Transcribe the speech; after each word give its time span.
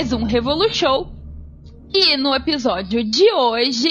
mais 0.00 0.14
um 0.14 0.24
Revolu 0.24 0.72
Show. 0.72 1.12
E 1.92 2.16
no 2.16 2.34
episódio 2.34 3.04
de 3.04 3.30
hoje 3.34 3.90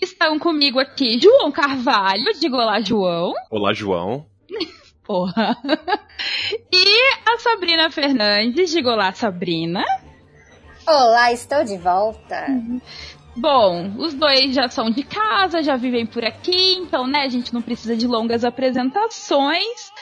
estão 0.00 0.36
comigo 0.36 0.80
aqui 0.80 1.16
João 1.20 1.52
Carvalho. 1.52 2.24
Diga 2.40 2.56
olá, 2.56 2.80
João. 2.80 3.32
Olá, 3.48 3.72
João. 3.72 4.26
Porra. 5.06 5.56
E 6.72 7.12
a 7.24 7.38
Sabrina 7.38 7.88
Fernandes. 7.88 8.72
Diga 8.72 8.90
olá, 8.90 9.12
Sabrina. 9.12 9.84
Olá, 10.84 11.30
estou 11.30 11.62
de 11.62 11.78
volta. 11.78 12.44
Bom, 13.36 13.94
os 13.98 14.14
dois 14.14 14.52
já 14.52 14.68
são 14.68 14.90
de 14.90 15.04
casa, 15.04 15.62
já 15.62 15.76
vivem 15.76 16.04
por 16.04 16.24
aqui, 16.24 16.74
então, 16.74 17.06
né, 17.06 17.20
a 17.20 17.28
gente 17.28 17.54
não 17.54 17.62
precisa 17.62 17.96
de 17.96 18.08
longas 18.08 18.44
apresentações. 18.44 19.92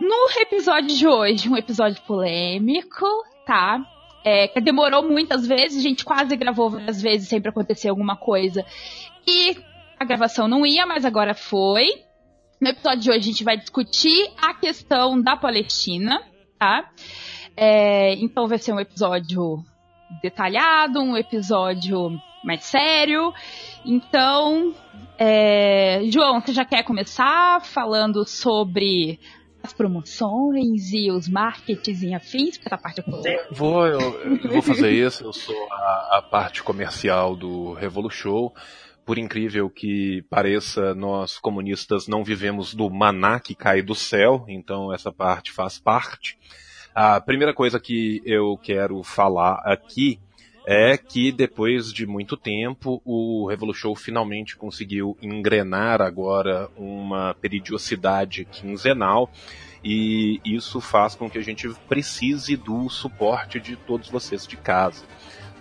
No 0.00 0.26
episódio 0.40 0.88
de 0.88 1.06
hoje, 1.06 1.48
um 1.48 1.56
episódio 1.56 2.02
polêmico, 2.02 3.06
tá? 3.46 3.93
É, 4.24 4.48
que 4.48 4.60
demorou 4.60 5.02
muitas 5.02 5.46
vezes, 5.46 5.78
a 5.78 5.82
gente 5.82 6.04
quase 6.04 6.34
gravou 6.34 6.70
várias 6.70 7.02
vezes, 7.02 7.28
sempre 7.28 7.50
acontecia 7.50 7.90
alguma 7.90 8.16
coisa. 8.16 8.64
E 9.26 9.56
a 9.98 10.04
gravação 10.04 10.48
não 10.48 10.64
ia, 10.64 10.86
mas 10.86 11.04
agora 11.04 11.34
foi. 11.34 11.86
No 12.60 12.70
episódio 12.70 13.00
de 13.00 13.10
hoje 13.10 13.18
a 13.18 13.22
gente 13.22 13.44
vai 13.44 13.56
discutir 13.58 14.30
a 14.40 14.54
questão 14.54 15.20
da 15.20 15.36
Palestina, 15.36 16.22
tá? 16.58 16.90
É, 17.56 18.14
então 18.14 18.48
vai 18.48 18.58
ser 18.58 18.72
um 18.72 18.80
episódio 18.80 19.62
detalhado, 20.22 21.00
um 21.00 21.16
episódio 21.16 22.10
mais 22.42 22.64
sério. 22.64 23.32
Então, 23.84 24.74
é, 25.18 26.00
João, 26.10 26.40
você 26.40 26.52
já 26.52 26.64
quer 26.64 26.82
começar 26.82 27.60
falando 27.62 28.26
sobre 28.26 29.18
as 29.64 29.72
promoções 29.72 30.92
e 30.92 31.10
os 31.10 31.26
marketings 31.26 32.02
e 32.02 32.12
afins 32.12 32.58
para 32.58 32.74
a 32.74 32.78
parte 32.78 33.02
comercial? 33.02 33.46
Vou, 33.50 33.86
eu, 33.86 33.98
eu 33.98 34.50
vou 34.50 34.60
fazer 34.60 34.90
isso. 34.90 35.24
Eu 35.24 35.32
sou 35.32 35.56
a, 35.72 36.18
a 36.18 36.22
parte 36.22 36.62
comercial 36.62 37.34
do 37.34 37.72
Revolution. 37.72 38.50
Por 39.06 39.16
incrível 39.16 39.70
que 39.70 40.22
pareça, 40.28 40.94
nós 40.94 41.38
comunistas 41.38 42.06
não 42.06 42.22
vivemos 42.22 42.74
do 42.74 42.90
maná 42.90 43.40
que 43.40 43.54
cai 43.54 43.80
do 43.80 43.94
céu, 43.94 44.44
então 44.48 44.92
essa 44.92 45.10
parte 45.10 45.50
faz 45.50 45.78
parte. 45.78 46.38
A 46.94 47.18
primeira 47.20 47.54
coisa 47.54 47.80
que 47.80 48.22
eu 48.24 48.58
quero 48.58 49.02
falar 49.02 49.62
aqui 49.64 50.20
é 50.66 50.96
que 50.96 51.30
depois 51.30 51.92
de 51.92 52.06
muito 52.06 52.36
tempo 52.36 53.02
o 53.04 53.46
Revolution 53.48 53.94
finalmente 53.94 54.56
conseguiu 54.56 55.16
engrenar 55.20 56.00
agora 56.00 56.70
uma 56.76 57.34
periodicidade 57.34 58.46
quinzenal 58.46 59.30
e 59.84 60.40
isso 60.44 60.80
faz 60.80 61.14
com 61.14 61.28
que 61.28 61.36
a 61.36 61.42
gente 61.42 61.68
precise 61.86 62.56
do 62.56 62.88
suporte 62.88 63.60
de 63.60 63.76
todos 63.76 64.08
vocês 64.08 64.46
de 64.46 64.56
casa. 64.56 65.04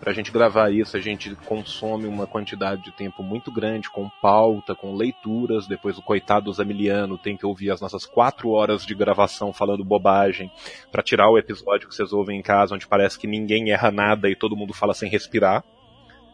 Para 0.04 0.12
a 0.12 0.14
gente 0.14 0.34
gravar 0.34 0.70
isso, 0.70 0.98
a 0.98 1.00
gente 1.00 1.34
consome 1.46 2.08
uma 2.08 2.28
quantidade 2.28 2.84
de 2.84 2.92
tempo 2.92 3.24
muito 3.24 3.50
grande, 3.50 3.90
com 3.90 4.10
pauta, 4.22 4.76
com 4.76 4.94
leituras. 4.94 5.66
Depois 5.66 5.98
o 5.98 6.02
coitado 6.02 6.52
Zamiliano 6.52 7.18
tem 7.18 7.38
que 7.38 7.46
ouvir 7.46 7.72
as 7.72 7.80
nossas 7.80 8.06
quatro 8.06 8.50
horas 8.50 8.86
de 8.86 8.94
gravação 8.94 9.54
falando 9.54 9.82
bobagem 9.82 10.52
para 10.92 11.02
tirar 11.02 11.30
o 11.30 11.38
episódio 11.38 11.88
que 11.88 11.96
vocês 11.96 12.12
ouvem 12.12 12.38
em 12.38 12.42
casa, 12.42 12.76
onde 12.76 12.86
parece 12.86 13.18
que 13.18 13.26
ninguém 13.26 13.72
erra 13.72 13.92
nada 13.92 14.30
e 14.30 14.36
todo 14.36 14.58
mundo 14.58 14.74
fala 14.74 14.94
sem 14.94 15.10
respirar, 15.10 15.64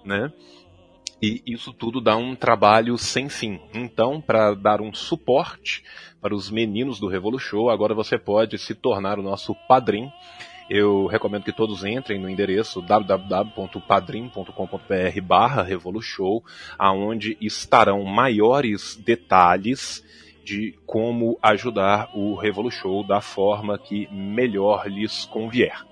né? 0.03 0.33
E 1.21 1.43
isso 1.45 1.71
tudo 1.71 2.01
dá 2.01 2.17
um 2.17 2.35
trabalho 2.35 2.97
sem 2.97 3.29
fim. 3.29 3.59
Então, 3.71 4.19
para 4.19 4.55
dar 4.55 4.81
um 4.81 4.91
suporte 4.91 5.83
para 6.19 6.33
os 6.33 6.49
meninos 6.49 6.99
do 6.99 7.07
Revolution, 7.07 7.69
agora 7.69 7.93
você 7.93 8.17
pode 8.17 8.57
se 8.57 8.73
tornar 8.73 9.19
o 9.19 9.23
nosso 9.23 9.53
padrinho 9.67 10.11
eu 10.69 11.07
recomendo 11.07 11.43
que 11.43 11.51
todos 11.51 11.83
entrem 11.83 12.19
no 12.19 12.29
endereço 12.29 12.79
www.padrim.com.br 12.81 15.21
barra 15.23 15.63
Revolution, 15.63 16.41
aonde 16.77 17.35
estarão 17.41 18.03
maiores 18.03 18.95
detalhes 18.95 20.03
de 20.43 20.77
como 20.85 21.39
ajudar 21.41 22.11
o 22.13 22.35
Revolution 22.35 23.03
da 23.03 23.19
forma 23.19 23.79
que 23.79 24.07
melhor 24.11 24.87
lhes 24.87 25.25
convier. 25.25 25.83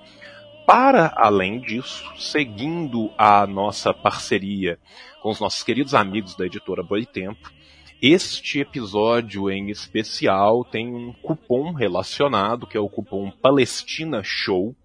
Para 0.65 1.13
além 1.15 1.59
disso, 1.59 2.11
seguindo 2.17 3.09
a 3.17 3.47
nossa 3.47 3.93
parceria 3.93 4.77
com 5.21 5.29
os 5.29 5.39
nossos 5.39 5.63
queridos 5.63 5.95
amigos 5.95 6.35
da 6.35 6.45
editora 6.45 6.83
Boitempo, 6.83 7.56
este 8.01 8.59
episódio 8.59 9.49
em 9.49 9.69
especial 9.69 10.63
tem 10.63 10.93
um 10.93 11.13
cupom 11.13 11.71
relacionado, 11.73 12.67
que 12.67 12.77
é 12.77 12.79
o 12.79 12.89
cupom 12.89 13.31
Palestina 13.31 14.21
Show, 14.23 14.75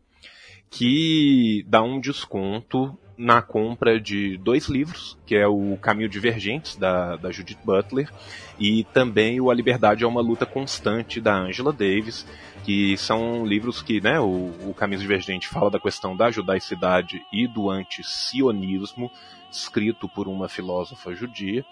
que 0.71 1.65
dá 1.69 1.83
um 1.83 2.01
desconto 2.01 2.99
na 3.17 3.43
compra 3.43 4.01
de 4.01 4.39
dois 4.39 4.69
livros, 4.69 5.19
que 5.27 5.37
é 5.37 5.47
o 5.47 5.77
Caminho 5.77 6.09
Divergentes, 6.09 6.77
da, 6.77 7.17
da 7.17 7.31
Judith 7.31 7.59
Butler, 7.63 8.11
e 8.59 8.85
também 8.85 9.41
o 9.41 9.51
A 9.51 9.55
Liberdade 9.55 10.03
é 10.03 10.07
uma 10.07 10.23
Luta 10.23 10.47
Constante, 10.47 11.21
da 11.21 11.37
Angela 11.37 11.73
Davis, 11.73 12.27
que 12.65 12.97
são 12.97 13.45
livros 13.47 13.83
que, 13.83 14.01
né, 14.01 14.19
o, 14.19 14.51
o 14.69 14.75
Caminho 14.75 15.01
Divergente 15.01 15.47
fala 15.47 15.71
da 15.71 15.79
questão 15.79 16.17
da 16.17 16.31
judaicidade 16.31 17.23
e 17.33 17.47
do 17.47 17.71
anti-sionismo, 17.71 19.11
escrito 19.51 20.09
por 20.09 20.27
uma 20.27 20.49
filósofa 20.49 21.15
judia, 21.15 21.65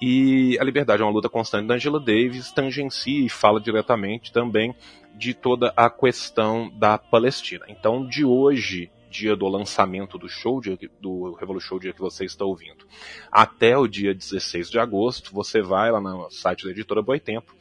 e 0.00 0.58
A 0.60 0.64
Liberdade 0.64 1.02
é 1.02 1.04
uma 1.04 1.12
luta 1.12 1.28
constante 1.28 1.66
da 1.66 1.74
Angela 1.74 1.98
Davis 1.98 2.52
tangencia 2.52 3.24
e 3.24 3.28
fala 3.28 3.60
diretamente 3.60 4.32
também 4.32 4.74
de 5.14 5.32
toda 5.32 5.72
a 5.76 5.88
questão 5.88 6.70
da 6.78 6.98
Palestina. 6.98 7.64
Então, 7.68 8.06
de 8.06 8.24
hoje, 8.24 8.90
dia 9.10 9.34
do 9.34 9.48
lançamento 9.48 10.18
do 10.18 10.28
show, 10.28 10.60
do 11.00 11.34
Revolution 11.34 11.78
dia 11.78 11.92
que 11.92 12.00
você 12.00 12.24
está 12.24 12.44
ouvindo, 12.44 12.86
até 13.32 13.76
o 13.76 13.86
dia 13.86 14.14
16 14.14 14.70
de 14.70 14.78
agosto, 14.78 15.32
você 15.32 15.62
vai 15.62 15.90
lá 15.90 16.00
no 16.00 16.30
site 16.30 16.64
da 16.64 16.70
editora 16.70 17.00
Boitempo, 17.00 17.54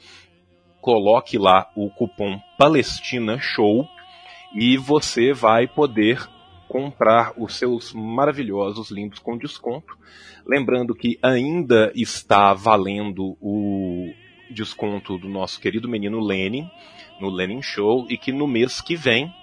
coloque 0.82 1.38
lá 1.38 1.72
o 1.76 1.90
cupom 1.90 2.40
Palestina 2.58 3.40
Show 3.40 3.88
e 4.54 4.78
você 4.78 5.34
vai 5.34 5.68
poder 5.68 6.28
comprar 6.76 7.32
os 7.38 7.56
seus 7.56 7.94
maravilhosos 7.94 8.92
lindos 8.92 9.18
com 9.18 9.38
desconto. 9.38 9.98
Lembrando 10.46 10.94
que 10.94 11.18
ainda 11.24 11.90
está 11.96 12.54
valendo 12.54 13.38
o 13.40 14.12
desconto 14.52 15.18
do 15.18 15.30
nosso 15.30 15.58
querido 15.62 15.88
menino 15.88 16.20
Lenin, 16.20 16.70
no 17.18 17.30
Lenin 17.30 17.62
Show, 17.62 18.06
e 18.10 18.18
que 18.18 18.34
no 18.34 18.46
mês 18.46 18.82
que 18.82 18.94
vem, 18.94 19.34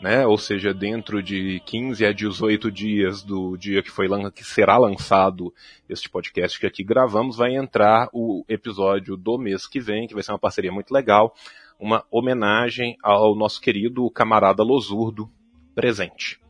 né, 0.00 0.26
ou 0.26 0.36
seja, 0.36 0.74
dentro 0.74 1.22
de 1.22 1.62
15 1.66 2.04
a 2.04 2.12
18 2.12 2.68
dias 2.68 3.22
do 3.22 3.56
dia 3.56 3.80
que, 3.80 3.90
foi, 3.90 4.08
que 4.32 4.42
será 4.42 4.76
lançado 4.76 5.54
este 5.88 6.10
podcast 6.10 6.58
que 6.58 6.66
aqui 6.66 6.82
gravamos, 6.82 7.36
vai 7.36 7.54
entrar 7.54 8.08
o 8.12 8.44
episódio 8.48 9.16
do 9.16 9.38
mês 9.38 9.68
que 9.68 9.78
vem, 9.78 10.08
que 10.08 10.14
vai 10.14 10.22
ser 10.24 10.32
uma 10.32 10.38
parceria 10.40 10.72
muito 10.72 10.92
legal, 10.92 11.32
uma 11.78 12.04
homenagem 12.10 12.96
ao 13.00 13.36
nosso 13.36 13.60
querido 13.60 14.10
camarada 14.10 14.64
Losurdo 14.64 15.30
presente. 15.76 16.41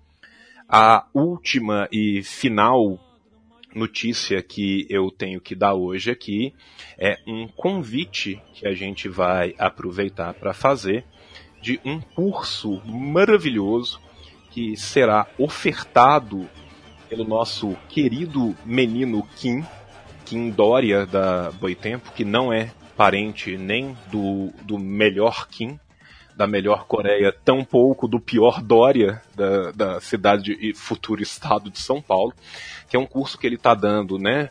A 0.74 1.04
última 1.12 1.86
e 1.92 2.22
final 2.22 2.98
notícia 3.74 4.42
que 4.42 4.86
eu 4.88 5.10
tenho 5.10 5.38
que 5.38 5.54
dar 5.54 5.74
hoje 5.74 6.10
aqui 6.10 6.54
é 6.96 7.18
um 7.26 7.46
convite 7.46 8.40
que 8.54 8.66
a 8.66 8.72
gente 8.72 9.06
vai 9.06 9.54
aproveitar 9.58 10.32
para 10.32 10.54
fazer 10.54 11.04
de 11.60 11.78
um 11.84 12.00
curso 12.00 12.80
maravilhoso 12.86 14.00
que 14.50 14.74
será 14.74 15.26
ofertado 15.36 16.48
pelo 17.06 17.24
nosso 17.24 17.76
querido 17.90 18.56
menino 18.64 19.28
Kim, 19.36 19.62
Kim 20.24 20.48
Dória 20.48 21.04
da 21.04 21.50
Boitempo, 21.50 22.12
que 22.12 22.24
não 22.24 22.50
é 22.50 22.72
parente 22.96 23.58
nem 23.58 23.94
do, 24.10 24.50
do 24.62 24.78
melhor 24.78 25.48
Kim, 25.48 25.78
da 26.42 26.46
melhor 26.48 26.86
Coreia, 26.86 27.32
tão 27.44 27.64
pouco 27.64 28.08
do 28.08 28.18
pior 28.18 28.60
Dória 28.60 29.22
da, 29.36 29.70
da 29.70 30.00
cidade 30.00 30.58
e 30.60 30.74
futuro 30.74 31.22
estado 31.22 31.70
de 31.70 31.78
São 31.78 32.02
Paulo, 32.02 32.34
que 32.90 32.96
é 32.96 32.98
um 32.98 33.06
curso 33.06 33.38
que 33.38 33.46
ele 33.46 33.54
está 33.54 33.74
dando, 33.74 34.18
né, 34.18 34.50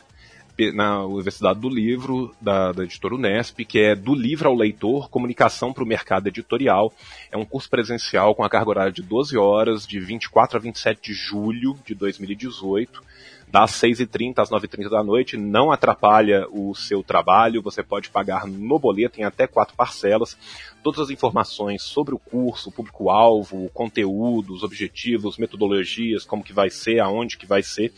na 0.73 1.03
Universidade 1.05 1.59
do 1.59 1.67
Livro, 1.67 2.33
da, 2.39 2.71
da 2.71 2.83
editora 2.83 3.15
Unesp, 3.15 3.65
que 3.65 3.79
é 3.79 3.93
do 3.93 4.15
livro 4.15 4.47
ao 4.47 4.55
leitor, 4.55 5.09
comunicação 5.09 5.73
para 5.73 5.83
o 5.83 5.87
mercado 5.87 6.27
editorial. 6.27 6.93
É 7.29 7.35
um 7.35 7.43
curso 7.43 7.69
presencial 7.69 8.35
com 8.35 8.43
a 8.43 8.49
carga 8.49 8.69
horária 8.69 8.91
de 8.91 9.01
12 9.01 9.37
horas, 9.37 9.85
de 9.85 9.99
24 9.99 10.57
a 10.57 10.61
27 10.61 11.01
de 11.01 11.13
julho 11.13 11.77
de 11.85 11.93
2018 11.93 13.03
das 13.51 13.71
6h30 13.71 14.39
às 14.39 14.49
9h30 14.49 14.89
da 14.89 15.03
noite, 15.03 15.35
não 15.35 15.71
atrapalha 15.71 16.47
o 16.49 16.73
seu 16.73 17.03
trabalho, 17.03 17.61
você 17.61 17.83
pode 17.83 18.09
pagar 18.09 18.47
no 18.47 18.79
boleto 18.79 19.19
em 19.19 19.25
até 19.25 19.45
quatro 19.45 19.75
parcelas. 19.75 20.37
Todas 20.81 21.01
as 21.01 21.09
informações 21.09 21.81
sobre 21.81 22.15
o 22.15 22.19
curso, 22.19 22.69
o 22.69 22.71
público-alvo, 22.71 23.65
o 23.65 23.69
conteúdo, 23.69 24.53
os 24.53 24.63
objetivos, 24.63 25.37
metodologias, 25.37 26.23
como 26.23 26.43
que 26.43 26.53
vai 26.53 26.69
ser, 26.69 26.99
aonde 26.99 27.37
que 27.37 27.45
vai 27.45 27.61
ser, 27.61 27.93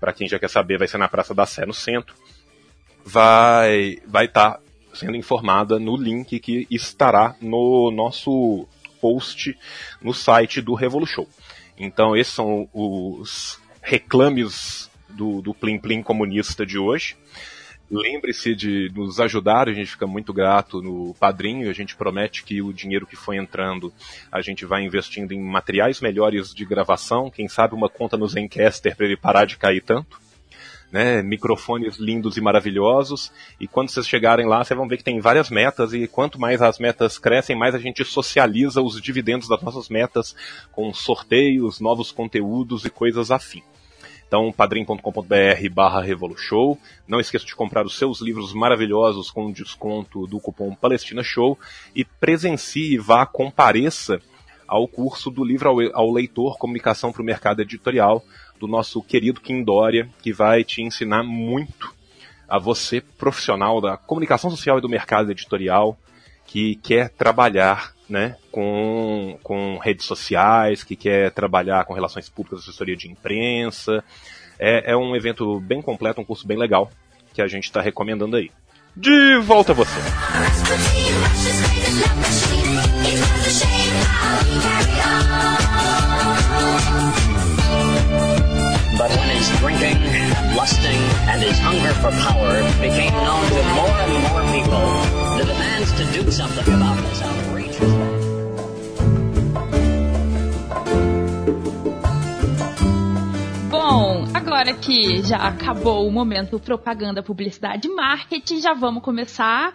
para 0.00 0.12
quem 0.12 0.26
já 0.26 0.38
quer 0.38 0.48
saber, 0.48 0.78
vai 0.78 0.88
ser 0.88 0.96
na 0.96 1.08
Praça 1.08 1.34
da 1.34 1.44
Sé, 1.44 1.66
no 1.66 1.74
centro, 1.74 2.14
vai 3.04 3.98
vai 4.06 4.24
estar 4.24 4.52
tá 4.52 4.60
sendo 4.94 5.16
informada 5.16 5.78
no 5.78 5.96
link 5.96 6.40
que 6.40 6.66
estará 6.70 7.36
no 7.42 7.90
nosso 7.90 8.66
post 9.02 9.54
no 10.00 10.14
site 10.14 10.62
do 10.62 10.72
Revolution. 10.72 11.26
Então, 11.76 12.16
esses 12.16 12.32
são 12.32 12.68
os 12.72 13.60
reclames 13.82 14.90
do, 15.14 15.40
do 15.40 15.54
Plim 15.54 15.78
Plim 15.78 16.02
comunista 16.02 16.66
de 16.66 16.78
hoje. 16.78 17.16
Lembre-se 17.90 18.54
de 18.54 18.90
nos 18.94 19.20
ajudar, 19.20 19.68
a 19.68 19.72
gente 19.72 19.90
fica 19.90 20.06
muito 20.06 20.32
grato 20.32 20.80
no 20.80 21.14
padrinho, 21.14 21.68
a 21.68 21.72
gente 21.72 21.94
promete 21.94 22.42
que 22.42 22.62
o 22.62 22.72
dinheiro 22.72 23.06
que 23.06 23.14
foi 23.14 23.36
entrando 23.36 23.92
a 24.32 24.40
gente 24.40 24.64
vai 24.64 24.82
investindo 24.82 25.32
em 25.32 25.40
materiais 25.40 26.00
melhores 26.00 26.54
de 26.54 26.64
gravação, 26.64 27.30
quem 27.30 27.46
sabe 27.46 27.74
uma 27.74 27.88
conta 27.88 28.16
no 28.16 28.26
Zencaster 28.26 28.96
para 28.96 29.06
ele 29.06 29.16
parar 29.16 29.44
de 29.44 29.56
cair 29.56 29.82
tanto. 29.82 30.22
Né, 30.92 31.22
microfones 31.22 31.96
lindos 31.96 32.36
e 32.36 32.40
maravilhosos. 32.40 33.32
E 33.58 33.66
quando 33.66 33.88
vocês 33.88 34.06
chegarem 34.06 34.46
lá, 34.46 34.62
vocês 34.62 34.78
vão 34.78 34.86
ver 34.86 34.98
que 34.98 35.02
tem 35.02 35.18
várias 35.18 35.50
metas, 35.50 35.92
e 35.92 36.06
quanto 36.06 36.40
mais 36.40 36.62
as 36.62 36.78
metas 36.78 37.18
crescem, 37.18 37.56
mais 37.56 37.74
a 37.74 37.80
gente 37.80 38.04
socializa 38.04 38.80
os 38.80 39.02
dividendos 39.02 39.48
das 39.48 39.60
nossas 39.60 39.88
metas 39.88 40.36
com 40.70 40.94
sorteios, 40.94 41.80
novos 41.80 42.12
conteúdos 42.12 42.84
e 42.84 42.90
coisas 42.90 43.32
afim. 43.32 43.60
Então, 44.34 44.50
padrim.com.br 44.50 45.70
barra 45.70 46.02
Revolution. 46.02 46.76
Não 47.06 47.20
esqueça 47.20 47.46
de 47.46 47.54
comprar 47.54 47.86
os 47.86 47.96
seus 47.96 48.20
livros 48.20 48.52
maravilhosos 48.52 49.30
com 49.30 49.52
desconto 49.52 50.26
do 50.26 50.40
cupom 50.40 50.74
Palestina 50.74 51.22
Show 51.22 51.56
e 51.94 52.04
presencie, 52.04 52.98
vá, 52.98 53.24
compareça 53.24 54.20
ao 54.66 54.88
curso 54.88 55.30
do 55.30 55.44
livro 55.44 55.68
ao, 55.94 56.10
leitor 56.10 56.58
Comunicação 56.58 57.12
para 57.12 57.22
o 57.22 57.24
Mercado 57.24 57.62
Editorial 57.62 58.24
do 58.58 58.66
nosso 58.66 59.00
querido 59.00 59.40
Kim 59.40 59.62
Dória, 59.62 60.10
que 60.20 60.32
vai 60.32 60.64
te 60.64 60.82
ensinar 60.82 61.22
muito 61.22 61.94
a 62.48 62.58
você, 62.58 63.00
profissional 63.00 63.80
da 63.80 63.96
comunicação 63.96 64.50
social 64.50 64.78
e 64.78 64.82
do 64.82 64.88
mercado 64.88 65.30
editorial, 65.30 65.96
que 66.44 66.74
quer 66.82 67.08
trabalhar 67.08 67.93
né, 68.08 68.36
com, 68.50 69.38
com 69.42 69.78
redes 69.78 70.06
sociais, 70.06 70.84
que 70.84 70.96
quer 70.96 71.30
trabalhar 71.30 71.84
com 71.84 71.94
relações 71.94 72.28
públicas, 72.28 72.60
assessoria 72.60 72.96
de 72.96 73.10
imprensa. 73.10 74.04
É, 74.58 74.92
é 74.92 74.96
um 74.96 75.16
evento 75.16 75.60
bem 75.60 75.80
completo, 75.80 76.20
um 76.20 76.24
curso 76.24 76.46
bem 76.46 76.56
legal, 76.56 76.90
que 77.32 77.42
a 77.42 77.48
gente 77.48 77.64
está 77.64 77.80
recomendando 77.80 78.36
aí. 78.36 78.50
De 78.96 79.38
volta 79.38 79.72
a 79.72 79.74
você! 79.74 80.00
But 88.96 89.10
when 89.10 89.28
his 89.36 89.48
drinking 89.58 89.98
lusting 90.54 91.00
and 91.28 91.42
his 91.42 91.58
hunger 91.58 91.92
for 91.94 92.12
power 92.22 92.62
became 92.80 93.12
known 93.12 93.44
to 93.48 93.62
more 93.74 93.90
and 93.90 94.12
more 94.22 94.42
people, 94.54 95.36
the 95.36 95.44
demands 95.44 95.92
to 95.92 96.04
do 96.22 96.30
something 96.30 96.72
about 96.72 96.96
this 97.02 97.20
Bom, 103.70 104.24
agora 104.32 104.72
que 104.74 105.22
já 105.22 105.36
acabou 105.36 106.06
o 106.06 106.12
momento 106.12 106.58
propaganda, 106.60 107.22
publicidade 107.22 107.88
marketing, 107.88 108.60
já 108.60 108.72
vamos 108.72 109.02
começar. 109.02 109.72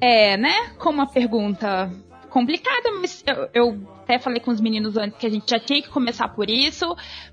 É, 0.00 0.36
né? 0.36 0.70
Com 0.78 0.90
uma 0.90 1.06
pergunta 1.06 1.90
complicada, 2.34 2.90
mas 3.00 3.22
eu, 3.24 3.48
eu, 3.54 3.80
até 4.02 4.18
falei 4.18 4.40
com 4.40 4.50
os 4.50 4.60
meninos 4.60 4.96
antes 4.96 5.16
que 5.16 5.24
a 5.24 5.30
gente 5.30 5.48
já 5.48 5.60
tinha 5.60 5.80
que 5.80 5.88
começar 5.88 6.26
por 6.26 6.50
isso, 6.50 6.84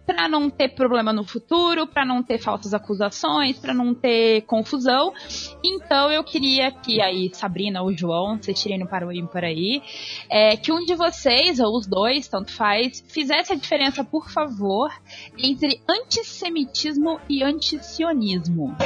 para 0.05 0.29
não 0.29 0.47
ter 0.47 0.75
problema 0.75 1.11
no 1.11 1.23
futuro, 1.23 1.87
para 1.87 2.05
não 2.05 2.21
ter 2.21 2.37
falsas 2.37 2.71
acusações, 2.71 3.57
para 3.57 3.73
não 3.73 3.95
ter 3.95 4.41
confusão. 4.43 5.11
Então 5.63 6.11
eu 6.11 6.23
queria 6.23 6.71
que 6.71 7.01
aí, 7.01 7.31
Sabrina 7.33 7.81
ou 7.81 7.91
João, 7.97 8.37
vocês 8.37 8.61
tirem 8.61 8.77
no 8.77 8.87
para 8.87 9.07
o 9.07 9.11
ímpar 9.11 9.43
aí, 9.43 9.81
é, 10.29 10.55
que 10.55 10.71
um 10.71 10.85
de 10.85 10.93
vocês, 10.93 11.59
ou 11.59 11.75
os 11.75 11.87
dois, 11.87 12.27
tanto 12.27 12.51
faz, 12.53 13.03
fizesse 13.07 13.53
a 13.53 13.55
diferença, 13.55 14.03
por 14.03 14.29
favor, 14.29 14.91
entre 15.35 15.81
antissemitismo 15.89 17.19
e 17.27 17.41
antisionismo. 17.41 18.77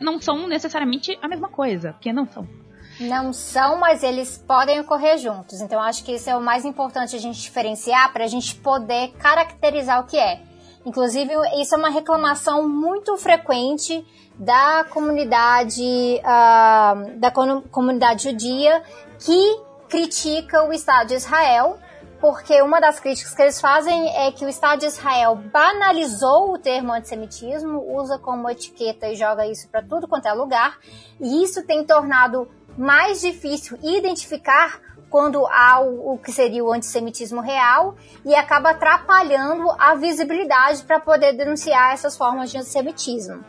Não 0.00 0.18
são 0.18 0.48
necessariamente 0.48 1.18
a 1.20 1.28
mesma 1.28 1.50
coisa, 1.50 1.92
porque 1.92 2.10
não 2.10 2.24
são. 2.24 2.63
Não 3.00 3.32
são, 3.32 3.78
mas 3.78 4.02
eles 4.02 4.38
podem 4.46 4.80
ocorrer 4.80 5.18
juntos. 5.18 5.60
Então 5.60 5.80
acho 5.80 6.04
que 6.04 6.12
isso 6.12 6.30
é 6.30 6.36
o 6.36 6.40
mais 6.40 6.64
importante 6.64 7.16
a 7.16 7.18
gente 7.18 7.40
diferenciar 7.40 8.12
para 8.12 8.24
a 8.24 8.28
gente 8.28 8.54
poder 8.54 9.12
caracterizar 9.18 10.00
o 10.00 10.06
que 10.06 10.18
é. 10.18 10.40
Inclusive, 10.86 11.32
isso 11.60 11.74
é 11.74 11.78
uma 11.78 11.88
reclamação 11.88 12.68
muito 12.68 13.16
frequente 13.16 14.06
da 14.38 14.84
comunidade 14.90 16.20
uh, 16.20 17.18
da 17.18 17.30
comunidade 17.30 18.24
judia 18.24 18.82
que 19.18 19.60
critica 19.88 20.64
o 20.64 20.72
Estado 20.72 21.08
de 21.08 21.14
Israel, 21.14 21.78
porque 22.20 22.60
uma 22.60 22.80
das 22.80 22.98
críticas 22.98 23.32
que 23.32 23.42
eles 23.42 23.60
fazem 23.60 24.08
é 24.16 24.32
que 24.32 24.44
o 24.44 24.48
Estado 24.48 24.80
de 24.80 24.86
Israel 24.86 25.36
banalizou 25.36 26.52
o 26.52 26.58
termo 26.58 26.92
antissemitismo, 26.92 27.96
usa 27.96 28.18
como 28.18 28.50
etiqueta 28.50 29.08
e 29.08 29.14
joga 29.14 29.46
isso 29.46 29.68
para 29.68 29.82
tudo 29.82 30.08
quanto 30.08 30.26
é 30.26 30.32
lugar, 30.32 30.78
e 31.20 31.44
isso 31.44 31.64
tem 31.64 31.84
tornado 31.84 32.48
mais 32.76 33.20
difícil 33.20 33.78
identificar 33.82 34.80
quando 35.08 35.46
há 35.46 35.80
o, 35.80 36.14
o, 36.14 36.18
que 36.18 36.32
seria 36.32 36.64
o 36.64 36.72
antissemitismo 36.72 37.40
real 37.40 37.94
e 38.24 38.34
acaba 38.34 38.70
atrapalhando 38.70 39.70
a 39.78 39.94
visibilidade 39.94 40.82
para 40.82 40.98
poder 40.98 41.34
denunciar 41.34 41.94
essas 41.94 42.16
formas 42.16 42.50
de 42.50 42.58
antissemitismo. 42.58 43.44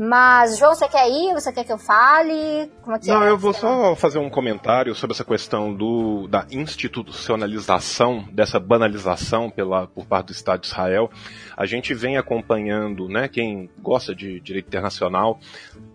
Mas, 0.00 0.56
João, 0.56 0.76
você 0.76 0.86
quer 0.88 1.10
ir? 1.10 1.34
Você 1.34 1.52
quer 1.52 1.64
que 1.64 1.72
eu 1.72 1.78
fale? 1.78 2.70
Como 2.82 2.94
é 2.94 3.00
que 3.00 3.08
Não, 3.08 3.24
é? 3.24 3.30
eu 3.30 3.36
vou 3.36 3.52
só 3.52 3.96
fazer 3.96 4.20
um 4.20 4.30
comentário 4.30 4.94
sobre 4.94 5.12
essa 5.12 5.24
questão 5.24 5.74
do, 5.74 6.28
da 6.28 6.46
institucionalização, 6.52 8.24
dessa 8.30 8.60
banalização 8.60 9.50
pela, 9.50 9.88
por 9.88 10.06
parte 10.06 10.26
do 10.26 10.32
Estado 10.32 10.60
de 10.60 10.68
Israel. 10.68 11.10
A 11.56 11.66
gente 11.66 11.94
vem 11.94 12.16
acompanhando, 12.16 13.08
né, 13.08 13.26
quem 13.26 13.68
gosta 13.80 14.14
de 14.14 14.38
direito 14.38 14.68
internacional, 14.68 15.40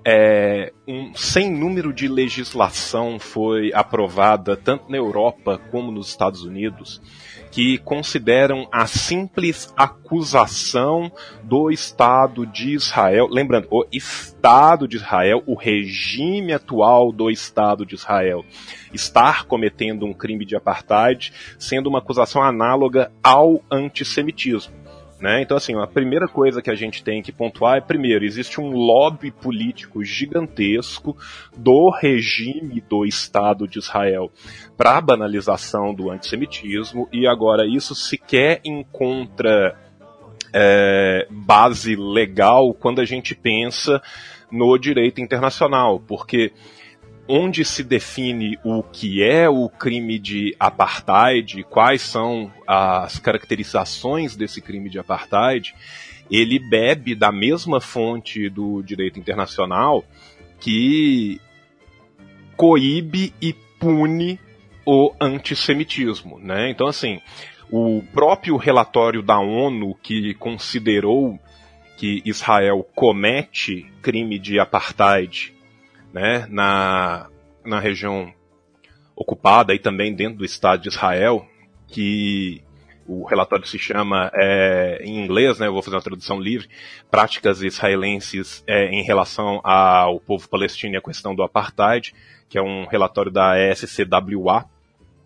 é, 0.05 0.73
um 0.85 1.15
sem 1.15 1.49
número 1.49 1.93
de 1.93 2.09
legislação 2.09 3.17
foi 3.17 3.71
aprovada 3.73 4.57
tanto 4.57 4.91
na 4.91 4.97
Europa 4.97 5.61
como 5.71 5.93
nos 5.93 6.09
Estados 6.09 6.43
Unidos 6.43 7.01
que 7.53 7.77
consideram 7.77 8.67
a 8.71 8.87
simples 8.87 9.71
acusação 9.77 11.11
do 11.43 11.69
Estado 11.69 12.47
de 12.47 12.71
Israel, 12.73 13.27
lembrando, 13.29 13.67
o 13.69 13.85
Estado 13.91 14.87
de 14.87 14.95
Israel, 14.95 15.43
o 15.45 15.53
regime 15.53 16.51
atual 16.51 17.11
do 17.11 17.29
Estado 17.29 17.85
de 17.85 17.93
Israel, 17.93 18.43
estar 18.91 19.45
cometendo 19.45 20.03
um 20.03 20.13
crime 20.15 20.45
de 20.45 20.55
apartheid, 20.55 21.31
sendo 21.59 21.89
uma 21.89 21.99
acusação 21.99 22.41
análoga 22.41 23.11
ao 23.23 23.63
antissemitismo. 23.69 24.82
Né? 25.23 25.41
Então, 25.41 25.55
assim, 25.55 25.73
a 25.79 25.87
primeira 25.87 26.27
coisa 26.27 26.61
que 26.61 26.69
a 26.69 26.75
gente 26.75 27.01
tem 27.01 27.21
que 27.21 27.31
pontuar 27.31 27.77
é, 27.77 27.79
primeiro, 27.79 28.25
existe 28.25 28.59
um 28.59 28.71
lobby 28.71 29.31
político 29.31 30.03
gigantesco 30.03 31.15
do 31.55 31.89
regime 31.89 32.83
do 32.89 33.05
Estado 33.05 33.65
de 33.65 33.79
Israel 33.79 34.29
para 34.75 34.97
a 34.97 35.01
banalização 35.01 35.93
do 35.93 36.11
antissemitismo, 36.11 37.07
e 37.09 37.25
agora 37.25 37.65
isso 37.65 37.95
sequer 37.95 38.59
encontra 38.65 39.79
é, 40.53 41.25
base 41.31 41.95
legal 41.95 42.73
quando 42.73 42.99
a 42.99 43.05
gente 43.05 43.33
pensa 43.33 44.01
no 44.51 44.77
direito 44.77 45.21
internacional, 45.21 46.01
porque 46.01 46.51
onde 47.27 47.63
se 47.63 47.83
define 47.83 48.57
o 48.63 48.83
que 48.83 49.23
é 49.23 49.47
o 49.49 49.69
crime 49.69 50.19
de 50.19 50.55
apartheid, 50.59 51.63
quais 51.63 52.01
são 52.01 52.51
as 52.67 53.17
caracterizações 53.17 54.35
desse 54.35 54.61
crime 54.61 54.89
de 54.89 54.99
apartheid, 54.99 55.73
ele 56.29 56.59
bebe 56.59 57.15
da 57.15 57.31
mesma 57.31 57.79
fonte 57.79 58.49
do 58.49 58.81
direito 58.81 59.19
internacional 59.19 60.03
que 60.59 61.39
coíbe 62.55 63.33
e 63.41 63.53
pune 63.79 64.39
o 64.85 65.13
antissemitismo, 65.19 66.39
né? 66.39 66.69
Então 66.69 66.87
assim, 66.87 67.21
o 67.71 68.03
próprio 68.13 68.57
relatório 68.57 69.21
da 69.21 69.39
ONU 69.39 69.95
que 70.01 70.33
considerou 70.35 71.39
que 71.97 72.21
Israel 72.25 72.85
comete 72.93 73.85
crime 74.01 74.37
de 74.37 74.59
apartheid 74.59 75.52
né, 76.13 76.45
na, 76.49 77.27
na 77.65 77.79
região 77.79 78.31
ocupada 79.15 79.73
e 79.73 79.79
também 79.79 80.13
dentro 80.13 80.37
do 80.37 80.45
Estado 80.45 80.83
de 80.83 80.89
Israel, 80.89 81.45
que 81.87 82.61
o 83.05 83.25
relatório 83.25 83.65
se 83.65 83.77
chama 83.77 84.31
é, 84.33 84.99
em 85.03 85.23
inglês, 85.23 85.59
né, 85.59 85.67
eu 85.67 85.73
vou 85.73 85.81
fazer 85.81 85.97
uma 85.97 86.01
tradução 86.01 86.39
livre, 86.39 86.69
práticas 87.11 87.61
israelenses 87.61 88.63
é, 88.65 88.85
em 88.85 89.03
relação 89.03 89.59
ao 89.63 90.19
povo 90.19 90.47
palestino 90.47 90.93
e 90.93 90.97
a 90.97 91.01
questão 91.01 91.35
do 91.35 91.43
apartheid, 91.43 92.13
que 92.47 92.57
é 92.57 92.61
um 92.61 92.85
relatório 92.85 93.31
da 93.31 93.55
SCWA 93.73 94.65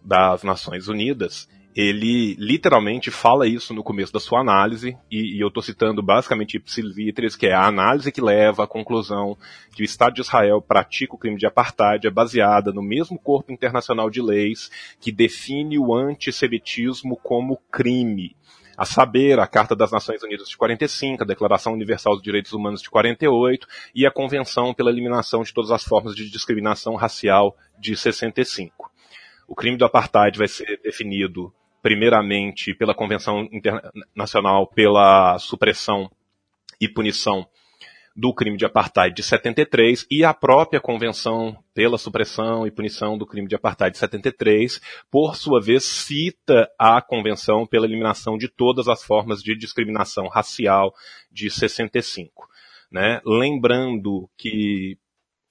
das 0.03 0.43
Nações 0.43 0.87
Unidas. 0.87 1.47
Ele 1.77 2.35
literalmente 2.39 3.11
fala 3.11 3.47
isso 3.47 3.71
no 3.71 3.83
começo 3.83 4.11
da 4.11 4.19
sua 4.19 4.39
análise, 4.39 4.97
e, 5.11 5.37
e 5.37 5.39
eu 5.39 5.49
estou 5.49 5.61
citando 5.61 6.01
basicamente 6.01 6.57
Ipsilitris, 6.57 7.35
que 7.35 7.45
é 7.45 7.53
a 7.53 7.67
análise 7.67 8.11
que 8.11 8.19
leva 8.19 8.63
à 8.63 8.67
conclusão 8.67 9.37
que 9.75 9.83
o 9.83 9.85
Estado 9.85 10.15
de 10.15 10.21
Israel 10.21 10.59
pratica 10.59 11.13
o 11.13 11.19
crime 11.19 11.37
de 11.37 11.45
apartheid 11.45 12.07
é 12.07 12.09
baseada 12.09 12.73
no 12.73 12.81
mesmo 12.81 13.19
corpo 13.19 13.51
internacional 13.51 14.09
de 14.09 14.23
leis 14.23 14.71
que 14.99 15.11
define 15.11 15.77
o 15.77 15.93
antissemitismo 15.93 17.15
como 17.15 17.61
crime 17.71 18.35
a 18.75 18.83
saber, 18.83 19.39
a 19.39 19.45
Carta 19.45 19.75
das 19.75 19.91
Nações 19.91 20.23
Unidas 20.23 20.49
de 20.49 20.57
45, 20.57 21.23
a 21.23 21.27
Declaração 21.27 21.73
Universal 21.73 22.15
dos 22.15 22.23
Direitos 22.23 22.53
Humanos 22.53 22.81
de 22.81 22.89
48 22.89 23.67
e 23.93 24.03
a 24.03 24.11
Convenção 24.11 24.73
pela 24.73 24.89
Eliminação 24.89 25.43
de 25.43 25.53
Todas 25.53 25.69
as 25.69 25.83
Formas 25.83 26.15
de 26.15 26.27
Discriminação 26.27 26.95
Racial 26.95 27.55
de 27.77 27.95
65. 27.95 28.91
O 29.47 29.55
crime 29.55 29.77
do 29.77 29.85
apartheid 29.85 30.37
vai 30.37 30.47
ser 30.47 30.79
definido 30.83 31.53
primeiramente 31.81 32.73
pela 32.73 32.95
Convenção 32.95 33.47
Internacional 33.51 34.67
pela 34.67 35.37
Supressão 35.39 36.09
e 36.79 36.87
Punição 36.87 37.47
do 38.17 38.33
crime 38.33 38.57
de 38.57 38.65
apartheid 38.65 39.15
de 39.15 39.21
73 39.21 40.07
e 40.09 40.23
a 40.23 40.33
própria 40.33 40.81
Convenção 40.81 41.55
pela 41.71 41.99
Supressão 41.99 42.65
e 42.65 42.71
Punição 42.71 43.15
do 43.15 43.27
Crime 43.27 43.47
de 43.47 43.55
Apartheid 43.55 43.93
de 43.93 43.99
73, 43.99 44.81
por 45.11 45.35
sua 45.35 45.61
vez, 45.61 45.83
cita 45.83 46.67
a 46.79 46.99
Convenção 46.99 47.67
pela 47.67 47.85
Eliminação 47.85 48.35
de 48.35 48.47
Todas 48.47 48.87
as 48.87 49.03
Formas 49.03 49.43
de 49.43 49.55
Discriminação 49.55 50.27
Racial 50.27 50.91
de 51.31 51.51
65. 51.51 52.49
Né? 52.91 53.21
Lembrando 53.23 54.27
que 54.35 54.97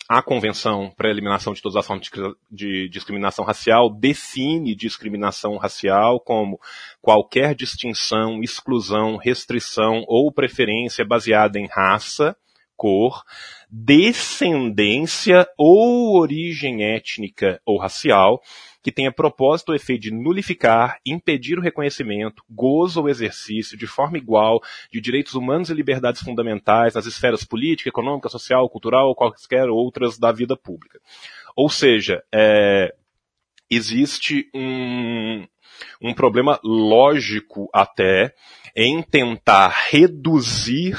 a 0.08 0.22
Convenção 0.22 0.92
para 0.96 1.08
a 1.08 1.10
Eliminação 1.10 1.52
de 1.52 1.60
Todas 1.60 1.76
as 1.76 1.86
Formas 1.86 2.08
de 2.50 2.88
Discriminação 2.88 3.44
Racial 3.44 3.90
define 3.90 4.74
discriminação 4.76 5.56
racial 5.56 6.20
como 6.20 6.60
qualquer 7.00 7.54
distinção, 7.54 8.40
exclusão, 8.40 9.16
restrição 9.16 10.04
ou 10.06 10.32
preferência 10.32 11.04
baseada 11.04 11.58
em 11.58 11.66
raça, 11.66 12.36
cor, 12.76 13.24
descendência 13.68 15.46
ou 15.58 16.16
origem 16.20 16.84
étnica 16.84 17.60
ou 17.64 17.78
racial, 17.78 18.40
que 18.86 18.92
tenha 18.92 19.10
propósito 19.10 19.70
ou 19.70 19.74
efeito 19.74 20.02
de 20.02 20.12
nulificar, 20.12 21.00
impedir 21.04 21.58
o 21.58 21.60
reconhecimento, 21.60 22.44
gozo 22.48 23.00
ou 23.00 23.08
exercício 23.08 23.76
de 23.76 23.84
forma 23.84 24.16
igual 24.16 24.62
de 24.92 25.00
direitos 25.00 25.34
humanos 25.34 25.68
e 25.68 25.74
liberdades 25.74 26.22
fundamentais 26.22 26.94
nas 26.94 27.04
esferas 27.04 27.42
política, 27.42 27.88
econômica, 27.88 28.28
social, 28.28 28.70
cultural 28.70 29.08
ou 29.08 29.16
quaisquer 29.16 29.68
outras 29.68 30.20
da 30.20 30.30
vida 30.30 30.56
pública. 30.56 31.00
Ou 31.56 31.68
seja, 31.68 32.22
é, 32.32 32.94
existe 33.68 34.48
um, 34.54 35.44
um 36.00 36.14
problema 36.14 36.60
lógico 36.62 37.68
até 37.74 38.36
em 38.76 39.02
tentar 39.02 39.88
reduzir 39.90 40.96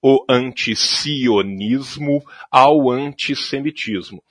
o 0.00 0.24
antisionismo 0.26 2.24
ao 2.50 2.90
antissemitismo. 2.90 4.22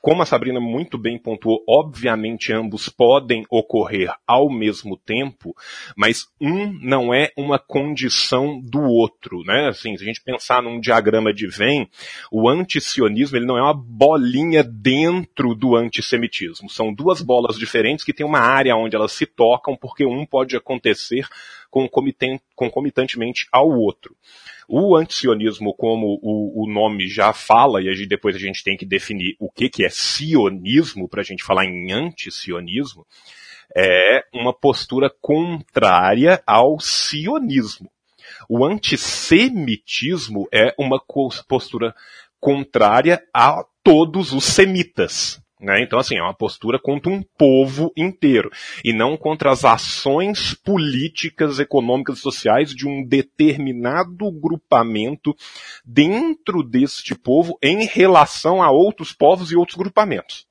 Como 0.00 0.22
a 0.22 0.26
Sabrina 0.26 0.60
muito 0.60 0.96
bem 0.96 1.18
pontuou, 1.18 1.62
obviamente 1.68 2.52
ambos 2.52 2.88
podem 2.88 3.44
ocorrer 3.50 4.12
ao 4.26 4.50
mesmo 4.50 4.96
tempo, 4.96 5.54
mas 5.96 6.28
um 6.40 6.72
não 6.80 7.12
é 7.12 7.30
uma 7.36 7.58
condição 7.58 8.60
do 8.60 8.80
outro, 8.80 9.42
né? 9.44 9.68
Assim, 9.68 9.96
se 9.96 10.04
a 10.04 10.06
gente 10.06 10.22
pensar 10.22 10.62
num 10.62 10.80
diagrama 10.80 11.32
de 11.32 11.46
Venn, 11.46 11.86
o 12.30 12.48
antisionismo 12.48 13.36
ele 13.36 13.46
não 13.46 13.58
é 13.58 13.62
uma 13.62 13.74
bolinha 13.74 14.62
dentro 14.62 15.54
do 15.54 15.76
antissemitismo. 15.76 16.70
São 16.70 16.92
duas 16.92 17.20
bolas 17.20 17.58
diferentes 17.58 18.04
que 18.04 18.12
têm 18.12 18.26
uma 18.26 18.40
área 18.40 18.76
onde 18.76 18.96
elas 18.96 19.12
se 19.12 19.26
tocam, 19.26 19.76
porque 19.76 20.06
um 20.06 20.24
pode 20.24 20.56
acontecer 20.56 21.26
concomitantemente 21.70 23.46
ao 23.52 23.68
outro. 23.68 24.16
O 24.68 24.96
antisionismo, 24.96 25.74
como 25.74 26.18
o, 26.22 26.64
o 26.64 26.72
nome 26.72 27.08
já 27.08 27.32
fala, 27.32 27.80
e 27.80 28.06
depois 28.06 28.36
a 28.36 28.38
gente 28.38 28.62
tem 28.62 28.76
que 28.76 28.84
definir 28.84 29.36
o 29.38 29.50
que, 29.50 29.68
que 29.68 29.84
é 29.84 29.88
sionismo 29.88 31.08
para 31.08 31.20
a 31.20 31.24
gente 31.24 31.42
falar 31.42 31.64
em 31.64 31.92
antisionismo, 31.92 33.06
é 33.76 34.24
uma 34.32 34.52
postura 34.52 35.10
contrária 35.20 36.42
ao 36.46 36.78
sionismo. 36.80 37.90
O 38.48 38.64
antissemitismo 38.64 40.48
é 40.52 40.74
uma 40.78 41.00
postura 41.48 41.94
contrária 42.40 43.22
a 43.32 43.64
todos 43.82 44.32
os 44.32 44.44
semitas. 44.44 45.40
Né? 45.60 45.82
Então, 45.82 45.98
assim, 45.98 46.16
é 46.16 46.22
uma 46.22 46.34
postura 46.34 46.78
contra 46.78 47.10
um 47.10 47.22
povo 47.36 47.92
inteiro 47.96 48.50
e 48.84 48.92
não 48.92 49.16
contra 49.16 49.50
as 49.50 49.64
ações 49.64 50.54
políticas, 50.54 51.58
econômicas 51.58 52.18
e 52.18 52.22
sociais 52.22 52.74
de 52.74 52.86
um 52.86 53.04
determinado 53.04 54.30
grupamento 54.30 55.34
dentro 55.84 56.62
deste 56.62 57.14
povo 57.14 57.58
em 57.62 57.84
relação 57.84 58.62
a 58.62 58.70
outros 58.70 59.12
povos 59.12 59.50
e 59.50 59.56
outros 59.56 59.76
grupamentos. 59.76 60.46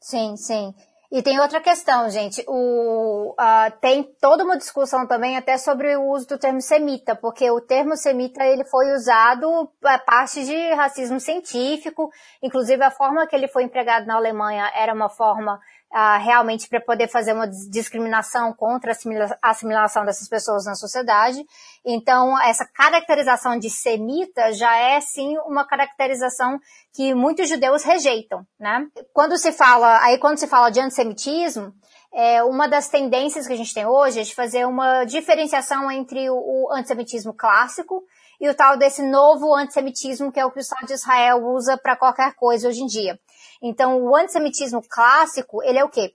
Sim, 0.00 0.36
sim. 0.36 0.74
E 1.10 1.22
tem 1.22 1.40
outra 1.40 1.58
questão, 1.58 2.10
gente. 2.10 2.44
O, 2.46 3.32
uh, 3.32 3.70
tem 3.80 4.02
toda 4.20 4.44
uma 4.44 4.58
discussão 4.58 5.06
também 5.06 5.38
até 5.38 5.56
sobre 5.56 5.96
o 5.96 6.10
uso 6.10 6.28
do 6.28 6.38
termo 6.38 6.60
semita, 6.60 7.16
porque 7.16 7.50
o 7.50 7.62
termo 7.62 7.96
semita 7.96 8.44
ele 8.44 8.62
foi 8.64 8.92
usado 8.92 9.70
a 9.84 9.98
parte 9.98 10.44
de 10.44 10.74
racismo 10.74 11.18
científico, 11.18 12.10
inclusive 12.42 12.82
a 12.84 12.90
forma 12.90 13.26
que 13.26 13.34
ele 13.34 13.48
foi 13.48 13.64
empregado 13.64 14.06
na 14.06 14.16
Alemanha 14.16 14.70
era 14.74 14.92
uma 14.92 15.08
forma 15.08 15.58
uh, 15.92 16.22
realmente 16.22 16.68
para 16.68 16.80
poder 16.80 17.08
fazer 17.08 17.32
uma 17.32 17.48
discriminação 17.48 18.52
contra 18.52 18.92
a 18.92 19.50
assimilação 19.50 20.04
dessas 20.04 20.28
pessoas 20.28 20.64
na 20.64 20.74
sociedade. 20.74 21.44
Então, 21.84 22.40
essa 22.42 22.66
caracterização 22.66 23.58
de 23.58 23.70
semita 23.70 24.52
já 24.52 24.76
é, 24.76 25.00
sim, 25.00 25.36
uma 25.46 25.66
caracterização 25.66 26.58
que 26.94 27.14
muitos 27.14 27.48
judeus 27.48 27.82
rejeitam, 27.82 28.46
né? 28.58 28.86
Quando 29.12 29.36
se 29.38 29.52
fala, 29.52 30.02
aí 30.02 30.18
quando 30.18 30.38
se 30.38 30.46
fala 30.46 30.70
de 30.70 30.80
antissemitismo, 30.80 31.72
é, 32.12 32.42
uma 32.42 32.66
das 32.66 32.88
tendências 32.88 33.46
que 33.46 33.52
a 33.52 33.56
gente 33.56 33.74
tem 33.74 33.86
hoje 33.86 34.20
é 34.20 34.22
de 34.22 34.34
fazer 34.34 34.66
uma 34.66 35.04
diferenciação 35.04 35.90
entre 35.90 36.30
o, 36.30 36.36
o 36.36 36.72
antissemitismo 36.72 37.34
clássico 37.34 38.02
e 38.40 38.48
o 38.48 38.54
tal 38.54 38.76
desse 38.76 39.02
novo 39.02 39.54
antissemitismo 39.54 40.32
que 40.32 40.40
é 40.40 40.44
o 40.44 40.50
que 40.50 40.58
o 40.58 40.60
Estado 40.60 40.86
de 40.86 40.94
Israel 40.94 41.44
usa 41.44 41.76
para 41.76 41.96
qualquer 41.96 42.34
coisa 42.34 42.68
hoje 42.68 42.82
em 42.82 42.86
dia. 42.86 43.18
Então, 43.62 44.02
o 44.02 44.16
antissemitismo 44.16 44.82
clássico, 44.88 45.62
ele 45.62 45.78
é 45.78 45.84
o 45.84 45.88
quê? 45.88 46.14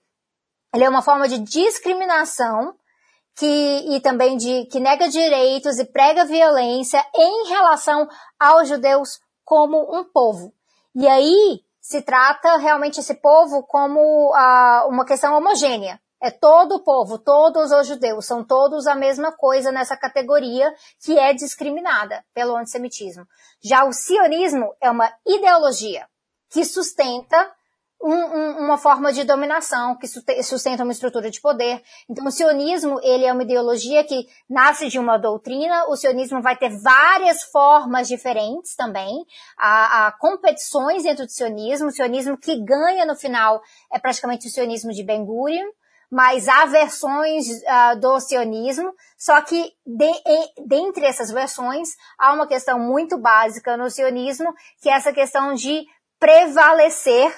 Ele 0.74 0.84
é 0.84 0.90
uma 0.90 1.02
forma 1.02 1.28
de 1.28 1.38
discriminação 1.40 2.76
que, 3.36 3.96
e 3.96 4.00
também 4.02 4.38
de, 4.38 4.66
que 4.66 4.80
nega 4.80 5.10
direitos 5.10 5.80
e 5.80 5.86
prega 5.86 6.26
violência 6.26 7.04
em 7.16 7.48
relação 7.48 8.08
aos 8.40 8.68
judeus 8.68 9.20
como 9.44 9.78
um 9.96 10.04
povo. 10.04 10.54
E 10.96 11.08
aí, 11.08 11.62
se 11.82 12.02
trata 12.02 12.58
realmente 12.58 13.00
esse 13.00 13.16
povo 13.16 13.64
como 13.64 14.32
uma 14.88 15.06
questão 15.06 15.36
homogênea. 15.36 16.00
É 16.22 16.32
todo 16.32 16.76
o 16.76 16.84
povo, 16.84 17.20
todos 17.20 17.70
os 17.74 17.86
judeus, 17.86 18.26
são 18.26 18.46
todos 18.46 18.88
a 18.88 18.96
mesma 18.96 19.34
coisa 19.34 19.74
nessa 19.74 19.98
categoria 19.98 20.74
que 21.04 21.20
é 21.20 21.34
discriminada 21.34 22.24
pelo 22.34 22.56
antissemitismo. 22.56 23.28
Já 23.62 23.84
o 23.84 23.92
sionismo 23.92 24.74
é 24.82 24.90
uma 24.90 25.12
ideologia 25.28 26.08
que 26.54 26.64
sustenta 26.64 27.52
um, 28.04 28.14
um, 28.14 28.66
uma 28.66 28.78
forma 28.78 29.14
de 29.14 29.24
dominação, 29.24 29.98
que 29.98 30.08
sustenta 30.44 30.84
uma 30.84 30.92
estrutura 30.92 31.32
de 31.32 31.40
poder. 31.40 31.82
Então, 32.10 32.26
o 32.26 32.32
sionismo, 32.32 33.00
ele 33.02 33.26
é 33.26 33.32
uma 33.32 33.44
ideologia 33.44 34.04
que 34.04 34.28
nasce 34.50 34.90
de 34.90 35.00
uma 35.00 35.18
doutrina, 35.18 35.86
o 35.88 35.96
sionismo 35.96 36.42
vai 36.42 36.58
ter 36.58 36.70
várias 36.82 37.44
formas 37.44 38.08
diferentes 38.08 38.76
também, 38.76 39.26
há, 39.58 40.08
há 40.08 40.12
competições 40.12 41.04
dentro 41.04 41.26
do 41.26 41.32
sionismo, 41.32 41.88
o 41.88 41.92
sionismo 41.92 42.38
que 42.38 42.62
ganha 42.64 43.06
no 43.06 43.16
final 43.16 43.62
é 43.92 43.98
praticamente 43.98 44.48
o 44.48 44.52
sionismo 44.52 44.92
de 44.92 45.04
Ben 45.04 45.26
Gurion, 45.26 45.72
mas 46.12 46.48
há 46.48 46.66
versões 46.66 47.48
uh, 47.48 48.00
do 48.00 48.20
sionismo, 48.20 48.94
só 49.18 49.42
que 49.42 49.74
de, 49.84 50.12
de, 50.12 50.68
dentre 50.68 51.06
essas 51.06 51.32
versões 51.32 51.90
há 52.20 52.34
uma 52.34 52.46
questão 52.46 52.78
muito 52.78 53.18
básica 53.18 53.76
no 53.76 53.90
sionismo, 53.90 54.54
que 54.80 54.90
é 54.90 54.94
essa 54.94 55.12
questão 55.12 55.56
de 55.56 55.88
prevalecer 56.24 57.38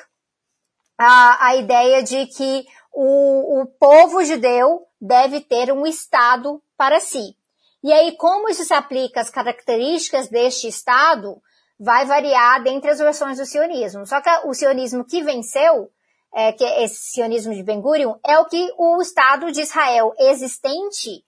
a, 0.95 1.47
a 1.47 1.55
ideia 1.55 2.03
de 2.03 2.27
que 2.27 2.67
o, 2.93 3.61
o 3.61 3.65
povo 3.65 4.23
judeu 4.23 4.83
deve 5.01 5.41
ter 5.41 5.71
um 5.73 5.87
Estado 5.87 6.61
para 6.77 6.99
si. 6.99 7.35
E 7.83 7.91
aí, 7.91 8.15
como 8.15 8.47
isso 8.47 8.63
se 8.63 8.75
aplica 8.75 9.21
às 9.21 9.31
características 9.31 10.29
deste 10.29 10.67
Estado, 10.67 11.41
vai 11.79 12.05
variar 12.05 12.61
dentre 12.61 12.91
as 12.91 12.99
versões 12.99 13.39
do 13.39 13.45
sionismo. 13.47 14.05
Só 14.05 14.21
que 14.21 14.29
o 14.45 14.53
sionismo 14.53 15.03
que 15.03 15.23
venceu, 15.23 15.89
é, 16.31 16.51
que 16.51 16.63
é 16.63 16.83
esse 16.83 17.11
sionismo 17.11 17.55
de 17.55 17.63
Ben 17.63 17.81
Gurion, 17.81 18.13
é 18.23 18.37
o 18.37 18.45
que 18.45 18.71
o 18.77 19.01
Estado 19.01 19.51
de 19.51 19.61
Israel 19.61 20.13
existente, 20.19 21.23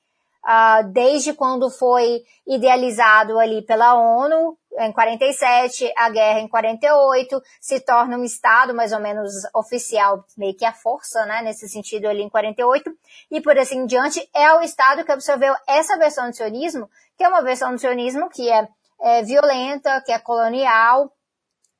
uh, 0.45 0.87
desde 0.93 1.33
quando 1.33 1.71
foi 1.71 2.21
idealizado 2.45 3.39
ali 3.39 3.65
pela 3.65 3.95
ONU, 3.95 4.55
em 4.79 4.91
47, 4.91 5.91
a 5.97 6.09
guerra 6.09 6.39
em 6.39 6.47
48, 6.47 7.41
se 7.59 7.79
torna 7.79 8.17
um 8.17 8.23
Estado 8.23 8.73
mais 8.73 8.91
ou 8.91 8.99
menos 8.99 9.31
oficial, 9.53 10.23
meio 10.37 10.55
que 10.55 10.65
a 10.65 10.73
força, 10.73 11.25
né, 11.25 11.41
nesse 11.41 11.67
sentido 11.67 12.07
ali 12.07 12.21
em 12.21 12.29
48, 12.29 12.91
e 13.31 13.41
por 13.41 13.57
assim 13.57 13.79
em 13.79 13.85
diante, 13.85 14.27
é 14.35 14.53
o 14.53 14.61
Estado 14.61 15.03
que 15.03 15.11
absorveu 15.11 15.53
essa 15.67 15.97
versão 15.97 16.29
do 16.29 16.35
sionismo, 16.35 16.89
que 17.17 17.23
é 17.23 17.27
uma 17.27 17.41
versão 17.41 17.71
do 17.73 17.79
sionismo 17.79 18.29
que 18.29 18.49
é, 18.49 18.67
é 19.01 19.23
violenta, 19.23 20.01
que 20.01 20.11
é 20.11 20.19
colonial, 20.19 21.11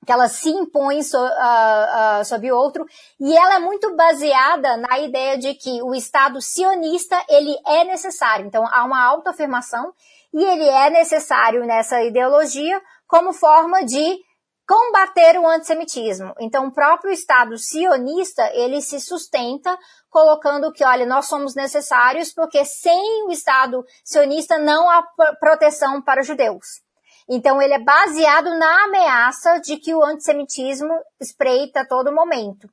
que 0.08 0.12
ela 0.12 0.30
se 0.30 0.50
impõe 0.50 1.04
so, 1.04 1.18
uh, 1.18 2.22
uh, 2.22 2.26
sobre 2.26 2.50
outro, 2.50 2.86
e 3.20 3.38
ela 3.38 3.56
é 3.56 3.60
muito 3.60 3.94
baseada 3.94 4.78
na 4.78 5.00
ideia 5.00 5.38
de 5.38 5.54
que 5.54 5.82
o 5.82 5.94
Estado 5.94 6.42
sionista, 6.42 7.22
ele 7.28 7.54
é 7.68 7.84
necessário. 7.84 8.46
Então, 8.46 8.66
há 8.72 8.86
uma 8.86 9.04
autoafirmação, 9.04 9.94
e 10.38 10.44
ele 10.44 10.70
é 10.70 10.92
necessário 10.92 11.66
nessa 11.66 12.04
ideologia 12.04 12.80
como 13.08 13.34
forma 13.34 13.84
de 13.84 14.20
combater 14.68 15.40
o 15.40 15.48
antissemitismo. 15.48 16.32
Então, 16.40 16.68
o 16.68 16.72
próprio 16.72 17.12
Estado 17.12 17.58
sionista, 17.58 18.48
ele 18.54 18.80
se 18.80 19.00
sustenta 19.00 19.76
colocando 20.12 20.72
que, 20.72 20.86
olha, 20.86 21.08
nós 21.08 21.26
somos 21.26 21.56
necessários 21.56 22.32
porque 22.32 22.64
sem 22.64 23.26
o 23.26 23.32
Estado 23.32 23.84
sionista 24.06 24.60
não 24.60 24.88
há 24.88 25.04
proteção 25.40 26.04
para 26.04 26.22
judeus. 26.22 26.84
Então 27.28 27.60
ele 27.60 27.74
é 27.74 27.84
baseado 27.84 28.58
na 28.60 28.84
ameaça 28.84 29.60
de 29.60 29.78
que 29.78 29.94
o 29.96 30.04
antissemitismo 30.04 30.94
espreita 31.20 31.82
a 31.82 31.88
todo 31.88 32.14
momento. 32.14 32.70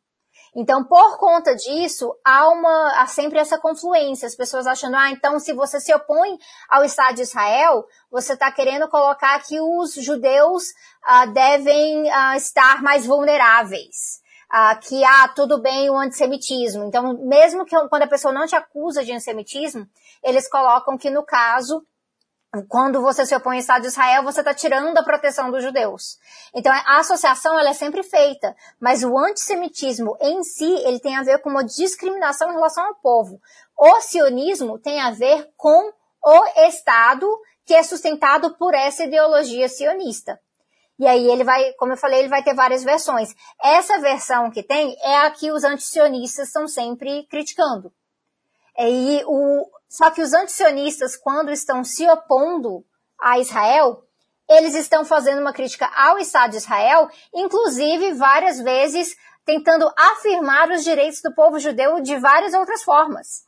Então, 0.56 0.84
por 0.84 1.18
conta 1.18 1.54
disso, 1.54 2.14
há, 2.24 2.48
uma, 2.48 3.02
há 3.02 3.06
sempre 3.06 3.40
essa 3.40 3.58
confluência. 3.58 4.26
As 4.26 4.36
pessoas 4.36 4.66
achando, 4.66 4.96
ah, 4.96 5.10
então 5.10 5.40
se 5.40 5.52
você 5.52 5.80
se 5.80 5.92
opõe 5.92 6.38
ao 6.68 6.84
Estado 6.84 7.16
de 7.16 7.22
Israel, 7.22 7.84
você 8.10 8.34
está 8.34 8.52
querendo 8.52 8.88
colocar 8.88 9.42
que 9.42 9.60
os 9.60 9.94
judeus 9.94 10.64
ah, 11.02 11.26
devem 11.26 12.08
ah, 12.10 12.36
estar 12.36 12.82
mais 12.82 13.04
vulneráveis. 13.04 14.22
Ah, 14.48 14.76
que, 14.76 15.02
ah, 15.02 15.26
tudo 15.34 15.60
bem 15.60 15.90
o 15.90 15.96
antissemitismo. 15.96 16.84
Então, 16.84 17.18
mesmo 17.24 17.64
que 17.64 17.76
quando 17.88 18.02
a 18.02 18.08
pessoa 18.08 18.32
não 18.32 18.46
te 18.46 18.54
acusa 18.54 19.04
de 19.04 19.10
antissemitismo, 19.10 19.84
eles 20.22 20.48
colocam 20.48 20.96
que, 20.96 21.10
no 21.10 21.24
caso, 21.24 21.84
quando 22.68 23.00
você 23.00 23.26
se 23.26 23.34
opõe 23.34 23.56
ao 23.56 23.60
Estado 23.60 23.82
de 23.82 23.88
Israel, 23.88 24.22
você 24.22 24.40
está 24.40 24.54
tirando 24.54 24.96
a 24.96 25.02
proteção 25.02 25.50
dos 25.50 25.62
judeus. 25.62 26.18
Então, 26.54 26.72
a 26.72 26.98
associação 26.98 27.58
ela 27.58 27.70
é 27.70 27.74
sempre 27.74 28.02
feita, 28.02 28.54
mas 28.80 29.02
o 29.02 29.18
antissemitismo 29.18 30.16
em 30.20 30.42
si, 30.42 30.72
ele 30.86 31.00
tem 31.00 31.16
a 31.16 31.22
ver 31.22 31.38
com 31.40 31.50
uma 31.50 31.64
discriminação 31.64 32.50
em 32.50 32.54
relação 32.54 32.84
ao 32.84 32.94
povo. 32.96 33.40
O 33.76 34.00
sionismo 34.00 34.78
tem 34.78 35.00
a 35.00 35.10
ver 35.10 35.50
com 35.56 35.92
o 36.24 36.66
Estado 36.68 37.26
que 37.66 37.74
é 37.74 37.82
sustentado 37.82 38.54
por 38.56 38.74
essa 38.74 39.04
ideologia 39.04 39.68
sionista. 39.68 40.38
E 40.98 41.06
aí 41.06 41.28
ele 41.28 41.42
vai, 41.42 41.72
como 41.72 41.92
eu 41.92 41.96
falei, 41.96 42.20
ele 42.20 42.28
vai 42.28 42.42
ter 42.42 42.54
várias 42.54 42.84
versões. 42.84 43.34
Essa 43.60 43.98
versão 43.98 44.50
que 44.50 44.62
tem 44.62 44.96
é 45.02 45.16
a 45.16 45.30
que 45.30 45.50
os 45.50 45.64
antisionistas 45.64 46.48
estão 46.48 46.68
sempre 46.68 47.26
criticando. 47.28 47.92
E 48.78 49.22
o, 49.26 49.66
só 49.94 50.10
que 50.10 50.20
os 50.20 50.34
antisionistas, 50.34 51.16
quando 51.16 51.52
estão 51.52 51.84
se 51.84 52.04
opondo 52.10 52.84
a 53.16 53.38
Israel, 53.38 54.02
eles 54.50 54.74
estão 54.74 55.04
fazendo 55.04 55.40
uma 55.40 55.52
crítica 55.52 55.88
ao 55.94 56.18
Estado 56.18 56.50
de 56.50 56.56
Israel, 56.56 57.08
inclusive 57.32 58.12
várias 58.14 58.58
vezes 58.58 59.14
tentando 59.44 59.88
afirmar 59.96 60.68
os 60.70 60.82
direitos 60.82 61.20
do 61.22 61.32
povo 61.32 61.60
judeu 61.60 62.00
de 62.00 62.18
várias 62.18 62.54
outras 62.54 62.82
formas. 62.82 63.46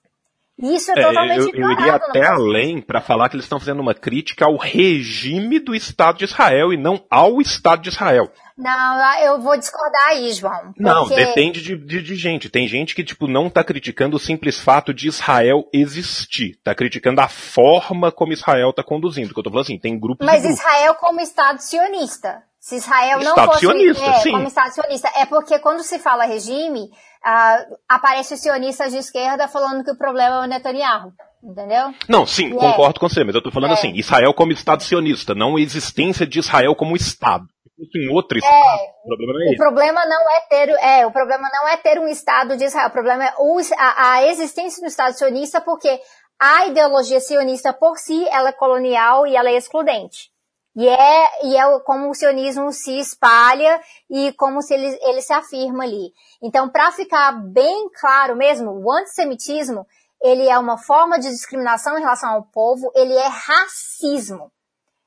Isso 0.59 0.91
é, 0.91 0.95
é 0.99 1.03
totalmente 1.03 1.55
eu, 1.55 1.61
eu 1.61 1.73
iria 1.73 1.95
até 1.95 2.27
além 2.27 2.81
para 2.81 3.01
falar 3.01 3.29
que 3.29 3.37
eles 3.37 3.45
estão 3.45 3.61
fazendo 3.61 3.81
uma 3.81 3.95
crítica 3.95 4.47
ao 4.47 4.57
regime 4.57 5.59
do 5.59 5.75
Estado 5.75 6.19
de 6.19 6.25
Israel 6.25 6.73
e 6.73 6.79
não 6.79 7.05
ao 7.11 7.41
Estado 7.43 7.83
de 7.83 7.91
Israel. 7.91 8.31
Não, 8.57 9.21
eu 9.21 9.39
vou 9.39 9.59
discordar 9.59 10.09
aí, 10.09 10.33
João. 10.33 10.73
Porque... 10.73 10.83
Não, 10.83 11.07
depende 11.09 11.61
de, 11.61 11.77
de, 11.77 12.03
de, 12.03 12.15
gente. 12.17 12.49
Tem 12.49 12.67
gente 12.67 12.95
que, 12.95 13.05
tipo, 13.05 13.29
não 13.29 13.51
tá 13.51 13.63
criticando 13.63 14.17
o 14.17 14.19
simples 14.19 14.59
fato 14.59 14.95
de 14.95 15.09
Israel 15.09 15.69
existir. 15.75 16.59
Tá 16.65 16.75
criticando 16.75 17.21
a 17.21 17.29
forma 17.29 18.11
como 18.11 18.33
Israel 18.33 18.73
tá 18.73 18.83
conduzindo. 18.83 19.35
Que 19.35 19.39
eu 19.39 19.45
tô 19.45 19.51
falando 19.51 19.67
assim, 19.67 19.79
tem 19.79 20.01
grupos 20.01 20.27
Mas. 20.27 20.43
Israel 20.43 20.95
como 20.95 21.21
Estado 21.21 21.59
sionista. 21.59 22.43
Se 22.69 22.75
Israel 22.77 23.21
não 23.21 23.29
Estado 23.29 23.47
fosse 23.47 23.61
sionista, 23.61 24.05
é, 24.05 24.13
sim. 24.15 24.31
como 24.33 24.49
Estado 24.49 24.73
sionista. 24.73 25.09
É 25.15 25.25
porque 25.25 25.57
quando 25.61 25.85
se 25.85 26.01
fala 26.01 26.25
regime, 26.25 26.81
uh, 26.85 27.77
aparece 27.89 28.35
os 28.35 28.41
sionistas 28.41 28.91
de 28.91 28.99
esquerda 28.99 29.47
falando 29.47 29.85
que 29.85 29.91
o 29.93 29.97
problema 29.97 30.37
é 30.37 30.41
o 30.41 30.49
Netanyahu. 30.49 31.13
Entendeu? 31.45 31.95
Não, 32.09 32.27
sim, 32.27 32.49
E 32.49 32.55
concordo 32.57 32.99
com 32.99 33.09
você, 33.09 33.23
mas 33.23 33.37
eu 33.37 33.41
tô 33.43 33.53
falando 33.53 33.71
É. 33.71 33.75
assim, 33.75 33.93
Israel 33.95 34.35
como 34.35 34.51
Estado 34.51 34.83
sionista, 34.83 35.33
não 35.33 35.55
a 35.55 35.61
existência 35.61 36.27
de 36.27 36.41
Israel 36.41 36.75
como 36.75 36.97
Estado. 36.97 37.45
Um 37.79 38.13
outro 38.13 38.37
É, 38.37 38.41
Estado, 38.41 38.81
o 39.05 39.07
problema 39.07 39.33
não 39.33 39.41
é 39.47 39.53
O 39.53 39.57
problema 39.57 40.07
não 40.07 40.31
é 40.31 40.41
ter, 40.49 40.69
é, 40.71 41.07
o 41.07 41.11
problema 41.13 41.49
não 41.53 41.69
é 41.69 41.77
ter 41.77 42.01
um 42.01 42.09
Estado 42.09 42.57
de 42.57 42.65
Israel. 42.65 42.89
O 42.89 42.93
problema 42.93 43.27
é 43.27 43.35
o- 43.39 43.61
a, 43.79 44.13
a 44.15 44.27
existência 44.27 44.81
do 44.81 44.89
Estado 44.89 45.13
sionista, 45.17 45.61
porque 45.61 46.01
a 46.41 46.67
ideologia 46.67 47.21
sionista 47.21 47.73
por 47.73 47.97
si, 47.97 48.27
ela 48.31 48.49
é 48.49 48.53
colonial 48.53 49.25
e 49.25 49.37
ela 49.37 49.51
é 49.51 49.57
excludente. 49.57 50.35
E 50.77 50.87
é, 50.87 51.47
e 51.47 51.57
é 51.57 51.81
como 51.81 52.11
o 52.11 52.15
sionismo 52.15 52.71
se 52.71 52.99
espalha 52.99 53.81
e 54.11 54.31
como 54.35 54.61
se 54.61 54.75
ele, 54.75 54.99
ele 55.03 55.23
se 55.23 55.33
afirma 55.33 55.85
ali. 55.85 56.13
Então, 56.43 56.69
para 56.69 56.93
ficar 56.93 57.33
bem 57.33 57.89
claro 57.99 58.37
mesmo, 58.37 58.71
o 58.71 58.93
antissemitismo, 58.93 59.87
ele 60.23 60.47
é 60.47 60.59
uma 60.59 60.77
forma 60.77 61.19
de 61.19 61.31
discriminação 61.31 61.97
em 61.97 62.03
relação 62.03 62.31
ao 62.31 62.43
povo, 62.43 62.93
ele 62.95 63.15
é 63.15 63.27
racismo 63.27 64.53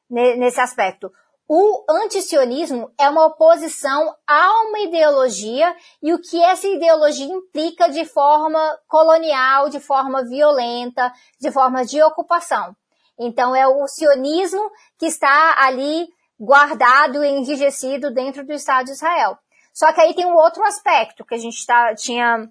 ne- 0.10 0.38
nesse 0.38 0.60
aspecto. 0.60 1.12
O 1.48 1.84
antisionismo 1.90 2.92
é 3.00 3.10
uma 3.10 3.26
oposição 3.26 4.16
a 4.28 4.62
uma 4.68 4.80
ideologia 4.80 5.76
e 6.02 6.14
o 6.14 6.22
que 6.22 6.40
essa 6.44 6.68
ideologia 6.68 7.26
implica 7.26 7.90
de 7.90 8.06
forma 8.06 8.60
colonial, 8.88 9.70
de 9.70 9.80
forma 9.80 10.24
violenta, 10.24 11.12
de 11.40 11.52
forma 11.52 11.84
de 11.86 12.02
ocupação. 12.04 12.76
Então 13.20 13.56
é 13.56 13.68
o 13.68 13.86
sionismo 13.88 14.72
que 14.98 15.06
está 15.06 15.56
ali 15.60 16.08
guardado 16.40 17.24
e 17.24 17.28
enrijecido 17.28 18.14
dentro 18.14 18.46
do 18.46 18.54
Estado 18.54 18.86
de 18.86 18.92
Israel. 18.92 19.38
Só 19.74 19.92
que 19.92 20.00
aí 20.00 20.14
tem 20.16 20.26
um 20.26 20.36
outro 20.36 20.64
aspecto 20.64 21.26
que 21.26 21.36
a 21.36 21.38
gente 21.38 21.66
tá, 21.66 21.94
tinha 21.96 22.48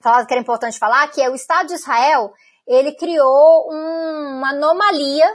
falado 0.00 0.26
que 0.26 0.32
era 0.32 0.40
importante 0.40 0.78
falar, 0.78 1.08
que 1.08 1.20
é 1.20 1.28
o 1.28 1.34
Estado 1.34 1.66
de 1.66 1.74
Israel, 1.74 2.32
ele 2.66 2.92
criou 2.94 3.68
um- 3.72 4.38
uma 4.38 4.50
anomalia 4.50 5.26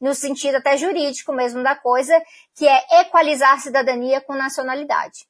no 0.00 0.14
sentido 0.14 0.56
até 0.56 0.76
jurídico 0.76 1.32
mesmo 1.32 1.62
da 1.62 1.74
coisa, 1.74 2.14
que 2.54 2.66
é 2.68 3.00
equalizar 3.00 3.60
cidadania 3.60 4.20
com 4.20 4.34
nacionalidade. 4.34 5.26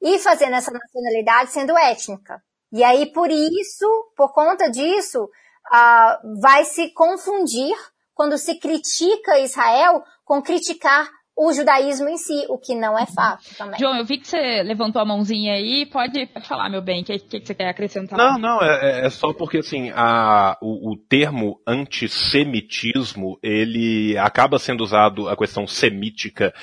E 0.00 0.18
fazendo 0.20 0.54
essa 0.54 0.70
nacionalidade 0.70 1.50
sendo 1.50 1.76
étnica. 1.76 2.40
E 2.72 2.84
aí, 2.84 3.06
por 3.06 3.30
isso, 3.30 4.12
por 4.16 4.32
conta 4.32 4.70
disso, 4.70 5.28
ah, 5.72 6.20
vai 6.40 6.64
se 6.64 6.92
confundir 6.92 7.74
quando 8.16 8.38
se 8.38 8.58
critica 8.58 9.38
Israel 9.38 10.02
com 10.24 10.40
criticar 10.42 11.06
o 11.38 11.52
judaísmo 11.52 12.08
em 12.08 12.16
si, 12.16 12.46
o 12.48 12.56
que 12.56 12.74
não 12.74 12.98
é 12.98 13.04
fato 13.04 13.44
também. 13.58 13.78
João, 13.78 13.94
eu 13.94 14.06
vi 14.06 14.16
que 14.16 14.26
você 14.26 14.62
levantou 14.62 15.02
a 15.02 15.04
mãozinha 15.04 15.52
aí. 15.52 15.84
Pode, 15.84 16.26
pode 16.28 16.48
falar, 16.48 16.70
meu 16.70 16.80
bem. 16.80 17.02
O 17.02 17.04
que, 17.04 17.18
que, 17.18 17.40
que 17.40 17.46
você 17.46 17.54
quer 17.54 17.68
acrescentar? 17.68 18.18
Não, 18.18 18.38
não, 18.38 18.62
é, 18.62 19.00
é- 19.02 19.06
é 19.06 19.10
só 19.10 19.34
porque 19.34 19.58
assim, 19.58 19.90
a, 19.94 20.56
o, 20.62 20.92
o 20.92 20.96
termo 20.96 21.60
antissemitismo, 21.66 23.38
ele 23.42 24.16
acaba 24.16 24.58
sendo 24.58 24.82
usado, 24.82 25.28
a 25.28 25.36
questão 25.36 25.66
semítica, 25.66 26.54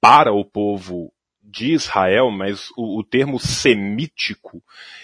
para 0.00 0.32
o 0.32 0.44
povo 0.46 1.12
de 1.52 1.72
Israel, 1.72 2.30
mas 2.30 2.70
o, 2.76 2.98
o 2.98 3.04
termo 3.04 3.38
semítico, 3.38 4.62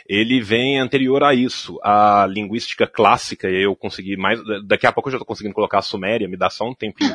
ele 0.09 0.41
vem 0.41 0.81
anterior 0.81 1.23
a 1.23 1.35
isso. 1.35 1.79
A 1.85 2.27
linguística 2.27 2.87
clássica, 2.87 3.49
eu 3.49 3.77
consegui 3.77 4.17
mais, 4.17 4.41
daqui 4.67 4.87
a 4.87 4.93
pouco 4.93 5.09
eu 5.09 5.13
já 5.13 5.17
estou 5.17 5.27
conseguindo 5.27 5.55
colocar 5.55 5.79
a 5.79 5.83
suméria, 5.83 6.27
me 6.27 6.37
dá 6.37 6.49
só 6.49 6.67
um 6.67 6.75
tempinho 6.75 7.15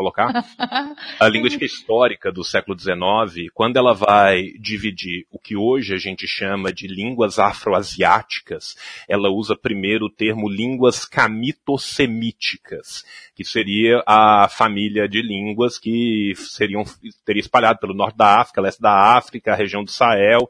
colocar. 0.00 0.32
A 1.20 1.28
linguística 1.28 1.64
histórica 1.64 2.32
do 2.32 2.42
século 2.42 2.78
XIX, 2.78 3.50
quando 3.52 3.76
ela 3.76 3.92
vai 3.92 4.52
dividir 4.58 5.26
o 5.30 5.38
que 5.38 5.54
hoje 5.54 5.92
a 5.92 5.98
gente 5.98 6.26
chama 6.26 6.72
de 6.72 6.88
línguas 6.88 7.38
afroasiáticas, 7.38 8.74
ela 9.06 9.28
usa 9.28 9.54
primeiro 9.54 10.06
o 10.06 10.10
termo 10.10 10.48
línguas 10.48 11.04
camitosemíticas, 11.04 13.04
que 13.34 13.44
seria 13.44 14.02
a 14.06 14.48
família 14.48 15.06
de 15.06 15.20
línguas 15.20 15.78
que 15.78 16.32
seriam 16.36 16.82
teria 17.24 17.40
espalhado 17.40 17.78
pelo 17.78 17.94
norte 17.94 18.16
da 18.16 18.40
África, 18.40 18.62
leste 18.62 18.80
da 18.80 19.16
África, 19.16 19.52
a 19.52 19.56
região 19.56 19.84
do 19.84 19.90
Sahel, 19.90 20.48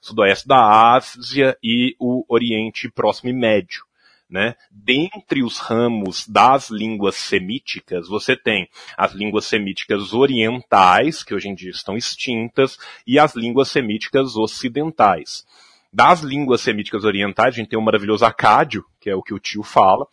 sudoeste 0.00 0.46
da 0.46 0.94
Ásia 0.94 1.56
e 1.62 1.96
o 1.98 2.24
Oriente 2.28 2.90
Próximo 2.90 3.30
e 3.30 3.32
Médio. 3.32 3.84
Né? 4.32 4.54
Dentre 4.70 5.44
os 5.44 5.58
ramos 5.58 6.26
das 6.26 6.70
línguas 6.70 7.16
semíticas, 7.16 8.08
você 8.08 8.34
tem 8.34 8.66
as 8.96 9.12
línguas 9.12 9.44
semíticas 9.44 10.14
orientais, 10.14 11.22
que 11.22 11.34
hoje 11.34 11.50
em 11.50 11.54
dia 11.54 11.70
estão 11.70 11.98
extintas, 11.98 12.78
e 13.06 13.18
as 13.18 13.34
línguas 13.36 13.68
semíticas 13.68 14.34
ocidentais. 14.34 15.44
Das 15.92 16.22
línguas 16.22 16.62
semíticas 16.62 17.04
orientais, 17.04 17.48
a 17.48 17.58
gente 17.58 17.68
tem 17.68 17.78
o 17.78 17.82
maravilhoso 17.82 18.24
acádio, 18.24 18.82
que 18.98 19.10
é 19.10 19.14
o 19.14 19.22
que 19.22 19.34
o 19.34 19.38
tio 19.38 19.62
fala, 19.62 20.06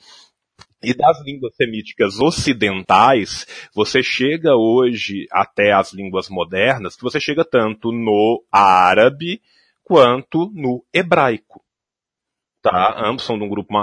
E 0.82 0.94
das 0.94 1.22
línguas 1.24 1.56
semíticas 1.56 2.20
ocidentais, 2.20 3.46
você 3.74 4.02
chega 4.04 4.56
hoje 4.56 5.28
até 5.32 5.72
as 5.72 5.94
línguas 5.94 6.30
modernas, 6.30 6.96
que 6.98 7.04
você 7.04 7.20
chega 7.20 7.46
tanto 7.46 7.92
no 7.92 8.44
árabe 8.52 9.42
quanto 9.84 10.50
no 10.54 10.84
hebraico. 10.94 11.62
Tá? 12.62 13.08
Ambos 13.08 13.24
são 13.24 13.38
de 13.38 13.46
um 13.46 13.50
grupo 13.50 13.74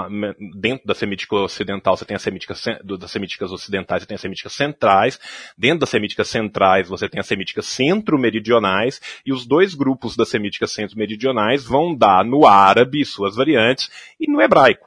dentro 0.55 0.85
da 0.85 0.93
semítica 0.93 1.35
ocidental, 1.35 1.97
você 1.97 2.05
tem 2.05 2.15
as 2.15 2.21
semíticas 2.21 2.63
das 2.83 3.09
semíticas 3.09 3.51
ocidentais, 3.51 4.03
você 4.03 4.07
tem 4.07 4.15
as 4.15 4.21
semíticas 4.21 4.53
centrais. 4.53 5.19
Dentro 5.57 5.79
das 5.79 5.89
semíticas 5.89 6.27
centrais, 6.27 6.87
você 6.87 7.09
tem 7.09 7.19
as 7.19 7.25
semíticas 7.25 7.65
centro-meridionais 7.65 9.01
e 9.25 9.33
os 9.33 9.47
dois 9.47 9.73
grupos 9.73 10.15
das 10.15 10.29
semíticas 10.29 10.71
centro-meridionais 10.71 11.65
vão 11.65 11.95
dar 11.95 12.23
no 12.23 12.45
árabe 12.45 13.03
suas 13.03 13.35
variantes 13.35 13.89
e 14.19 14.31
no 14.31 14.39
hebraico. 14.39 14.86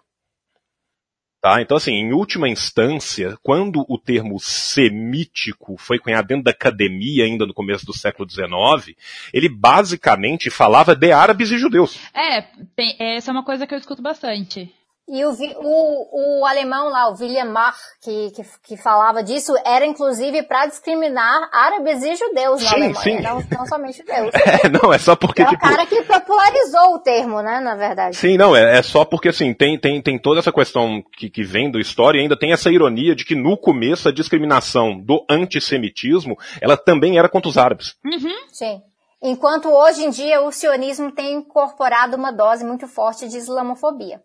Tá? 1.41 1.63
Então, 1.63 1.79
assim, 1.79 1.93
em 1.93 2.13
última 2.13 2.51
instância, 2.51 3.39
quando 3.43 3.87
o 3.89 3.97
termo 3.97 4.39
semítico 4.39 5.75
foi 5.79 5.99
cunhado 5.99 6.29
dentro 6.29 6.45
da 6.45 6.51
academia, 6.51 7.25
ainda 7.25 7.47
no 7.47 7.55
começo 7.55 7.87
do 7.87 7.97
século 7.97 8.29
XIX, 8.29 8.95
ele 9.33 9.49
basicamente 9.49 10.51
falava 10.51 10.95
de 10.95 11.11
árabes 11.13 11.51
e 11.51 11.59
judeus. 11.59 11.99
É, 12.13 12.43
tem, 12.77 12.95
essa 12.99 13.31
é 13.31 13.33
uma 13.33 13.45
coisa 13.45 13.67
que 13.67 13.73
eu 13.73 13.79
escuto 13.79 14.03
bastante. 14.03 14.71
E 15.09 15.25
o, 15.25 15.31
o, 15.33 16.41
o 16.41 16.47
alemão 16.47 16.89
lá, 16.89 17.09
o 17.09 17.17
William 17.21 17.47
Marr, 17.47 17.75
que, 18.01 18.31
que, 18.31 18.43
que 18.63 18.77
falava 18.77 19.25
disso, 19.25 19.53
era 19.65 19.85
inclusive 19.85 20.43
para 20.45 20.67
discriminar 20.67 21.49
árabes 21.53 22.03
e 22.05 22.15
judeus 22.15 22.63
na 22.63 22.69
sim, 22.69 22.75
Alemanha, 22.77 22.95
sim. 22.95 23.21
Não, 23.21 23.59
não 23.59 23.67
somente 23.67 23.99
judeus. 23.99 24.31
É, 24.63 24.69
não, 24.69 24.93
é 24.93 24.99
só 24.99 25.17
porque. 25.17 25.43
É 25.43 25.47
o 25.47 25.49
tipo... 25.49 25.63
cara 25.63 25.87
que 25.87 26.03
popularizou 26.03 26.95
o 26.95 26.99
termo, 26.99 27.41
né, 27.41 27.61
na 27.61 27.77
verdade. 27.77 28.17
Sim, 28.17 28.37
não, 28.37 28.55
é, 28.55 28.79
é 28.79 28.83
só 28.83 29.05
porque 29.05 29.29
assim, 29.29 29.55
tem, 29.55 29.79
tem, 29.79 30.01
tem 30.03 30.19
toda 30.19 30.41
essa 30.41 30.53
questão 30.53 31.03
que, 31.17 31.31
que 31.31 31.43
vem 31.43 31.71
do 31.71 31.79
história 31.79 32.19
e 32.19 32.23
ainda 32.23 32.39
tem 32.39 32.53
essa 32.53 32.71
ironia 32.71 33.15
de 33.15 33.25
que 33.25 33.35
no 33.35 33.57
começo 33.57 34.09
a 34.09 34.13
discriminação 34.13 34.99
do 34.99 35.25
antissemitismo, 35.29 36.37
ela 36.61 36.77
também 36.77 37.19
era 37.19 37.29
contra 37.29 37.49
os 37.49 37.59
árabes. 37.59 37.97
Uhum. 38.05 38.49
Sim. 38.53 38.83
Enquanto 39.23 39.69
hoje 39.69 40.05
em 40.05 40.11
dia 40.11 40.41
o 40.43 40.51
sionismo 40.51 41.13
tem 41.13 41.35
incorporado 41.35 42.17
uma 42.17 42.33
dose 42.33 42.65
muito 42.65 42.87
forte 42.89 43.29
de 43.29 43.37
islamofobia. 43.37 44.23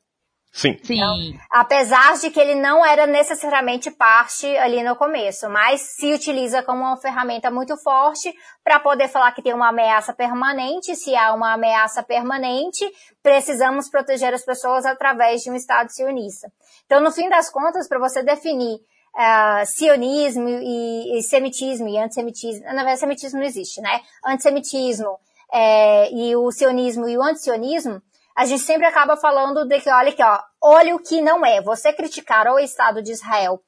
Sim. 0.56 0.78
Sim. 0.82 0.96
Então, 0.96 1.40
apesar 1.52 2.14
de 2.18 2.32
que 2.32 2.40
ele 2.40 2.56
não 2.56 2.86
era 2.86 3.06
necessariamente 3.06 3.92
parte 3.92 4.48
ali 4.58 4.82
no 4.84 4.96
começo, 4.96 5.50
mas 5.50 5.82
se 5.82 6.14
utiliza 6.14 6.64
como 6.64 6.80
uma 6.80 6.96
ferramenta 6.96 7.52
muito 7.52 7.76
forte 7.76 8.34
para 8.64 8.80
poder 8.80 9.10
falar 9.10 9.34
que 9.34 9.42
tem 9.42 9.54
uma 9.54 9.68
ameaça 9.68 10.14
permanente. 10.14 10.96
Se 10.96 11.14
há 11.14 11.34
uma 11.34 11.54
ameaça 11.54 12.02
permanente, 12.02 12.90
precisamos 13.22 13.90
proteger 13.90 14.34
as 14.34 14.46
pessoas 14.46 14.86
através 14.86 15.42
de 15.42 15.52
um 15.52 15.56
Estado 15.56 15.92
sionista. 15.92 16.50
Então, 16.86 17.02
no 17.02 17.12
fim 17.12 17.28
das 17.28 17.52
contas, 17.52 17.86
para 17.90 18.00
você 18.00 18.24
definir 18.24 18.76
uh, 18.76 19.66
sionismo 19.66 20.48
e, 20.48 21.20
e, 21.20 21.22
semitismo 21.24 21.90
e 21.90 21.98
antissemitismo, 21.98 22.64
na 22.64 22.76
verdade, 22.76 23.02
semitismo 23.02 23.40
não 23.40 23.46
existe, 23.46 23.82
né? 23.82 24.00
Antissemitismo 24.26 25.20
é, 25.52 26.10
e 26.14 26.34
o 26.34 26.50
sionismo 26.50 27.10
e 27.10 27.18
o 27.18 27.22
antisionismo, 27.22 28.02
a 28.36 28.46
gente 28.46 28.64
sempre 28.64 28.86
acaba 28.86 29.16
falando 29.16 29.66
de 29.66 29.80
que, 29.80 29.90
olha 29.90 30.10
aqui, 30.10 30.22
ó, 30.22 30.40
olha 30.62 30.96
o 30.96 31.00
que 31.00 31.22
não 31.22 31.46
é. 31.46 31.62
Você 31.62 31.94
criticar 31.94 32.48
o 32.48 32.60
Estado 32.60 33.02
de 33.02 33.12
Israel 33.12 33.62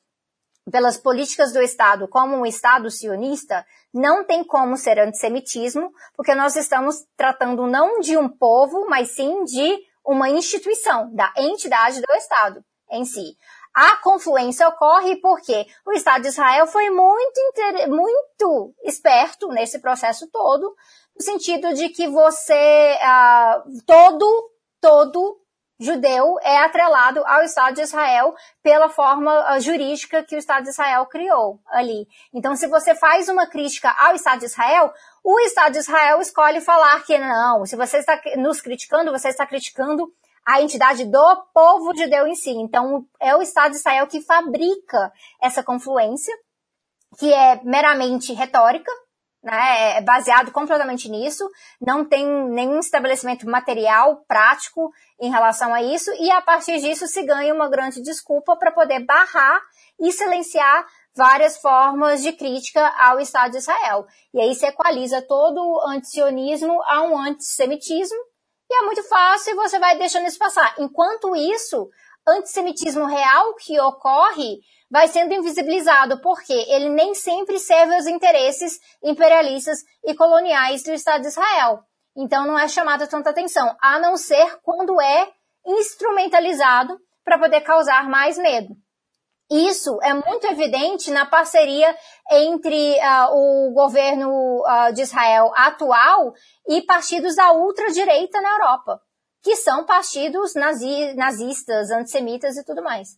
pelas 0.70 0.98
políticas 0.98 1.54
do 1.54 1.62
Estado 1.62 2.08
como 2.10 2.36
um 2.36 2.46
Estado 2.46 2.92
sionista, 2.92 3.66
não 3.94 4.26
tem 4.26 4.44
como 4.44 4.76
ser 4.76 5.00
antissemitismo, 5.00 5.92
porque 6.16 6.36
nós 6.36 6.58
estamos 6.58 7.06
tratando 7.16 7.66
não 7.66 8.02
de 8.02 8.18
um 8.18 8.28
povo, 8.28 8.86
mas 8.90 9.16
sim 9.16 9.46
de 9.46 9.80
uma 10.06 10.30
instituição, 10.30 11.14
da 11.14 11.34
entidade 11.38 12.02
do 12.02 12.14
Estado 12.16 12.64
em 12.92 13.06
si. 13.06 13.38
A 13.74 13.98
confluência 13.98 14.68
ocorre 14.68 15.18
porque 15.18 15.68
o 15.86 15.92
Estado 15.92 16.24
de 16.24 16.30
Israel 16.30 16.68
foi 16.68 16.90
muito, 16.90 17.40
muito 17.88 18.74
esperto 18.84 19.50
nesse 19.50 19.80
processo 19.80 20.28
todo, 20.32 20.76
no 21.16 21.24
sentido 21.24 21.74
de 21.74 21.90
que 21.90 22.08
você, 22.08 22.98
uh, 22.98 23.84
todo 23.86 24.52
todo 24.82 25.40
judeu 25.80 26.38
é 26.42 26.58
atrelado 26.58 27.24
ao 27.26 27.44
Estado 27.44 27.76
de 27.76 27.82
Israel 27.82 28.34
pela 28.64 28.90
forma 28.90 29.32
ah, 29.48 29.60
jurídica 29.60 30.24
que 30.24 30.36
o 30.36 30.40
Estado 30.40 30.64
de 30.64 30.70
Israel 30.70 31.06
criou 31.06 31.60
ali. 31.68 32.08
Então, 32.34 32.56
se 32.56 32.68
você 32.68 32.96
faz 32.96 33.30
uma 33.30 33.48
crítica 33.48 33.94
ao 34.00 34.16
Estado 34.16 34.40
de 34.40 34.46
Israel, 34.46 34.92
o 35.24 35.40
Estado 35.42 35.74
de 35.74 35.80
Israel 35.80 36.20
escolhe 36.20 36.62
falar 36.62 37.04
que 37.06 37.18
não, 37.18 37.66
se 37.66 37.76
você 37.76 37.98
está 37.98 38.20
nos 38.38 38.60
criticando, 38.60 39.12
você 39.12 39.30
está 39.30 39.46
criticando 39.46 40.12
a 40.46 40.62
entidade 40.62 41.06
do 41.06 41.36
povo 41.54 41.96
judeu 41.96 42.26
em 42.26 42.36
si. 42.36 42.52
Então, 42.52 43.06
é 43.20 43.36
o 43.36 43.42
Estado 43.42 43.72
de 43.72 43.78
Israel 43.78 44.08
que 44.08 44.22
fabrica 44.22 45.12
essa 45.42 45.62
confluência, 45.62 46.34
que 47.20 47.32
é 47.32 47.62
meramente 47.64 48.34
retórica, 48.34 48.92
né, 49.44 49.98
é 49.98 50.02
baseado 50.02 50.52
completamente 50.52 51.10
nisso, 51.10 51.50
não 51.80 52.04
tem 52.04 52.26
nenhum 52.50 52.80
estabelecimento 52.80 53.48
material, 53.50 54.24
prático 54.28 54.92
em 55.20 55.30
relação 55.30 55.74
a 55.74 55.82
isso, 55.82 56.12
e 56.20 56.30
a 56.32 56.42
partir 56.42 56.80
disso 56.80 57.08
se 57.08 57.24
ganha 57.24 57.54
uma 57.54 57.70
grande 57.70 58.02
desculpa 58.02 58.56
para 58.56 58.72
poder 58.72 59.06
barrar 59.06 59.62
e 60.00 60.12
silenciar 60.12 60.86
várias 61.16 61.58
formas 61.58 62.22
de 62.22 62.32
crítica 62.34 62.88
ao 62.98 63.20
Estado 63.20 63.52
de 63.52 63.58
Israel. 63.58 64.06
E 64.34 64.40
aí 64.40 64.54
se 64.54 64.66
equaliza 64.66 65.22
todo 65.22 65.60
o 65.60 65.88
antisionismo 65.88 66.82
a 66.84 67.02
um 67.04 67.18
antissemitismo, 67.18 68.20
e 68.70 68.82
é 68.82 68.86
muito 68.86 69.02
fácil 69.04 69.54
e 69.54 69.56
você 69.56 69.80
vai 69.80 69.98
deixando 69.98 70.28
isso 70.28 70.38
passar. 70.38 70.76
Enquanto 70.78 71.36
isso, 71.36 71.90
antissemitismo 72.28 73.06
real 73.06 73.56
que 73.56 73.80
ocorre 73.80 74.60
vai 74.90 75.08
sendo 75.08 75.34
invisibilizado, 75.34 76.22
porque 76.22 76.54
ele 76.54 76.90
nem 76.90 77.14
sempre 77.14 77.60
serve 77.60 77.96
aos 77.96 78.08
interesses 78.08 78.80
imperialistas 79.04 79.80
e 80.04 80.14
coloniais 80.16 80.84
do 80.84 80.92
Estado 80.92 81.22
de 81.22 81.28
Israel. 81.28 81.80
Então 82.16 82.48
não 82.48 82.58
é 82.58 82.68
chamado 82.68 83.08
tanta 83.08 83.30
atenção, 83.30 83.76
a 83.82 84.00
não 84.00 84.18
ser 84.18 84.60
quando 84.64 85.00
é 85.02 85.30
instrumentalizado 85.66 86.98
para 87.24 87.38
poder 87.38 87.62
causar 87.62 88.10
mais 88.10 88.38
medo. 88.38 88.74
Isso 89.50 89.98
é 90.02 90.14
muito 90.14 90.46
evidente 90.46 91.10
na 91.10 91.26
parceria 91.26 91.96
entre 92.32 92.98
uh, 93.00 93.32
o 93.32 93.74
governo 93.74 94.30
uh, 94.30 94.94
de 94.94 95.02
Israel 95.02 95.52
atual 95.56 96.34
e 96.68 96.82
partidos 96.82 97.36
da 97.36 97.54
ultradireita 97.54 98.42
na 98.42 98.50
Europa, 98.50 99.00
que 99.48 99.56
são 99.56 99.86
partidos 99.86 100.54
nazi 100.56 101.14
nazistas, 101.16 101.90
antissemitas 101.90 102.58
e 102.58 102.66
tudo 102.66 102.84
mais. 102.84 103.18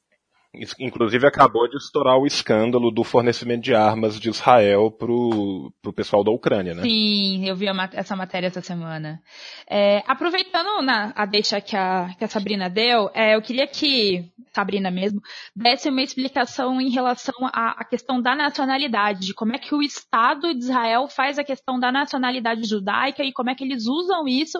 Inclusive 0.79 1.27
acabou 1.27 1.67
de 1.67 1.77
estourar 1.77 2.17
o 2.17 2.25
escândalo 2.25 2.91
do 2.91 3.03
fornecimento 3.03 3.61
de 3.61 3.73
armas 3.73 4.19
de 4.19 4.29
Israel 4.29 4.91
pro, 4.91 5.71
pro 5.79 5.93
pessoal 5.93 6.23
da 6.23 6.31
Ucrânia, 6.31 6.73
né? 6.73 6.81
Sim, 6.81 7.47
eu 7.47 7.55
vi 7.55 7.67
essa 7.93 8.15
matéria 8.15 8.47
essa 8.47 8.61
semana. 8.61 9.21
É, 9.69 10.03
aproveitando 10.07 10.81
na, 10.83 11.13
a 11.15 11.25
deixa 11.27 11.61
que 11.61 11.75
a, 11.75 12.09
que 12.17 12.23
a 12.23 12.27
Sabrina 12.27 12.67
deu, 12.67 13.11
é, 13.13 13.35
eu 13.35 13.41
queria 13.43 13.67
que, 13.67 14.25
Sabrina 14.51 14.89
mesmo, 14.89 15.21
desse 15.55 15.89
uma 15.89 16.01
explicação 16.01 16.81
em 16.81 16.89
relação 16.89 17.35
à, 17.53 17.81
à 17.81 17.85
questão 17.85 18.19
da 18.19 18.35
nacionalidade, 18.35 19.27
de 19.27 19.35
como 19.35 19.55
é 19.55 19.59
que 19.59 19.75
o 19.75 19.83
Estado 19.83 20.51
de 20.55 20.61
Israel 20.61 21.07
faz 21.07 21.37
a 21.37 21.43
questão 21.43 21.79
da 21.79 21.91
nacionalidade 21.91 22.67
judaica 22.67 23.23
e 23.23 23.31
como 23.31 23.51
é 23.51 23.55
que 23.55 23.63
eles 23.63 23.85
usam 23.85 24.27
isso 24.27 24.59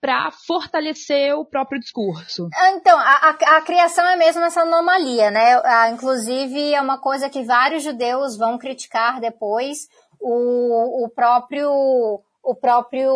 para 0.00 0.30
fortalecer 0.30 1.34
o 1.36 1.44
próprio 1.44 1.80
discurso. 1.80 2.48
Ah, 2.54 2.70
então, 2.70 2.96
a, 2.96 3.02
a, 3.02 3.56
a, 3.56 3.62
criação 3.62 4.06
é 4.06 4.16
mesmo 4.16 4.42
essa 4.44 4.60
anomalia, 4.62 5.30
né? 5.30 5.60
Ah, 5.64 5.90
inclusive, 5.90 6.72
é 6.72 6.80
uma 6.80 7.00
coisa 7.00 7.28
que 7.28 7.42
vários 7.42 7.82
judeus 7.82 8.36
vão 8.36 8.58
criticar 8.58 9.20
depois. 9.20 9.88
O, 10.20 11.04
o 11.04 11.08
próprio 11.08 12.22
o 12.48 12.54
próprio 12.54 13.12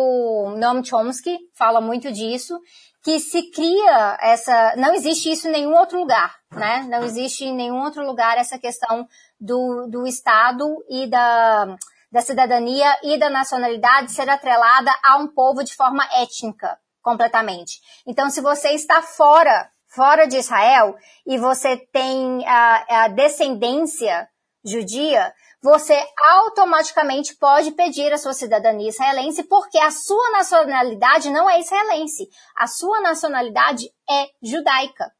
Noam 0.57 0.83
Chomsky 0.83 1.39
fala 1.57 1.81
muito 1.81 2.11
disso, 2.11 2.59
que 3.03 3.19
se 3.19 3.49
cria 3.49 4.17
essa, 4.21 4.75
não 4.77 4.93
existe 4.93 5.31
isso 5.31 5.47
em 5.47 5.51
nenhum 5.51 5.75
outro 5.75 5.97
lugar, 5.97 6.35
né? 6.51 6.85
Não 6.87 7.03
existe 7.03 7.45
em 7.45 7.55
nenhum 7.55 7.81
outro 7.81 8.05
lugar 8.05 8.37
essa 8.37 8.59
questão 8.59 9.07
do, 9.39 9.87
do 9.89 10.05
Estado 10.05 10.63
e 10.87 11.07
da, 11.09 11.75
da 12.13 12.21
cidadania 12.21 12.95
e 13.01 13.17
da 13.17 13.27
nacionalidade 13.27 14.11
ser 14.11 14.29
atrelada 14.29 14.93
a 15.03 15.17
um 15.17 15.27
povo 15.33 15.63
de 15.63 15.75
forma 15.75 16.07
étnica, 16.13 16.77
completamente. 17.01 17.79
Então, 18.05 18.29
se 18.29 18.39
você 18.39 18.69
está 18.69 19.01
fora, 19.01 19.67
fora 19.87 20.27
de 20.27 20.37
Israel, 20.37 20.95
e 21.25 21.39
você 21.39 21.75
tem 21.91 22.47
a, 22.47 23.05
a 23.05 23.07
descendência 23.07 24.29
judia, 24.63 25.33
você 25.63 25.99
automaticamente 26.35 27.35
pode 27.35 27.71
pedir 27.71 28.13
a 28.13 28.17
sua 28.19 28.33
cidadania 28.33 28.89
israelense, 28.89 29.41
porque 29.45 29.79
a 29.79 29.89
sua 29.89 30.29
nacionalidade 30.29 31.31
não 31.31 31.49
é 31.49 31.59
israelense. 31.59 32.29
A 32.55 32.67
sua 32.67 33.01
nacionalidade 33.01 33.89
é 34.07 34.27
judaica. 34.39 35.11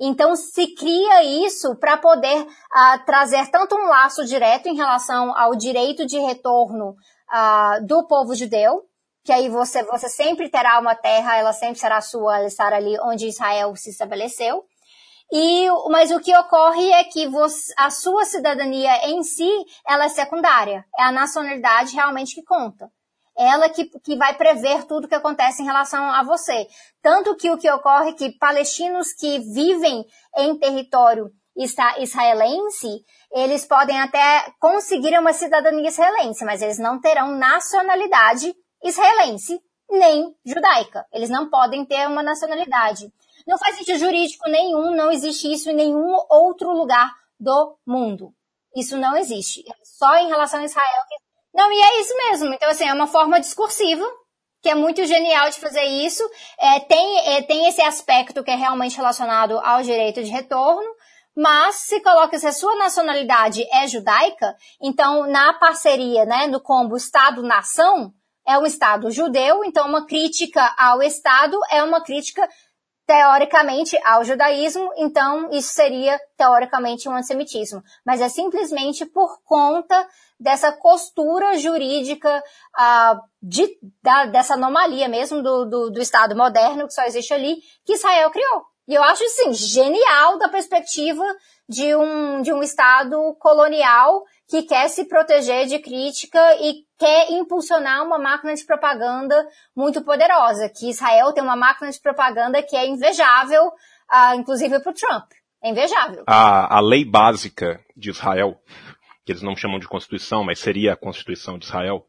Então 0.00 0.36
se 0.36 0.74
cria 0.74 1.24
isso 1.44 1.74
para 1.76 1.96
poder 1.96 2.40
uh, 2.42 3.04
trazer 3.04 3.50
tanto 3.50 3.74
um 3.74 3.88
laço 3.88 4.24
direto 4.24 4.68
em 4.68 4.76
relação 4.76 5.36
ao 5.36 5.56
direito 5.56 6.06
de 6.06 6.18
retorno 6.18 6.90
uh, 6.90 7.86
do 7.86 8.06
povo 8.06 8.34
judeu, 8.34 8.84
que 9.24 9.32
aí 9.32 9.48
você, 9.48 9.82
você 9.82 10.08
sempre 10.08 10.48
terá 10.48 10.78
uma 10.78 10.94
terra, 10.94 11.36
ela 11.36 11.52
sempre 11.52 11.78
será 11.78 12.00
sua, 12.00 12.38
ela 12.38 12.46
estará 12.46 12.76
ali 12.76 12.96
onde 13.02 13.26
Israel 13.26 13.74
se 13.74 13.90
estabeleceu. 13.90 14.64
E, 15.30 15.68
mas 15.90 16.10
o 16.10 16.20
que 16.20 16.34
ocorre 16.34 16.90
é 16.90 17.04
que 17.04 17.28
você, 17.28 17.72
a 17.76 17.90
sua 17.90 18.24
cidadania 18.24 19.08
em 19.08 19.22
si, 19.22 19.50
ela 19.86 20.06
é 20.06 20.08
secundária. 20.08 20.84
É 20.98 21.02
a 21.02 21.12
nacionalidade 21.12 21.94
realmente 21.94 22.34
que 22.34 22.42
conta. 22.42 22.90
Ela 23.38 23.68
que, 23.68 23.84
que 24.00 24.16
vai 24.16 24.34
prever 24.34 24.84
tudo 24.84 25.04
o 25.04 25.08
que 25.08 25.14
acontece 25.14 25.62
em 25.62 25.64
relação 25.64 26.02
a 26.10 26.24
você. 26.24 26.66
Tanto 27.00 27.36
que 27.36 27.50
o 27.50 27.56
que 27.56 27.70
ocorre 27.70 28.10
é 28.10 28.14
que 28.14 28.36
palestinos 28.38 29.12
que 29.12 29.38
vivem 29.38 30.04
em 30.36 30.58
território 30.58 31.30
israelense, 31.98 33.04
eles 33.32 33.64
podem 33.64 34.00
até 34.00 34.52
conseguir 34.60 35.18
uma 35.18 35.32
cidadania 35.32 35.88
israelense, 35.88 36.44
mas 36.44 36.62
eles 36.62 36.78
não 36.78 37.00
terão 37.00 37.36
nacionalidade 37.36 38.54
israelense 38.82 39.60
nem 39.90 40.34
judaica. 40.44 41.06
Eles 41.12 41.30
não 41.30 41.48
podem 41.48 41.84
ter 41.84 42.06
uma 42.06 42.22
nacionalidade. 42.22 43.12
Não 43.46 43.58
faz 43.58 43.76
sentido 43.76 43.98
jurídico 43.98 44.48
nenhum, 44.48 44.94
não 44.94 45.10
existe 45.10 45.50
isso 45.50 45.70
em 45.70 45.74
nenhum 45.74 46.14
outro 46.28 46.70
lugar 46.72 47.10
do 47.40 47.78
mundo. 47.86 48.34
Isso 48.76 48.96
não 48.98 49.16
existe. 49.16 49.60
É 49.68 49.74
só 49.82 50.16
em 50.16 50.28
relação 50.28 50.60
a 50.60 50.64
Israel 50.64 51.02
que... 51.08 51.27
Não, 51.58 51.72
e 51.72 51.80
é 51.80 52.00
isso 52.00 52.14
mesmo. 52.16 52.54
Então, 52.54 52.70
assim, 52.70 52.86
é 52.86 52.92
uma 52.92 53.08
forma 53.08 53.40
discursiva 53.40 54.06
que 54.62 54.68
é 54.68 54.76
muito 54.76 55.04
genial 55.04 55.50
de 55.50 55.58
fazer 55.58 55.82
isso. 55.82 56.22
É, 56.56 56.78
tem, 56.78 57.18
é, 57.34 57.42
tem 57.42 57.68
esse 57.68 57.82
aspecto 57.82 58.44
que 58.44 58.50
é 58.52 58.54
realmente 58.54 58.96
relacionado 58.96 59.58
ao 59.58 59.82
direito 59.82 60.22
de 60.22 60.30
retorno, 60.30 60.88
mas 61.36 61.74
se 61.76 62.00
coloca 62.00 62.38
se 62.38 62.46
a 62.46 62.52
sua 62.52 62.76
nacionalidade 62.76 63.66
é 63.72 63.88
judaica, 63.88 64.56
então 64.80 65.28
na 65.28 65.52
parceria, 65.54 66.24
né, 66.24 66.46
no 66.46 66.60
combo 66.60 66.96
Estado-nação, 66.96 68.12
é 68.46 68.56
um 68.56 68.64
Estado 68.64 69.10
judeu, 69.10 69.64
então 69.64 69.86
uma 69.88 70.06
crítica 70.06 70.74
ao 70.78 71.02
Estado 71.02 71.58
é 71.70 71.82
uma 71.82 72.02
crítica 72.02 72.48
teoricamente 73.08 73.98
ao 74.04 74.22
judaísmo, 74.22 74.92
então 74.98 75.48
isso 75.50 75.72
seria 75.72 76.20
teoricamente 76.36 77.08
um 77.08 77.14
antissemitismo. 77.14 77.82
Mas 78.04 78.20
é 78.20 78.28
simplesmente 78.28 79.06
por 79.06 79.42
conta 79.46 80.06
dessa 80.38 80.70
costura 80.72 81.56
jurídica 81.56 82.44
uh, 82.78 83.18
de, 83.42 83.66
da, 84.02 84.26
dessa 84.26 84.54
anomalia 84.54 85.08
mesmo 85.08 85.42
do, 85.42 85.64
do, 85.64 85.90
do 85.90 86.02
Estado 86.02 86.36
moderno 86.36 86.86
que 86.86 86.92
só 86.92 87.02
existe 87.04 87.32
ali, 87.32 87.56
que 87.82 87.94
Israel 87.94 88.30
criou. 88.30 88.62
E 88.86 88.94
eu 88.94 89.02
acho, 89.02 89.24
assim, 89.24 89.54
genial 89.54 90.38
da 90.38 90.50
perspectiva 90.50 91.24
de 91.66 91.94
um, 91.94 92.42
de 92.42 92.52
um 92.52 92.62
Estado 92.62 93.34
colonial 93.38 94.22
que 94.48 94.62
quer 94.62 94.88
se 94.88 95.06
proteger 95.06 95.66
de 95.66 95.78
crítica 95.78 96.40
e 96.60 96.84
quer 96.98 97.30
impulsionar 97.30 98.02
uma 98.02 98.18
máquina 98.18 98.54
de 98.54 98.64
propaganda 98.64 99.46
muito 99.76 100.02
poderosa. 100.02 100.70
Que 100.74 100.88
Israel 100.88 101.32
tem 101.34 101.44
uma 101.44 101.56
máquina 101.56 101.90
de 101.90 102.00
propaganda 102.00 102.62
que 102.62 102.74
é 102.74 102.86
invejável, 102.88 103.66
uh, 103.66 104.34
inclusive 104.36 104.80
para 104.80 104.90
o 104.90 104.94
Trump. 104.94 105.30
É 105.62 105.70
invejável. 105.70 106.24
A, 106.26 106.78
a 106.78 106.80
lei 106.80 107.04
básica 107.04 107.78
de 107.94 108.08
Israel, 108.10 108.58
que 109.24 109.32
eles 109.32 109.42
não 109.42 109.54
chamam 109.54 109.78
de 109.78 109.88
Constituição, 109.88 110.42
mas 110.42 110.58
seria 110.58 110.94
a 110.94 110.96
Constituição 110.96 111.58
de 111.58 111.66
Israel, 111.66 112.06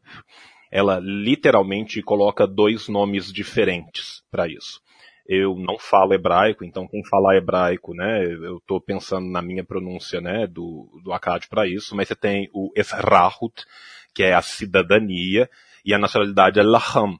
ela 0.72 0.98
literalmente 1.02 2.00
coloca 2.00 2.46
dois 2.46 2.88
nomes 2.88 3.30
diferentes 3.30 4.22
para 4.30 4.48
isso 4.48 4.80
eu 5.26 5.54
não 5.56 5.78
falo 5.78 6.14
hebraico, 6.14 6.64
então 6.64 6.88
quem 6.88 7.04
falar 7.04 7.36
hebraico, 7.36 7.94
né, 7.94 8.24
eu 8.24 8.58
estou 8.58 8.80
pensando 8.80 9.30
na 9.30 9.40
minha 9.40 9.64
pronúncia, 9.64 10.20
né, 10.20 10.46
do, 10.46 10.88
do 11.04 11.12
Akkad 11.12 11.46
para 11.48 11.66
isso, 11.66 11.94
mas 11.94 12.08
você 12.08 12.16
tem 12.16 12.48
o 12.52 12.70
Efrahut, 12.76 13.64
que 14.14 14.22
é 14.22 14.34
a 14.34 14.42
cidadania, 14.42 15.48
e 15.84 15.94
a 15.94 15.98
nacionalidade 15.98 16.58
é 16.58 16.62
Laham, 16.62 17.18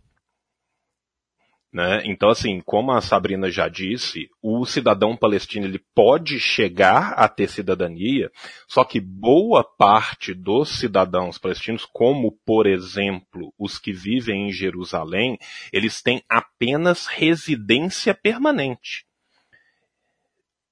né? 1.72 2.02
Então, 2.04 2.28
assim, 2.28 2.60
como 2.60 2.90
a 2.90 3.00
Sabrina 3.00 3.48
já 3.48 3.68
disse, 3.68 4.28
o 4.42 4.64
cidadão 4.66 5.16
palestino 5.16 5.66
ele 5.66 5.80
pode 5.94 6.40
chegar 6.40 7.12
a 7.12 7.28
ter 7.28 7.48
cidadania, 7.48 8.30
só 8.66 8.82
que 8.82 9.00
boa 9.00 9.62
parte 9.62 10.34
dos 10.34 10.80
cidadãos 10.80 11.38
palestinos, 11.38 11.86
como 11.86 12.32
por 12.44 12.66
exemplo 12.66 13.54
os 13.56 13.78
que 13.78 13.92
vivem 13.92 14.48
em 14.48 14.52
Jerusalém, 14.52 15.38
eles 15.72 16.02
têm 16.02 16.22
apenas 16.28 17.06
residência 17.06 18.14
permanente. 18.14 19.06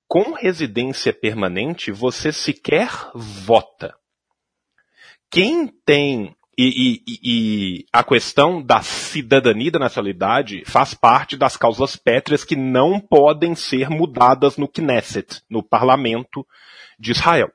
Com 0.09 0.33
residência 0.33 1.13
permanente, 1.13 1.93
você 1.93 2.33
sequer 2.33 2.91
vota. 3.15 3.95
Quem 5.31 5.69
tem 5.85 6.35
e, 6.61 7.03
e, 7.07 7.21
e, 7.23 7.87
a 7.93 8.03
questão 8.03 8.61
da 8.61 8.83
cidadania 8.83 9.71
da 9.71 9.79
nacionalidade 9.79 10.65
faz 10.67 10.93
parte 10.93 11.37
das 11.37 11.57
causas 11.57 11.95
pétreas 11.95 12.43
que 12.43 12.57
não 12.57 12.99
podem 12.99 13.55
ser 13.55 13.89
mudadas 13.89 14.57
no 14.57 14.67
Knesset, 14.67 15.41
no 15.49 15.63
parlamento 15.63 16.45
de 16.99 17.13
Israel. 17.13 17.53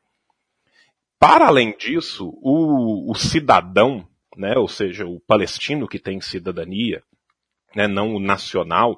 Para 1.20 1.48
além 1.48 1.76
disso, 1.78 2.34
o, 2.42 3.12
o 3.12 3.16
cidadão, 3.16 4.08
né, 4.38 4.58
ou 4.58 4.70
seja, 4.70 5.06
o 5.06 5.20
palestino 5.20 5.86
que 5.86 6.00
tem 6.00 6.22
cidadania, 6.22 7.04
né, 7.76 7.88
não 7.90 8.16
o 8.16 8.20
nacional, 8.22 8.98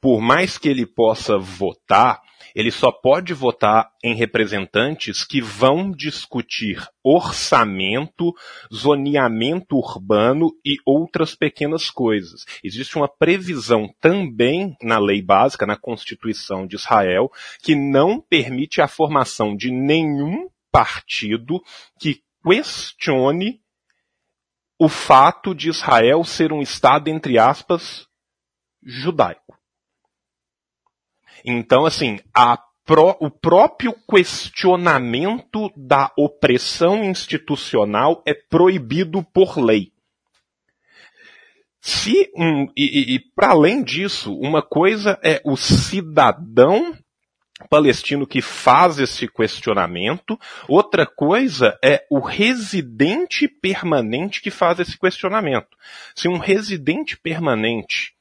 por 0.00 0.18
mais 0.22 0.56
que 0.56 0.68
ele 0.70 0.86
possa 0.86 1.36
votar, 1.36 2.22
ele 2.56 2.70
só 2.70 2.90
pode 2.90 3.34
votar 3.34 3.90
em 4.02 4.14
representantes 4.14 5.22
que 5.22 5.42
vão 5.42 5.90
discutir 5.90 6.82
orçamento, 7.04 8.34
zoneamento 8.74 9.76
urbano 9.76 10.50
e 10.64 10.78
outras 10.86 11.34
pequenas 11.34 11.90
coisas. 11.90 12.46
Existe 12.64 12.96
uma 12.96 13.08
previsão 13.08 13.94
também 14.00 14.74
na 14.80 14.98
lei 14.98 15.20
básica, 15.20 15.66
na 15.66 15.76
Constituição 15.76 16.66
de 16.66 16.76
Israel, 16.76 17.30
que 17.62 17.74
não 17.74 18.22
permite 18.22 18.80
a 18.80 18.88
formação 18.88 19.54
de 19.54 19.70
nenhum 19.70 20.48
partido 20.72 21.62
que 22.00 22.22
questione 22.42 23.60
o 24.78 24.88
fato 24.88 25.54
de 25.54 25.68
Israel 25.68 26.24
ser 26.24 26.54
um 26.54 26.62
Estado, 26.62 27.08
entre 27.08 27.38
aspas, 27.38 28.06
judaico. 28.82 29.55
Então, 31.44 31.84
assim, 31.84 32.18
Pro, 32.86 33.16
o 33.18 33.28
próprio 33.28 33.92
questionamento 34.08 35.72
da 35.76 36.12
opressão 36.16 37.02
institucional 37.02 38.22
é 38.24 38.32
proibido 38.32 39.24
por 39.24 39.58
lei. 39.58 39.90
Se 41.80 42.30
um, 42.36 42.68
e, 42.76 43.16
e 43.16 43.20
para 43.34 43.50
além 43.50 43.82
disso, 43.82 44.32
uma 44.38 44.62
coisa 44.62 45.18
é 45.20 45.42
o 45.44 45.56
cidadão 45.56 46.96
palestino 47.68 48.24
que 48.24 48.40
faz 48.40 49.00
esse 49.00 49.26
questionamento, 49.26 50.38
outra 50.68 51.06
coisa 51.06 51.76
é 51.82 52.04
o 52.08 52.20
residente 52.20 53.48
permanente 53.48 54.40
que 54.40 54.50
faz 54.50 54.78
esse 54.78 54.96
questionamento. 54.96 55.76
Se 56.14 56.28
um 56.28 56.38
residente 56.38 57.16
permanente 57.16 58.15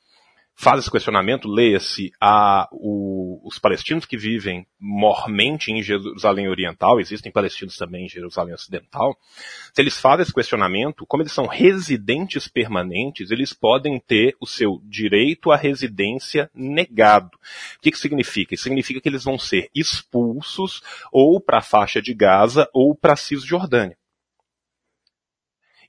faz 0.55 0.79
esse 0.79 0.91
questionamento, 0.91 1.49
leia-se 1.49 2.11
a 2.19 2.67
os 2.71 3.59
palestinos 3.59 4.05
que 4.05 4.17
vivem 4.17 4.65
mormente 4.79 5.71
em 5.71 5.83
Jerusalém 5.83 6.47
Oriental, 6.47 6.99
existem 6.99 7.31
palestinos 7.31 7.77
também 7.77 8.05
em 8.05 8.09
Jerusalém 8.09 8.53
Ocidental, 8.53 9.15
se 9.73 9.81
eles 9.81 9.99
fazem 9.99 10.23
esse 10.23 10.33
questionamento, 10.33 11.05
como 11.05 11.21
eles 11.21 11.33
são 11.33 11.45
residentes 11.45 12.47
permanentes, 12.47 13.29
eles 13.29 13.53
podem 13.53 13.99
ter 13.99 14.35
o 14.39 14.47
seu 14.47 14.81
direito 14.83 15.51
à 15.51 15.57
residência 15.57 16.49
negado. 16.55 17.37
O 17.77 17.81
que, 17.81 17.91
que 17.91 17.99
significa? 17.99 18.55
Isso 18.55 18.63
significa 18.63 19.01
que 19.01 19.09
eles 19.09 19.23
vão 19.23 19.37
ser 19.37 19.69
expulsos 19.75 20.81
ou 21.11 21.39
para 21.39 21.59
a 21.59 21.61
faixa 21.61 22.01
de 22.01 22.13
Gaza 22.13 22.67
ou 22.73 22.95
para 22.95 23.13
a 23.13 23.17
Cisjordânia. 23.17 23.97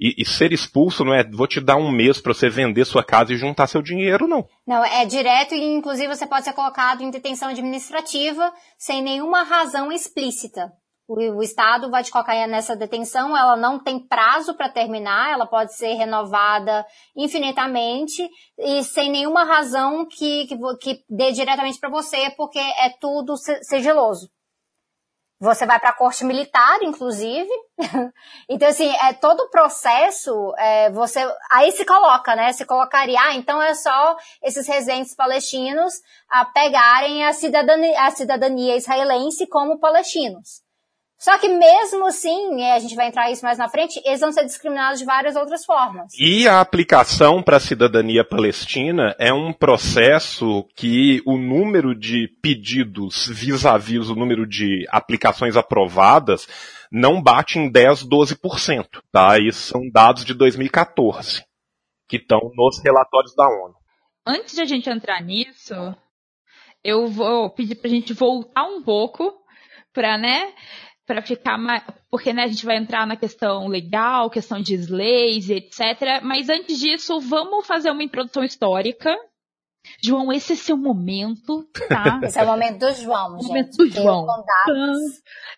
E, 0.00 0.14
e, 0.18 0.24
ser 0.24 0.52
expulso 0.52 1.04
não 1.04 1.14
é 1.14 1.24
vou 1.24 1.46
te 1.46 1.60
dar 1.60 1.76
um 1.76 1.90
mês 1.90 2.20
para 2.20 2.34
você 2.34 2.48
vender 2.48 2.84
sua 2.84 3.04
casa 3.04 3.32
e 3.32 3.36
juntar 3.36 3.66
seu 3.66 3.82
dinheiro, 3.82 4.26
não. 4.28 4.46
Não, 4.66 4.84
é 4.84 5.04
direto 5.04 5.54
e 5.54 5.64
inclusive 5.64 6.14
você 6.14 6.26
pode 6.26 6.44
ser 6.44 6.52
colocado 6.52 7.02
em 7.02 7.10
detenção 7.10 7.48
administrativa 7.48 8.52
sem 8.78 9.02
nenhuma 9.02 9.42
razão 9.42 9.90
explícita. 9.90 10.72
O, 11.08 11.14
o 11.14 11.42
Estado 11.42 11.88
vai 11.88 12.02
te 12.02 12.10
colocar 12.10 12.34
nessa 12.48 12.74
detenção, 12.74 13.36
ela 13.36 13.56
não 13.56 13.78
tem 13.78 13.98
prazo 13.98 14.54
para 14.54 14.68
terminar, 14.68 15.32
ela 15.32 15.46
pode 15.46 15.76
ser 15.76 15.94
renovada 15.94 16.84
infinitamente 17.16 18.28
e 18.58 18.82
sem 18.82 19.10
nenhuma 19.10 19.44
razão 19.44 20.04
que, 20.06 20.46
que, 20.46 20.56
que 20.80 21.04
dê 21.08 21.30
diretamente 21.30 21.78
para 21.78 21.90
você, 21.90 22.30
porque 22.36 22.58
é 22.58 22.90
tudo 23.00 23.34
sigiloso. 23.36 24.28
Você 25.38 25.66
vai 25.66 25.78
para 25.78 25.90
a 25.90 25.96
corte 25.96 26.24
militar, 26.24 26.82
inclusive. 26.82 27.50
então, 28.48 28.68
assim, 28.68 28.88
é 28.88 29.12
todo 29.12 29.40
o 29.40 29.50
processo, 29.50 30.54
é, 30.56 30.90
você 30.90 31.20
aí 31.50 31.72
se 31.72 31.84
coloca, 31.84 32.34
né? 32.34 32.52
Se 32.52 32.64
colocaria, 32.64 33.20
ah, 33.20 33.34
então 33.34 33.60
é 33.60 33.74
só 33.74 34.16
esses 34.42 34.66
residentes 34.66 35.14
palestinos 35.14 35.92
a 36.30 36.44
pegarem 36.46 37.24
a 37.24 37.32
cidadania, 37.34 38.02
a 38.02 38.10
cidadania 38.10 38.76
israelense 38.76 39.46
como 39.46 39.78
palestinos. 39.78 40.65
Só 41.18 41.38
que 41.38 41.48
mesmo 41.48 42.06
assim, 42.06 42.62
a 42.64 42.78
gente 42.78 42.94
vai 42.94 43.08
entrar 43.08 43.30
isso 43.30 43.42
mais 43.42 43.56
na 43.56 43.68
frente, 43.68 44.00
eles 44.04 44.20
vão 44.20 44.30
ser 44.30 44.44
discriminados 44.44 44.98
de 44.98 45.06
várias 45.06 45.34
outras 45.34 45.64
formas. 45.64 46.12
E 46.18 46.46
a 46.46 46.60
aplicação 46.60 47.42
para 47.42 47.56
a 47.56 47.60
cidadania 47.60 48.22
palestina 48.22 49.14
é 49.18 49.32
um 49.32 49.50
processo 49.50 50.64
que 50.76 51.22
o 51.24 51.38
número 51.38 51.94
de 51.98 52.28
pedidos 52.42 53.28
vis-à-vis 53.28 54.08
-vis 54.08 54.10
o 54.10 54.14
número 54.14 54.46
de 54.46 54.86
aplicações 54.90 55.56
aprovadas 55.56 56.46
não 56.92 57.22
bate 57.22 57.58
em 57.58 57.70
10, 57.70 58.04
12%, 58.04 58.86
tá? 59.10 59.38
Isso 59.38 59.70
são 59.70 59.88
dados 59.90 60.24
de 60.24 60.34
2014, 60.34 61.44
que 62.06 62.16
estão 62.16 62.40
nos 62.54 62.78
relatórios 62.84 63.34
da 63.34 63.48
ONU. 63.48 63.74
Antes 64.26 64.54
de 64.54 64.60
a 64.60 64.66
gente 64.66 64.90
entrar 64.90 65.22
nisso, 65.22 65.74
eu 66.84 67.08
vou 67.08 67.50
pedir 67.50 67.76
para 67.76 67.88
a 67.88 67.94
gente 67.94 68.12
voltar 68.12 68.64
um 68.64 68.82
pouco 68.82 69.32
para, 69.92 70.18
né, 70.18 70.52
para 71.06 71.22
ficar 71.22 71.56
mais. 71.56 71.82
Porque 72.10 72.32
né, 72.32 72.44
a 72.44 72.48
gente 72.48 72.66
vai 72.66 72.76
entrar 72.76 73.06
na 73.06 73.16
questão 73.16 73.68
legal, 73.68 74.28
questão 74.28 74.60
de 74.60 74.76
leis, 74.76 75.48
etc. 75.48 76.20
Mas 76.22 76.48
antes 76.48 76.78
disso, 76.78 77.20
vamos 77.20 77.66
fazer 77.66 77.90
uma 77.90 78.02
introdução 78.02 78.42
histórica. 78.42 79.14
João, 80.02 80.32
esse 80.32 80.54
é 80.54 80.56
seu 80.56 80.76
momento, 80.76 81.64
tá? 81.88 82.18
Esse 82.24 82.40
é 82.40 82.42
o 82.42 82.46
momento 82.46 82.78
do 82.80 82.92
João, 82.92 83.38
gente. 83.38 83.46
momento 83.46 83.76
do 83.76 83.88
João. 83.88 84.26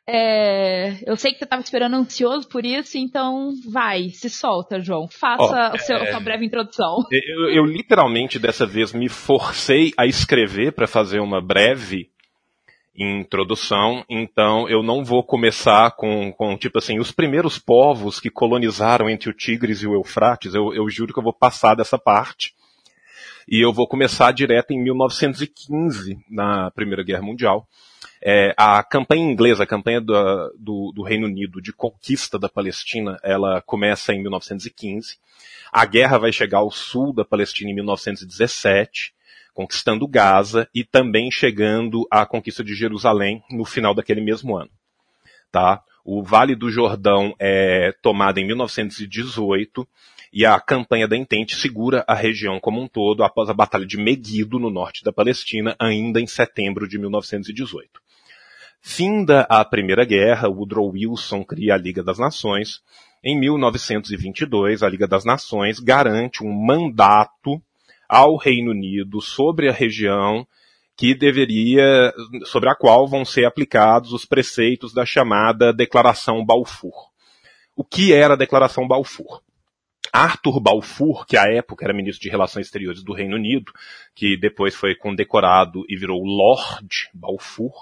É, 0.06 0.98
eu 1.06 1.16
sei 1.16 1.32
que 1.32 1.38
você 1.38 1.44
estava 1.44 1.62
esperando 1.62 1.96
ansioso 1.96 2.46
por 2.46 2.64
isso, 2.64 2.98
então 2.98 3.50
vai, 3.70 4.10
se 4.10 4.28
solta, 4.28 4.80
João. 4.80 5.08
Faça 5.08 5.72
oh, 5.74 5.78
seu, 5.78 5.96
é... 5.96 6.08
a 6.08 6.10
sua 6.12 6.20
breve 6.20 6.44
introdução. 6.44 7.04
Eu, 7.10 7.48
eu 7.48 7.64
literalmente 7.64 8.38
dessa 8.38 8.66
vez 8.66 8.92
me 8.92 9.08
forcei 9.08 9.92
a 9.96 10.06
escrever 10.06 10.72
para 10.72 10.86
fazer 10.86 11.20
uma 11.20 11.40
breve 11.40 12.10
introdução, 12.98 14.04
então 14.08 14.68
eu 14.68 14.82
não 14.82 15.04
vou 15.04 15.22
começar 15.22 15.92
com, 15.92 16.32
com, 16.32 16.56
tipo 16.56 16.78
assim, 16.78 16.98
os 16.98 17.12
primeiros 17.12 17.58
povos 17.58 18.18
que 18.18 18.28
colonizaram 18.28 19.08
entre 19.08 19.30
o 19.30 19.32
Tigres 19.32 19.82
e 19.82 19.86
o 19.86 19.94
Eufrates, 19.94 20.54
eu, 20.54 20.74
eu 20.74 20.88
juro 20.90 21.12
que 21.12 21.18
eu 21.18 21.24
vou 21.24 21.32
passar 21.32 21.74
dessa 21.74 21.98
parte. 21.98 22.54
E 23.50 23.64
eu 23.64 23.72
vou 23.72 23.86
começar 23.86 24.30
direto 24.32 24.72
em 24.72 24.82
1915, 24.82 26.18
na 26.28 26.70
Primeira 26.72 27.02
Guerra 27.02 27.22
Mundial. 27.22 27.66
É, 28.20 28.52
a 28.56 28.82
campanha 28.82 29.22
inglesa, 29.22 29.62
a 29.62 29.66
campanha 29.66 30.00
do, 30.00 30.12
do, 30.58 30.92
do, 30.92 31.02
Reino 31.02 31.26
Unido 31.26 31.62
de 31.62 31.72
conquista 31.72 32.38
da 32.38 32.48
Palestina, 32.48 33.18
ela 33.22 33.62
começa 33.62 34.12
em 34.12 34.20
1915. 34.20 35.16
A 35.72 35.86
guerra 35.86 36.18
vai 36.18 36.32
chegar 36.32 36.58
ao 36.58 36.70
sul 36.70 37.14
da 37.14 37.24
Palestina 37.24 37.70
em 37.70 37.74
1917 37.74 39.14
conquistando 39.58 40.06
Gaza 40.06 40.68
e 40.72 40.84
também 40.84 41.32
chegando 41.32 42.06
à 42.12 42.24
conquista 42.24 42.62
de 42.62 42.76
Jerusalém 42.76 43.42
no 43.50 43.64
final 43.64 43.92
daquele 43.92 44.20
mesmo 44.20 44.56
ano. 44.56 44.70
Tá? 45.50 45.82
O 46.04 46.22
Vale 46.22 46.54
do 46.54 46.70
Jordão 46.70 47.34
é 47.40 47.92
tomado 48.00 48.38
em 48.38 48.46
1918 48.46 49.84
e 50.32 50.46
a 50.46 50.60
campanha 50.60 51.08
da 51.08 51.16
Entente 51.16 51.56
segura 51.56 52.04
a 52.06 52.14
região 52.14 52.60
como 52.60 52.80
um 52.80 52.86
todo 52.86 53.24
após 53.24 53.50
a 53.50 53.52
Batalha 53.52 53.84
de 53.84 53.96
Megiddo, 53.96 54.60
no 54.60 54.70
norte 54.70 55.02
da 55.02 55.12
Palestina, 55.12 55.74
ainda 55.76 56.20
em 56.20 56.26
setembro 56.28 56.86
de 56.86 56.96
1918. 56.96 58.00
Finda 58.80 59.40
a 59.50 59.64
Primeira 59.64 60.04
Guerra, 60.04 60.48
Woodrow 60.48 60.88
Wilson 60.92 61.42
cria 61.42 61.74
a 61.74 61.76
Liga 61.76 62.04
das 62.04 62.20
Nações. 62.20 62.80
Em 63.24 63.36
1922, 63.36 64.84
a 64.84 64.88
Liga 64.88 65.08
das 65.08 65.24
Nações 65.24 65.80
garante 65.80 66.44
um 66.44 66.52
mandato 66.52 67.60
ao 68.08 68.36
Reino 68.36 68.70
Unido 68.70 69.20
sobre 69.20 69.68
a 69.68 69.72
região 69.72 70.46
que 70.96 71.14
deveria, 71.14 72.12
sobre 72.44 72.68
a 72.68 72.74
qual 72.74 73.06
vão 73.06 73.24
ser 73.24 73.44
aplicados 73.44 74.12
os 74.12 74.24
preceitos 74.24 74.92
da 74.92 75.06
chamada 75.06 75.72
Declaração 75.72 76.44
Balfour. 76.44 77.10
O 77.76 77.84
que 77.84 78.12
era 78.12 78.34
a 78.34 78.36
Declaração 78.36 78.88
Balfour? 78.88 79.40
Arthur 80.12 80.58
Balfour, 80.58 81.24
que 81.26 81.36
à 81.36 81.44
época 81.44 81.84
era 81.84 81.94
ministro 81.94 82.22
de 82.22 82.30
Relações 82.30 82.66
Exteriores 82.66 83.04
do 83.04 83.12
Reino 83.12 83.36
Unido, 83.36 83.72
que 84.14 84.36
depois 84.36 84.74
foi 84.74 84.96
condecorado 84.96 85.84
e 85.88 85.96
virou 85.96 86.20
Lord 86.24 86.88
Balfour, 87.14 87.72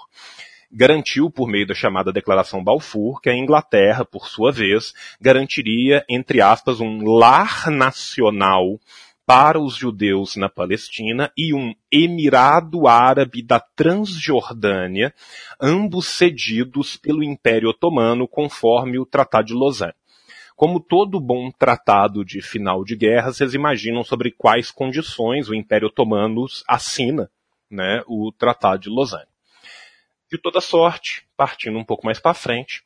garantiu 0.71 1.31
por 1.31 1.47
meio 1.47 1.65
da 1.65 1.73
chamada 1.73 2.11
Declaração 2.11 2.63
Balfour 2.63 3.21
que 3.21 3.29
a 3.29 3.35
Inglaterra, 3.35 4.05
por 4.05 4.27
sua 4.27 4.51
vez, 4.51 4.93
garantiria, 5.19 6.03
entre 6.09 6.41
aspas, 6.41 6.79
um 6.79 7.03
lar 7.17 7.71
nacional 7.71 8.79
para 9.27 9.59
os 9.59 9.75
judeus 9.75 10.37
na 10.37 10.47
Palestina 10.47 11.29
e 11.35 11.53
um 11.53 11.75
Emirado 11.91 12.87
Árabe 12.87 13.43
da 13.43 13.59
Transjordânia, 13.59 15.13
ambos 15.59 16.07
cedidos 16.07 16.95
pelo 16.95 17.21
Império 17.21 17.67
Otomano 17.67 18.25
conforme 18.25 18.97
o 18.97 19.05
Tratado 19.05 19.47
de 19.47 19.53
Lausanne. 19.53 19.93
Como 20.55 20.79
todo 20.79 21.19
bom 21.19 21.51
tratado 21.51 22.23
de 22.23 22.41
final 22.41 22.85
de 22.85 22.95
guerra, 22.95 23.33
vocês 23.33 23.53
imaginam 23.53 24.01
sobre 24.01 24.31
quais 24.31 24.71
condições 24.71 25.49
o 25.49 25.53
Império 25.53 25.89
Otomano 25.89 26.45
assina 26.65 27.29
né, 27.69 28.01
o 28.07 28.31
Tratado 28.31 28.83
de 28.83 28.89
Lausanne. 28.89 29.27
De 30.31 30.37
toda 30.37 30.61
sorte, 30.61 31.27
partindo 31.35 31.77
um 31.77 31.83
pouco 31.83 32.05
mais 32.05 32.17
para 32.17 32.33
frente, 32.33 32.81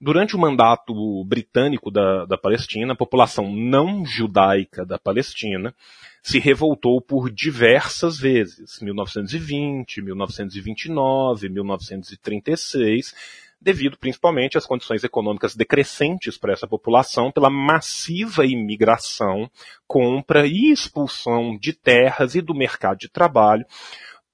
Durante 0.00 0.36
o 0.36 0.38
mandato 0.38 1.24
britânico 1.24 1.90
da, 1.90 2.24
da 2.26 2.36
Palestina, 2.36 2.92
a 2.92 2.96
população 2.96 3.50
não 3.52 4.04
judaica 4.04 4.84
da 4.84 4.98
Palestina 4.98 5.74
se 6.22 6.38
revoltou 6.38 7.00
por 7.00 7.30
diversas 7.30 8.18
vezes, 8.18 8.80
1920, 8.80 10.02
1929, 10.02 11.48
1936, 11.48 13.14
devido 13.60 13.96
principalmente 13.96 14.58
às 14.58 14.66
condições 14.66 15.04
econômicas 15.04 15.56
decrescentes 15.56 16.36
para 16.36 16.52
essa 16.52 16.66
população, 16.66 17.32
pela 17.32 17.48
massiva 17.48 18.44
imigração, 18.44 19.50
compra 19.86 20.46
e 20.46 20.70
expulsão 20.70 21.56
de 21.58 21.72
terras 21.72 22.34
e 22.34 22.42
do 22.42 22.54
mercado 22.54 22.98
de 22.98 23.08
trabalho, 23.08 23.64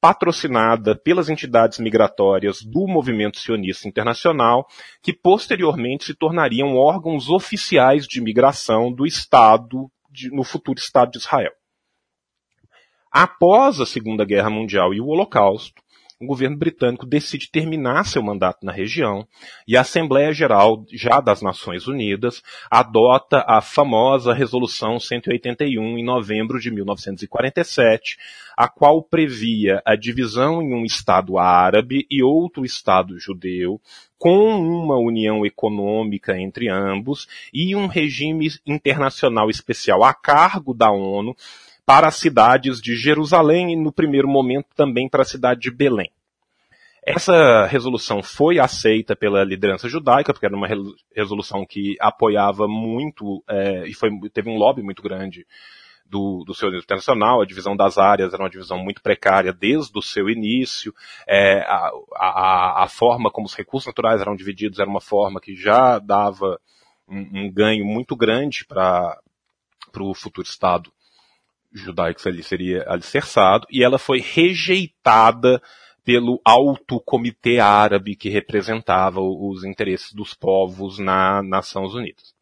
patrocinada 0.01 0.97
pelas 0.97 1.29
entidades 1.29 1.79
migratórias 1.79 2.63
do 2.63 2.87
movimento 2.87 3.39
sionista 3.39 3.87
internacional, 3.87 4.67
que 5.03 5.13
posteriormente 5.13 6.07
se 6.07 6.15
tornariam 6.15 6.77
órgãos 6.77 7.29
oficiais 7.29 8.07
de 8.07 8.21
migração 8.21 8.93
do 8.93 9.07
Estado, 9.07 9.91
de, 10.11 10.31
no 10.31 10.43
futuro 10.43 10.79
Estado 10.79 11.13
de 11.13 11.19
Israel. 11.19 11.53
Após 13.13 13.81
a 13.81 13.87
Segunda 13.87 14.25
Guerra 14.25 14.51
Mundial 14.51 14.95
e 14.95 15.01
o 15.01 15.07
Holocausto, 15.07 15.83
o 16.21 16.27
governo 16.27 16.57
britânico 16.57 17.07
decide 17.07 17.51
terminar 17.51 18.05
seu 18.05 18.23
mandato 18.23 18.65
na 18.65 18.73
região 18.73 19.27
e 19.67 19.75
a 19.75 19.81
Assembleia 19.81 20.35
Geral, 20.35 20.85
já 20.93 21.19
das 21.19 21.41
Nações 21.41 21.89
Unidas, 21.89 22.43
adota 22.71 23.43
a 23.49 23.63
famosa 23.63 24.35
Resolução 24.35 25.01
181 25.01 25.99
em 25.99 26.05
novembro 26.05 26.61
de 26.61 26.71
1947, 26.71 28.19
a 28.55 28.69
qual 28.69 29.03
previa 29.03 29.81
a 29.87 29.97
divisão 29.97 30.61
em 30.61 30.75
um 30.75 30.85
Estado 30.85 31.39
árabe 31.39 32.07
e 32.11 32.23
outro 32.23 32.67
Estado 32.67 33.19
judeu, 33.19 33.81
com 34.19 34.61
uma 34.61 34.99
união 34.99 35.47
econômica 35.47 36.39
entre 36.39 36.69
ambos 36.69 37.27
e 37.55 37.75
um 37.75 37.87
regime 37.87 38.51
internacional 38.67 39.49
especial 39.49 40.05
a 40.05 40.13
cargo 40.13 40.75
da 40.75 40.91
ONU 40.91 41.35
para 41.85 42.09
as 42.09 42.17
cidades 42.17 42.81
de 42.81 42.95
Jerusalém 42.97 43.73
e, 43.73 43.77
no 43.77 43.93
primeiro 43.93 44.29
momento, 44.29 44.67
também 44.75 45.09
para 45.09 45.23
a 45.23 45.27
cidade 45.27 45.61
de 45.61 45.71
Belém. 45.71 46.11
Essa 47.03 47.67
resolução 47.67 48.23
foi 48.23 48.59
aceita 48.59 49.17
pela 49.17 49.43
liderança 49.43 49.89
judaica, 49.89 50.33
porque 50.33 50.47
era 50.47 50.57
uma 50.57 50.69
resolução 51.17 51.65
que 51.65 51.97
apoiava 51.99 52.69
muito 52.69 53.43
é, 53.49 53.87
e 53.89 53.95
foi, 53.95 54.11
teve 54.33 54.51
um 54.51 54.57
lobby 54.57 54.83
muito 54.83 55.03
grande 55.03 55.47
do, 56.05 56.45
do 56.45 56.53
sionismo 56.55 56.83
internacional, 56.83 57.41
a 57.41 57.47
divisão 57.47 57.77
das 57.77 57.97
áreas 57.97 58.35
era 58.35 58.43
uma 58.43 58.51
divisão 58.51 58.77
muito 58.79 59.01
precária 59.01 59.53
desde 59.53 59.97
o 59.97 60.03
seu 60.03 60.29
início, 60.29 60.93
é, 61.27 61.61
a, 61.61 61.91
a, 62.17 62.85
a, 62.85 62.89
forma 62.89 63.31
como 63.31 63.47
os 63.47 63.55
recursos 63.55 63.87
naturais 63.87 64.21
eram 64.21 64.35
divididos 64.35 64.81
era 64.81 64.91
uma 64.91 65.01
forma 65.01 65.41
que 65.41 65.55
já 65.55 65.99
dava 66.01 66.61
um, 67.09 67.45
um 67.45 67.53
ganho 67.53 67.85
muito 67.85 68.17
grande 68.17 68.67
para 68.67 69.19
o 69.99 70.13
futuro 70.15 70.47
Estado 70.47 70.93
judaico 71.73 72.21
ali 72.27 72.43
seria 72.43 72.85
alicerçado, 72.89 73.67
e 73.71 73.83
ela 73.83 73.99
foi 73.99 74.21
rejeitada 74.21 75.61
pelo 76.05 76.41
alto 76.45 77.01
comitê 77.01 77.61
árabe 77.61 78.17
que 78.17 78.29
representava 78.29 79.21
os 79.21 79.65
interesses 79.65 80.13
dos 80.13 80.35
povos 80.35 80.99
na 80.99 81.43
Nações 81.43 81.95
Unidas. 81.95 82.35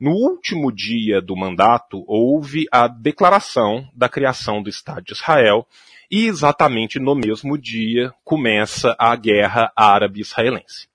No 0.00 0.12
último 0.12 0.72
dia 0.72 1.20
do 1.20 1.36
mandato, 1.36 2.04
houve 2.06 2.66
a 2.70 2.88
declaração 2.88 3.88
da 3.94 4.08
criação 4.08 4.62
do 4.62 4.68
Estado 4.68 5.02
de 5.02 5.12
Israel, 5.12 5.66
e 6.10 6.26
exatamente 6.26 6.98
no 6.98 7.14
mesmo 7.14 7.58
dia 7.58 8.12
começa 8.24 8.94
a 8.98 9.14
Guerra 9.16 9.72
Árabe-Israelense. 9.76 10.88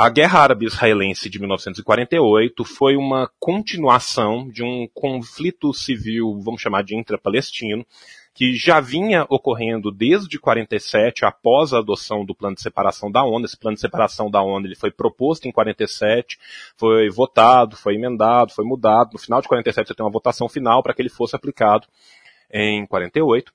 A 0.00 0.08
Guerra 0.08 0.42
Árabe-Israelense 0.42 1.28
de 1.28 1.40
1948 1.40 2.64
foi 2.64 2.94
uma 2.94 3.28
continuação 3.40 4.48
de 4.48 4.62
um 4.62 4.86
conflito 4.94 5.74
civil, 5.74 6.38
vamos 6.40 6.62
chamar 6.62 6.84
de 6.84 6.94
intra-palestino, 6.94 7.84
que 8.32 8.54
já 8.54 8.78
vinha 8.78 9.26
ocorrendo 9.28 9.90
desde 9.90 10.38
47, 10.38 11.24
após 11.24 11.72
a 11.72 11.78
adoção 11.78 12.24
do 12.24 12.32
plano 12.32 12.54
de 12.54 12.62
separação 12.62 13.10
da 13.10 13.24
ONU. 13.24 13.44
Esse 13.44 13.58
plano 13.58 13.74
de 13.74 13.80
separação 13.80 14.30
da 14.30 14.40
ONU 14.40 14.68
ele 14.68 14.76
foi 14.76 14.92
proposto 14.92 15.48
em 15.48 15.50
47, 15.50 16.38
foi 16.76 17.10
votado, 17.10 17.74
foi 17.74 17.96
emendado, 17.96 18.52
foi 18.52 18.64
mudado. 18.64 19.14
No 19.14 19.18
final 19.18 19.42
de 19.42 19.48
47 19.48 19.88
você 19.88 19.94
tem 19.96 20.06
uma 20.06 20.12
votação 20.12 20.48
final 20.48 20.80
para 20.80 20.94
que 20.94 21.02
ele 21.02 21.08
fosse 21.08 21.34
aplicado 21.34 21.88
em 22.52 22.86
48 22.86 23.52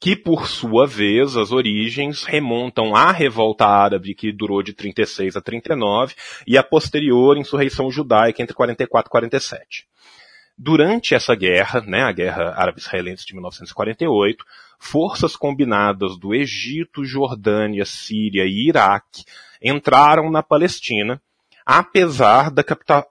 que 0.00 0.16
por 0.16 0.48
sua 0.48 0.86
vez 0.86 1.36
as 1.36 1.52
origens 1.52 2.24
remontam 2.24 2.96
à 2.96 3.12
revolta 3.12 3.66
árabe 3.66 4.14
que 4.14 4.32
durou 4.32 4.62
de 4.62 4.72
36 4.72 5.36
a 5.36 5.42
39 5.42 6.14
e 6.46 6.56
a 6.56 6.62
posterior 6.62 7.36
insurreição 7.36 7.90
judaica 7.90 8.42
entre 8.42 8.54
44 8.54 9.08
e 9.08 9.10
47. 9.10 9.86
Durante 10.56 11.14
essa 11.14 11.34
guerra, 11.34 11.82
né, 11.82 12.02
a 12.02 12.12
Guerra 12.12 12.54
Árabe-Israelense 12.56 13.26
de 13.26 13.34
1948, 13.34 14.44
forças 14.78 15.36
combinadas 15.36 16.18
do 16.18 16.34
Egito, 16.34 17.04
Jordânia, 17.04 17.84
Síria 17.84 18.44
e 18.46 18.68
Iraque 18.68 19.24
entraram 19.62 20.30
na 20.30 20.42
Palestina, 20.42 21.20
apesar 21.64 22.50
da, 22.50 22.64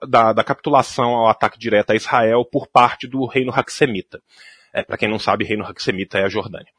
da, 0.08 0.32
da 0.32 0.44
capitulação 0.44 1.10
ao 1.10 1.28
ataque 1.28 1.58
direto 1.58 1.90
a 1.90 1.96
Israel 1.96 2.44
por 2.44 2.66
parte 2.66 3.06
do 3.06 3.24
reino 3.26 3.52
Haxemita. 3.52 4.20
É, 4.72 4.82
para 4.82 4.96
quem 4.96 5.08
não 5.08 5.18
sabe, 5.18 5.44
reino 5.44 5.64
Haxemita 5.64 6.18
é 6.18 6.24
a 6.24 6.28
Jordânia. 6.28 6.72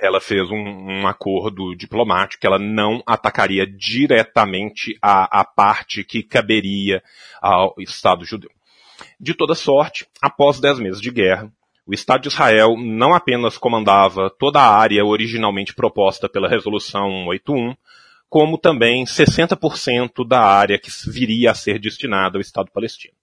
Ela 0.00 0.20
fez 0.20 0.50
um, 0.50 0.56
um, 0.56 1.06
acordo 1.06 1.76
diplomático 1.76 2.40
que 2.40 2.46
ela 2.46 2.58
não 2.58 3.02
atacaria 3.06 3.64
diretamente 3.66 4.98
a, 5.00 5.40
a 5.40 5.44
parte 5.44 6.02
que 6.02 6.24
caberia 6.24 7.02
ao 7.40 7.74
Estado 7.78 8.24
judeu. 8.24 8.50
De 9.20 9.32
toda 9.32 9.54
sorte, 9.54 10.06
após 10.20 10.58
dez 10.58 10.80
meses 10.80 11.00
de 11.00 11.10
guerra, 11.10 11.52
o 11.86 11.94
Estado 11.94 12.22
de 12.22 12.28
Israel 12.28 12.76
não 12.76 13.14
apenas 13.14 13.58
comandava 13.58 14.30
toda 14.30 14.60
a 14.60 14.76
área 14.76 15.04
originalmente 15.04 15.74
proposta 15.74 16.28
pela 16.28 16.48
Resolução 16.48 17.08
181, 17.24 17.74
como 18.28 18.56
também 18.56 19.04
60% 19.04 20.26
da 20.26 20.40
área 20.40 20.78
que 20.78 20.90
viria 21.08 21.50
a 21.50 21.54
ser 21.54 21.78
destinada 21.78 22.38
ao 22.38 22.40
Estado 22.40 22.70
palestino. 22.72 23.14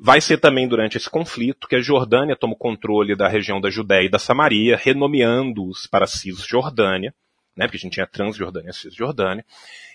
Vai 0.00 0.20
ser 0.20 0.38
também 0.38 0.68
durante 0.68 0.96
esse 0.96 1.10
conflito 1.10 1.66
que 1.66 1.74
a 1.74 1.80
Jordânia 1.80 2.36
toma 2.36 2.52
o 2.52 2.56
controle 2.56 3.16
da 3.16 3.26
região 3.26 3.60
da 3.60 3.68
Judéia 3.68 4.06
e 4.06 4.08
da 4.08 4.18
Samaria, 4.18 4.76
renomeando-os 4.76 5.88
para 5.88 6.06
Cisjordânia, 6.06 7.12
né, 7.56 7.66
porque 7.66 7.78
a 7.78 7.80
gente 7.80 7.94
tinha 7.94 8.06
Transjordânia 8.06 8.70
e 8.70 8.74
Cisjordânia, 8.74 9.44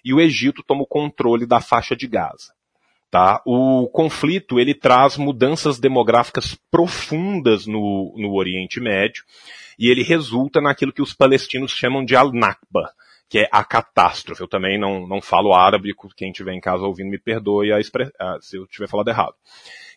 e 0.03 0.13
o 0.13 0.19
Egito 0.19 0.61
toma 0.61 0.81
o 0.81 0.87
controle 0.87 1.45
da 1.45 1.61
faixa 1.61 1.95
de 1.95 2.05
Gaza. 2.05 2.53
Tá? 3.09 3.41
O 3.45 3.87
conflito 3.93 4.59
ele 4.59 4.73
traz 4.73 5.15
mudanças 5.17 5.79
demográficas 5.79 6.57
profundas 6.69 7.65
no, 7.65 8.13
no 8.17 8.33
Oriente 8.33 8.81
Médio 8.81 9.23
e 9.79 9.87
ele 9.87 10.03
resulta 10.03 10.59
naquilo 10.59 10.91
que 10.91 11.01
os 11.01 11.13
palestinos 11.13 11.71
chamam 11.71 12.03
de 12.03 12.15
Al-Nakba, 12.15 12.91
que 13.29 13.37
é 13.37 13.47
a 13.51 13.63
catástrofe. 13.63 14.41
Eu 14.41 14.47
também 14.47 14.79
não, 14.79 15.07
não 15.07 15.21
falo 15.21 15.53
árabe, 15.53 15.95
quem 16.17 16.31
estiver 16.31 16.53
em 16.53 16.59
casa 16.59 16.83
ouvindo 16.83 17.09
me 17.09 17.19
perdoe 17.19 17.71
a, 17.71 17.77
a, 17.77 18.41
se 18.41 18.57
eu 18.57 18.67
tiver 18.67 18.89
falado 18.89 19.07
errado 19.07 19.35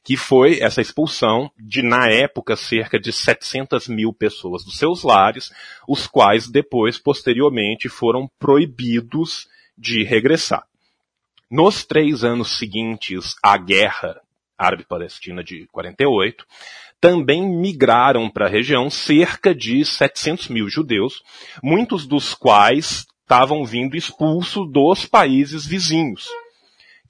que 0.07 0.17
foi 0.17 0.61
essa 0.61 0.81
expulsão 0.81 1.51
de, 1.59 1.83
na 1.83 2.09
época, 2.09 2.55
cerca 2.55 2.97
de 2.97 3.13
700 3.13 3.89
mil 3.89 4.13
pessoas 4.13 4.65
dos 4.65 4.79
seus 4.79 5.03
lares, 5.03 5.51
os 5.89 6.07
quais 6.07 6.49
depois, 6.49 6.97
posteriormente, 6.97 7.89
foram 7.89 8.31
proibidos 8.39 9.49
de 9.77 10.05
regressar. 10.05 10.65
Nos 11.51 11.85
três 11.85 12.23
anos 12.23 12.57
seguintes 12.57 13.35
à 13.43 13.59
guerra 13.59 14.21
árabe-palestina 14.57 15.43
de 15.43 15.67
48, 15.73 16.47
também 17.01 17.43
migraram 17.43 18.31
para 18.31 18.47
a 18.47 18.51
região 18.51 18.89
cerca 18.89 19.53
de 19.53 19.85
700 19.85 20.47
mil 20.49 20.69
judeus, 20.69 21.21
muitos 21.61 22.07
dos 22.07 22.33
quais 22.33 23.05
estavam 23.23 23.65
vindo 23.65 23.97
expulsos 23.97 24.71
dos 24.71 25.05
países 25.05 25.67
vizinhos 25.67 26.29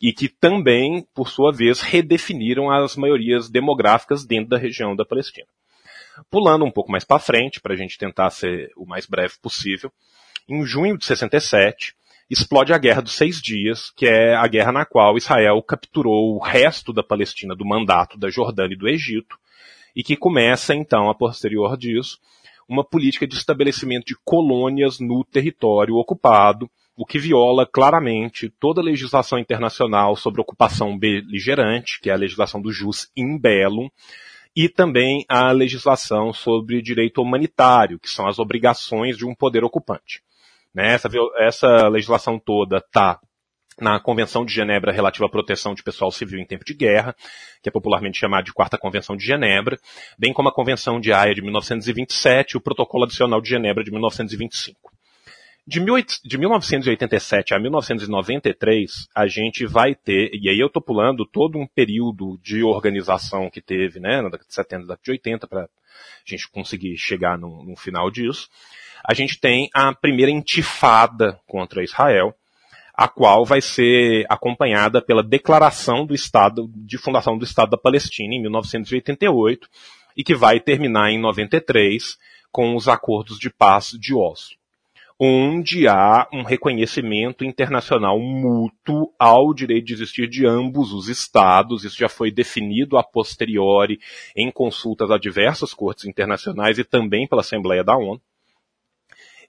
e 0.00 0.12
que 0.12 0.28
também, 0.28 1.06
por 1.14 1.28
sua 1.28 1.52
vez, 1.52 1.80
redefiniram 1.80 2.70
as 2.70 2.96
maiorias 2.96 3.48
demográficas 3.48 4.24
dentro 4.24 4.50
da 4.50 4.58
região 4.58 4.94
da 4.94 5.04
Palestina. 5.04 5.46
Pulando 6.30 6.64
um 6.64 6.70
pouco 6.70 6.90
mais 6.90 7.04
para 7.04 7.18
frente, 7.18 7.60
para 7.60 7.74
a 7.74 7.76
gente 7.76 7.98
tentar 7.98 8.30
ser 8.30 8.70
o 8.76 8.86
mais 8.86 9.06
breve 9.06 9.34
possível, 9.40 9.92
em 10.48 10.64
junho 10.64 10.96
de 10.96 11.04
67, 11.04 11.94
explode 12.30 12.72
a 12.72 12.78
Guerra 12.78 13.02
dos 13.02 13.12
Seis 13.12 13.40
Dias, 13.40 13.90
que 13.90 14.06
é 14.06 14.34
a 14.34 14.46
guerra 14.46 14.72
na 14.72 14.84
qual 14.84 15.16
Israel 15.16 15.62
capturou 15.62 16.34
o 16.34 16.42
resto 16.42 16.92
da 16.92 17.02
Palestina 17.02 17.54
do 17.54 17.64
mandato 17.64 18.18
da 18.18 18.28
Jordânia 18.30 18.74
e 18.74 18.78
do 18.78 18.88
Egito, 18.88 19.36
e 19.94 20.02
que 20.02 20.16
começa, 20.16 20.74
então, 20.74 21.08
a 21.08 21.14
posterior 21.14 21.76
disso, 21.76 22.18
uma 22.68 22.84
política 22.84 23.26
de 23.26 23.34
estabelecimento 23.34 24.06
de 24.06 24.16
colônias 24.24 24.98
no 24.98 25.24
território 25.24 25.94
ocupado, 25.94 26.70
o 26.96 27.04
que 27.04 27.18
viola 27.18 27.66
claramente 27.66 28.48
toda 28.48 28.80
a 28.80 28.84
legislação 28.84 29.38
internacional 29.38 30.16
sobre 30.16 30.40
ocupação 30.40 30.98
beligerante, 30.98 32.00
que 32.00 32.08
é 32.08 32.14
a 32.14 32.16
legislação 32.16 32.60
do 32.60 32.72
jus 32.72 33.10
in 33.14 33.38
bellum, 33.38 33.88
e 34.56 34.70
também 34.70 35.22
a 35.28 35.52
legislação 35.52 36.32
sobre 36.32 36.80
direito 36.80 37.20
humanitário, 37.20 37.98
que 37.98 38.08
são 38.08 38.26
as 38.26 38.38
obrigações 38.38 39.18
de 39.18 39.26
um 39.26 39.34
poder 39.34 39.62
ocupante. 39.62 40.22
Né? 40.74 40.94
Essa, 40.94 41.10
essa 41.36 41.88
legislação 41.88 42.38
toda 42.38 42.78
está 42.78 43.20
na 43.78 44.00
Convenção 44.00 44.46
de 44.46 44.54
Genebra 44.54 44.90
relativa 44.90 45.26
à 45.26 45.28
proteção 45.28 45.74
de 45.74 45.82
pessoal 45.82 46.10
civil 46.10 46.38
em 46.38 46.46
tempo 46.46 46.64
de 46.64 46.72
guerra, 46.72 47.14
que 47.62 47.68
é 47.68 47.72
popularmente 47.72 48.18
chamada 48.18 48.42
de 48.42 48.54
Quarta 48.54 48.78
Convenção 48.78 49.14
de 49.14 49.26
Genebra, 49.26 49.78
bem 50.18 50.32
como 50.32 50.48
a 50.48 50.54
Convenção 50.54 50.98
de 50.98 51.12
Haia 51.12 51.34
de 51.34 51.42
1927 51.42 52.52
e 52.52 52.56
o 52.56 52.60
Protocolo 52.60 53.04
Adicional 53.04 53.42
de 53.42 53.50
Genebra 53.50 53.84
de 53.84 53.90
1925. 53.90 54.95
De, 55.68 55.80
de 56.24 56.38
1987 56.38 57.52
a 57.52 57.58
1993, 57.58 59.08
a 59.12 59.26
gente 59.26 59.66
vai 59.66 59.96
ter, 59.96 60.30
e 60.32 60.48
aí 60.48 60.60
eu 60.60 60.70
tô 60.70 60.80
pulando 60.80 61.26
todo 61.26 61.58
um 61.58 61.66
período 61.66 62.38
de 62.40 62.62
organização 62.62 63.50
que 63.50 63.60
teve, 63.60 63.98
né, 63.98 64.22
na 64.22 64.28
década 64.28 64.46
de 64.46 64.54
70, 64.54 64.82
década 64.82 65.00
de 65.02 65.10
80, 65.10 65.48
para 65.48 65.62
a 65.62 65.68
gente 66.24 66.48
conseguir 66.50 66.96
chegar 66.96 67.36
no, 67.36 67.64
no 67.64 67.74
final 67.74 68.12
disso. 68.12 68.48
A 69.04 69.12
gente 69.12 69.40
tem 69.40 69.68
a 69.74 69.92
primeira 69.92 70.30
intifada 70.30 71.40
contra 71.48 71.82
Israel, 71.82 72.32
a 72.94 73.08
qual 73.08 73.44
vai 73.44 73.60
ser 73.60 74.24
acompanhada 74.28 75.02
pela 75.02 75.22
declaração 75.22 76.06
do 76.06 76.14
Estado, 76.14 76.70
de 76.76 76.96
fundação 76.96 77.36
do 77.36 77.44
Estado 77.44 77.70
da 77.70 77.76
Palestina 77.76 78.36
em 78.36 78.40
1988, 78.40 79.68
e 80.16 80.22
que 80.22 80.34
vai 80.34 80.60
terminar 80.60 81.10
em 81.10 81.18
93 81.18 82.16
com 82.52 82.76
os 82.76 82.86
acordos 82.86 83.36
de 83.36 83.50
paz 83.50 83.90
de 83.98 84.14
Oslo 84.14 84.56
onde 85.18 85.88
há 85.88 86.28
um 86.30 86.42
reconhecimento 86.42 87.42
internacional 87.42 88.20
mútuo 88.20 89.12
ao 89.18 89.54
direito 89.54 89.86
de 89.86 89.94
existir 89.94 90.28
de 90.28 90.46
ambos 90.46 90.92
os 90.92 91.08
estados. 91.08 91.84
Isso 91.84 91.96
já 91.96 92.08
foi 92.08 92.30
definido 92.30 92.98
a 92.98 93.02
posteriori 93.02 93.98
em 94.36 94.50
consultas 94.50 95.10
a 95.10 95.18
diversas 95.18 95.72
cortes 95.72 96.04
internacionais 96.04 96.78
e 96.78 96.84
também 96.84 97.26
pela 97.26 97.40
Assembleia 97.40 97.82
da 97.82 97.96
ONU. 97.96 98.20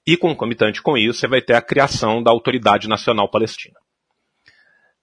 E 0.06 0.16
concomitante 0.16 0.80
com 0.80 0.96
isso, 0.96 1.20
você 1.20 1.28
vai 1.28 1.42
ter 1.42 1.54
a 1.54 1.60
criação 1.60 2.22
da 2.22 2.30
Autoridade 2.30 2.88
Nacional 2.88 3.28
Palestina. 3.28 3.76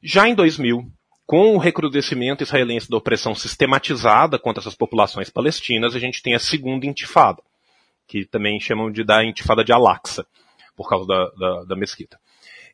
Já 0.01 0.28
em 0.28 0.34
2000, 0.34 0.84
com 1.28 1.55
o 1.55 1.59
recrudescimento 1.59 2.43
israelense 2.43 2.89
da 2.89 2.97
opressão 2.97 3.36
sistematizada 3.36 4.39
contra 4.39 4.61
essas 4.61 4.74
populações 4.74 5.30
palestinas, 5.30 5.95
a 5.95 5.99
gente 5.99 6.24
tem 6.24 6.34
a 6.34 6.39
segunda 6.39 6.88
intifada, 6.88 7.41
que 8.07 8.26
também 8.26 8.59
chamam 8.59 8.91
de 8.91 9.03
da 9.03 9.24
intifada 9.24 9.63
de 9.63 9.72
Al-Aqsa 9.72 10.26
por 10.76 10.89
causa 10.89 11.07
da, 11.07 11.30
da, 11.32 11.63
da 11.63 11.76
mesquita 11.76 12.19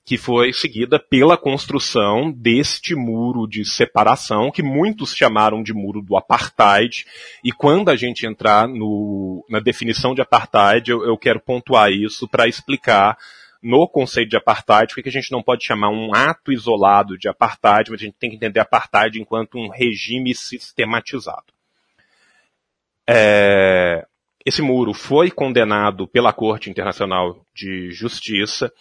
que 0.03 0.17
foi 0.17 0.51
seguida 0.51 0.99
pela 0.99 1.37
construção 1.37 2.31
deste 2.31 2.95
muro 2.95 3.47
de 3.47 3.63
separação, 3.63 4.51
que 4.51 4.63
muitos 4.63 5.15
chamaram 5.15 5.61
de 5.61 5.73
muro 5.73 6.01
do 6.01 6.17
apartheid, 6.17 7.05
e 7.43 7.51
quando 7.51 7.89
a 7.89 7.95
gente 7.95 8.25
entrar 8.25 8.67
no, 8.67 9.45
na 9.49 9.59
definição 9.59 10.15
de 10.15 10.21
apartheid, 10.21 10.89
eu, 10.89 11.05
eu 11.05 11.17
quero 11.17 11.39
pontuar 11.39 11.91
isso 11.91 12.27
para 12.27 12.47
explicar 12.47 13.17
no 13.61 13.87
conceito 13.87 14.29
de 14.29 14.37
apartheid, 14.37 14.93
porque 14.93 15.09
a 15.09 15.11
gente 15.11 15.31
não 15.31 15.43
pode 15.43 15.63
chamar 15.63 15.89
um 15.89 16.15
ato 16.15 16.51
isolado 16.51 17.15
de 17.15 17.29
apartheid, 17.29 17.91
mas 17.91 18.01
a 18.01 18.05
gente 18.05 18.15
tem 18.19 18.31
que 18.31 18.35
entender 18.35 18.59
apartheid 18.59 19.19
enquanto 19.19 19.59
um 19.59 19.69
regime 19.69 20.33
sistematizado. 20.33 21.53
É, 23.07 24.05
esse 24.45 24.61
muro 24.61 24.93
foi 24.93 25.29
condenado 25.29 26.07
pela 26.07 26.33
Corte 26.33 26.69
Internacional 26.69 27.45
de 27.55 27.91
Justiça 27.91 28.71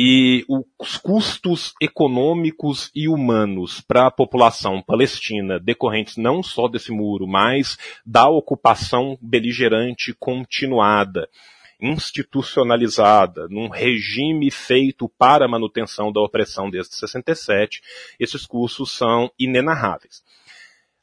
e 0.00 0.44
os 0.78 0.96
custos 0.96 1.74
econômicos 1.82 2.88
e 2.94 3.08
humanos 3.08 3.80
para 3.80 4.06
a 4.06 4.10
população 4.10 4.80
palestina 4.80 5.58
decorrentes 5.58 6.16
não 6.16 6.40
só 6.40 6.68
desse 6.68 6.92
muro, 6.92 7.26
mas 7.26 7.76
da 8.06 8.28
ocupação 8.28 9.18
beligerante 9.20 10.14
continuada, 10.16 11.28
institucionalizada, 11.80 13.48
num 13.48 13.68
regime 13.68 14.50
feito 14.52 15.08
para 15.18 15.46
a 15.46 15.48
manutenção 15.48 16.12
da 16.12 16.20
opressão 16.20 16.70
desde 16.70 16.94
67, 16.94 17.82
esses 18.20 18.46
custos 18.46 18.92
são 18.92 19.30
inenarráveis. 19.38 20.22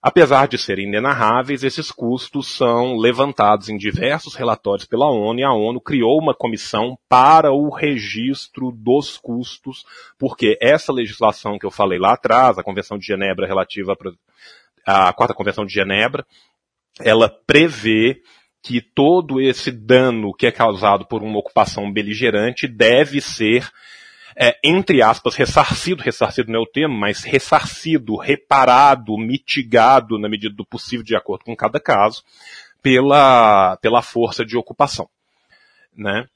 Apesar 0.07 0.47
de 0.47 0.55
serem 0.55 0.85
inenarráveis, 0.85 1.63
esses 1.63 1.89
custos 1.91 2.55
são 2.55 2.95
levantados 2.95 3.69
em 3.69 3.75
diversos 3.75 4.35
relatórios 4.35 4.85
pela 4.87 5.09
ONU 5.09 5.39
e 5.39 5.43
a 5.43 5.51
ONU 5.51 5.81
criou 5.81 6.21
uma 6.21 6.35
comissão 6.35 6.95
para 7.09 7.51
o 7.51 7.71
registro 7.71 8.71
dos 8.71 9.17
custos, 9.17 9.83
porque 10.19 10.59
essa 10.61 10.93
legislação 10.93 11.57
que 11.57 11.65
eu 11.65 11.71
falei 11.71 11.97
lá 11.97 12.13
atrás, 12.13 12.55
a 12.55 12.63
Convenção 12.63 12.99
de 12.99 13.05
Genebra 13.07 13.47
relativa 13.47 13.97
à 14.85 15.11
Quarta 15.11 15.33
Convenção 15.33 15.65
de 15.65 15.73
Genebra, 15.73 16.23
ela 16.99 17.27
prevê 17.27 18.21
que 18.61 18.81
todo 18.81 19.41
esse 19.41 19.71
dano 19.71 20.35
que 20.35 20.45
é 20.45 20.51
causado 20.51 21.07
por 21.07 21.23
uma 21.23 21.39
ocupação 21.39 21.91
beligerante 21.91 22.67
deve 22.67 23.19
ser 23.19 23.67
é, 24.36 24.57
entre 24.63 25.01
aspas, 25.01 25.36
ressarcido, 25.36 26.03
ressarcido 26.03 26.51
não 26.51 26.59
é 26.59 26.63
o 26.63 26.67
termo, 26.67 26.95
mas 26.95 27.23
ressarcido, 27.23 28.17
reparado, 28.17 29.17
mitigado 29.17 30.19
na 30.19 30.27
medida 30.27 30.53
do 30.53 30.65
possível, 30.65 31.05
de 31.05 31.15
acordo 31.15 31.45
com 31.45 31.55
cada 31.55 31.79
caso, 31.79 32.23
pela, 32.81 33.77
pela 33.77 34.01
força 34.01 34.45
de 34.45 34.57
ocupação. 34.57 35.09
Né? 35.95 36.27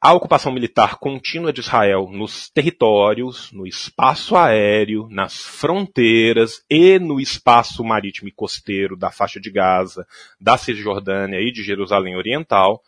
A 0.00 0.12
ocupação 0.12 0.52
militar 0.52 0.96
contínua 0.96 1.52
de 1.52 1.60
Israel 1.60 2.08
nos 2.08 2.48
territórios, 2.50 3.50
no 3.50 3.66
espaço 3.66 4.36
aéreo, 4.36 5.08
nas 5.10 5.42
fronteiras 5.42 6.62
e 6.70 6.98
no 6.98 7.18
espaço 7.18 7.82
marítimo 7.82 8.28
e 8.28 8.32
costeiro 8.32 8.96
da 8.96 9.10
faixa 9.10 9.40
de 9.40 9.50
Gaza, 9.50 10.06
da 10.40 10.56
Cisjordânia 10.56 11.40
e 11.40 11.50
de 11.50 11.64
Jerusalém 11.64 12.16
Oriental 12.16 12.80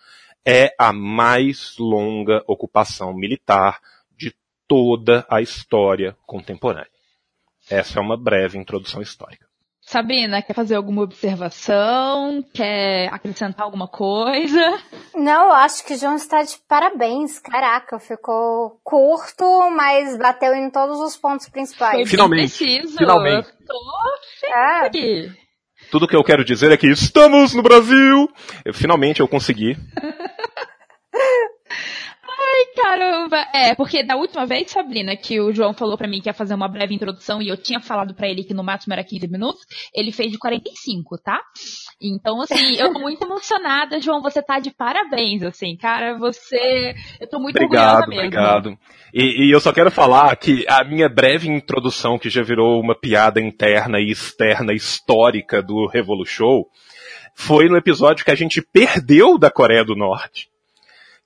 é 0.46 0.72
a 0.78 0.92
mais 0.92 1.74
longa 1.76 2.40
ocupação 2.46 3.12
militar 3.12 3.80
toda 4.68 5.26
a 5.30 5.40
história 5.40 6.16
contemporânea. 6.26 6.88
Essa 7.70 7.98
é 7.98 8.02
uma 8.02 8.16
breve 8.16 8.58
introdução 8.58 9.02
histórica. 9.02 9.46
Sabrina, 9.80 10.42
quer 10.42 10.52
fazer 10.52 10.74
alguma 10.74 11.02
observação? 11.02 12.44
Quer 12.52 13.08
acrescentar 13.12 13.64
alguma 13.64 13.86
coisa? 13.86 14.82
Não, 15.14 15.46
eu 15.46 15.52
acho 15.52 15.84
que 15.86 15.94
o 15.94 15.96
João 15.96 16.16
está 16.16 16.42
de 16.42 16.56
parabéns. 16.68 17.38
Caraca, 17.38 17.96
ficou 18.00 18.80
curto, 18.82 19.44
mas 19.70 20.18
bateu 20.18 20.52
em 20.54 20.68
todos 20.70 20.98
os 20.98 21.16
pontos 21.16 21.48
principais. 21.48 21.94
Foi 21.94 22.06
finalmente. 22.06 22.58
Preciso. 22.58 22.98
Finalmente. 22.98 23.48
Eu 23.48 23.66
tô 23.66 24.90
feliz. 24.90 25.32
É. 25.32 25.46
Tudo 25.88 26.08
que 26.08 26.16
eu 26.16 26.24
quero 26.24 26.44
dizer 26.44 26.72
é 26.72 26.76
que 26.76 26.88
estamos 26.88 27.54
no 27.54 27.62
Brasil. 27.62 28.28
Eu, 28.64 28.74
finalmente 28.74 29.20
eu 29.20 29.28
consegui. 29.28 29.76
Ai, 32.56 32.66
caramba! 32.74 33.46
É, 33.52 33.74
porque 33.74 34.02
da 34.02 34.16
última 34.16 34.46
vez, 34.46 34.70
Sabrina, 34.70 35.14
que 35.14 35.38
o 35.38 35.52
João 35.52 35.74
falou 35.74 35.98
para 35.98 36.08
mim 36.08 36.22
que 36.22 36.28
ia 36.28 36.32
fazer 36.32 36.54
uma 36.54 36.68
breve 36.68 36.94
introdução 36.94 37.42
e 37.42 37.48
eu 37.48 37.56
tinha 37.56 37.80
falado 37.80 38.14
para 38.14 38.28
ele 38.28 38.44
que 38.44 38.54
no 38.54 38.64
máximo 38.64 38.94
era 38.94 39.04
15 39.04 39.28
minutos, 39.28 39.60
ele 39.94 40.10
fez 40.10 40.32
de 40.32 40.38
45, 40.38 41.18
tá? 41.18 41.38
Então, 42.00 42.40
assim, 42.40 42.76
eu 42.80 42.94
tô 42.94 43.00
muito 43.00 43.22
emocionada, 43.22 44.00
João, 44.00 44.22
você 44.22 44.42
tá 44.42 44.58
de 44.58 44.70
parabéns, 44.70 45.42
assim, 45.42 45.76
cara, 45.76 46.16
você... 46.16 46.94
Eu 47.20 47.28
tô 47.28 47.38
muito 47.38 47.56
obrigado, 47.56 48.00
orgulhosa 48.00 48.06
mesmo. 48.08 48.26
Obrigado, 48.26 48.78
e, 49.12 49.48
e 49.48 49.50
eu 49.50 49.60
só 49.60 49.70
quero 49.70 49.90
falar 49.90 50.34
que 50.36 50.64
a 50.66 50.82
minha 50.82 51.10
breve 51.10 51.48
introdução, 51.48 52.18
que 52.18 52.30
já 52.30 52.42
virou 52.42 52.80
uma 52.80 52.98
piada 52.98 53.38
interna 53.38 54.00
e 54.00 54.10
externa 54.10 54.72
histórica 54.72 55.62
do 55.62 55.86
Revolution, 55.86 56.62
foi 57.34 57.68
no 57.68 57.76
episódio 57.76 58.24
que 58.24 58.30
a 58.30 58.36
gente 58.36 58.62
perdeu 58.62 59.36
da 59.36 59.50
Coreia 59.50 59.84
do 59.84 59.94
Norte 59.94 60.48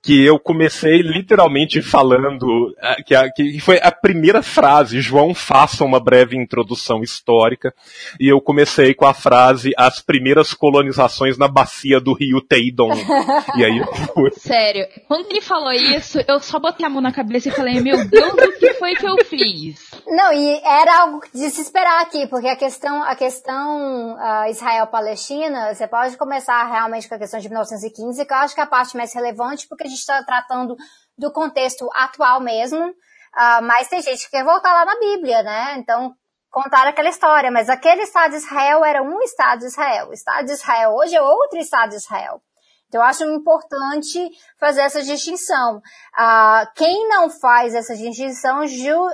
que 0.03 0.25
eu 0.25 0.39
comecei 0.39 1.01
literalmente 1.01 1.81
falando, 1.81 2.73
é, 2.79 3.03
que, 3.03 3.13
a, 3.13 3.31
que 3.31 3.59
foi 3.59 3.79
a 3.81 3.91
primeira 3.91 4.41
frase, 4.41 4.99
João 4.99 5.33
faça 5.33 5.83
uma 5.83 5.99
breve 5.99 6.35
introdução 6.35 7.03
histórica, 7.03 7.73
e 8.19 8.27
eu 8.27 8.41
comecei 8.41 8.95
com 8.95 9.05
a 9.05 9.13
frase, 9.13 9.71
as 9.77 10.01
primeiras 10.01 10.53
colonizações 10.53 11.37
na 11.37 11.47
bacia 11.47 11.99
do 11.99 12.13
rio 12.13 12.41
Teidon. 12.41 12.91
e 13.55 13.63
aí 13.63 13.81
fui. 14.13 14.31
Sério, 14.31 14.87
quando 15.07 15.29
ele 15.29 15.41
falou 15.41 15.71
isso, 15.71 16.19
eu 16.27 16.39
só 16.39 16.59
botei 16.59 16.85
a 16.85 16.89
mão 16.89 17.01
na 17.01 17.11
cabeça 17.11 17.49
e 17.49 17.51
falei, 17.51 17.79
meu 17.79 18.03
Deus, 18.07 18.33
o 18.33 18.59
que 18.59 18.73
foi 18.75 18.95
que 18.95 19.07
eu 19.07 19.23
fiz? 19.23 19.91
Não, 20.07 20.33
e 20.33 20.61
era 20.65 21.01
algo 21.01 21.21
de 21.33 21.49
se 21.51 21.61
esperar 21.61 22.01
aqui, 22.01 22.25
porque 22.27 22.47
a 22.47 22.55
questão, 22.55 23.03
a 23.03 23.15
questão 23.15 24.15
uh, 24.15 24.49
Israel-Palestina, 24.49 25.73
você 25.73 25.87
pode 25.87 26.17
começar 26.17 26.65
realmente 26.65 27.07
com 27.07 27.13
a 27.13 27.19
questão 27.19 27.39
de 27.39 27.47
1915, 27.47 28.25
que 28.25 28.33
eu 28.33 28.37
acho 28.37 28.55
que 28.55 28.61
é 28.61 28.63
a 28.63 28.67
parte 28.67 28.97
mais 28.97 29.13
relevante, 29.13 29.67
porque 29.67 29.90
gente 29.91 29.99
está 29.99 30.23
tratando 30.23 30.75
do 31.17 31.31
contexto 31.31 31.87
atual 31.93 32.41
mesmo, 32.41 32.79
uh, 32.89 33.61
mas 33.63 33.87
tem 33.87 34.01
gente 34.01 34.25
que 34.25 34.31
quer 34.31 34.43
voltar 34.43 34.73
lá 34.73 34.85
na 34.85 34.99
Bíblia, 34.99 35.43
né? 35.43 35.75
Então, 35.77 36.13
contar 36.49 36.87
aquela 36.87 37.09
história, 37.09 37.51
mas 37.51 37.69
aquele 37.69 38.01
Estado 38.01 38.31
de 38.31 38.37
Israel 38.37 38.83
era 38.83 39.01
um 39.03 39.21
Estado 39.21 39.59
de 39.59 39.65
Israel. 39.65 40.09
O 40.09 40.13
Estado 40.13 40.45
de 40.45 40.51
Israel 40.53 40.93
hoje 40.93 41.15
é 41.15 41.21
outro 41.21 41.59
Estado 41.59 41.89
de 41.89 41.95
Israel. 41.95 42.41
Então, 42.87 43.01
eu 43.01 43.07
acho 43.07 43.23
importante 43.23 44.29
fazer 44.59 44.81
essa 44.81 45.01
distinção. 45.01 45.77
Uh, 45.77 46.67
quem 46.75 47.07
não 47.07 47.29
faz 47.29 47.73
essa 47.73 47.95
distinção 47.95 48.67
ju, 48.67 49.07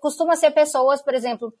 costuma 0.00 0.34
ser 0.34 0.50
pessoas, 0.52 1.02
por 1.02 1.14
exemplo, 1.14 1.52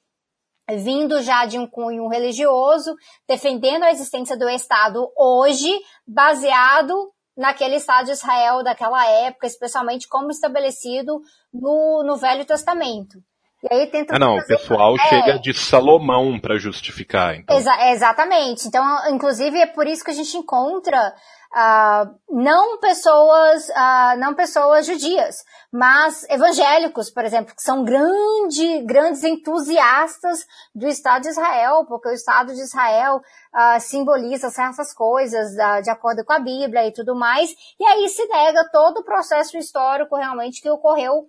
vindo 0.76 1.22
já 1.22 1.44
de 1.44 1.58
um 1.58 1.66
cunho 1.66 2.08
religioso, 2.08 2.94
defendendo 3.26 3.84
a 3.84 3.90
existência 3.90 4.36
do 4.36 4.48
Estado 4.48 5.10
hoje, 5.16 5.70
baseado 6.06 7.12
naquele 7.38 7.76
Estado 7.76 8.06
de 8.06 8.12
Israel 8.12 8.64
daquela 8.64 9.06
época, 9.06 9.46
especialmente 9.46 10.08
como 10.08 10.30
estabelecido 10.30 11.20
no, 11.54 12.02
no 12.04 12.16
Velho 12.16 12.44
Testamento. 12.44 13.18
E 13.62 13.74
aí 13.74 13.86
tenta 13.88 14.16
ah, 14.16 14.18
não, 14.18 14.36
o 14.36 14.46
pessoal 14.46 14.94
é, 14.94 15.08
chega 15.08 15.38
de 15.38 15.54
Salomão 15.54 16.38
para 16.40 16.58
justificar. 16.58 17.34
Então. 17.36 17.56
Exa 17.56 17.90
exatamente. 17.90 18.68
Então, 18.68 18.84
inclusive, 19.10 19.58
é 19.58 19.66
por 19.66 19.86
isso 19.86 20.04
que 20.04 20.10
a 20.10 20.14
gente 20.14 20.36
encontra 20.36 21.12
uh, 21.54 22.14
não 22.30 22.78
pessoas, 22.78 23.68
uh, 23.68 24.18
não 24.18 24.34
pessoas 24.34 24.86
judias, 24.86 25.44
mas 25.72 26.24
evangélicos, 26.28 27.10
por 27.10 27.24
exemplo, 27.24 27.54
que 27.54 27.62
são 27.62 27.84
grande, 27.84 28.82
grandes 28.82 29.24
entusiastas 29.24 30.46
do 30.74 30.86
Estado 30.86 31.22
de 31.22 31.28
Israel, 31.28 31.84
porque 31.86 32.08
o 32.08 32.12
Estado 32.12 32.54
de 32.54 32.60
Israel 32.60 33.16
uh, 33.16 33.80
simboliza 33.80 34.50
certas 34.50 34.92
coisas 34.92 35.52
de 35.82 35.90
acordo 35.90 36.24
com 36.24 36.32
a 36.32 36.38
Bíblia 36.38 36.86
e 36.86 36.92
tudo 36.92 37.14
mais, 37.14 37.50
e 37.78 37.84
aí 37.84 38.08
se 38.08 38.26
nega 38.26 38.68
todo 38.70 38.98
o 38.98 39.04
processo 39.04 39.56
histórico 39.56 40.16
realmente 40.16 40.60
que 40.60 40.70
ocorreu 40.70 41.28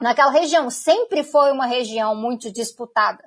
naquela 0.00 0.30
região. 0.30 0.70
Sempre 0.70 1.22
foi 1.22 1.52
uma 1.52 1.66
região 1.66 2.14
muito 2.14 2.52
disputada. 2.52 3.22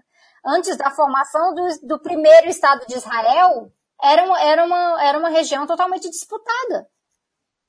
Antes 0.45 0.75
da 0.75 0.91
formação 0.91 1.53
do, 1.53 1.87
do 1.87 1.99
primeiro 2.01 2.49
Estado 2.49 2.85
de 2.85 2.95
Israel, 2.95 3.71
era 4.01 4.23
uma, 4.25 4.41
era 4.41 4.65
uma, 4.65 5.03
era 5.03 5.17
uma 5.19 5.29
região 5.29 5.65
totalmente 5.67 6.09
disputada. 6.09 6.87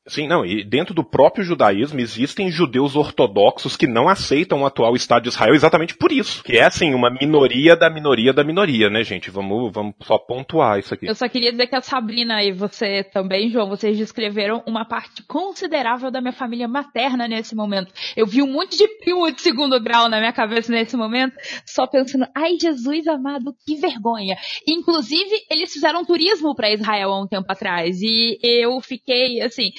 Sim, 0.07 0.29
não, 0.29 0.45
e 0.45 0.63
dentro 0.63 0.93
do 0.93 1.03
próprio 1.03 1.43
judaísmo 1.43 1.99
existem 1.99 2.51
judeus 2.51 2.95
ortodoxos 2.95 3.75
que 3.75 3.87
não 3.87 4.07
aceitam 4.07 4.61
o 4.61 4.67
atual 4.67 4.95
Estado 4.95 5.23
de 5.23 5.29
Israel 5.31 5.55
exatamente 5.55 5.97
por 5.97 6.13
isso. 6.13 6.45
Que 6.45 6.59
é, 6.59 6.65
assim, 6.65 6.93
uma 6.93 7.09
minoria 7.09 7.75
da 7.75 7.89
minoria 7.89 8.31
da 8.31 8.45
minoria, 8.45 8.91
né, 8.91 9.03
gente? 9.03 9.31
Vamos, 9.31 9.73
vamos 9.73 9.95
só 10.03 10.19
pontuar 10.19 10.79
isso 10.79 10.93
aqui. 10.93 11.07
Eu 11.07 11.15
só 11.15 11.27
queria 11.27 11.51
dizer 11.51 11.69
que 11.69 11.75
a 11.75 11.81
Sabrina 11.81 12.45
e 12.45 12.53
você 12.53 13.03
também, 13.03 13.49
João, 13.49 13.67
vocês 13.67 13.97
descreveram 13.97 14.63
uma 14.67 14.85
parte 14.85 15.23
considerável 15.23 16.11
da 16.11 16.21
minha 16.21 16.35
família 16.35 16.69
materna 16.69 17.27
nesse 17.27 17.55
momento. 17.55 17.91
Eu 18.15 18.27
vi 18.27 18.43
um 18.43 18.53
monte 18.53 18.77
de 18.77 18.87
primo 18.99 19.31
de 19.31 19.41
segundo 19.41 19.81
grau 19.81 20.11
na 20.11 20.19
minha 20.19 20.35
cabeça 20.35 20.71
nesse 20.71 20.99
momento, 20.99 21.35
só 21.65 21.87
pensando, 21.87 22.27
ai, 22.37 22.59
Jesus 22.61 23.09
amado, 23.09 23.57
que 23.67 23.77
vergonha. 23.77 24.37
Inclusive, 24.69 25.47
eles 25.51 25.73
fizeram 25.73 26.05
turismo 26.05 26.55
para 26.55 26.71
Israel 26.71 27.11
há 27.11 27.23
um 27.23 27.27
tempo 27.27 27.51
atrás, 27.51 28.03
e 28.03 28.39
eu 28.43 28.79
fiquei, 28.83 29.41
assim, 29.41 29.71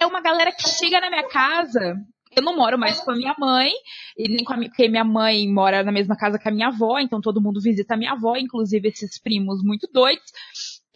é 0.00 0.06
uma 0.06 0.20
galera 0.20 0.52
que 0.52 0.68
chega 0.68 1.00
na 1.00 1.08
minha 1.08 1.28
casa. 1.28 1.96
Eu 2.34 2.42
não 2.42 2.56
moro 2.56 2.78
mais 2.78 2.98
com 3.00 3.10
a 3.10 3.14
minha 3.14 3.34
mãe, 3.38 3.70
e 4.16 4.26
nem 4.26 4.42
com 4.42 4.54
a 4.54 4.56
minha, 4.56 4.70
porque 4.70 4.88
minha 4.88 5.04
mãe 5.04 5.46
mora 5.46 5.82
na 5.82 5.92
mesma 5.92 6.16
casa 6.16 6.38
que 6.38 6.48
a 6.48 6.52
minha 6.52 6.68
avó, 6.68 6.98
então 6.98 7.20
todo 7.20 7.42
mundo 7.42 7.60
visita 7.60 7.92
a 7.92 7.96
minha 7.96 8.12
avó, 8.12 8.36
inclusive 8.36 8.88
esses 8.88 9.20
primos 9.20 9.62
muito 9.62 9.86
doidos. 9.92 10.24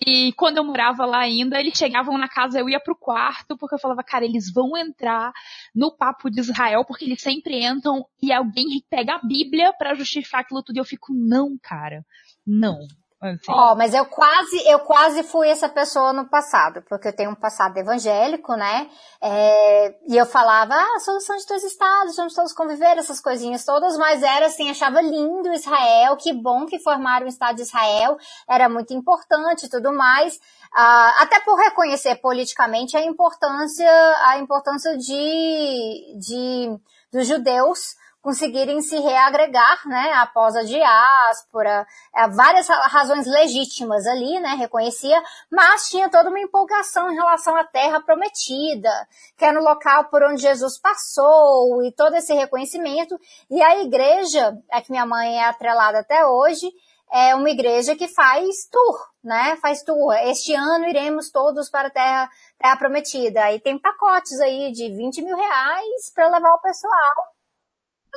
E 0.05 0.33
quando 0.33 0.59
eu 0.59 0.65
morava 0.65 1.07
lá 1.07 1.21
ainda, 1.21 1.59
eles 1.59 1.77
chegavam 1.77 2.19
na 2.19 2.29
casa, 2.29 2.59
eu 2.59 2.69
ia 2.69 2.81
pro 2.81 2.97
quarto, 2.97 3.57
porque 3.57 3.75
eu 3.75 3.79
falava, 3.79 4.03
cara, 4.03 4.25
eles 4.25 4.53
vão 4.53 4.77
entrar 4.77 5.33
no 5.75 5.95
papo 5.95 6.31
de 6.31 6.41
Israel, 6.41 6.85
porque 6.85 7.05
eles 7.05 7.21
sempre 7.21 7.65
entram 7.65 8.05
e 8.23 8.31
alguém 8.33 8.67
pega 8.91 9.15
a 9.15 9.27
Bíblia 9.27 9.73
para 9.73 9.95
justificar 9.95 10.41
aquilo 10.43 10.63
tudo. 10.63 10.77
E 10.77 10.81
eu 10.81 10.85
fico, 10.85 11.15
não, 11.15 11.59
cara, 11.63 12.05
não. 12.47 12.79
Assim. 13.19 13.39
Ó, 13.49 13.75
mas 13.75 13.95
eu 13.95 14.05
quase, 14.05 14.69
eu 14.69 14.79
quase 14.81 15.23
fui 15.23 15.49
essa 15.49 15.71
pessoa 15.71 16.13
no 16.13 16.29
passado, 16.29 16.83
porque 16.87 17.09
eu 17.09 17.17
tenho 17.17 17.31
um 17.31 17.35
passado 17.35 17.77
evangélico, 17.79 18.55
né? 18.55 18.91
É, 19.23 19.95
e 20.07 20.17
eu 20.17 20.27
falava, 20.27 20.75
ah, 20.75 21.01
solução 21.01 21.35
de 21.37 21.47
dois 21.47 21.65
estados, 21.65 22.15
vamos 22.15 22.35
todos 22.35 22.53
conviver, 22.53 22.99
essas 22.99 23.19
coisinhas 23.19 23.65
todas, 23.65 23.97
mas 23.97 24.23
era 24.23 24.47
assim, 24.47 24.69
achava 24.69 25.01
lindo 25.01 25.51
Israel, 25.53 26.17
que 26.19 26.33
bom 26.35 26.67
que 26.67 26.79
formaram 26.79 27.25
o 27.25 27.29
Estado 27.29 27.57
de 27.57 27.63
Israel, 27.63 28.19
era 28.49 28.69
muito 28.69 28.93
importante 28.93 29.65
e 29.65 29.71
tudo 29.71 29.95
mais, 29.95 30.39
ah, 30.75 31.23
até 31.23 31.41
por 31.41 31.59
reconhecer 31.59 32.17
politicamente 32.17 32.99
a 32.99 33.03
importância, 33.03 33.91
a 34.27 34.39
importância 34.39 34.95
de, 34.99 36.15
de 36.19 36.79
dos 37.11 37.27
judeus 37.27 37.97
conseguirem 38.27 38.83
se 38.83 38.99
reagregar, 38.99 39.87
né, 39.87 40.15
após 40.15 40.57
a 40.57 40.65
diáspora, 40.65 41.87
é, 42.13 42.29
várias 42.29 42.67
razões 42.67 43.25
legítimas 43.25 44.05
ali, 44.05 44.41
né, 44.41 44.57
reconhecia, 44.59 45.23
mas 45.49 45.89
tinha 45.89 46.11
toda 46.11 46.29
uma 46.29 46.41
empolgação 46.41 47.09
em 47.09 47.15
relação 47.15 47.55
à 47.55 47.63
terra 47.63 48.01
prometida, 48.01 48.91
que 49.37 49.45
era 49.45 49.57
no 49.57 49.65
local 49.65 50.07
por 50.07 50.25
onde 50.25 50.43
Jesus 50.43 50.77
passou 50.77 51.85
e 51.85 51.93
todo 51.93 52.17
esse 52.17 52.35
reconhecimento, 52.35 53.17
e 53.49 53.63
a 53.63 53.81
igreja, 53.81 54.59
é 54.73 54.81
que 54.81 54.91
minha 54.91 55.07
mãe 55.07 55.39
é 55.39 55.45
atrelada 55.45 56.01
até 56.01 56.27
hoje, 56.27 56.69
é 57.13 57.33
uma 57.33 57.49
igreja 57.49 57.95
que 57.95 58.09
faz 58.09 58.69
tour, 58.69 59.07
né? 59.23 59.57
Faz 59.63 59.85
tour. 59.85 60.13
Este 60.25 60.53
ano 60.53 60.89
iremos 60.89 61.31
todos 61.31 61.71
para 61.71 61.87
a 61.87 61.91
Terra, 61.93 62.29
Terra 62.59 62.77
Prometida. 62.77 63.53
E 63.53 63.61
tem 63.61 63.79
pacotes 63.79 64.41
aí 64.41 64.73
de 64.73 64.93
20 64.93 65.23
mil 65.23 65.37
reais 65.37 66.13
para 66.13 66.29
levar 66.29 66.53
o 66.55 66.61
pessoal 66.61 67.36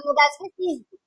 para 0.02 0.10
lugares 0.10 0.34
específicos. 0.34 1.00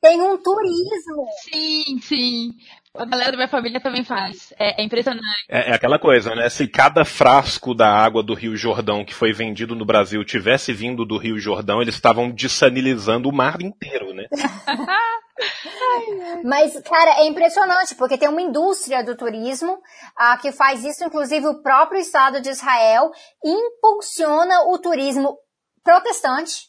Tem 0.00 0.20
um 0.20 0.38
turismo. 0.38 1.26
Sim, 1.42 1.98
sim. 2.00 2.50
A 2.94 3.04
galera 3.04 3.32
da 3.32 3.36
minha 3.36 3.48
família 3.48 3.80
também 3.80 4.04
faz. 4.04 4.54
É, 4.58 4.80
é 4.80 4.84
impressionante. 4.84 5.26
É, 5.48 5.70
é, 5.70 5.74
aquela 5.74 5.98
coisa, 5.98 6.36
né? 6.36 6.48
Se 6.48 6.68
cada 6.68 7.04
frasco 7.04 7.74
da 7.74 7.88
água 7.88 8.22
do 8.22 8.32
Rio 8.32 8.56
Jordão 8.56 9.04
que 9.04 9.12
foi 9.12 9.32
vendido 9.32 9.74
no 9.74 9.84
Brasil 9.84 10.24
tivesse 10.24 10.72
vindo 10.72 11.04
do 11.04 11.18
Rio 11.18 11.36
Jordão, 11.38 11.82
eles 11.82 11.96
estavam 11.96 12.30
desanilizando 12.30 13.28
o 13.28 13.34
mar 13.34 13.60
inteiro, 13.60 14.14
né? 14.14 14.26
Mas, 16.44 16.80
cara, 16.82 17.20
é 17.20 17.26
impressionante, 17.26 17.94
porque 17.94 18.18
tem 18.18 18.28
uma 18.28 18.42
indústria 18.42 19.04
do 19.04 19.16
turismo 19.16 19.80
ah, 20.16 20.36
que 20.36 20.52
faz 20.52 20.84
isso, 20.84 21.04
inclusive 21.04 21.46
o 21.46 21.62
próprio 21.62 22.00
Estado 22.00 22.40
de 22.40 22.50
Israel 22.50 23.10
impulsiona 23.44 24.62
o 24.68 24.78
turismo 24.78 25.36
protestante 25.84 26.68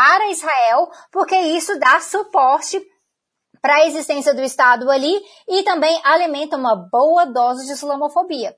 para 0.00 0.30
Israel, 0.30 0.90
porque 1.12 1.36
isso 1.36 1.78
dá 1.78 2.00
suporte 2.00 2.80
para 3.60 3.74
a 3.74 3.86
existência 3.86 4.32
do 4.32 4.40
Estado 4.40 4.90
ali 4.90 5.20
e 5.46 5.62
também 5.62 6.00
alimenta 6.02 6.56
uma 6.56 6.74
boa 6.74 7.26
dose 7.26 7.66
de 7.66 7.72
islamofobia, 7.72 8.56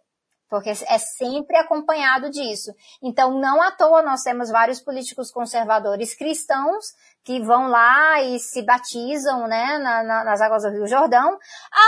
porque 0.48 0.70
é 0.70 0.98
sempre 0.98 1.56
acompanhado 1.56 2.30
disso. 2.30 2.72
Então, 3.02 3.40
não 3.40 3.60
à 3.60 3.72
toa 3.72 4.02
nós 4.02 4.22
temos 4.22 4.50
vários 4.50 4.80
políticos 4.80 5.32
conservadores 5.32 6.14
cristãos 6.14 6.84
que 7.24 7.40
vão 7.40 7.66
lá 7.66 8.22
e 8.22 8.38
se 8.38 8.62
batizam 8.62 9.48
né, 9.48 9.78
na, 9.78 10.04
na, 10.04 10.24
nas 10.24 10.40
águas 10.40 10.62
do 10.62 10.70
Rio 10.70 10.86
Jordão, 10.86 11.36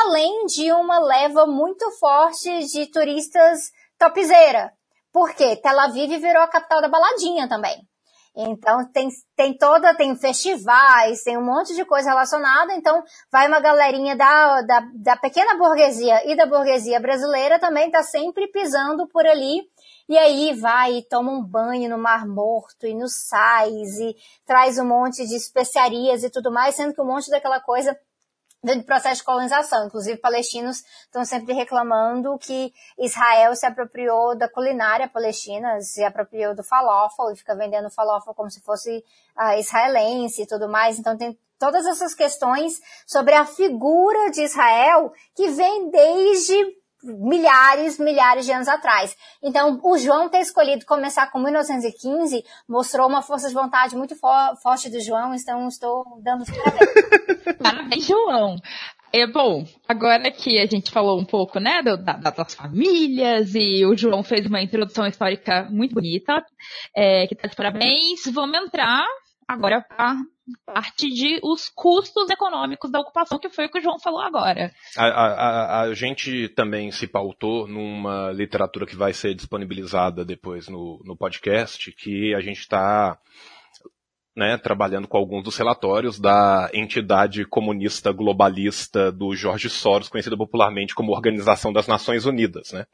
além 0.03 0.47
de 0.47 0.73
uma 0.73 0.99
leva 0.99 1.47
muito 1.47 1.89
forte 1.93 2.67
de 2.67 2.87
turistas 2.91 3.71
topzeira. 3.97 4.73
Porque 5.13 5.55
Tel 5.59 5.79
Aviv 5.79 6.11
virou 6.19 6.43
a 6.43 6.49
capital 6.49 6.83
da 6.83 6.89
baladinha 6.89 7.49
também. 7.49 7.87
Então 8.37 8.85
tem, 8.93 9.09
tem 9.37 9.57
toda, 9.57 9.95
tem 9.95 10.17
festivais, 10.17 11.23
tem 11.23 11.39
um 11.39 11.45
monte 11.45 11.73
de 11.73 11.85
coisa 11.85 12.09
relacionada, 12.09 12.75
então 12.75 13.01
vai 13.31 13.47
uma 13.47 13.61
galerinha 13.61 14.17
da, 14.17 14.61
da, 14.63 14.89
da 14.93 15.17
pequena 15.17 15.57
burguesia 15.57 16.21
e 16.29 16.37
da 16.37 16.45
burguesia 16.45 16.99
brasileira 16.99 17.61
também 17.61 17.93
tá 17.93 18.03
sempre 18.03 18.49
pisando 18.49 19.07
por 19.07 19.25
ali, 19.25 19.63
e 20.09 20.19
aí 20.19 20.53
vai 20.53 20.97
e 20.97 21.09
toma 21.09 21.31
um 21.31 21.45
banho 21.45 21.89
no 21.89 21.97
Mar 21.97 22.27
Morto 22.27 22.89
e 22.89 22.95
no 22.95 23.09
sais 23.09 24.01
e 24.01 24.17
traz 24.45 24.79
um 24.81 24.85
monte 24.85 25.25
de 25.25 25.37
especiarias 25.37 26.25
e 26.25 26.31
tudo 26.31 26.51
mais, 26.51 26.75
sendo 26.75 26.93
que 26.93 27.01
um 27.01 27.07
monte 27.07 27.31
daquela 27.31 27.61
coisa 27.61 27.97
do 28.65 28.83
processo 28.85 29.17
de 29.17 29.25
colonização. 29.25 29.87
Inclusive, 29.87 30.19
palestinos 30.19 30.83
estão 31.05 31.25
sempre 31.25 31.53
reclamando 31.53 32.39
que 32.39 32.73
Israel 32.99 33.55
se 33.55 33.67
apropriou 33.67 34.37
da 34.37 34.49
culinária 34.49 35.07
palestina, 35.07 35.81
se 35.81 36.03
apropriou 36.03 36.55
do 36.55 36.65
falafel 36.65 37.31
e 37.31 37.37
fica 37.37 37.55
vendendo 37.55 37.91
falafel 37.91 38.35
como 38.35 38.51
se 38.51 38.61
fosse 38.63 39.05
uh, 39.39 39.59
israelense 39.59 40.43
e 40.43 40.47
tudo 40.47 40.69
mais. 40.69 40.99
Então, 40.99 41.17
tem 41.17 41.39
todas 41.59 41.87
essas 41.87 42.15
questões 42.15 42.81
sobre 43.07 43.35
a 43.35 43.45
figura 43.45 44.31
de 44.31 44.43
Israel 44.43 45.13
que 45.35 45.49
vem 45.51 45.91
desde 45.91 46.84
milhares, 47.05 47.99
milhares 47.99 48.47
de 48.47 48.53
anos 48.53 48.69
atrás. 48.69 49.17
Então, 49.43 49.79
o 49.83 49.99
João 49.99 50.29
ter 50.29 50.41
escolhido 50.41 50.85
começar 50.87 51.31
com 51.31 51.39
1915 51.39 52.43
mostrou 52.69 53.09
uma 53.09 53.23
força 53.23 53.49
de 53.49 53.55
vontade 53.55 53.97
muito 53.97 54.17
fo 54.17 54.29
forte 54.63 54.91
do 54.91 55.01
João, 55.01 55.35
então 55.35 55.69
estou 55.69 56.05
dando 56.23 56.43
os 56.43 56.51
parabéns. 56.51 57.59
parabéns, 57.63 58.07
João. 58.07 58.57
É 59.13 59.29
bom, 59.29 59.65
agora 59.87 60.29
que 60.33 60.59
a 60.59 60.67
gente 60.67 60.91
falou 60.91 61.21
um 61.21 61.25
pouco, 61.25 61.61
né, 61.61 61.83
da, 61.83 61.95
da, 61.95 62.31
das 62.31 62.53
famílias 62.53 63.55
e 63.55 63.87
o 63.87 63.97
João 63.97 64.25
fez 64.25 64.45
uma 64.45 64.61
introdução 64.61 65.07
histórica 65.07 65.69
muito 65.71 65.95
bonita, 65.95 66.45
é, 66.97 67.25
que 67.29 67.37
tá 67.37 67.47
de 67.47 67.55
parabéns, 67.55 68.25
vamos 68.33 68.59
entrar 68.59 69.07
agora 69.47 69.83
para 69.83 70.17
parte 70.67 71.09
de 71.09 71.41
os 71.43 71.69
custos 71.69 72.29
econômicos 72.29 72.91
da 72.91 73.01
ocupação, 73.01 73.39
que 73.39 73.49
foi 73.49 73.67
o 73.67 73.71
que 73.71 73.79
o 73.79 73.83
João 73.83 73.99
falou 73.99 74.21
agora. 74.21 74.73
A, 74.97 75.07
a, 75.07 75.81
a, 75.83 75.95
gente 75.95 76.49
também 76.51 76.91
se 76.91 77.07
pautou 77.07 77.67
numa 77.67 78.31
literatura 78.33 78.87
que 78.87 78.97
vai 78.97 79.13
ser 79.13 79.35
disponibilizada 79.35 80.25
depois 80.25 80.69
no, 80.69 81.01
no 81.05 81.17
podcast, 81.17 81.91
que 81.93 82.35
a 82.35 82.41
gente 82.41 82.59
está 82.59 83.19
né, 84.37 84.59
trabalhando 84.59 85.09
com 85.09 85.17
alguns 85.17 85.45
dos 85.45 85.57
relatórios 85.57 86.19
da 86.19 86.69
entidade 86.75 87.45
comunista 87.45 88.13
globalista 88.13 89.11
do 89.11 89.35
Jorge 89.35 89.71
Soros, 89.71 90.09
conhecida 90.09 90.37
popularmente 90.37 90.95
como 90.95 91.13
Organização 91.13 91.73
das 91.73 91.87
Nações 91.87 92.27
Unidas, 92.27 92.73
né? 92.73 92.87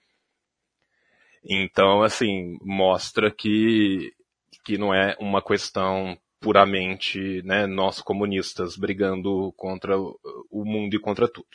Então, 1.43 2.03
assim, 2.03 2.59
mostra 2.61 3.31
que, 3.31 4.13
que 4.63 4.77
não 4.77 4.93
é 4.93 5.17
uma 5.19 5.43
questão 5.43 6.19
puramente 6.41 7.43
né, 7.45 7.67
nós 7.67 8.01
comunistas 8.01 8.77
brigando 8.77 9.53
contra 9.57 9.97
o 9.99 10.65
mundo 10.65 10.95
e 10.95 10.99
contra 10.99 11.29
tudo. 11.29 11.47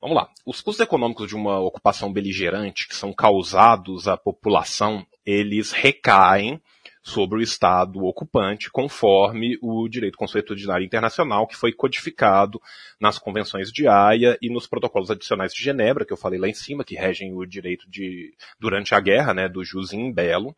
Vamos 0.00 0.16
lá. 0.16 0.30
Os 0.46 0.60
custos 0.60 0.84
econômicos 0.84 1.28
de 1.28 1.34
uma 1.34 1.58
ocupação 1.58 2.12
beligerante 2.12 2.86
que 2.86 2.94
são 2.94 3.12
causados 3.12 4.06
à 4.06 4.16
população, 4.16 5.04
eles 5.24 5.72
recaem 5.72 6.60
sobre 7.02 7.38
o 7.38 7.42
Estado 7.42 8.02
ocupante, 8.04 8.70
conforme 8.70 9.58
o 9.60 9.86
direito 9.88 10.16
consuetudinário 10.16 10.86
internacional, 10.86 11.46
que 11.46 11.56
foi 11.56 11.70
codificado 11.70 12.60
nas 12.98 13.18
convenções 13.18 13.70
de 13.70 13.86
Haia 13.86 14.38
e 14.40 14.50
nos 14.50 14.66
protocolos 14.66 15.10
adicionais 15.10 15.52
de 15.52 15.62
Genebra, 15.62 16.06
que 16.06 16.12
eu 16.14 16.16
falei 16.16 16.40
lá 16.40 16.48
em 16.48 16.54
cima, 16.54 16.82
que 16.82 16.94
regem 16.94 17.34
o 17.34 17.44
direito 17.44 17.88
de, 17.90 18.34
durante 18.58 18.94
a 18.94 19.00
guerra, 19.00 19.34
né, 19.34 19.48
do 19.48 19.62
jus 19.62 19.92
in 19.92 20.10
bello 20.12 20.56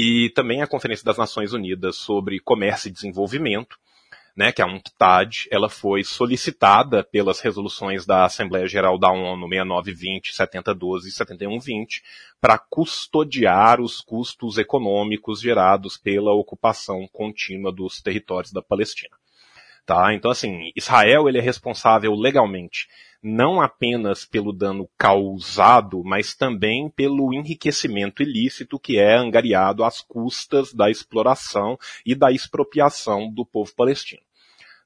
e 0.00 0.30
também 0.30 0.62
a 0.62 0.66
Conferência 0.66 1.04
das 1.04 1.18
Nações 1.18 1.52
Unidas 1.52 1.96
sobre 1.96 2.40
Comércio 2.40 2.88
e 2.88 2.90
Desenvolvimento, 2.90 3.76
né, 4.34 4.50
que 4.50 4.62
é 4.62 4.64
a 4.64 4.66
UNCTAD, 4.66 5.46
ela 5.50 5.68
foi 5.68 6.02
solicitada 6.02 7.04
pelas 7.04 7.40
resoluções 7.40 8.06
da 8.06 8.24
Assembleia 8.24 8.66
Geral 8.66 8.96
da 8.96 9.10
ONU 9.10 9.46
6920, 9.46 10.34
7012 10.34 11.08
e 11.10 11.12
7120 11.12 12.02
para 12.40 12.56
custodiar 12.56 13.78
os 13.78 14.00
custos 14.00 14.56
econômicos 14.56 15.38
gerados 15.38 15.98
pela 15.98 16.32
ocupação 16.32 17.06
contínua 17.12 17.70
dos 17.70 18.00
territórios 18.00 18.52
da 18.52 18.62
Palestina. 18.62 19.14
Tá? 19.84 20.14
Então, 20.14 20.30
assim, 20.30 20.72
Israel 20.74 21.28
ele 21.28 21.36
é 21.36 21.42
responsável 21.42 22.14
legalmente 22.14 22.88
não 23.22 23.60
apenas 23.60 24.24
pelo 24.24 24.52
dano 24.52 24.88
causado, 24.96 26.02
mas 26.04 26.34
também 26.34 26.88
pelo 26.88 27.34
enriquecimento 27.34 28.22
ilícito 28.22 28.78
que 28.78 28.98
é 28.98 29.14
angariado 29.14 29.84
às 29.84 30.00
custas 30.00 30.72
da 30.72 30.90
exploração 30.90 31.78
e 32.04 32.14
da 32.14 32.32
expropriação 32.32 33.30
do 33.30 33.44
povo 33.44 33.72
palestino. 33.74 34.22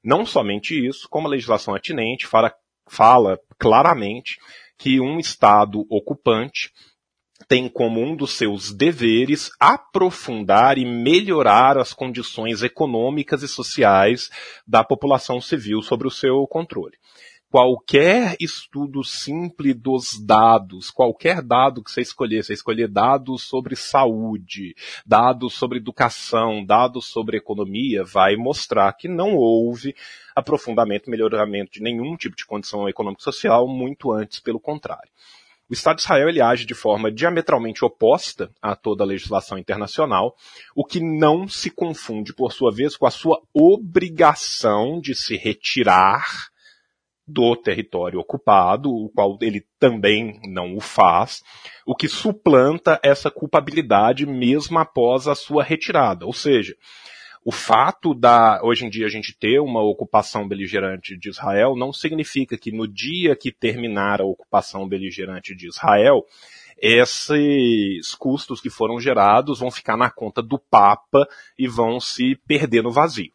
Não 0.03 0.25
somente 0.25 0.75
isso, 0.75 1.07
como 1.09 1.27
a 1.27 1.31
legislação 1.31 1.73
atinente 1.73 2.27
fala, 2.27 2.53
fala 2.85 3.39
claramente 3.57 4.37
que 4.77 4.99
um 4.99 5.17
Estado 5.17 5.85
ocupante 5.89 6.71
tem 7.47 7.69
como 7.69 8.01
um 8.01 8.15
dos 8.15 8.33
seus 8.33 8.73
deveres 8.73 9.51
aprofundar 9.59 10.77
e 10.77 10.85
melhorar 10.85 11.77
as 11.77 11.93
condições 11.93 12.63
econômicas 12.63 13.43
e 13.43 13.47
sociais 13.47 14.29
da 14.65 14.83
população 14.83 15.39
civil 15.39 15.81
sobre 15.81 16.07
o 16.07 16.11
seu 16.11 16.45
controle 16.47 16.97
qualquer 17.49 18.35
estudo 18.39 19.03
simples 19.03 19.75
dos 19.75 20.19
dados, 20.19 20.89
qualquer 20.89 21.41
dado 21.41 21.83
que 21.83 21.91
você 21.91 22.01
escolher, 22.01 22.43
você 22.43 22.53
escolher 22.53 22.87
dados 22.87 23.43
sobre 23.43 23.75
saúde, 23.75 24.75
dados 25.05 25.53
sobre 25.53 25.77
educação, 25.77 26.65
dados 26.65 27.05
sobre 27.05 27.37
economia, 27.37 28.03
vai 28.03 28.35
mostrar 28.35 28.91
que 28.93 29.07
não 29.07 29.35
houve 29.35 29.95
aprofundamento, 30.35 31.09
melhoramento 31.09 31.71
de 31.71 31.81
nenhum 31.81 32.15
tipo 32.17 32.35
de 32.35 32.45
condição 32.45 32.89
econômico-social, 32.89 33.67
muito 33.67 34.11
antes, 34.11 34.39
pelo 34.39 34.59
contrário. 34.59 35.09
O 35.67 35.73
Estado 35.73 35.95
de 35.95 36.03
Israel 36.03 36.29
ele 36.29 36.41
age 36.41 36.63
de 36.65 36.75
forma 36.75 37.11
diametralmente 37.11 37.83
oposta 37.83 38.51
a 38.61 38.75
toda 38.75 39.03
a 39.03 39.07
legislação 39.07 39.57
internacional, 39.57 40.35
o 40.75 40.85
que 40.85 40.99
não 40.99 41.47
se 41.47 41.71
confunde, 41.71 42.33
por 42.33 42.51
sua 42.51 42.71
vez, 42.71 42.95
com 42.95 43.07
a 43.07 43.11
sua 43.11 43.41
obrigação 43.51 44.99
de 44.99 45.15
se 45.15 45.35
retirar 45.35 46.53
do 47.27 47.55
território 47.55 48.19
ocupado, 48.19 48.89
o 48.89 49.09
qual 49.09 49.37
ele 49.41 49.65
também 49.79 50.39
não 50.45 50.75
o 50.75 50.79
faz, 50.79 51.41
o 51.85 51.95
que 51.95 52.07
suplanta 52.07 52.99
essa 53.03 53.31
culpabilidade 53.31 54.25
mesmo 54.25 54.77
após 54.77 55.27
a 55.27 55.35
sua 55.35 55.63
retirada. 55.63 56.25
Ou 56.25 56.33
seja, 56.33 56.75
O 57.47 57.51
fato 57.51 58.15
da, 58.15 58.59
hoje 58.63 58.87
em 58.87 58.89
dia, 58.89 59.05
a 59.05 59.09
gente 59.09 59.37
ter 59.37 59.59
uma 59.59 59.79
ocupação 59.79 60.47
beligerante 60.47 61.15
de 61.15 61.29
Israel 61.29 61.75
não 61.75 61.93
significa 61.93 62.57
que 62.57 62.71
no 62.71 62.87
dia 62.87 63.35
que 63.35 63.51
terminar 63.51 64.19
a 64.19 64.25
ocupação 64.25 64.89
beligerante 64.89 65.55
de 65.55 65.67
Israel, 65.67 66.25
esses 66.75 68.15
custos 68.15 68.59
que 68.59 68.71
foram 68.71 68.99
gerados 68.99 69.59
vão 69.59 69.69
ficar 69.69 69.95
na 69.95 70.09
conta 70.09 70.41
do 70.41 70.57
Papa 70.57 71.27
e 71.55 71.67
vão 71.67 71.99
se 71.99 72.35
perder 72.47 72.81
no 72.81 72.91
vazio. 72.91 73.31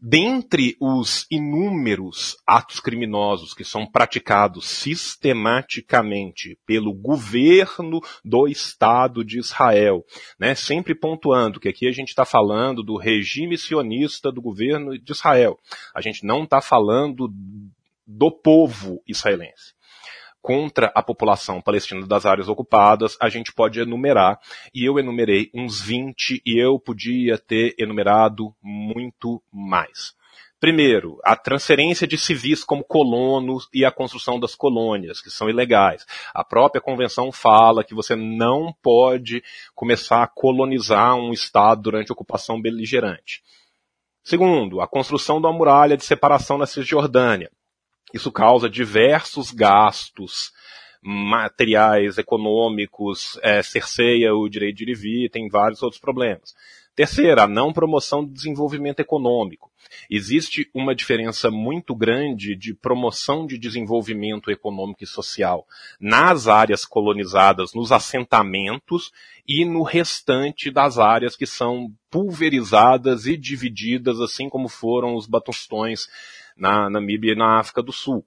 Dentre 0.00 0.76
os 0.80 1.26
inúmeros 1.28 2.36
atos 2.46 2.78
criminosos 2.78 3.52
que 3.52 3.64
são 3.64 3.84
praticados 3.84 4.68
sistematicamente 4.68 6.56
pelo 6.64 6.94
governo 6.94 8.00
do 8.24 8.46
Estado 8.46 9.24
de 9.24 9.40
Israel, 9.40 10.04
né, 10.38 10.54
sempre 10.54 10.94
pontuando 10.94 11.58
que 11.58 11.68
aqui 11.68 11.88
a 11.88 11.92
gente 11.92 12.10
está 12.10 12.24
falando 12.24 12.84
do 12.84 12.96
regime 12.96 13.58
sionista 13.58 14.30
do 14.30 14.40
governo 14.40 14.96
de 14.96 15.10
Israel, 15.10 15.58
a 15.92 16.00
gente 16.00 16.24
não 16.24 16.44
está 16.44 16.60
falando 16.60 17.28
do 18.06 18.30
povo 18.30 19.02
israelense 19.04 19.77
contra 20.40 20.90
a 20.94 21.02
população 21.02 21.60
palestina 21.60 22.06
das 22.06 22.24
áreas 22.24 22.48
ocupadas, 22.48 23.16
a 23.20 23.28
gente 23.28 23.52
pode 23.52 23.80
enumerar, 23.80 24.38
e 24.74 24.84
eu 24.84 24.98
enumerei 24.98 25.50
uns 25.54 25.80
20 25.80 26.42
e 26.44 26.58
eu 26.58 26.78
podia 26.78 27.36
ter 27.38 27.74
enumerado 27.78 28.54
muito 28.62 29.42
mais. 29.52 30.16
Primeiro, 30.60 31.20
a 31.22 31.36
transferência 31.36 32.04
de 32.04 32.18
civis 32.18 32.64
como 32.64 32.82
colonos 32.82 33.68
e 33.72 33.84
a 33.84 33.92
construção 33.92 34.40
das 34.40 34.56
colônias, 34.56 35.20
que 35.20 35.30
são 35.30 35.48
ilegais. 35.48 36.04
A 36.34 36.42
própria 36.42 36.80
convenção 36.80 37.30
fala 37.30 37.84
que 37.84 37.94
você 37.94 38.16
não 38.16 38.74
pode 38.82 39.42
começar 39.72 40.24
a 40.24 40.26
colonizar 40.26 41.14
um 41.14 41.32
Estado 41.32 41.82
durante 41.82 42.10
a 42.10 42.12
ocupação 42.12 42.60
beligerante. 42.60 43.40
Segundo, 44.24 44.80
a 44.80 44.88
construção 44.88 45.40
da 45.40 45.52
muralha 45.52 45.96
de 45.96 46.04
separação 46.04 46.58
na 46.58 46.66
Cisjordânia. 46.66 47.50
Isso 48.12 48.32
causa 48.32 48.68
diversos 48.68 49.50
gastos 49.50 50.52
materiais, 51.02 52.18
econômicos, 52.18 53.38
é, 53.42 53.62
cerceia 53.62 54.34
o 54.34 54.48
direito 54.48 54.78
de 54.78 54.84
ir 54.84 54.88
e 54.90 54.94
vir, 54.94 55.30
tem 55.30 55.48
vários 55.48 55.82
outros 55.82 56.00
problemas. 56.00 56.54
Terceira, 56.94 57.44
a 57.44 57.46
não 57.46 57.72
promoção 57.72 58.24
do 58.24 58.32
desenvolvimento 58.32 58.98
econômico. 58.98 59.70
Existe 60.10 60.68
uma 60.74 60.96
diferença 60.96 61.48
muito 61.48 61.94
grande 61.94 62.56
de 62.56 62.74
promoção 62.74 63.46
de 63.46 63.56
desenvolvimento 63.56 64.50
econômico 64.50 65.04
e 65.04 65.06
social 65.06 65.64
nas 66.00 66.48
áreas 66.48 66.84
colonizadas, 66.84 67.72
nos 67.72 67.92
assentamentos 67.92 69.12
e 69.46 69.64
no 69.64 69.82
restante 69.82 70.72
das 70.72 70.98
áreas 70.98 71.36
que 71.36 71.46
são 71.46 71.92
pulverizadas 72.10 73.26
e 73.26 73.36
divididas, 73.36 74.20
assim 74.20 74.48
como 74.48 74.68
foram 74.68 75.14
os 75.14 75.26
batustões 75.26 76.08
na 76.58 76.90
Namíbia 76.90 77.32
e 77.32 77.36
na 77.36 77.58
África 77.58 77.82
do 77.82 77.92
Sul. 77.92 78.24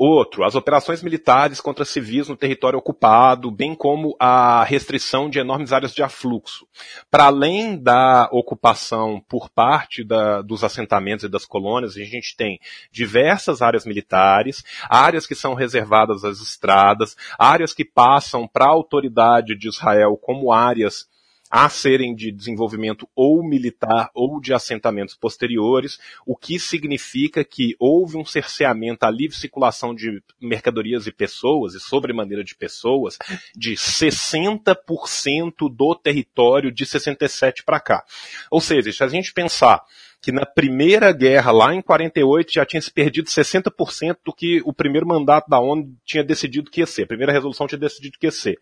Outro, 0.00 0.44
as 0.44 0.54
operações 0.54 1.02
militares 1.02 1.60
contra 1.60 1.84
civis 1.84 2.28
no 2.28 2.36
território 2.36 2.78
ocupado, 2.78 3.50
bem 3.50 3.74
como 3.74 4.14
a 4.16 4.62
restrição 4.62 5.28
de 5.28 5.40
enormes 5.40 5.72
áreas 5.72 5.92
de 5.92 6.04
afluxo. 6.04 6.68
Para 7.10 7.24
além 7.24 7.76
da 7.76 8.28
ocupação 8.30 9.20
por 9.28 9.50
parte 9.50 10.04
da, 10.04 10.40
dos 10.40 10.62
assentamentos 10.62 11.24
e 11.24 11.28
das 11.28 11.44
colônias, 11.44 11.96
a 11.96 12.04
gente 12.04 12.36
tem 12.36 12.60
diversas 12.92 13.60
áreas 13.60 13.84
militares, 13.84 14.62
áreas 14.88 15.26
que 15.26 15.34
são 15.34 15.52
reservadas 15.52 16.22
às 16.24 16.38
estradas, 16.40 17.16
áreas 17.36 17.74
que 17.74 17.84
passam 17.84 18.46
para 18.46 18.66
a 18.66 18.72
autoridade 18.72 19.56
de 19.56 19.66
Israel 19.66 20.16
como 20.16 20.52
áreas 20.52 21.08
a 21.50 21.68
serem 21.68 22.14
de 22.14 22.30
desenvolvimento 22.30 23.08
ou 23.14 23.42
militar 23.42 24.10
ou 24.14 24.40
de 24.40 24.52
assentamentos 24.52 25.14
posteriores, 25.14 25.98
o 26.26 26.36
que 26.36 26.58
significa 26.58 27.44
que 27.44 27.74
houve 27.78 28.16
um 28.16 28.24
cerceamento 28.24 29.04
à 29.04 29.10
livre 29.10 29.36
circulação 29.36 29.94
de 29.94 30.22
mercadorias 30.40 31.06
e 31.06 31.12
pessoas, 31.12 31.74
e 31.74 31.80
sobremaneira 31.80 32.44
de 32.44 32.54
pessoas, 32.54 33.18
de 33.56 33.74
60% 33.74 35.52
do 35.70 35.94
território 35.94 36.72
de 36.72 36.84
67 36.84 37.62
para 37.64 37.80
cá. 37.80 38.04
Ou 38.50 38.60
seja, 38.60 38.92
se 38.92 39.02
a 39.02 39.08
gente 39.08 39.32
pensar 39.32 39.82
que 40.20 40.32
na 40.32 40.44
primeira 40.44 41.12
guerra, 41.12 41.52
lá 41.52 41.74
em 41.74 41.80
48, 41.80 42.52
já 42.52 42.66
tinha 42.66 42.82
se 42.82 42.90
perdido 42.90 43.28
60% 43.28 44.16
do 44.24 44.32
que 44.32 44.60
o 44.64 44.72
primeiro 44.72 45.06
mandato 45.06 45.48
da 45.48 45.60
ONU 45.60 45.94
tinha 46.04 46.24
decidido 46.24 46.70
que 46.70 46.80
ia 46.80 46.86
ser. 46.86 47.04
A 47.04 47.06
primeira 47.06 47.32
resolução 47.32 47.66
tinha 47.66 47.78
decidido 47.78 48.18
que 48.18 48.26
ia 48.26 48.32
ser. 48.32 48.58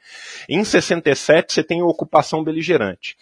Em 0.49 0.63
67, 0.63 1.53
você 1.53 1.63
tem 1.63 1.81
a 1.81 1.87
ocupação 1.87 2.45
beligerante. 2.45 3.17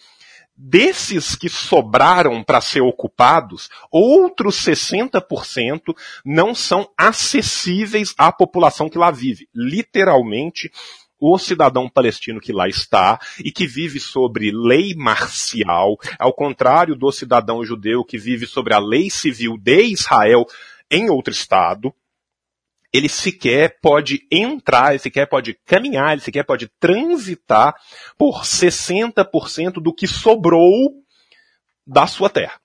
Desses 0.57 1.35
que 1.35 1.49
sobraram 1.49 2.41
para 2.41 2.61
ser 2.61 2.81
ocupados, 2.81 3.69
outros 3.91 4.55
60% 4.65 5.93
não 6.23 6.55
são 6.55 6.89
acessíveis 6.97 8.13
à 8.17 8.31
população 8.31 8.89
que 8.89 8.97
lá 8.97 9.11
vive. 9.11 9.49
Literalmente, 9.53 10.71
o 11.27 11.39
cidadão 11.39 11.89
palestino 11.89 12.39
que 12.39 12.53
lá 12.53 12.67
está 12.67 13.19
e 13.39 13.51
que 13.51 13.65
vive 13.65 13.99
sobre 13.99 14.51
lei 14.51 14.93
marcial, 14.93 15.97
ao 16.19 16.31
contrário 16.31 16.95
do 16.95 17.11
cidadão 17.11 17.65
judeu 17.65 18.03
que 18.03 18.17
vive 18.17 18.45
sobre 18.45 18.75
a 18.75 18.79
lei 18.79 19.09
civil 19.09 19.57
de 19.57 19.81
Israel 19.85 20.45
em 20.91 21.09
outro 21.09 21.33
estado, 21.33 21.91
ele 22.93 23.09
sequer 23.09 23.79
pode 23.81 24.25
entrar, 24.31 24.91
ele 24.91 24.99
sequer 24.99 25.27
pode 25.27 25.57
caminhar, 25.65 26.13
ele 26.13 26.21
sequer 26.21 26.43
pode 26.43 26.69
transitar 26.79 27.75
por 28.17 28.43
60% 28.43 29.81
do 29.81 29.93
que 29.93 30.07
sobrou 30.07 30.93
da 31.87 32.05
sua 32.05 32.29
terra. 32.29 32.59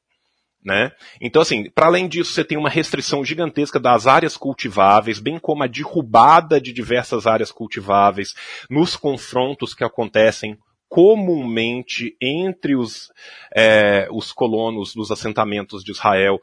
Né? 0.62 0.92
Então, 1.20 1.40
assim, 1.40 1.70
para 1.70 1.86
além 1.86 2.06
disso, 2.06 2.32
você 2.32 2.44
tem 2.44 2.58
uma 2.58 2.68
restrição 2.68 3.24
gigantesca 3.24 3.80
das 3.80 4.06
áreas 4.06 4.36
cultiváveis, 4.36 5.18
bem 5.18 5.38
como 5.38 5.62
a 5.62 5.66
derrubada 5.66 6.60
de 6.60 6.70
diversas 6.70 7.26
áreas 7.26 7.50
cultiváveis 7.50 8.34
nos 8.68 8.94
confrontos 8.94 9.72
que 9.72 9.84
acontecem 9.84 10.58
comumente 10.90 12.16
entre 12.20 12.74
os, 12.74 13.12
é, 13.54 14.08
os 14.10 14.32
colonos 14.32 14.92
dos 14.92 15.12
assentamentos 15.12 15.84
de 15.84 15.92
Israel 15.92 16.40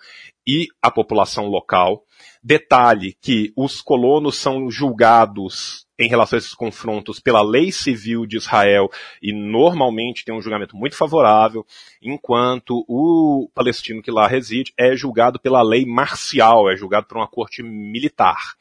e 0.48 0.68
a 0.82 0.90
população 0.90 1.48
local. 1.48 2.02
Detalhe 2.44 3.18
que 3.22 3.52
os 3.56 3.82
colonos 3.82 4.38
são 4.38 4.70
julgados 4.70 5.88
em 6.00 6.08
relação 6.08 6.38
a 6.38 6.40
esses 6.40 6.54
confrontos 6.54 7.20
pela 7.20 7.42
lei 7.42 7.72
civil 7.72 8.26
de 8.26 8.38
Israel 8.38 8.90
e 9.22 9.34
normalmente 9.34 10.24
tem 10.24 10.34
um 10.34 10.42
julgamento 10.42 10.76
muito 10.76 10.96
favorável, 10.96 11.66
enquanto 12.02 12.86
o 12.88 13.50
palestino 13.54 14.02
que 14.02 14.12
lá 14.12 14.28
reside 14.28 14.74
é 14.78 14.96
julgado 14.96 15.40
pela 15.40 15.62
lei 15.64 15.86
marcial, 15.86 16.70
é 16.70 16.76
julgado 16.76 17.08
por 17.08 17.18
uma 17.18 17.28
corte 17.28 17.64
militar. 17.64 18.56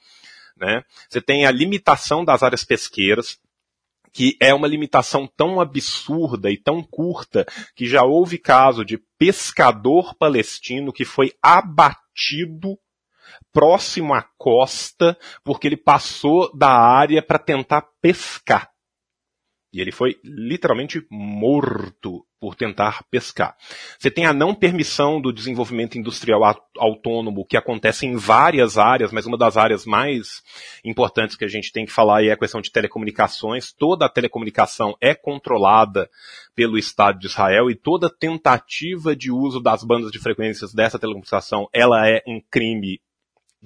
Né? 0.56 0.82
Você 1.08 1.20
tem 1.20 1.44
a 1.44 1.50
limitação 1.50 2.24
das 2.24 2.42
áreas 2.42 2.64
pesqueiras, 2.64 3.38
que 4.12 4.34
é 4.40 4.54
uma 4.54 4.66
limitação 4.66 5.26
tão 5.36 5.60
absurda 5.60 6.50
e 6.50 6.56
tão 6.56 6.82
curta 6.82 7.44
que 7.74 7.86
já 7.86 8.02
houve 8.02 8.38
caso 8.38 8.82
de 8.82 8.96
pescador 9.18 10.14
palestino 10.14 10.90
que 10.90 11.04
foi 11.04 11.34
abatido 11.42 12.78
próximo 13.52 14.14
à 14.14 14.22
costa, 14.36 15.16
porque 15.44 15.66
ele 15.66 15.76
passou 15.76 16.54
da 16.56 16.70
área 16.70 17.22
para 17.22 17.38
tentar 17.38 17.82
pescar. 18.00 18.70
E 19.72 19.80
ele 19.80 19.92
foi 19.92 20.16
literalmente 20.24 21.04
morto 21.10 22.24
por 22.40 22.54
tentar 22.54 23.04
pescar. 23.10 23.54
Você 23.98 24.10
tem 24.10 24.24
a 24.24 24.32
não 24.32 24.54
permissão 24.54 25.20
do 25.20 25.32
desenvolvimento 25.32 25.98
industrial 25.98 26.40
autônomo, 26.78 27.44
que 27.44 27.56
acontece 27.56 28.06
em 28.06 28.16
várias 28.16 28.78
áreas, 28.78 29.12
mas 29.12 29.26
uma 29.26 29.36
das 29.36 29.56
áreas 29.56 29.84
mais 29.84 30.42
importantes 30.84 31.36
que 31.36 31.44
a 31.44 31.48
gente 31.48 31.72
tem 31.72 31.84
que 31.84 31.92
falar 31.92 32.24
é 32.24 32.30
a 32.30 32.38
questão 32.38 32.60
de 32.60 32.70
telecomunicações. 32.70 33.72
Toda 33.72 34.06
a 34.06 34.08
telecomunicação 34.08 34.96
é 35.00 35.14
controlada 35.14 36.08
pelo 36.54 36.78
Estado 36.78 37.18
de 37.18 37.26
Israel 37.26 37.70
e 37.70 37.74
toda 37.74 38.08
tentativa 38.08 39.14
de 39.14 39.30
uso 39.30 39.60
das 39.60 39.84
bandas 39.84 40.10
de 40.10 40.18
frequências 40.18 40.72
dessa 40.72 40.98
telecomunicação, 40.98 41.68
ela 41.72 42.08
é 42.08 42.22
um 42.26 42.40
crime 42.50 43.00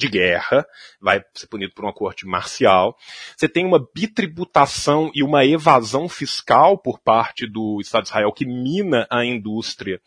de 0.01 0.09
guerra, 0.09 0.67
vai 1.01 1.23
ser 1.35 1.47
punido 1.47 1.73
por 1.75 1.85
uma 1.85 1.93
corte 1.93 2.27
marcial. 2.27 2.97
Você 3.37 3.49
tem 3.49 3.67
uma 3.67 3.79
bitributação 3.95 5.11
e 5.15 5.23
uma 5.23 5.45
evasão 5.45 6.09
fiscal 6.09 6.79
por 6.79 6.99
parte 6.99 7.47
do 7.47 7.79
Estado 7.81 8.05
de 8.05 8.09
Israel 8.09 8.33
que 8.33 8.47
mina 8.47 9.07
a 9.11 9.25
indústria 9.25 10.01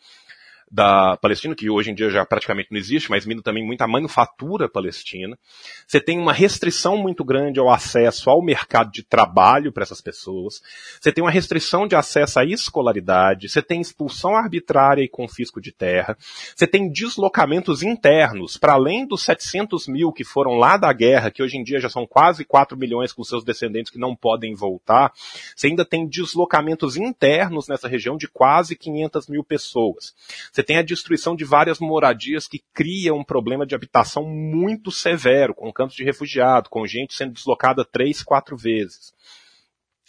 da 0.70 1.16
Palestina, 1.16 1.54
que 1.54 1.70
hoje 1.70 1.90
em 1.90 1.94
dia 1.94 2.10
já 2.10 2.24
praticamente 2.24 2.68
não 2.70 2.78
existe, 2.78 3.10
mas 3.10 3.24
vindo 3.24 3.42
também 3.42 3.64
muita 3.64 3.86
manufatura 3.86 4.68
palestina. 4.68 5.38
Você 5.86 6.00
tem 6.00 6.18
uma 6.18 6.32
restrição 6.32 6.96
muito 6.96 7.24
grande 7.24 7.60
ao 7.60 7.70
acesso 7.70 8.30
ao 8.30 8.42
mercado 8.42 8.90
de 8.90 9.02
trabalho 9.02 9.72
para 9.72 9.82
essas 9.82 10.00
pessoas. 10.00 10.60
Você 11.00 11.12
tem 11.12 11.22
uma 11.22 11.30
restrição 11.30 11.86
de 11.86 11.94
acesso 11.94 12.38
à 12.40 12.44
escolaridade. 12.44 13.48
Você 13.48 13.62
tem 13.62 13.80
expulsão 13.80 14.34
arbitrária 14.34 15.02
e 15.02 15.08
confisco 15.08 15.60
de 15.60 15.72
terra. 15.72 16.16
Você 16.54 16.66
tem 16.66 16.90
deslocamentos 16.90 17.82
internos, 17.82 18.56
para 18.56 18.74
além 18.74 19.06
dos 19.06 19.22
700 19.22 19.86
mil 19.86 20.12
que 20.12 20.24
foram 20.24 20.52
lá 20.52 20.76
da 20.76 20.92
guerra, 20.92 21.30
que 21.30 21.42
hoje 21.42 21.56
em 21.56 21.62
dia 21.62 21.78
já 21.80 21.88
são 21.88 22.06
quase 22.06 22.44
4 22.44 22.76
milhões 22.76 23.12
com 23.12 23.22
seus 23.22 23.44
descendentes 23.44 23.92
que 23.92 23.98
não 23.98 24.16
podem 24.16 24.54
voltar. 24.54 25.12
Você 25.54 25.68
ainda 25.68 25.84
tem 25.84 26.06
deslocamentos 26.06 26.96
internos 26.96 27.68
nessa 27.68 27.88
região 27.88 28.16
de 28.16 28.28
quase 28.28 28.76
500 28.76 29.28
mil 29.28 29.44
pessoas. 29.44 30.14
Você 30.54 30.62
tem 30.62 30.76
a 30.76 30.82
destruição 30.82 31.34
de 31.34 31.44
várias 31.44 31.80
moradias 31.80 32.46
que 32.46 32.62
cria 32.72 33.12
um 33.12 33.24
problema 33.24 33.66
de 33.66 33.74
habitação 33.74 34.22
muito 34.22 34.88
severo, 34.92 35.52
com 35.52 35.72
campos 35.72 35.96
de 35.96 36.04
refugiado, 36.04 36.70
com 36.70 36.86
gente 36.86 37.12
sendo 37.12 37.32
deslocada 37.32 37.84
três, 37.84 38.22
quatro 38.22 38.56
vezes. 38.56 39.12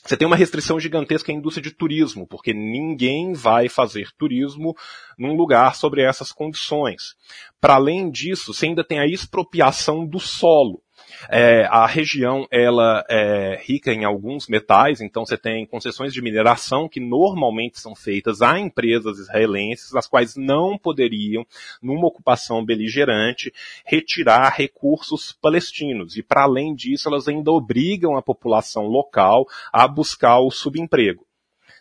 Você 0.03 0.15
tem 0.15 0.27
uma 0.27 0.35
restrição 0.35 0.79
gigantesca 0.79 1.31
à 1.31 1.35
indústria 1.35 1.63
de 1.63 1.71
turismo, 1.71 2.27
porque 2.27 2.53
ninguém 2.53 3.33
vai 3.33 3.67
fazer 3.67 4.11
turismo 4.19 4.77
num 5.17 5.35
lugar 5.35 5.75
sobre 5.75 6.03
essas 6.03 6.31
condições. 6.31 7.15
Para 7.59 7.73
além 7.73 8.11
disso, 8.11 8.53
você 8.53 8.67
ainda 8.67 8.83
tem 8.83 8.99
a 8.99 9.07
expropriação 9.07 10.05
do 10.05 10.19
solo. 10.19 10.84
É, 11.29 11.65
a 11.65 11.85
região 11.85 12.47
ela 12.51 13.03
é 13.09 13.61
rica 13.63 13.91
em 13.91 14.03
alguns 14.03 14.47
metais, 14.47 15.01
então 15.01 15.25
você 15.25 15.37
tem 15.37 15.65
concessões 15.65 16.13
de 16.13 16.21
mineração 16.21 16.87
que 16.87 16.99
normalmente 16.99 17.79
são 17.79 17.95
feitas 17.95 18.41
a 18.41 18.59
empresas 18.59 19.17
israelenses, 19.19 19.95
as 19.95 20.07
quais 20.07 20.35
não 20.35 20.77
poderiam, 20.77 21.45
numa 21.81 22.07
ocupação 22.07 22.63
beligerante, 22.63 23.53
retirar 23.85 24.53
recursos 24.55 25.31
palestinos. 25.31 26.15
E 26.15 26.23
para 26.23 26.43
além 26.43 26.75
disso, 26.75 27.07
elas 27.07 27.27
ainda 27.27 27.51
obrigam 27.51 28.15
a 28.15 28.21
população 28.21 28.83
local 28.83 29.45
a 29.71 29.87
buscar 29.87 30.39
o 30.39 30.51
subemprego. 30.51 31.25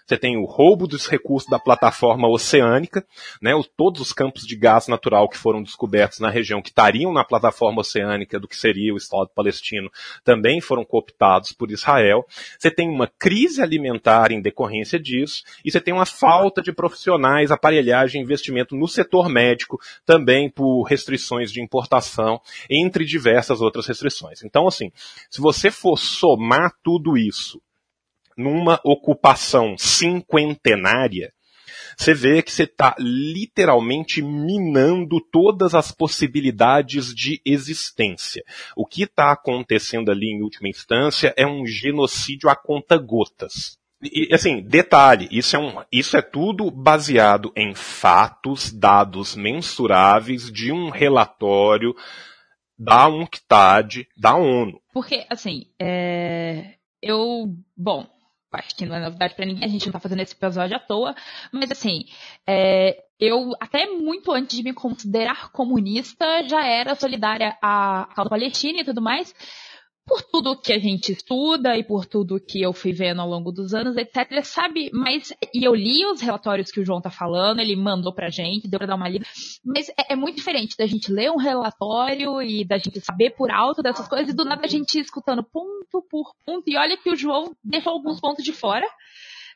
Você 0.07 0.19
tem 0.19 0.37
o 0.37 0.45
roubo 0.45 0.87
dos 0.87 1.07
recursos 1.07 1.49
da 1.49 1.59
plataforma 1.59 2.29
oceânica, 2.29 3.05
né, 3.41 3.55
os, 3.55 3.67
todos 3.67 4.01
os 4.01 4.13
campos 4.13 4.47
de 4.47 4.55
gás 4.55 4.87
natural 4.87 5.29
que 5.29 5.39
foram 5.39 5.63
descobertos 5.63 6.19
na 6.19 6.29
região 6.29 6.61
que 6.61 6.69
estariam 6.69 7.13
na 7.13 7.25
plataforma 7.25 7.81
oceânica 7.81 8.39
do 8.39 8.47
que 8.47 8.57
seria 8.57 8.93
o 8.93 8.99
Estado 8.99 9.31
palestino 9.35 9.91
também 10.23 10.61
foram 10.61 10.85
cooptados 10.85 11.53
por 11.53 11.71
Israel. 11.71 12.25
Você 12.59 12.71
tem 12.71 12.89
uma 12.89 13.07
crise 13.07 13.63
alimentar 13.63 14.31
em 14.31 14.43
decorrência 14.43 14.99
disso 14.99 15.43
e 15.65 15.71
você 15.71 15.81
tem 15.81 15.95
uma 15.95 16.07
falta 16.07 16.61
de 16.61 16.73
profissionais, 16.73 17.51
aparelhagem, 17.51 18.23
investimento 18.23 18.77
no 18.77 18.87
setor 18.87 19.29
médico 19.29 19.79
também 20.05 20.51
por 20.51 20.83
restrições 20.85 21.51
de 21.51 21.63
importação, 21.63 22.41
entre 22.69 23.05
diversas 23.05 23.61
outras 23.61 23.87
restrições. 23.87 24.43
Então, 24.43 24.67
assim, 24.67 24.91
se 25.31 25.41
você 25.41 25.71
for 25.71 25.99
somar 25.99 26.73
tudo 26.83 27.17
isso 27.17 27.64
numa 28.37 28.81
ocupação 28.85 29.77
cinquentenária, 29.79 31.33
você 31.97 32.13
vê 32.13 32.43
que 32.43 32.51
você 32.51 32.65
está 32.65 32.95
literalmente 32.99 34.21
minando 34.21 35.21
todas 35.21 35.75
as 35.75 35.93
possibilidades 35.93 37.15
de 37.15 37.41
existência. 37.45 38.43
O 38.77 38.87
que 38.87 39.05
está 39.05 39.33
acontecendo 39.33 40.11
ali 40.11 40.27
em 40.27 40.43
última 40.43 40.69
instância 40.69 41.33
é 41.37 41.47
um 41.47 41.67
genocídio 41.67 42.49
a 42.49 42.57
conta 42.57 42.97
gotas. 42.97 43.79
E, 44.03 44.29
assim, 44.35 44.61
detalhe, 44.61 45.29
isso 45.31 45.57
é, 45.57 45.59
um, 45.59 45.83
isso 45.91 46.17
é 46.17 46.21
tudo 46.21 46.71
baseado 46.71 47.53
em 47.57 47.75
fatos, 47.75 48.71
dados 48.71 49.35
mensuráveis 49.35 50.53
de 50.53 50.71
um 50.73 50.91
relatório 50.91 51.95
da 52.79 53.09
UNCTAD, 53.09 54.07
da 54.17 54.35
ONU. 54.35 54.81
Porque, 54.93 55.25
assim, 55.31 55.67
é... 55.81 56.75
eu, 57.01 57.55
bom, 57.75 58.07
acho 58.55 58.75
que 58.77 58.87
não 58.87 58.97
é 58.97 59.01
novidade 59.01 59.35
para 59.35 59.47
ninguém, 59.47 59.65
a 59.65 59.69
gente 59.69 59.87
não 59.87 59.93
tá 59.93 60.01
fazendo 60.01 60.21
esse 60.21 60.35
episódio 60.35 60.77
à 60.77 60.81
toa, 60.81 61.15
mas 61.53 61.71
assim, 61.71 62.05
é, 62.47 63.03
eu 63.19 63.53
até 63.61 63.87
muito 63.87 64.33
antes 64.33 64.57
de 64.57 64.63
me 64.63 64.73
considerar 64.73 65.51
comunista 65.51 66.47
já 66.49 66.65
era 66.67 66.95
solidária 66.95 67.57
à 67.63 68.09
causa 68.15 68.31
palestina 68.31 68.81
e 68.81 68.85
tudo 68.85 69.01
mais, 69.01 69.35
por 70.07 70.23
tudo 70.23 70.61
que 70.61 70.73
a 70.73 70.79
gente 70.79 71.13
estuda 71.13 71.77
e 71.77 71.83
por 71.83 72.05
tudo 72.05 72.41
que 72.41 72.61
eu 72.61 72.73
fui 72.73 72.93
vendo 72.93 73.21
ao 73.21 73.29
longo 73.29 73.51
dos 73.51 73.73
anos, 73.75 73.97
etc, 73.97 74.45
sabe? 74.45 74.91
Mas, 74.93 75.33
e 75.53 75.65
eu 75.65 75.75
li 75.75 76.05
os 76.07 76.21
relatórios 76.21 76.71
que 76.71 76.81
o 76.81 76.85
João 76.85 77.01
tá 77.01 77.11
falando, 77.11 77.61
ele 77.61 77.75
mandou 77.75 78.13
pra 78.13 78.29
gente, 78.29 78.69
deu 78.69 78.79
pra 78.79 78.87
dar 78.87 78.97
uma 78.97 79.09
lida, 79.09 79.27
mas 79.65 79.89
é, 79.91 80.13
é 80.13 80.17
muito 80.17 80.37
diferente 80.37 80.77
da 80.77 80.87
gente 80.87 81.11
ler 81.11 81.31
um 81.31 81.39
relatório 81.39 82.43
e 82.43 82.65
da 82.65 82.77
gente 82.77 83.01
saber 83.01 83.31
por 83.31 83.51
alto 83.51 83.83
dessas 83.83 84.07
coisas 84.07 84.29
e 84.29 84.37
do 84.37 84.45
nada 84.45 84.65
a 84.65 84.69
gente 84.69 84.99
ir 84.99 85.03
escutando 85.03 85.43
ponto 85.43 86.03
por 86.11 86.35
ponto, 86.45 86.65
e 86.67 86.77
olha 86.77 86.97
que 86.97 87.11
o 87.11 87.17
João 87.17 87.55
deixou 87.63 87.93
alguns 87.93 88.21
pontos 88.21 88.45
de 88.45 88.53
fora, 88.53 88.87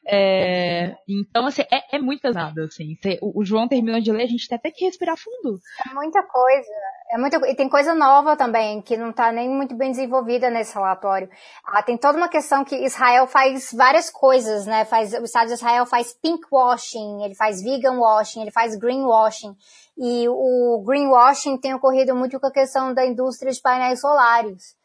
é, 0.07 0.97
então, 1.07 1.47
assim, 1.47 1.63
é, 1.71 1.97
é 1.97 1.99
muito 1.99 2.23
pesado, 2.23 2.63
assim. 2.63 2.97
O, 3.21 3.41
o, 3.41 3.45
João 3.45 3.69
terminou 3.69 4.01
de 4.01 4.11
ler, 4.11 4.25
a 4.25 4.29
gente 4.29 4.49
tem 4.49 4.57
até 4.57 4.71
que 4.71 4.85
respirar 4.85 5.17
fundo. 5.17 5.61
É 5.87 5.95
muita 5.95 6.23
coisa. 6.23 6.73
É 7.11 7.19
muita, 7.19 7.39
e 7.49 7.55
tem 7.55 7.69
coisa 7.69 7.95
nova 7.95 8.37
também, 8.37 8.81
que 8.81 8.97
não 8.97 9.11
está 9.11 9.33
nem 9.33 9.49
muito 9.49 9.75
bem 9.75 9.91
desenvolvida 9.91 10.51
nesse 10.51 10.75
relatório. 10.75 11.29
Ah, 11.65 11.83
tem 11.83 11.97
toda 11.97 12.17
uma 12.17 12.29
questão 12.29 12.65
que 12.65 12.77
Israel 12.77 13.27
faz 13.27 13.71
várias 13.73 14.11
coisas, 14.11 14.67
né? 14.67 14.85
Faz, 14.85 15.13
o 15.13 15.25
Estado 15.25 15.49
de 15.49 15.55
Israel 15.55 15.87
faz 15.87 16.13
pink 16.15 16.47
washing, 16.51 17.23
ele 17.25 17.35
faz 17.35 17.63
vegan 17.63 17.99
washing, 17.99 18.43
ele 18.43 18.51
faz 18.51 18.77
green 18.77 19.03
washing. 19.03 19.55
E 19.97 20.29
o 20.29 20.83
greenwashing 20.87 21.59
tem 21.59 21.75
ocorrido 21.75 22.15
muito 22.15 22.39
com 22.39 22.47
a 22.47 22.53
questão 22.53 22.95
da 22.95 23.05
indústria 23.05 23.51
de 23.51 23.61
painéis 23.61 24.01
solares 24.01 24.78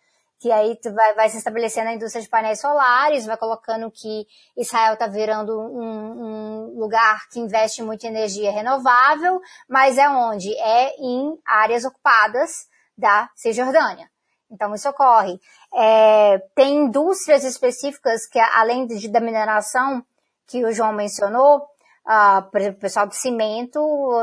que 0.44 0.52
aí 0.52 0.78
vai, 0.94 1.14
vai 1.14 1.30
se 1.30 1.38
estabelecendo 1.38 1.88
a 1.88 1.94
indústria 1.94 2.22
de 2.22 2.28
painéis 2.28 2.60
solares, 2.60 3.26
vai 3.26 3.38
colocando 3.38 3.90
que 3.90 4.28
Israel 4.58 4.96
está 4.96 5.08
virando 5.08 5.58
um, 5.58 6.74
um, 6.76 6.80
lugar 6.80 7.30
que 7.30 7.40
investe 7.40 7.82
muito 7.82 8.04
em 8.04 8.10
energia 8.10 8.52
renovável, 8.52 9.40
mas 9.70 9.98
é 9.98 10.10
onde? 10.10 10.54
É 10.58 10.98
em 11.00 11.40
áreas 11.46 11.86
ocupadas 11.86 12.68
da 12.98 13.30
Cisjordânia. 13.34 14.10
Então 14.52 14.76
isso 14.76 14.90
ocorre. 14.90 15.40
É, 15.74 16.40
tem 16.54 16.76
indústrias 16.76 17.46
específicas 17.46 18.28
que, 18.28 18.38
além 18.38 18.86
de, 18.86 19.08
da 19.08 19.22
mineração, 19.22 20.06
que 20.46 20.66
o 20.66 20.74
João 20.74 20.92
mencionou, 20.92 21.60
uh, 22.06 22.52
por 22.52 22.60
exemplo, 22.60 22.80
o 22.80 22.82
pessoal 22.82 23.08
do 23.08 23.16
cimento 23.16 23.80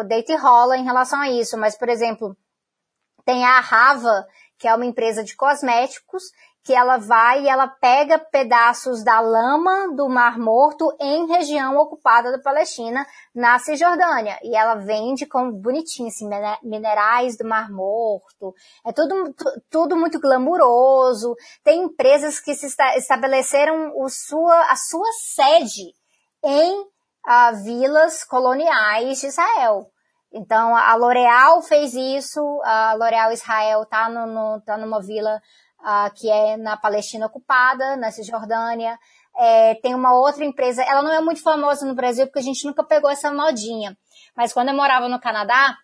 deita 0.07 0.35
e 0.35 0.37
rola 0.37 0.77
em 0.77 0.85
relação 0.85 1.19
a 1.19 1.31
isso, 1.31 1.57
mas, 1.57 1.79
por 1.79 1.89
exemplo, 1.89 2.37
tem 3.25 3.43
a 3.43 3.59
Rava, 3.61 4.27
que 4.61 4.69
é 4.69 4.75
uma 4.75 4.85
empresa 4.85 5.25
de 5.25 5.35
cosméticos, 5.35 6.23
que 6.63 6.75
ela 6.75 6.99
vai 6.99 7.45
e 7.45 7.49
ela 7.49 7.67
pega 7.67 8.19
pedaços 8.19 9.03
da 9.03 9.19
lama 9.19 9.95
do 9.97 10.07
Mar 10.11 10.39
Morto 10.39 10.95
em 11.01 11.27
região 11.27 11.79
ocupada 11.79 12.31
da 12.31 12.39
Palestina, 12.39 13.07
na 13.35 13.59
Cisjordânia. 13.59 14.39
E 14.43 14.55
ela 14.55 14.75
vende 14.75 15.25
como 15.25 15.51
bonitinho, 15.51 16.09
assim, 16.09 16.29
minerais 16.63 17.39
do 17.39 17.49
Mar 17.49 17.71
Morto. 17.71 18.55
É 18.85 18.93
tudo, 18.93 19.35
tudo 19.71 19.97
muito 19.97 20.21
glamuroso. 20.21 21.35
Tem 21.65 21.83
empresas 21.83 22.39
que 22.39 22.55
se 22.55 22.67
estabeleceram 22.97 23.95
o 23.97 24.11
sua, 24.11 24.71
a 24.71 24.77
sua 24.77 25.11
sede 25.13 25.95
em 26.45 26.81
uh, 26.83 27.65
vilas 27.65 28.23
coloniais 28.23 29.21
de 29.21 29.29
Israel. 29.29 29.91
Então, 30.33 30.77
a 30.77 30.95
L'Oréal 30.95 31.61
fez 31.63 31.95
isso, 31.95 32.41
a 32.65 32.95
L'Oréal 32.95 33.33
Israel 33.33 33.83
está 33.83 34.09
no, 34.09 34.27
no, 34.27 34.61
tá 34.61 34.77
numa 34.77 35.01
vila 35.01 35.41
uh, 35.81 36.15
que 36.15 36.31
é 36.31 36.57
na 36.57 36.77
Palestina 36.77 37.27
ocupada, 37.27 37.97
na 37.97 38.11
Cisjordânia. 38.11 38.99
É, 39.37 39.75
tem 39.77 39.95
uma 39.95 40.13
outra 40.13 40.45
empresa, 40.45 40.83
ela 40.83 41.03
não 41.03 41.13
é 41.13 41.21
muito 41.21 41.43
famosa 41.43 41.87
no 41.87 41.95
Brasil 41.95 42.27
porque 42.27 42.41
a 42.41 42.43
gente 42.43 42.65
nunca 42.67 42.85
pegou 42.85 43.11
essa 43.11 43.33
modinha. 43.33 43.97
Mas 44.37 44.53
quando 44.53 44.69
eu 44.69 44.75
morava 44.75 45.09
no 45.09 45.21
Canadá, 45.21 45.77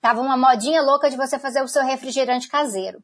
tava 0.00 0.20
uma 0.20 0.36
modinha 0.36 0.82
louca 0.82 1.10
de 1.10 1.16
você 1.16 1.38
fazer 1.38 1.62
o 1.62 1.68
seu 1.68 1.82
refrigerante 1.82 2.48
caseiro. 2.48 3.02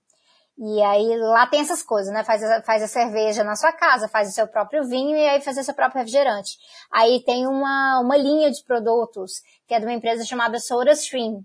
E 0.59 0.83
aí 0.83 1.17
lá 1.17 1.47
tem 1.47 1.61
essas 1.61 1.83
coisas, 1.83 2.13
né? 2.13 2.23
Faz 2.25 2.43
a, 2.43 2.63
faz 2.63 2.83
a 2.83 2.89
cerveja 2.89 3.43
na 3.43 3.57
sua 3.57 3.73
casa, 3.73 4.09
faz 4.09 4.29
o 4.29 4.33
seu 4.33 4.47
próprio 4.47 4.85
vinho 4.85 5.17
e 5.17 5.29
aí 5.29 5.41
faz 5.41 5.57
o 5.57 5.65
seu 5.65 5.75
próprio 5.75 6.01
refrigerante. 6.01 6.57
Aí 6.93 7.23
tem 7.25 7.47
uma, 7.47 8.01
uma 8.01 8.17
linha 8.17 8.51
de 8.51 8.63
produtos 8.65 9.41
que 9.67 9.75
é 9.75 9.81
de 9.81 9.87
uma 9.87 9.95
empresa 9.95 10.25
chamada 10.25 10.59
SodaStream. 10.59 11.41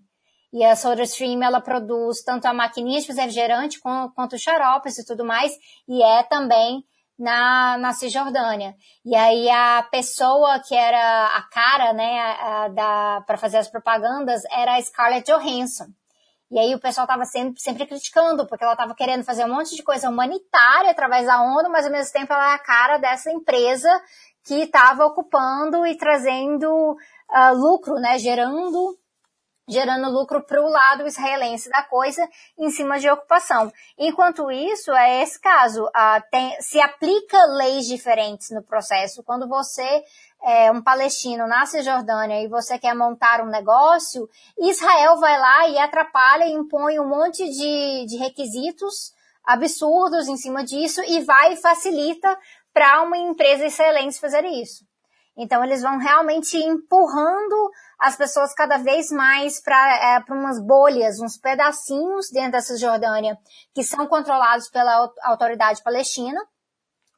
E 0.51 0.63
a 0.63 0.75
SodaStream, 0.75 1.43
ela 1.43 1.61
produz 1.61 2.21
tanto 2.23 2.45
a 2.45 2.53
maquininha 2.53 2.99
de 2.99 3.07
fazer 3.07 3.21
refrigerante 3.21 3.79
quanto, 3.79 4.13
quanto 4.13 4.37
xaropes 4.37 4.97
e 4.97 5.05
tudo 5.05 5.25
mais, 5.25 5.51
e 5.87 6.01
é 6.01 6.23
também 6.23 6.83
na, 7.17 7.77
na 7.77 7.93
Cisjordânia. 7.93 8.75
E 9.05 9.15
aí 9.15 9.49
a 9.49 9.83
pessoa 9.89 10.59
que 10.59 10.75
era 10.75 11.27
a 11.27 11.41
cara, 11.49 11.93
né, 11.93 12.19
a, 12.19 12.67
da, 12.69 13.23
para 13.25 13.37
fazer 13.37 13.57
as 13.57 13.69
propagandas 13.69 14.43
era 14.51 14.75
a 14.75 14.81
Scarlett 14.81 15.31
Johansson. 15.31 15.87
E 16.49 16.57
aí 16.57 16.73
o 16.73 16.79
pessoal 16.79 17.03
estava 17.05 17.25
sempre, 17.25 17.59
sempre 17.59 17.85
criticando, 17.85 18.47
porque 18.47 18.63
ela 18.63 18.73
estava 18.73 18.95
querendo 18.95 19.23
fazer 19.23 19.43
um 19.43 19.53
monte 19.53 19.75
de 19.75 19.83
coisa 19.83 20.09
humanitária 20.09 20.91
através 20.91 21.25
da 21.25 21.41
ONU, 21.41 21.69
mas 21.69 21.85
ao 21.85 21.91
mesmo 21.91 22.11
tempo 22.13 22.31
ela 22.31 22.51
é 22.51 22.55
a 22.55 22.59
cara 22.59 22.97
dessa 22.97 23.29
empresa 23.31 23.89
que 24.45 24.63
estava 24.63 25.05
ocupando 25.05 25.85
e 25.85 25.97
trazendo 25.97 26.69
uh, 26.69 27.53
lucro, 27.53 27.95
né, 27.95 28.17
gerando 28.17 28.97
gerando 29.69 30.09
lucro 30.09 30.41
para 30.43 30.63
o 30.63 30.69
lado 30.69 31.05
israelense 31.05 31.69
da 31.69 31.83
coisa 31.83 32.25
em 32.57 32.69
cima 32.69 32.97
de 32.99 33.09
ocupação. 33.09 33.69
Enquanto 33.97 34.49
isso, 34.49 34.93
é 34.93 35.21
esse 35.21 35.39
caso. 35.41 35.83
Uh, 35.87 36.23
tem, 36.31 36.55
se 36.61 36.79
aplica 36.79 37.37
leis 37.57 37.85
diferentes 37.85 38.49
no 38.51 38.63
processo. 38.63 39.21
Quando 39.23 39.45
você 39.47 40.03
é 40.43 40.71
um 40.71 40.81
palestino 40.81 41.47
na 41.47 41.65
Cisjordânia 41.65 42.41
e 42.41 42.47
você 42.47 42.77
quer 42.77 42.95
montar 42.95 43.41
um 43.41 43.49
negócio, 43.49 44.29
Israel 44.59 45.17
vai 45.17 45.37
lá 45.39 45.67
e 45.69 45.77
atrapalha 45.77 46.45
e 46.45 46.53
impõe 46.53 46.99
um 46.99 47.07
monte 47.07 47.43
de, 47.49 48.05
de 48.05 48.17
requisitos 48.17 49.13
absurdos 49.43 50.27
em 50.27 50.37
cima 50.37 50.63
disso 50.63 51.01
e 51.07 51.21
vai 51.23 51.53
e 51.53 51.57
facilita 51.57 52.37
para 52.73 53.01
uma 53.03 53.17
empresa 53.17 53.65
israelense 53.65 54.19
fazer 54.19 54.45
isso. 54.45 54.85
Então 55.37 55.63
eles 55.63 55.81
vão 55.81 55.97
realmente 55.99 56.57
empurrando 56.57 57.71
as 57.99 58.15
pessoas 58.15 58.53
cada 58.53 58.77
vez 58.77 59.11
mais 59.11 59.61
para 59.61 60.17
é, 60.17 60.33
umas 60.33 60.59
bolhas, 60.59 61.19
uns 61.19 61.37
pedacinhos 61.37 62.29
dentro 62.31 62.53
da 62.53 62.61
Cisjordânia 62.61 63.37
que 63.73 63.83
são 63.83 64.07
controlados 64.07 64.67
pela 64.69 65.11
autoridade 65.23 65.83
palestina. 65.83 66.39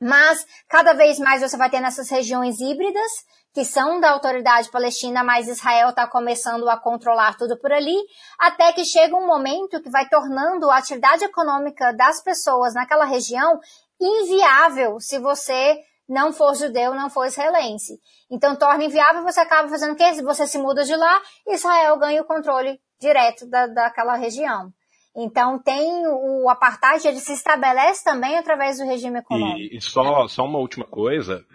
Mas 0.02 0.45
cada 0.68 0.93
vez 0.93 1.20
mais 1.20 1.41
você 1.41 1.58
vai 1.58 1.70
ter 1.70 1.82
nessas 1.82 2.10
regiões 2.10 2.60
híbridas, 2.60 3.12
que 3.54 3.66
são 3.66 4.00
da 4.00 4.12
autoridade 4.12 4.70
palestina, 4.70 5.24
mas 5.24 5.47
Israel 5.47 5.89
está 5.89 6.08
começando 6.08 6.70
a 6.70 6.78
controlar 6.78 7.36
tudo 7.38 7.60
por 7.60 7.72
ali, 7.72 7.97
até 8.39 8.72
que 8.72 8.86
chega 8.86 9.16
um 9.16 9.26
momento 9.26 9.82
que 9.82 9.89
vai 9.89 10.08
tornando 10.08 10.70
a 10.70 10.78
atividade 10.78 11.26
econômica 11.26 11.91
das 11.93 12.22
pessoas 12.24 12.74
naquela 12.74 13.06
região 13.06 13.60
inviável 14.00 15.00
se 15.00 15.20
você 15.20 15.78
não 16.08 16.32
for 16.32 16.56
judeu, 16.56 16.95
não 16.95 17.10
for 17.10 17.26
israelense. 17.26 18.00
Então 18.32 18.56
torna 18.56 18.84
inviável, 18.84 19.24
você 19.24 19.39
acaba 19.39 19.68
fazendo 19.70 19.93
o 19.93 19.95
quê? 19.95 20.12
Você 20.24 20.47
se 20.47 20.58
muda 20.58 20.84
de 20.84 20.95
lá, 20.95 21.22
Israel 21.47 21.97
ganha 21.97 22.22
o 22.22 22.26
controle 22.26 22.80
direto 23.00 23.47
da, 23.47 23.68
daquela 23.68 24.16
região. 24.16 24.72
Então 25.16 25.60
tem 25.62 26.05
o 26.07 26.49
apartheid, 26.49 27.07
ele 27.07 27.20
se 27.20 27.34
estabelece 27.34 28.03
também 28.03 28.38
através 28.38 28.78
do 28.78 28.86
regime 28.86 29.20
econômico. 29.20 29.60
E, 29.60 29.78
e 29.78 29.82
só, 29.82 30.28
só 30.28 30.45
uma 30.45 30.60
última 30.60 30.86
coisa, 30.86 31.45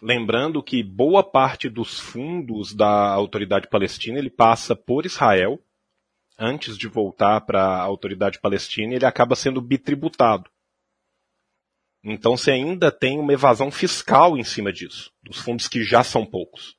lembrando 0.00 0.62
que 0.62 0.82
boa 0.82 1.22
parte 1.22 1.68
dos 1.68 2.00
fundos 2.00 2.74
da 2.74 3.12
autoridade 3.12 3.68
palestina 3.68 4.18
ele 4.18 4.30
passa 4.30 4.74
por 4.74 5.06
Israel, 5.06 5.58
antes 6.38 6.76
de 6.76 6.88
voltar 6.88 7.42
para 7.42 7.62
a 7.62 7.82
autoridade 7.82 8.40
palestina, 8.40 8.94
ele 8.94 9.06
acaba 9.06 9.36
sendo 9.36 9.60
bitributado. 9.60 10.50
Então 12.04 12.36
você 12.36 12.50
ainda 12.50 12.90
tem 12.90 13.18
uma 13.20 13.32
evasão 13.32 13.70
fiscal 13.70 14.36
em 14.36 14.42
cima 14.42 14.72
disso, 14.72 15.12
dos 15.22 15.38
fundos 15.38 15.68
que 15.68 15.84
já 15.84 16.02
são 16.02 16.26
poucos. 16.26 16.76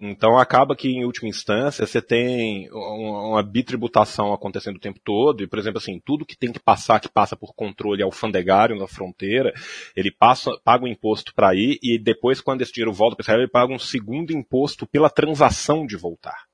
Então 0.00 0.38
acaba 0.38 0.76
que, 0.76 0.88
em 0.88 1.04
última 1.04 1.28
instância, 1.28 1.84
você 1.84 2.00
tem 2.00 2.70
uma 2.70 3.42
bitributação 3.42 4.32
acontecendo 4.32 4.76
o 4.76 4.80
tempo 4.80 5.00
todo, 5.04 5.42
e, 5.42 5.48
por 5.48 5.58
exemplo, 5.58 5.78
assim, 5.78 6.00
tudo 6.04 6.24
que 6.24 6.36
tem 6.36 6.52
que 6.52 6.60
passar, 6.60 7.00
que 7.00 7.08
passa 7.08 7.34
por 7.36 7.52
controle 7.52 8.00
alfandegário 8.02 8.78
na 8.78 8.86
fronteira, 8.86 9.52
ele 9.96 10.12
passa, 10.12 10.52
paga 10.62 10.84
um 10.84 10.88
imposto 10.88 11.34
para 11.34 11.52
ir, 11.54 11.80
e 11.82 11.98
depois, 11.98 12.40
quando 12.40 12.62
esse 12.62 12.72
dinheiro 12.72 12.92
volta 12.92 13.16
para 13.16 13.24
Israel, 13.24 13.40
ele 13.40 13.50
paga 13.50 13.72
um 13.72 13.78
segundo 13.78 14.32
imposto 14.32 14.86
pela 14.86 15.10
transação 15.10 15.84
de 15.84 15.96
voltar. 15.96 16.46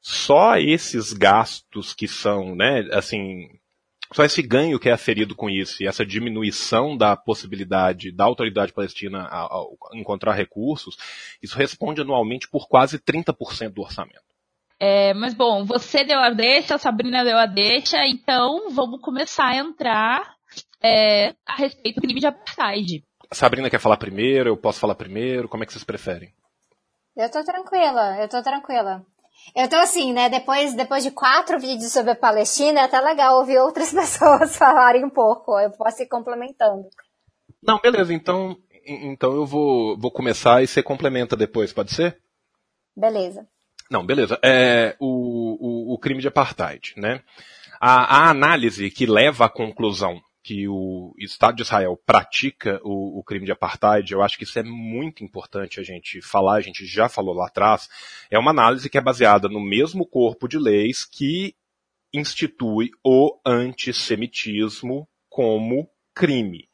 Só 0.00 0.56
esses 0.56 1.12
gastos 1.12 1.94
que 1.94 2.08
são, 2.08 2.56
né, 2.56 2.88
assim, 2.90 3.48
só 4.12 4.24
esse 4.24 4.42
ganho 4.42 4.78
que 4.78 4.88
é 4.88 4.92
aferido 4.92 5.36
com 5.36 5.48
isso 5.48 5.82
e 5.82 5.86
essa 5.86 6.04
diminuição 6.04 6.96
da 6.96 7.16
possibilidade 7.16 8.10
da 8.10 8.24
autoridade 8.24 8.72
palestina 8.72 9.28
a, 9.30 9.44
a 9.44 9.66
encontrar 9.94 10.32
recursos, 10.32 10.96
isso 11.42 11.56
responde 11.56 12.00
anualmente 12.00 12.48
por 12.48 12.68
quase 12.68 12.98
30% 12.98 13.70
do 13.70 13.82
orçamento. 13.82 14.30
É, 14.78 15.12
mas 15.14 15.34
bom, 15.34 15.64
você 15.64 16.04
deu 16.04 16.18
a 16.18 16.30
deixa, 16.30 16.74
a 16.74 16.78
Sabrina 16.78 17.22
deu 17.22 17.36
a 17.36 17.46
deixa, 17.46 18.06
então 18.06 18.70
vamos 18.70 19.00
começar 19.00 19.48
a 19.48 19.56
entrar 19.56 20.34
é, 20.82 21.34
a 21.46 21.54
respeito 21.56 21.96
do 21.96 22.02
crime 22.02 22.20
de 22.20 22.26
apartheid. 22.26 23.04
A 23.30 23.34
Sabrina 23.34 23.70
quer 23.70 23.78
falar 23.78 23.98
primeiro, 23.98 24.48
eu 24.48 24.56
posso 24.56 24.80
falar 24.80 24.94
primeiro, 24.94 25.48
como 25.48 25.62
é 25.62 25.66
que 25.66 25.72
vocês 25.72 25.84
preferem? 25.84 26.32
Eu 27.16 27.30
tô 27.30 27.44
tranquila, 27.44 28.16
eu 28.20 28.28
tô 28.28 28.42
tranquila. 28.42 29.04
Eu 29.54 29.68
tô 29.68 29.76
assim, 29.76 30.12
né? 30.12 30.28
Depois, 30.28 30.74
depois 30.74 31.02
de 31.02 31.10
quatro 31.10 31.58
vídeos 31.58 31.92
sobre 31.92 32.12
a 32.12 32.16
Palestina, 32.16 32.80
é 32.80 32.84
até 32.84 33.00
legal 33.00 33.38
ouvir 33.38 33.58
outras 33.58 33.92
pessoas 33.94 34.56
falarem 34.56 35.04
um 35.04 35.10
pouco. 35.10 35.58
Eu 35.58 35.70
posso 35.70 36.02
ir 36.02 36.06
complementando. 36.06 36.88
Não, 37.62 37.78
beleza. 37.78 38.14
Então, 38.14 38.56
então 38.86 39.34
eu 39.34 39.46
vou, 39.46 39.98
vou 39.98 40.10
começar 40.10 40.62
e 40.62 40.66
você 40.66 40.82
complementa 40.82 41.36
depois, 41.36 41.72
pode 41.72 41.92
ser? 41.92 42.18
Beleza. 42.96 43.46
Não, 43.90 44.06
beleza. 44.06 44.38
É, 44.42 44.96
o, 45.00 45.90
o, 45.90 45.94
o 45.94 45.98
crime 45.98 46.20
de 46.20 46.28
apartheid, 46.28 46.94
né? 46.96 47.20
A, 47.80 48.18
a 48.18 48.30
análise 48.30 48.90
que 48.90 49.06
leva 49.06 49.46
à 49.46 49.48
conclusão 49.48 50.20
que 50.42 50.66
o 50.66 51.14
Estado 51.18 51.56
de 51.56 51.62
Israel 51.62 52.00
pratica 52.06 52.80
o, 52.82 53.18
o, 53.18 53.22
crime 53.22 53.44
de 53.44 53.52
apartheid, 53.52 54.10
eu 54.10 54.22
acho 54.22 54.38
que 54.38 54.44
isso 54.44 54.58
é 54.58 54.62
muito 54.62 55.22
importante 55.22 55.78
a 55.78 55.82
gente 55.82 56.22
falar, 56.22 56.54
a 56.54 56.60
gente 56.60 56.86
já 56.86 57.08
falou 57.08 57.34
lá 57.34 57.46
atrás, 57.46 57.88
é 58.30 58.38
uma 58.38 58.50
análise 58.50 58.88
que 58.88 58.96
é 58.96 59.02
baseada 59.02 59.48
no 59.48 59.60
mesmo 59.60 60.06
corpo 60.06 60.48
de 60.48 60.58
leis 60.58 61.04
que 61.04 61.54
institui 62.12 62.90
o 63.04 63.38
antissemitismo 63.44 65.06
como 65.28 65.88
crime. 66.14 66.69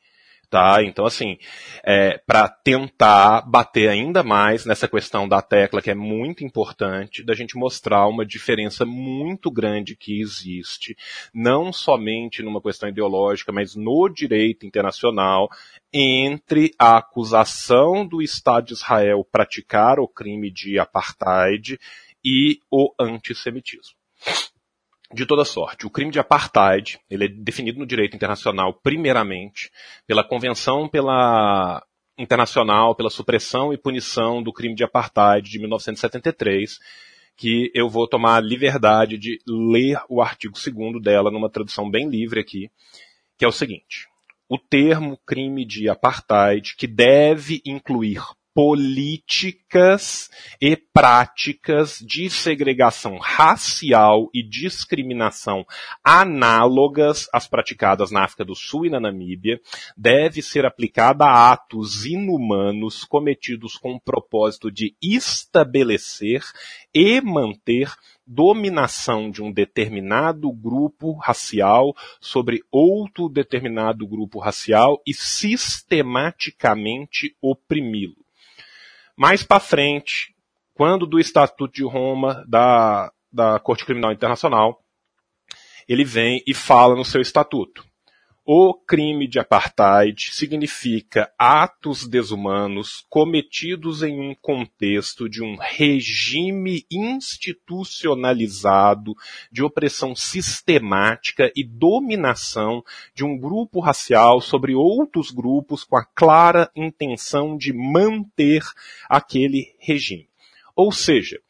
Tá? 0.48 0.82
Então, 0.82 1.04
assim, 1.04 1.38
é, 1.84 2.18
para 2.18 2.48
tentar 2.48 3.42
bater 3.42 3.88
ainda 3.88 4.22
mais 4.22 4.64
nessa 4.64 4.86
questão 4.86 5.28
da 5.28 5.42
tecla, 5.42 5.82
que 5.82 5.90
é 5.90 5.94
muito 5.94 6.44
importante, 6.44 7.24
da 7.24 7.34
gente 7.34 7.56
mostrar 7.56 8.06
uma 8.06 8.24
diferença 8.24 8.86
muito 8.86 9.50
grande 9.50 9.96
que 9.96 10.20
existe, 10.20 10.96
não 11.34 11.72
somente 11.72 12.44
numa 12.44 12.62
questão 12.62 12.88
ideológica, 12.88 13.50
mas 13.50 13.74
no 13.74 14.08
direito 14.08 14.64
internacional, 14.64 15.48
entre 15.92 16.72
a 16.78 16.98
acusação 16.98 18.06
do 18.06 18.22
Estado 18.22 18.66
de 18.66 18.74
Israel 18.74 19.26
praticar 19.30 19.98
o 19.98 20.06
crime 20.06 20.50
de 20.50 20.78
apartheid 20.78 21.78
e 22.24 22.60
o 22.70 22.92
antissemitismo 23.00 23.96
de 25.16 25.26
toda 25.26 25.44
sorte. 25.44 25.86
O 25.86 25.90
crime 25.90 26.10
de 26.10 26.18
apartheid, 26.18 27.00
ele 27.10 27.24
é 27.24 27.28
definido 27.28 27.78
no 27.78 27.86
direito 27.86 28.14
internacional 28.14 28.74
primeiramente 28.74 29.70
pela 30.06 30.22
Convenção 30.22 30.88
pela 30.88 31.84
Internacional 32.18 32.94
pela 32.94 33.10
Supressão 33.10 33.72
e 33.72 33.78
Punição 33.78 34.42
do 34.42 34.52
Crime 34.52 34.74
de 34.74 34.84
Apartheid 34.84 35.50
de 35.50 35.58
1973, 35.58 36.78
que 37.36 37.70
eu 37.74 37.88
vou 37.88 38.06
tomar 38.08 38.36
a 38.36 38.40
liberdade 38.40 39.18
de 39.18 39.38
ler 39.46 40.00
o 40.08 40.22
artigo 40.22 40.54
2 40.54 41.02
dela 41.02 41.30
numa 41.30 41.50
tradução 41.50 41.90
bem 41.90 42.08
livre 42.08 42.40
aqui, 42.40 42.70
que 43.38 43.44
é 43.44 43.48
o 43.48 43.52
seguinte: 43.52 44.08
o 44.48 44.58
termo 44.58 45.18
crime 45.26 45.64
de 45.64 45.88
apartheid, 45.88 46.76
que 46.76 46.86
deve 46.86 47.60
incluir 47.64 48.22
políticas 48.56 50.28
e 50.58 50.78
práticas 50.78 51.98
de 51.98 52.30
segregação 52.30 53.18
racial 53.18 54.30
e 54.32 54.42
discriminação 54.42 55.66
análogas 56.02 57.28
às 57.34 57.46
praticadas 57.46 58.10
na 58.10 58.24
África 58.24 58.46
do 58.46 58.54
Sul 58.54 58.86
e 58.86 58.90
na 58.90 58.98
Namíbia, 58.98 59.60
deve 59.94 60.40
ser 60.40 60.64
aplicada 60.64 61.26
a 61.26 61.52
atos 61.52 62.06
inumanos 62.06 63.04
cometidos 63.04 63.76
com 63.76 63.96
o 63.96 64.00
propósito 64.00 64.72
de 64.72 64.96
estabelecer 65.02 66.42
e 66.94 67.20
manter 67.20 67.92
dominação 68.26 69.30
de 69.30 69.42
um 69.42 69.52
determinado 69.52 70.50
grupo 70.50 71.12
racial 71.18 71.94
sobre 72.18 72.62
outro 72.72 73.28
determinado 73.28 74.08
grupo 74.08 74.38
racial 74.38 74.98
e 75.06 75.12
sistematicamente 75.12 77.36
oprimi-lo. 77.42 78.24
Mais 79.16 79.42
para 79.42 79.58
frente, 79.58 80.34
quando 80.74 81.06
do 81.06 81.18
Estatuto 81.18 81.72
de 81.72 81.84
Roma 81.84 82.44
da, 82.46 83.10
da 83.32 83.58
Corte 83.58 83.84
Criminal 83.84 84.12
Internacional, 84.12 84.84
ele 85.88 86.04
vem 86.04 86.42
e 86.46 86.52
fala 86.52 86.94
no 86.94 87.04
seu 87.04 87.22
estatuto. 87.22 87.84
O 88.48 88.72
crime 88.72 89.26
de 89.26 89.40
apartheid 89.40 90.32
significa 90.32 91.28
atos 91.36 92.06
desumanos 92.06 93.04
cometidos 93.10 94.04
em 94.04 94.20
um 94.20 94.36
contexto 94.36 95.28
de 95.28 95.42
um 95.42 95.56
regime 95.56 96.86
institucionalizado 96.88 99.16
de 99.50 99.64
opressão 99.64 100.14
sistemática 100.14 101.50
e 101.56 101.64
dominação 101.64 102.84
de 103.12 103.24
um 103.24 103.36
grupo 103.36 103.80
racial 103.80 104.40
sobre 104.40 104.76
outros 104.76 105.32
grupos 105.32 105.82
com 105.82 105.96
a 105.96 106.04
clara 106.04 106.70
intenção 106.76 107.56
de 107.56 107.72
manter 107.72 108.62
aquele 109.08 109.74
regime. 109.80 110.28
Ou 110.76 110.92
seja, 110.92 111.40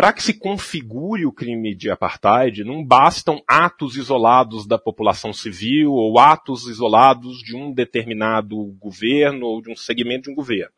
para 0.00 0.14
que 0.14 0.22
se 0.22 0.32
configure 0.32 1.26
o 1.26 1.32
crime 1.32 1.74
de 1.74 1.90
apartheid, 1.90 2.64
não 2.64 2.82
bastam 2.82 3.42
atos 3.46 3.96
isolados 3.96 4.66
da 4.66 4.78
população 4.78 5.30
civil 5.30 5.92
ou 5.92 6.18
atos 6.18 6.68
isolados 6.68 7.42
de 7.42 7.54
um 7.54 7.70
determinado 7.70 8.56
governo 8.80 9.44
ou 9.44 9.60
de 9.60 9.70
um 9.70 9.76
segmento 9.76 10.22
de 10.22 10.30
um 10.30 10.34
governo. 10.34 10.72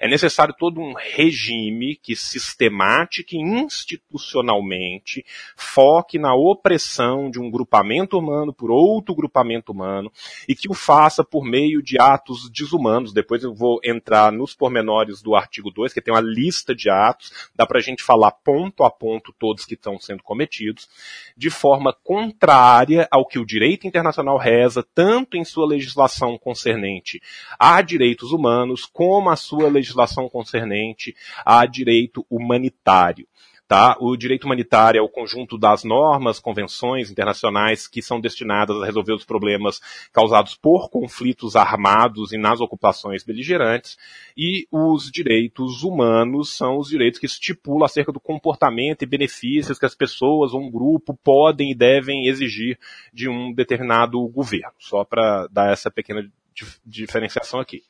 É 0.00 0.06
necessário 0.06 0.54
todo 0.56 0.80
um 0.80 0.94
regime 0.94 1.96
que 2.00 2.14
sistemática 2.14 3.34
e 3.34 3.40
institucionalmente 3.40 5.26
foque 5.56 6.16
na 6.16 6.32
opressão 6.36 7.32
de 7.32 7.40
um 7.40 7.50
grupamento 7.50 8.16
humano 8.16 8.54
por 8.54 8.70
outro 8.70 9.12
grupamento 9.12 9.72
humano 9.72 10.08
e 10.48 10.54
que 10.54 10.70
o 10.70 10.74
faça 10.74 11.24
por 11.24 11.44
meio 11.44 11.82
de 11.82 12.00
atos 12.00 12.48
desumanos. 12.48 13.12
Depois 13.12 13.42
eu 13.42 13.52
vou 13.52 13.80
entrar 13.82 14.30
nos 14.30 14.54
pormenores 14.54 15.20
do 15.20 15.34
artigo 15.34 15.68
2, 15.68 15.92
que 15.92 16.00
tem 16.00 16.14
uma 16.14 16.20
lista 16.20 16.76
de 16.76 16.88
atos, 16.88 17.50
dá 17.56 17.66
para 17.66 17.80
a 17.80 17.82
gente 17.82 18.04
falar 18.04 18.30
ponto 18.30 18.67
a 18.84 18.90
ponto 18.90 19.34
todos 19.38 19.64
que 19.64 19.74
estão 19.74 19.98
sendo 19.98 20.22
cometidos, 20.22 20.88
de 21.36 21.50
forma 21.50 21.92
contrária 22.04 23.08
ao 23.10 23.26
que 23.26 23.38
o 23.38 23.46
direito 23.46 23.86
internacional 23.86 24.36
reza, 24.36 24.86
tanto 24.94 25.36
em 25.36 25.44
sua 25.44 25.66
legislação 25.66 26.38
concernente 26.38 27.20
a 27.58 27.80
direitos 27.82 28.32
humanos, 28.32 28.86
como 28.86 29.30
a 29.30 29.36
sua 29.36 29.68
legislação 29.68 30.28
concernente 30.28 31.14
a 31.44 31.64
direito 31.66 32.26
humanitário. 32.30 33.26
Tá? 33.68 33.98
O 34.00 34.16
direito 34.16 34.44
humanitário 34.44 34.98
é 34.98 35.02
o 35.02 35.10
conjunto 35.10 35.58
das 35.58 35.84
normas, 35.84 36.40
convenções 36.40 37.10
internacionais 37.10 37.86
que 37.86 38.00
são 38.00 38.18
destinadas 38.18 38.80
a 38.80 38.86
resolver 38.86 39.12
os 39.12 39.26
problemas 39.26 39.78
causados 40.10 40.54
por 40.54 40.88
conflitos 40.88 41.54
armados 41.54 42.32
e 42.32 42.38
nas 42.38 42.62
ocupações 42.62 43.22
beligerantes, 43.22 43.98
e 44.34 44.66
os 44.72 45.10
direitos 45.10 45.82
humanos 45.82 46.56
são 46.56 46.78
os 46.78 46.88
direitos 46.88 47.20
que 47.20 47.26
estipulam 47.26 47.84
acerca 47.84 48.10
do 48.10 48.18
comportamento 48.18 49.02
e 49.02 49.06
benefícios 49.06 49.78
que 49.78 49.84
as 49.84 49.94
pessoas 49.94 50.54
ou 50.54 50.62
um 50.62 50.70
grupo 50.70 51.14
podem 51.22 51.70
e 51.70 51.74
devem 51.74 52.26
exigir 52.26 52.78
de 53.12 53.28
um 53.28 53.52
determinado 53.52 54.18
governo. 54.28 54.72
Só 54.78 55.04
para 55.04 55.46
dar 55.48 55.70
essa 55.70 55.90
pequena 55.90 56.26
dif 56.54 56.80
diferenciação 56.86 57.60
aqui. 57.60 57.82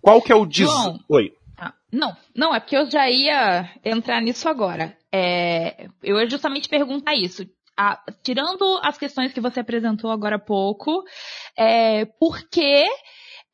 Qual 0.00 0.20
que 0.20 0.32
é 0.32 0.34
o 0.34 0.44
des... 0.44 0.68
Oi. 1.08 1.32
Ah, 1.58 1.72
não, 1.90 2.14
não, 2.34 2.54
é 2.54 2.60
porque 2.60 2.76
eu 2.76 2.90
já 2.90 3.08
ia 3.08 3.70
entrar 3.84 4.20
nisso 4.20 4.48
agora. 4.48 4.96
É, 5.12 5.88
eu 6.02 6.18
ia 6.18 6.28
justamente 6.28 6.68
perguntar 6.68 7.14
isso. 7.14 7.46
Ah, 7.78 8.00
tirando 8.22 8.80
as 8.82 8.98
questões 8.98 9.32
que 9.32 9.40
você 9.40 9.60
apresentou 9.60 10.10
agora 10.10 10.36
há 10.36 10.38
pouco, 10.38 11.02
é, 11.56 12.06
por 12.18 12.48
que, 12.48 12.84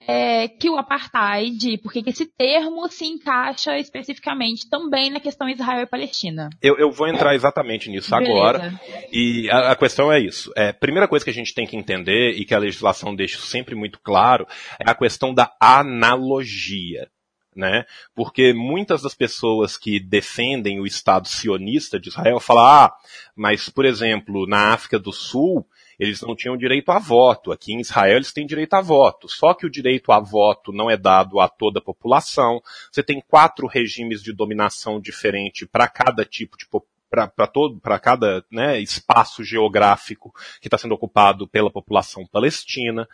é, 0.06 0.48
que 0.48 0.70
o 0.70 0.76
apartheid, 0.76 1.78
por 1.78 1.92
que, 1.92 2.02
que 2.02 2.10
esse 2.10 2.26
termo 2.26 2.88
se 2.88 3.04
encaixa 3.04 3.76
especificamente 3.78 4.68
também 4.68 5.10
na 5.10 5.20
questão 5.20 5.48
Israel 5.48 5.82
e 5.82 5.86
Palestina? 5.86 6.50
Eu, 6.60 6.76
eu 6.78 6.90
vou 6.90 7.08
entrar 7.08 7.34
exatamente 7.34 7.90
nisso 7.90 8.10
Beleza. 8.10 8.32
agora. 8.32 8.80
E 9.12 9.48
a, 9.50 9.72
a, 9.72 9.76
questão 9.76 10.12
é 10.12 10.20
isso. 10.20 10.52
É, 10.56 10.72
primeira 10.72 11.08
coisa 11.08 11.24
que 11.24 11.30
a 11.30 11.34
gente 11.34 11.54
tem 11.54 11.66
que 11.66 11.76
entender 11.76 12.32
e 12.32 12.44
que 12.44 12.54
a 12.54 12.58
legislação 12.58 13.14
deixa 13.14 13.38
sempre 13.38 13.74
muito 13.74 14.00
claro 14.00 14.46
é 14.78 14.88
a 14.88 14.94
questão 14.94 15.34
da 15.34 15.52
analogia 15.60 17.08
né? 17.54 17.84
Porque 18.14 18.52
muitas 18.52 19.02
das 19.02 19.14
pessoas 19.14 19.76
que 19.76 20.00
defendem 20.00 20.80
o 20.80 20.86
Estado 20.86 21.28
sionista 21.28 21.98
de 22.00 22.08
Israel 22.08 22.40
falam, 22.40 22.64
ah, 22.64 22.94
mas, 23.34 23.68
por 23.68 23.84
exemplo, 23.84 24.46
na 24.46 24.72
África 24.72 24.98
do 24.98 25.12
Sul, 25.12 25.66
eles 25.98 26.20
não 26.20 26.34
tinham 26.34 26.56
direito 26.56 26.90
a 26.90 26.98
voto. 26.98 27.52
Aqui 27.52 27.72
em 27.72 27.80
Israel 27.80 28.16
eles 28.16 28.32
têm 28.32 28.46
direito 28.46 28.74
a 28.74 28.80
voto. 28.80 29.28
Só 29.28 29.54
que 29.54 29.66
o 29.66 29.70
direito 29.70 30.10
a 30.10 30.18
voto 30.18 30.72
não 30.72 30.90
é 30.90 30.96
dado 30.96 31.38
a 31.38 31.48
toda 31.48 31.78
a 31.78 31.82
população. 31.82 32.60
Você 32.90 33.02
tem 33.02 33.20
quatro 33.20 33.66
regimes 33.66 34.22
de 34.22 34.32
dominação 34.32 35.00
diferente 35.00 35.66
para 35.66 35.86
cada 35.86 36.24
tipo 36.24 36.56
de 36.56 36.66
para 37.08 37.46
todo 37.46 37.78
para 37.78 37.98
cada 37.98 38.42
né, 38.50 38.80
espaço 38.80 39.44
geográfico 39.44 40.32
que 40.62 40.66
está 40.66 40.78
sendo 40.78 40.94
ocupado 40.94 41.46
pela 41.46 41.70
população 41.70 42.26
palestina, 42.26 43.06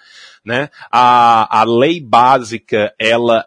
né? 0.45 0.70
A, 0.89 1.61
a 1.61 1.64
lei 1.64 2.01
básica 2.01 2.95
ela 2.97 3.45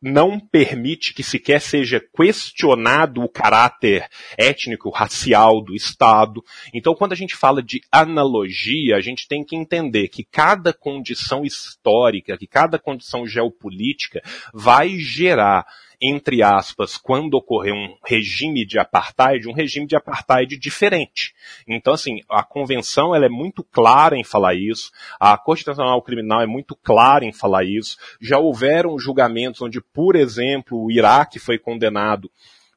não 0.00 0.38
permite 0.38 1.12
que 1.12 1.22
sequer 1.22 1.60
seja 1.60 2.00
questionado 2.00 3.22
o 3.22 3.28
caráter 3.28 4.08
étnico, 4.36 4.90
racial 4.90 5.60
do 5.62 5.74
Estado. 5.74 6.42
Então, 6.72 6.94
quando 6.94 7.12
a 7.12 7.16
gente 7.16 7.34
fala 7.34 7.62
de 7.62 7.80
analogia, 7.90 8.96
a 8.96 9.00
gente 9.00 9.26
tem 9.26 9.44
que 9.44 9.56
entender 9.56 10.08
que 10.08 10.24
cada 10.24 10.72
condição 10.72 11.44
histórica, 11.44 12.38
que 12.38 12.46
cada 12.46 12.78
condição 12.78 13.26
geopolítica 13.26 14.22
vai 14.54 14.98
gerar 14.98 15.66
entre 16.00 16.42
aspas, 16.42 16.96
quando 16.96 17.34
ocorrer 17.34 17.74
um 17.74 17.96
regime 18.06 18.64
de 18.64 18.78
apartheid, 18.78 19.48
um 19.48 19.52
regime 19.52 19.86
de 19.86 19.96
apartheid 19.96 20.56
diferente. 20.56 21.34
Então, 21.66 21.92
assim, 21.92 22.20
a 22.28 22.42
convenção 22.42 23.14
ela 23.14 23.26
é 23.26 23.28
muito 23.28 23.64
clara 23.64 24.16
em 24.16 24.22
falar 24.22 24.54
isso, 24.54 24.90
a 25.18 25.36
Corte 25.36 25.62
Internacional 25.62 26.00
Criminal 26.02 26.40
é 26.40 26.46
muito 26.46 26.76
clara 26.76 27.24
em 27.24 27.32
falar 27.32 27.64
isso. 27.64 27.96
Já 28.20 28.38
houveram 28.38 28.98
julgamentos 28.98 29.60
onde, 29.60 29.80
por 29.80 30.14
exemplo, 30.14 30.84
o 30.84 30.90
Iraque 30.90 31.38
foi 31.38 31.58
condenado 31.58 32.30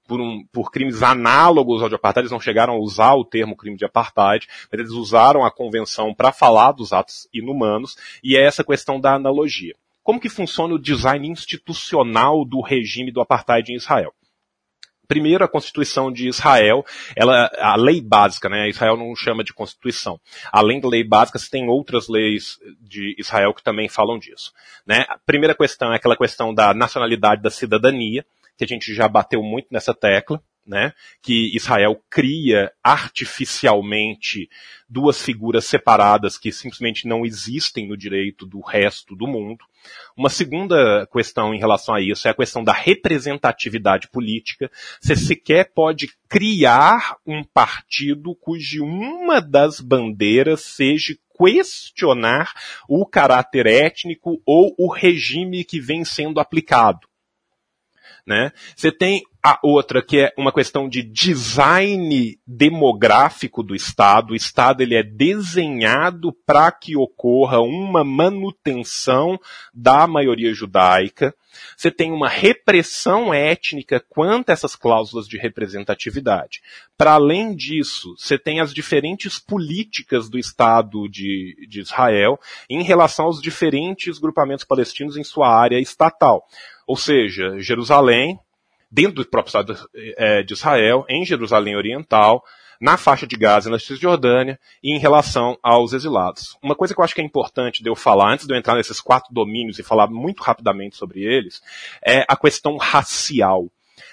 por, 0.07 0.19
um, 0.19 0.43
por, 0.51 0.71
crimes 0.71 1.01
análogos 1.01 1.81
ao 1.81 1.87
de 1.87 1.95
apartheid, 1.95 2.23
eles 2.23 2.31
não 2.31 2.39
chegaram 2.39 2.73
a 2.73 2.77
usar 2.77 3.13
o 3.13 3.23
termo 3.23 3.55
crime 3.55 3.77
de 3.77 3.85
apartheid, 3.85 4.45
mas 4.69 4.79
eles 4.79 4.91
usaram 4.91 5.45
a 5.45 5.49
convenção 5.49 6.13
para 6.13 6.33
falar 6.33 6.73
dos 6.73 6.91
atos 6.91 7.29
inumanos, 7.33 7.95
e 8.21 8.35
é 8.35 8.43
essa 8.43 8.61
questão 8.61 8.99
da 8.99 9.15
analogia. 9.15 9.73
Como 10.03 10.19
que 10.19 10.29
funciona 10.29 10.73
o 10.73 10.79
design 10.79 11.27
institucional 11.27 12.43
do 12.45 12.61
regime 12.61 13.11
do 13.11 13.21
apartheid 13.21 13.71
em 13.71 13.75
Israel? 13.75 14.13
Primeiro, 15.07 15.43
a 15.43 15.47
Constituição 15.47 16.09
de 16.09 16.29
Israel, 16.29 16.85
ela, 17.17 17.51
a 17.57 17.75
lei 17.75 17.99
básica, 17.99 18.47
né? 18.47 18.69
Israel 18.69 18.95
não 18.95 19.13
chama 19.13 19.43
de 19.43 19.53
Constituição. 19.53 20.17
Além 20.53 20.79
da 20.79 20.87
lei 20.87 21.03
básica, 21.03 21.37
você 21.37 21.49
tem 21.49 21.67
outras 21.67 22.07
leis 22.07 22.57
de 22.79 23.13
Israel 23.19 23.53
que 23.53 23.61
também 23.61 23.89
falam 23.89 24.17
disso, 24.17 24.53
né? 24.87 25.05
A 25.09 25.19
primeira 25.25 25.53
questão 25.53 25.91
é 25.91 25.97
aquela 25.97 26.15
questão 26.15 26.53
da 26.53 26.73
nacionalidade 26.73 27.41
da 27.41 27.49
cidadania, 27.49 28.25
que 28.57 28.63
a 28.63 28.67
gente 28.67 28.93
já 28.93 29.05
bateu 29.07 29.43
muito 29.43 29.67
nessa 29.69 29.93
tecla, 29.93 30.41
né, 30.71 30.93
que 31.21 31.53
Israel 31.53 32.01
cria 32.09 32.71
artificialmente 32.81 34.49
duas 34.87 35.21
figuras 35.21 35.65
separadas 35.65 36.37
que 36.37 36.49
simplesmente 36.49 37.09
não 37.09 37.25
existem 37.25 37.85
no 37.85 37.97
direito 37.97 38.45
do 38.45 38.61
resto 38.61 39.13
do 39.13 39.27
mundo. 39.27 39.65
Uma 40.15 40.29
segunda 40.29 41.05
questão 41.11 41.53
em 41.53 41.59
relação 41.59 41.93
a 41.93 41.99
isso 41.99 42.25
é 42.25 42.31
a 42.31 42.35
questão 42.35 42.63
da 42.63 42.71
representatividade 42.71 44.07
política. 44.07 44.71
Você 45.01 45.13
sequer 45.13 45.73
pode 45.73 46.07
criar 46.29 47.17
um 47.27 47.43
partido 47.43 48.33
cuja 48.33 48.81
uma 48.81 49.41
das 49.41 49.81
bandeiras 49.81 50.61
seja 50.61 51.17
questionar 51.37 52.53
o 52.87 53.05
caráter 53.05 53.67
étnico 53.67 54.41
ou 54.45 54.73
o 54.77 54.89
regime 54.89 55.65
que 55.65 55.81
vem 55.81 56.05
sendo 56.05 56.39
aplicado. 56.39 57.11
Né? 58.25 58.53
Você 58.75 58.91
tem 58.91 59.23
a 59.43 59.59
outra 59.63 60.03
que 60.03 60.19
é 60.19 60.33
uma 60.37 60.51
questão 60.51 60.87
de 60.87 61.01
design 61.01 62.39
demográfico 62.45 63.63
do 63.63 63.75
Estado. 63.75 64.31
O 64.31 64.35
Estado 64.35 64.83
ele 64.83 64.95
é 64.95 65.01
desenhado 65.01 66.31
para 66.45 66.71
que 66.71 66.95
ocorra 66.95 67.59
uma 67.59 68.03
manutenção 68.03 69.39
da 69.73 70.05
maioria 70.05 70.53
judaica. 70.53 71.33
Você 71.75 71.89
tem 71.89 72.11
uma 72.11 72.29
repressão 72.29 73.33
étnica 73.33 74.03
quanto 74.07 74.49
a 74.51 74.53
essas 74.53 74.75
cláusulas 74.75 75.27
de 75.27 75.37
representatividade. 75.37 76.61
Para 76.95 77.13
além 77.13 77.55
disso, 77.55 78.15
você 78.17 78.37
tem 78.37 78.59
as 78.59 78.73
diferentes 78.73 79.39
políticas 79.39 80.29
do 80.29 80.37
Estado 80.37 81.09
de, 81.09 81.55
de 81.67 81.81
Israel 81.81 82.39
em 82.69 82.83
relação 82.83 83.25
aos 83.25 83.41
diferentes 83.41 84.19
grupamentos 84.19 84.63
palestinos 84.63 85.17
em 85.17 85.23
sua 85.23 85.49
área 85.49 85.79
estatal. 85.79 86.43
Ou 86.87 86.95
seja, 86.95 87.59
Jerusalém, 87.59 88.39
dentro 88.91 89.23
do 89.23 89.25
próprio 89.25 89.49
Estado 89.49 89.89
é, 89.95 90.43
de 90.43 90.53
Israel, 90.53 91.05
em 91.07 91.25
Jerusalém 91.25 91.75
Oriental, 91.75 92.43
na 92.81 92.97
faixa 92.97 93.27
de 93.27 93.37
Gaza 93.37 93.69
e 93.69 93.71
na 93.71 93.77
Cisjordânia 93.77 94.59
e 94.83 94.91
em 94.91 94.97
relação 94.97 95.57
aos 95.61 95.93
exilados. 95.93 96.57
Uma 96.63 96.75
coisa 96.75 96.93
que 96.93 96.99
eu 96.99 97.05
acho 97.05 97.13
que 97.13 97.21
é 97.21 97.23
importante 97.23 97.83
de 97.83 97.89
eu 97.89 97.95
falar, 97.95 98.33
antes 98.33 98.47
de 98.47 98.53
eu 98.53 98.57
entrar 98.57 98.75
nesses 98.75 98.99
quatro 98.99 99.31
domínios 99.31 99.77
e 99.77 99.83
falar 99.83 100.07
muito 100.07 100.41
rapidamente 100.41 100.97
sobre 100.97 101.21
eles, 101.21 101.61
é 102.03 102.25
a 102.27 102.35
questão 102.35 102.77
racial. 102.77 103.67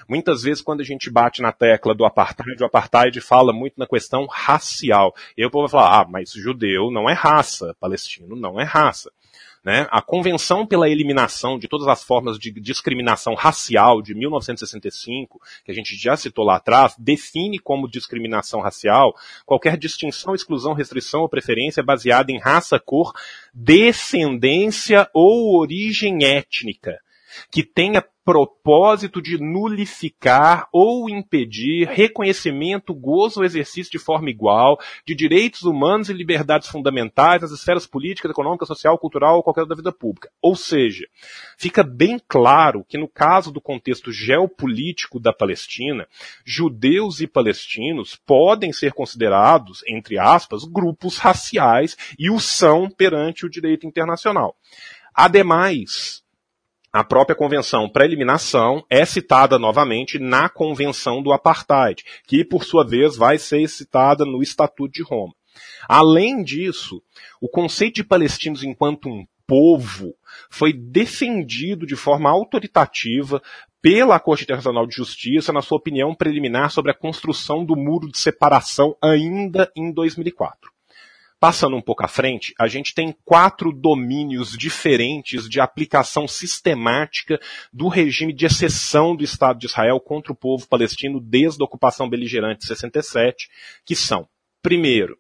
Muitas 0.07 0.43
vezes, 0.43 0.63
quando 0.63 0.81
a 0.81 0.85
gente 0.85 1.11
bate 1.11 1.41
na 1.41 1.51
tecla 1.51 1.95
do 1.95 2.05
apartheid, 2.05 2.63
o 2.63 2.67
apartheid 2.67 3.21
fala 3.21 3.53
muito 3.53 3.75
na 3.79 3.87
questão 3.87 4.27
racial. 4.27 5.15
E 5.37 5.45
o 5.45 5.51
povo 5.51 5.67
vai 5.67 5.83
falar, 5.83 6.01
ah, 6.01 6.07
mas 6.09 6.33
judeu 6.33 6.91
não 6.91 7.09
é 7.09 7.15
raça, 7.15 7.75
palestino 7.81 8.37
não 8.37 8.61
é 8.61 8.65
raça. 8.65 9.11
Né? 9.69 9.87
A 9.91 10.01
Convenção 10.01 10.67
pela 10.67 10.89
Eliminação 10.89 11.59
de 11.59 11.69
todas 11.69 11.87
as 11.89 12.03
formas 12.03 12.39
de 12.39 12.51
discriminação 12.53 13.35
racial 13.35 14.01
de 14.01 14.15
1965, 14.15 15.39
que 15.63 15.71
a 15.71 15.75
gente 15.75 15.95
já 15.95 16.17
citou 16.17 16.43
lá 16.43 16.57
atrás, 16.57 16.95
define 16.99 17.59
como 17.59 17.87
discriminação 17.87 18.63
racial 18.63 19.15
qualquer 19.45 19.77
distinção, 19.77 20.35
exclusão, 20.35 20.73
restrição 20.73 21.21
ou 21.21 21.29
preferência 21.29 21.83
baseada 21.83 22.33
em 22.33 22.39
raça, 22.39 22.81
cor, 22.81 23.13
descendência 23.53 25.07
ou 25.13 25.61
origem 25.61 26.25
étnica 26.25 26.99
que 27.51 27.63
tenha 27.63 28.05
propósito 28.29 29.23
de 29.23 29.39
nulificar 29.39 30.69
ou 30.71 31.09
impedir 31.09 31.89
reconhecimento, 31.89 32.93
gozo 32.93 33.41
ou 33.41 33.47
exercício 33.47 33.91
de 33.91 33.99
forma 33.99 34.29
igual 34.29 34.79
de 35.07 35.15
direitos 35.15 35.63
humanos 35.63 36.11
e 36.11 36.13
liberdades 36.13 36.69
fundamentais 36.69 37.41
nas 37.41 37.53
esferas 37.53 37.87
políticas, 37.87 38.31
econômica, 38.31 38.67
social, 38.67 38.99
cultural 38.99 39.37
ou 39.37 39.43
qualquer 39.43 39.65
da 39.65 39.75
vida 39.75 39.91
pública. 39.91 40.29
Ou 40.43 40.55
seja, 40.55 41.07
fica 41.57 41.83
bem 41.83 42.21
claro 42.29 42.85
que 42.87 42.99
no 42.99 43.09
caso 43.09 43.51
do 43.51 43.63
contexto 43.63 44.13
geopolítico 44.13 45.19
da 45.19 45.33
Palestina, 45.33 46.07
judeus 46.45 47.23
e 47.23 47.27
palestinos 47.27 48.15
podem 48.15 48.75
ser 48.75 48.93
considerados, 48.93 49.81
entre 49.89 50.19
aspas, 50.19 50.65
grupos 50.65 51.17
raciais 51.17 51.97
e 52.19 52.31
o 52.31 52.39
são 52.39 52.91
perante 52.91 53.47
o 53.47 53.51
direito 53.51 53.87
internacional. 53.87 54.55
Ademais, 55.15 56.23
a 56.99 57.05
própria 57.05 57.37
convenção 57.37 57.89
para 57.89 58.05
eliminação 58.05 58.85
é 58.91 59.05
citada 59.05 59.57
novamente 59.57 60.19
na 60.19 60.49
convenção 60.49 61.23
do 61.23 61.33
apartheid, 61.33 62.03
que 62.27 62.45
por 62.45 62.65
sua 62.65 62.85
vez 62.85 63.17
vai 63.17 63.39
ser 63.39 63.69
citada 63.69 64.25
no 64.25 64.43
Estatuto 64.43 64.93
de 64.93 65.05
Roma. 65.05 65.33
Além 65.89 66.43
disso, 66.43 67.01
o 67.41 67.49
conceito 67.49 67.95
de 67.95 68.05
palestinos 68.05 68.65
enquanto 68.65 69.09
um 69.09 69.25
povo 69.47 70.13
foi 70.51 70.73
defendido 70.73 71.87
de 71.87 71.95
forma 71.95 72.31
autoritativa 72.31 73.41
pela 73.81 74.19
Corte 74.19 74.43
Internacional 74.43 74.85
de 74.85 74.97
Justiça 74.97 75.53
na 75.53 75.63
sua 75.63 75.79
opinião 75.79 76.17
preliminar 76.17 76.73
sobre 76.73 76.91
a 76.91 76.99
construção 76.99 77.65
do 77.65 77.77
muro 77.77 78.11
de 78.11 78.19
separação 78.19 78.97
ainda 79.01 79.71
em 79.77 79.93
2004. 79.93 80.78
Passando 81.41 81.77
um 81.77 81.81
pouco 81.81 82.05
à 82.05 82.09
frente, 82.09 82.53
a 82.59 82.67
gente 82.67 82.93
tem 82.93 83.15
quatro 83.25 83.73
domínios 83.73 84.59
diferentes 84.59 85.49
de 85.49 85.61
aplicação 85.61 86.27
sistemática 86.27 87.39
do 87.73 87.87
regime 87.87 88.33
de 88.33 88.45
exceção 88.45 89.15
do 89.15 89.23
Estado 89.23 89.61
de 89.61 89.67
Israel 89.67 90.01
contra 90.01 90.33
o 90.33 90.37
povo 90.37 90.67
palestino 90.67 91.21
desde 91.21 91.63
a 91.63 91.65
ocupação 91.65 92.09
beligerante 92.09 92.63
de 92.63 92.67
67, 92.67 93.49
que 93.85 93.95
são, 93.95 94.29
primeiro, 94.61 95.17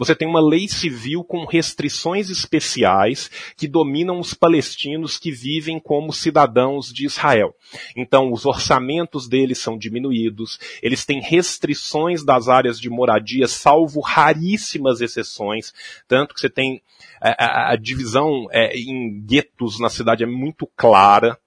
você 0.00 0.14
tem 0.14 0.26
uma 0.26 0.40
lei 0.40 0.66
civil 0.66 1.22
com 1.22 1.44
restrições 1.44 2.30
especiais 2.30 3.30
que 3.54 3.68
dominam 3.68 4.18
os 4.18 4.32
palestinos 4.32 5.18
que 5.18 5.30
vivem 5.30 5.78
como 5.78 6.10
cidadãos 6.10 6.90
de 6.90 7.04
Israel. 7.04 7.54
Então, 7.94 8.32
os 8.32 8.46
orçamentos 8.46 9.28
deles 9.28 9.58
são 9.58 9.76
diminuídos, 9.76 10.58
eles 10.82 11.04
têm 11.04 11.20
restrições 11.20 12.24
das 12.24 12.48
áreas 12.48 12.80
de 12.80 12.88
moradia, 12.88 13.46
salvo 13.46 14.00
raríssimas 14.00 15.02
exceções, 15.02 15.74
tanto 16.08 16.34
que 16.34 16.40
você 16.40 16.48
tem 16.48 16.80
a, 17.20 17.28
é, 17.28 17.36
a, 17.38 17.72
a 17.72 17.76
divisão 17.76 18.46
é, 18.50 18.74
em 18.78 19.20
guetos 19.20 19.78
na 19.78 19.90
cidade 19.90 20.24
é 20.24 20.26
muito 20.26 20.66
clara, 20.74 21.38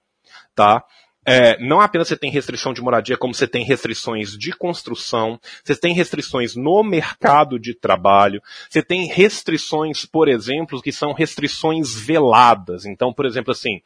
tá? 0.54 0.84
É, 1.26 1.58
não 1.58 1.80
apenas 1.80 2.08
você 2.08 2.16
tem 2.16 2.30
restrição 2.30 2.72
de 2.72 2.82
moradia, 2.82 3.16
como 3.16 3.34
você 3.34 3.46
tem 3.46 3.64
restrições 3.64 4.36
de 4.36 4.52
construção, 4.52 5.40
você 5.62 5.74
tem 5.74 5.94
restrições 5.94 6.54
no 6.54 6.82
mercado 6.82 7.58
de 7.58 7.74
trabalho, 7.74 8.42
você 8.68 8.82
tem 8.82 9.06
restrições, 9.06 10.04
por 10.04 10.28
exemplo, 10.28 10.82
que 10.82 10.92
são 10.92 11.12
restrições 11.12 11.94
veladas. 11.94 12.84
Então, 12.84 13.12
por 13.12 13.24
exemplo, 13.24 13.52
assim, 13.52 13.80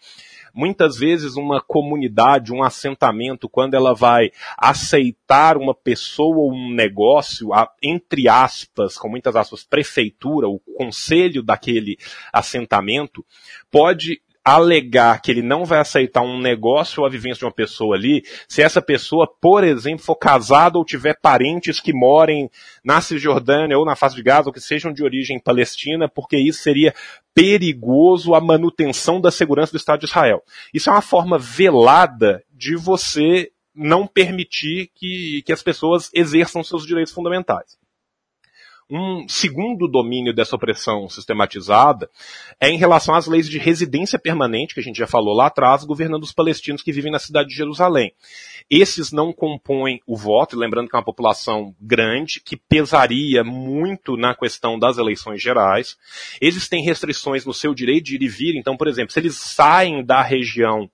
muitas 0.52 0.96
vezes 0.98 1.36
uma 1.36 1.60
comunidade, 1.60 2.52
um 2.52 2.62
assentamento, 2.62 3.48
quando 3.48 3.74
ela 3.74 3.94
vai 3.94 4.30
aceitar 4.56 5.56
uma 5.56 5.74
pessoa 5.74 6.36
ou 6.36 6.52
um 6.52 6.74
negócio, 6.74 7.50
entre 7.82 8.28
aspas, 8.28 8.96
com 8.96 9.08
muitas 9.08 9.36
aspas, 9.36 9.62
prefeitura, 9.62 10.48
o 10.48 10.60
conselho 10.76 11.42
daquele 11.42 11.96
assentamento, 12.32 13.24
pode 13.70 14.20
alegar 14.54 15.20
que 15.20 15.30
ele 15.30 15.42
não 15.42 15.64
vai 15.64 15.78
aceitar 15.78 16.22
um 16.22 16.40
negócio 16.40 17.00
ou 17.00 17.06
a 17.06 17.10
vivência 17.10 17.40
de 17.40 17.44
uma 17.44 17.52
pessoa 17.52 17.96
ali, 17.96 18.22
se 18.48 18.62
essa 18.62 18.80
pessoa, 18.80 19.26
por 19.40 19.64
exemplo, 19.64 20.04
for 20.04 20.16
casada 20.16 20.78
ou 20.78 20.84
tiver 20.84 21.18
parentes 21.20 21.80
que 21.80 21.92
morem 21.92 22.50
na 22.84 23.00
Cisjordânia 23.00 23.78
ou 23.78 23.84
na 23.84 23.96
fase 23.96 24.14
de 24.16 24.22
Gaza 24.22 24.48
ou 24.48 24.52
que 24.52 24.60
sejam 24.60 24.92
de 24.92 25.02
origem 25.02 25.40
palestina, 25.40 26.08
porque 26.08 26.36
isso 26.36 26.62
seria 26.62 26.94
perigoso 27.34 28.34
a 28.34 28.40
manutenção 28.40 29.20
da 29.20 29.30
segurança 29.30 29.72
do 29.72 29.78
Estado 29.78 30.00
de 30.00 30.06
Israel. 30.06 30.42
Isso 30.72 30.90
é 30.90 30.92
uma 30.92 31.02
forma 31.02 31.38
velada 31.38 32.42
de 32.50 32.76
você 32.76 33.50
não 33.74 34.06
permitir 34.06 34.90
que, 34.94 35.42
que 35.46 35.52
as 35.52 35.62
pessoas 35.62 36.10
exerçam 36.12 36.64
seus 36.64 36.84
direitos 36.84 37.12
fundamentais. 37.12 37.78
Um 38.90 39.28
segundo 39.28 39.86
domínio 39.86 40.34
dessa 40.34 40.56
opressão 40.56 41.10
sistematizada 41.10 42.08
é 42.58 42.70
em 42.70 42.78
relação 42.78 43.14
às 43.14 43.26
leis 43.26 43.46
de 43.46 43.58
residência 43.58 44.18
permanente, 44.18 44.72
que 44.72 44.80
a 44.80 44.82
gente 44.82 44.96
já 44.96 45.06
falou 45.06 45.34
lá 45.34 45.48
atrás, 45.48 45.84
governando 45.84 46.22
os 46.22 46.32
palestinos 46.32 46.80
que 46.80 46.90
vivem 46.90 47.12
na 47.12 47.18
cidade 47.18 47.50
de 47.50 47.54
Jerusalém. 47.54 48.14
Esses 48.70 49.12
não 49.12 49.30
compõem 49.30 50.00
o 50.06 50.16
voto, 50.16 50.56
lembrando 50.56 50.88
que 50.88 50.96
é 50.96 50.98
uma 50.98 51.04
população 51.04 51.74
grande, 51.78 52.40
que 52.40 52.56
pesaria 52.56 53.44
muito 53.44 54.16
na 54.16 54.34
questão 54.34 54.78
das 54.78 54.96
eleições 54.96 55.42
gerais. 55.42 55.98
Eles 56.40 56.66
têm 56.66 56.82
restrições 56.82 57.44
no 57.44 57.52
seu 57.52 57.74
direito 57.74 58.06
de 58.06 58.14
ir 58.14 58.22
e 58.22 58.28
vir, 58.28 58.56
então, 58.56 58.74
por 58.74 58.88
exemplo, 58.88 59.12
se 59.12 59.20
eles 59.20 59.36
saem 59.36 60.02
da 60.02 60.22
região 60.22 60.90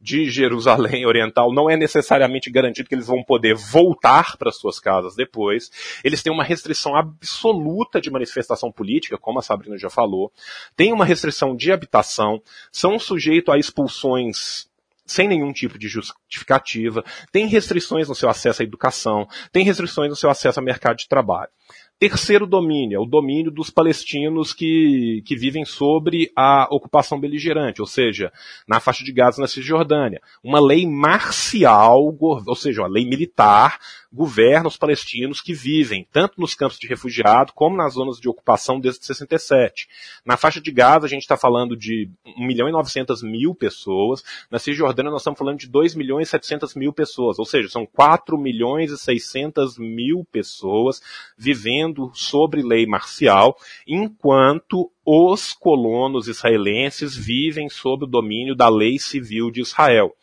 de 0.00 0.30
Jerusalém 0.30 1.06
Oriental, 1.06 1.52
não 1.52 1.68
é 1.68 1.76
necessariamente 1.76 2.50
garantido 2.50 2.88
que 2.88 2.94
eles 2.94 3.06
vão 3.06 3.22
poder 3.22 3.54
voltar 3.54 4.36
para 4.36 4.52
suas 4.52 4.78
casas 4.78 5.14
depois. 5.16 5.70
Eles 6.04 6.22
têm 6.22 6.32
uma 6.32 6.44
restrição 6.44 6.96
absoluta 6.96 8.00
de 8.00 8.10
manifestação 8.10 8.70
política, 8.70 9.18
como 9.18 9.38
a 9.38 9.42
Sabrina 9.42 9.76
já 9.76 9.90
falou. 9.90 10.32
Tem 10.76 10.92
uma 10.92 11.04
restrição 11.04 11.56
de 11.56 11.72
habitação, 11.72 12.40
são 12.70 12.98
sujeitos 12.98 13.52
a 13.52 13.58
expulsões 13.58 14.68
sem 15.08 15.26
nenhum 15.26 15.52
tipo 15.52 15.78
de 15.78 15.88
justificativa, 15.88 17.02
tem 17.32 17.46
restrições 17.46 18.08
no 18.08 18.14
seu 18.14 18.28
acesso 18.28 18.60
à 18.60 18.64
educação, 18.64 19.26
tem 19.50 19.64
restrições 19.64 20.10
no 20.10 20.16
seu 20.16 20.28
acesso 20.28 20.60
ao 20.60 20.64
mercado 20.64 20.98
de 20.98 21.08
trabalho. 21.08 21.50
Terceiro 21.98 22.46
domínio, 22.46 22.96
é 22.96 23.00
o 23.00 23.04
domínio 23.04 23.50
dos 23.50 23.70
palestinos 23.70 24.52
que, 24.52 25.20
que 25.26 25.34
vivem 25.34 25.64
sobre 25.64 26.30
a 26.36 26.68
ocupação 26.70 27.18
beligerante, 27.18 27.80
ou 27.80 27.88
seja, 27.88 28.32
na 28.68 28.78
faixa 28.78 29.02
de 29.02 29.12
Gaza, 29.12 29.42
na 29.42 29.48
Cisjordânia. 29.48 30.20
Uma 30.40 30.60
lei 30.64 30.86
marcial, 30.86 32.16
ou 32.20 32.54
seja, 32.54 32.82
uma 32.82 32.88
lei 32.88 33.04
militar, 33.04 33.80
governa 34.12 34.68
os 34.68 34.76
palestinos 34.76 35.40
que 35.40 35.52
vivem 35.52 36.06
tanto 36.10 36.40
nos 36.40 36.54
campos 36.54 36.78
de 36.78 36.86
refugiado 36.86 37.52
como 37.52 37.76
nas 37.76 37.94
zonas 37.94 38.18
de 38.18 38.28
ocupação 38.28 38.80
desde 38.80 39.04
67. 39.04 39.86
Na 40.24 40.36
faixa 40.36 40.60
de 40.60 40.72
Gaza, 40.72 41.06
a 41.06 41.08
gente 41.08 41.22
está 41.22 41.36
falando 41.36 41.76
de 41.76 42.10
1 42.24 42.46
milhão 42.46 42.68
e 42.68 42.72
900 42.72 43.22
mil 43.22 43.54
pessoas. 43.54 44.22
Na 44.50 44.58
Cisjordânia, 44.58 45.10
nós 45.10 45.20
estamos 45.20 45.38
falando 45.38 45.58
de 45.58 45.68
2 45.68 45.94
milhões 45.94 46.28
e 46.28 46.30
700 46.30 46.74
mil 46.74 46.92
pessoas, 46.92 47.38
ou 47.38 47.44
seja, 47.44 47.68
são 47.68 47.86
4 47.86 48.38
milhões 48.38 48.90
e 48.90 48.98
600 48.98 49.78
mil 49.78 50.26
pessoas 50.32 51.02
vivendo 51.36 52.10
sobre 52.14 52.62
lei 52.62 52.86
marcial, 52.86 53.56
enquanto 53.86 54.90
os 55.10 55.54
colonos 55.54 56.28
israelenses 56.28 57.16
vivem 57.16 57.70
sob 57.70 58.04
o 58.04 58.06
domínio 58.06 58.54
da 58.54 58.68
lei 58.68 58.98
civil 58.98 59.50
de 59.50 59.62
Israel. 59.62 60.14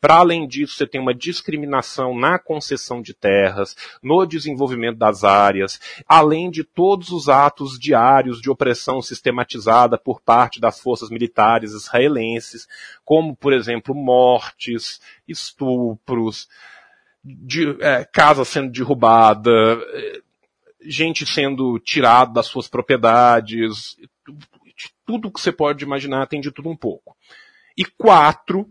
Para 0.00 0.16
além 0.18 0.46
disso, 0.46 0.76
você 0.76 0.86
tem 0.86 1.00
uma 1.00 1.14
discriminação 1.14 2.16
na 2.16 2.38
concessão 2.38 3.02
de 3.02 3.12
terras, 3.12 3.76
no 4.02 4.24
desenvolvimento 4.24 4.96
das 4.96 5.24
áreas, 5.24 5.80
além 6.06 6.50
de 6.50 6.62
todos 6.62 7.10
os 7.10 7.28
atos 7.28 7.78
diários 7.78 8.40
de 8.40 8.48
opressão 8.48 9.02
sistematizada 9.02 9.98
por 9.98 10.20
parte 10.20 10.60
das 10.60 10.80
forças 10.80 11.10
militares 11.10 11.72
israelenses, 11.72 12.68
como, 13.04 13.34
por 13.34 13.52
exemplo, 13.52 13.94
mortes, 13.94 15.00
estupros, 15.26 16.48
de, 17.24 17.76
é, 17.80 18.04
casa 18.04 18.44
sendo 18.44 18.70
derrubada, 18.70 19.50
gente 20.80 21.26
sendo 21.26 21.78
tirada 21.78 22.32
das 22.32 22.46
suas 22.46 22.68
propriedades, 22.68 23.96
tudo 25.04 25.30
que 25.30 25.40
você 25.40 25.52
pode 25.52 25.84
imaginar 25.84 26.26
tem 26.26 26.40
de 26.40 26.52
tudo 26.52 26.68
um 26.68 26.76
pouco. 26.76 27.16
E 27.76 27.84
quatro, 27.84 28.70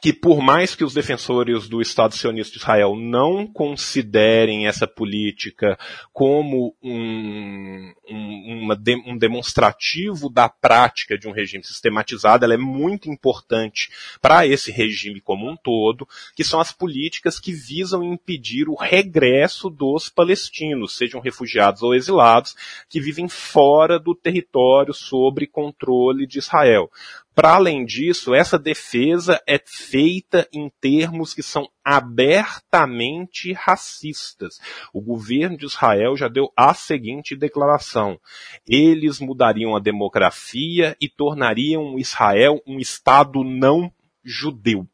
que 0.00 0.12
por 0.12 0.40
mais 0.40 0.74
que 0.74 0.84
os 0.84 0.94
defensores 0.94 1.68
do 1.68 1.80
Estado 1.80 2.14
sionista 2.14 2.52
de 2.52 2.58
Israel 2.58 2.94
não 2.96 3.46
considerem 3.46 4.66
essa 4.66 4.86
política 4.86 5.78
como 6.12 6.74
um, 6.82 7.92
um, 8.08 8.62
uma, 8.62 8.78
um 9.06 9.16
demonstrativo 9.16 10.28
da 10.30 10.48
prática 10.48 11.18
de 11.18 11.26
um 11.26 11.32
regime 11.32 11.64
sistematizado, 11.64 12.44
ela 12.44 12.54
é 12.54 12.58
muito 12.58 13.10
importante 13.10 13.90
para 14.20 14.46
esse 14.46 14.70
regime 14.70 15.20
como 15.20 15.50
um 15.50 15.56
todo, 15.56 16.06
que 16.34 16.44
são 16.44 16.60
as 16.60 16.72
políticas 16.72 17.40
que 17.40 17.52
visam 17.52 18.02
impedir 18.04 18.68
o 18.68 18.74
regresso 18.74 19.70
dos 19.70 20.08
palestinos, 20.08 20.96
sejam 20.96 21.20
refugiados 21.20 21.82
ou 21.82 21.94
exilados, 21.94 22.54
que 22.88 23.00
vivem 23.00 23.28
fora 23.28 23.98
do 23.98 24.14
território 24.14 24.92
sobre 24.92 25.46
controle 25.46 26.26
de 26.26 26.38
Israel. 26.38 26.90
Para 27.36 27.56
além 27.56 27.84
disso, 27.84 28.34
essa 28.34 28.58
defesa 28.58 29.38
é 29.46 29.60
feita 29.62 30.48
em 30.50 30.72
termos 30.80 31.34
que 31.34 31.42
são 31.42 31.68
abertamente 31.84 33.52
racistas. 33.52 34.58
O 34.90 35.02
governo 35.02 35.58
de 35.58 35.66
Israel 35.66 36.16
já 36.16 36.28
deu 36.28 36.50
a 36.56 36.72
seguinte 36.72 37.36
declaração: 37.36 38.18
eles 38.66 39.20
mudariam 39.20 39.76
a 39.76 39.78
demografia 39.78 40.96
e 40.98 41.10
tornariam 41.10 41.98
Israel 41.98 42.62
um 42.66 42.78
estado 42.78 43.44
não 43.44 43.92
judeu. 44.24 44.88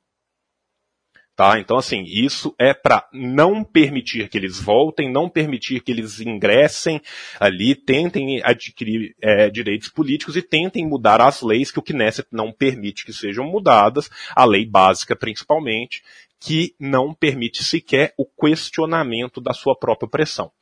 Tá? 1.35 1.59
Então, 1.59 1.79
assim, 1.79 2.05
isso 2.07 2.55
é 2.59 2.75
para 2.75 3.09
não 3.11 3.65
permitir 3.65 4.29
que 4.29 4.37
eles 4.37 4.61
voltem, 4.61 5.11
não 5.11 5.31
permitir 5.31 5.81
que 5.81 5.91
eles 5.91 6.21
ingressem 6.21 7.01
ali, 7.41 7.75
tentem 7.75 8.43
adquirir 8.45 9.15
é, 9.23 9.49
direitos 9.49 9.89
políticos 9.89 10.37
e 10.37 10.43
tentem 10.43 10.87
mudar 10.87 11.23
as 11.23 11.41
leis 11.41 11.71
que 11.71 11.79
o 11.79 11.83
Knesset 11.83 12.29
não 12.31 12.53
permite 12.53 13.07
que 13.07 13.15
sejam 13.15 13.47
mudadas, 13.47 14.11
a 14.37 14.45
lei 14.45 14.67
básica 14.67 15.17
principalmente, 15.17 16.03
que 16.39 16.75
não 16.79 17.15
permite 17.15 17.65
sequer 17.65 18.13
o 18.19 18.27
questionamento 18.27 19.41
da 19.41 19.55
sua 19.55 19.75
própria 19.75 20.07
opressão. 20.07 20.53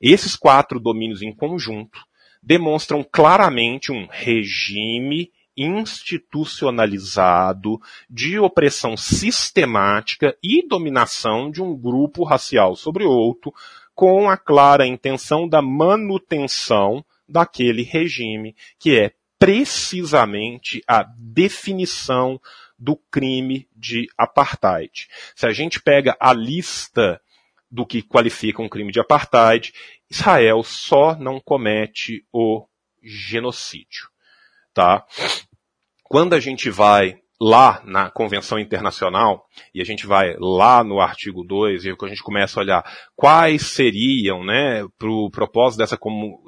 Esses 0.00 0.34
quatro 0.34 0.80
domínios 0.80 1.22
em 1.22 1.32
conjunto 1.32 2.00
demonstram 2.42 3.04
claramente 3.04 3.92
um 3.92 4.08
regime 4.10 5.30
institucionalizado 5.56 7.80
de 8.10 8.38
opressão 8.38 8.94
sistemática 8.96 10.36
e 10.42 10.66
dominação 10.66 11.48
de 11.50 11.62
um 11.62 11.74
grupo 11.74 12.24
racial 12.24 12.76
sobre 12.76 13.04
outro, 13.04 13.54
com 13.94 14.28
a 14.28 14.36
clara 14.36 14.86
intenção 14.86 15.48
da 15.48 15.62
manutenção 15.62 17.02
daquele 17.26 17.82
regime, 17.82 18.54
que 18.78 18.98
é 18.98 19.14
precisamente 19.38 20.82
a 20.86 21.02
definição 21.18 22.38
do 22.78 22.94
crime 23.10 23.66
de 23.74 24.06
apartheid. 24.18 25.08
Se 25.34 25.46
a 25.46 25.52
gente 25.52 25.80
pega 25.80 26.14
a 26.20 26.34
lista 26.34 27.18
do 27.70 27.86
que 27.86 28.02
qualifica 28.02 28.62
um 28.62 28.68
crime 28.68 28.92
de 28.92 29.00
apartheid, 29.00 29.72
Israel 30.10 30.62
só 30.62 31.16
não 31.16 31.40
comete 31.40 32.22
o 32.32 32.66
genocídio 33.02 34.10
tá? 34.76 35.06
Quando 36.08 36.34
a 36.34 36.40
gente 36.40 36.70
vai 36.70 37.18
lá 37.40 37.82
na 37.84 38.08
Convenção 38.08 38.60
Internacional, 38.60 39.44
e 39.74 39.82
a 39.82 39.84
gente 39.84 40.06
vai 40.06 40.36
lá 40.38 40.84
no 40.84 41.00
artigo 41.00 41.42
2, 41.42 41.84
e 41.84 41.90
a 41.90 42.08
gente 42.08 42.22
começa 42.22 42.58
a 42.58 42.62
olhar 42.62 42.84
quais 43.16 43.62
seriam, 43.62 44.44
né, 44.44 44.86
para 44.96 45.10
o 45.10 45.28
propósito 45.28 45.80
dessa, 45.80 45.98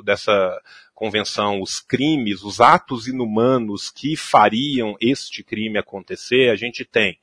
dessa 0.04 0.60
convenção, 0.94 1.60
os 1.60 1.80
crimes, 1.80 2.42
os 2.42 2.60
atos 2.60 3.08
inumanos 3.08 3.90
que 3.90 4.16
fariam 4.16 4.96
este 5.00 5.42
crime 5.42 5.76
acontecer, 5.76 6.50
a 6.50 6.56
gente 6.56 6.84
tem 6.84 7.18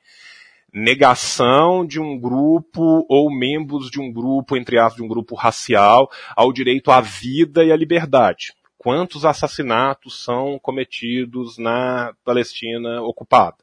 negação 0.73 1.85
de 1.85 2.01
um 2.01 2.19
grupo 2.19 3.05
ou 3.09 3.31
membros 3.33 3.89
de 3.89 4.01
um 4.01 4.11
grupo, 4.11 4.57
entre 4.57 4.77
aspas, 4.77 4.97
de 4.97 5.03
um 5.03 5.07
grupo 5.07 5.35
racial, 5.35 6.11
ao 6.35 6.51
direito 6.51 6.91
à 6.91 6.99
vida 6.99 7.63
e 7.63 7.71
à 7.71 7.77
liberdade 7.77 8.53
quantos 8.85 9.25
assassinatos 9.25 10.23
são 10.23 10.59
cometidos 10.59 11.57
na 11.57 12.13
Palestina 12.23 13.01
ocupada, 13.01 13.57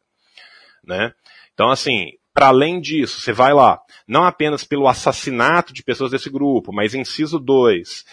né? 0.85 1.15
Então, 1.55 1.71
assim, 1.71 2.15
para 2.35 2.49
além 2.49 2.81
disso, 2.81 3.21
você 3.21 3.33
vai 3.33 3.55
lá, 3.55 3.81
não 4.05 4.25
apenas 4.25 4.65
pelo 4.65 4.89
assassinato 4.89 5.73
de 5.73 5.81
pessoas 5.85 6.11
desse 6.11 6.29
grupo, 6.29 6.73
mas 6.73 6.93
inciso 6.93 7.39
2, 7.39 8.05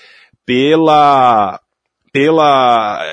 pela, 0.45 1.60
pela, 2.14 3.03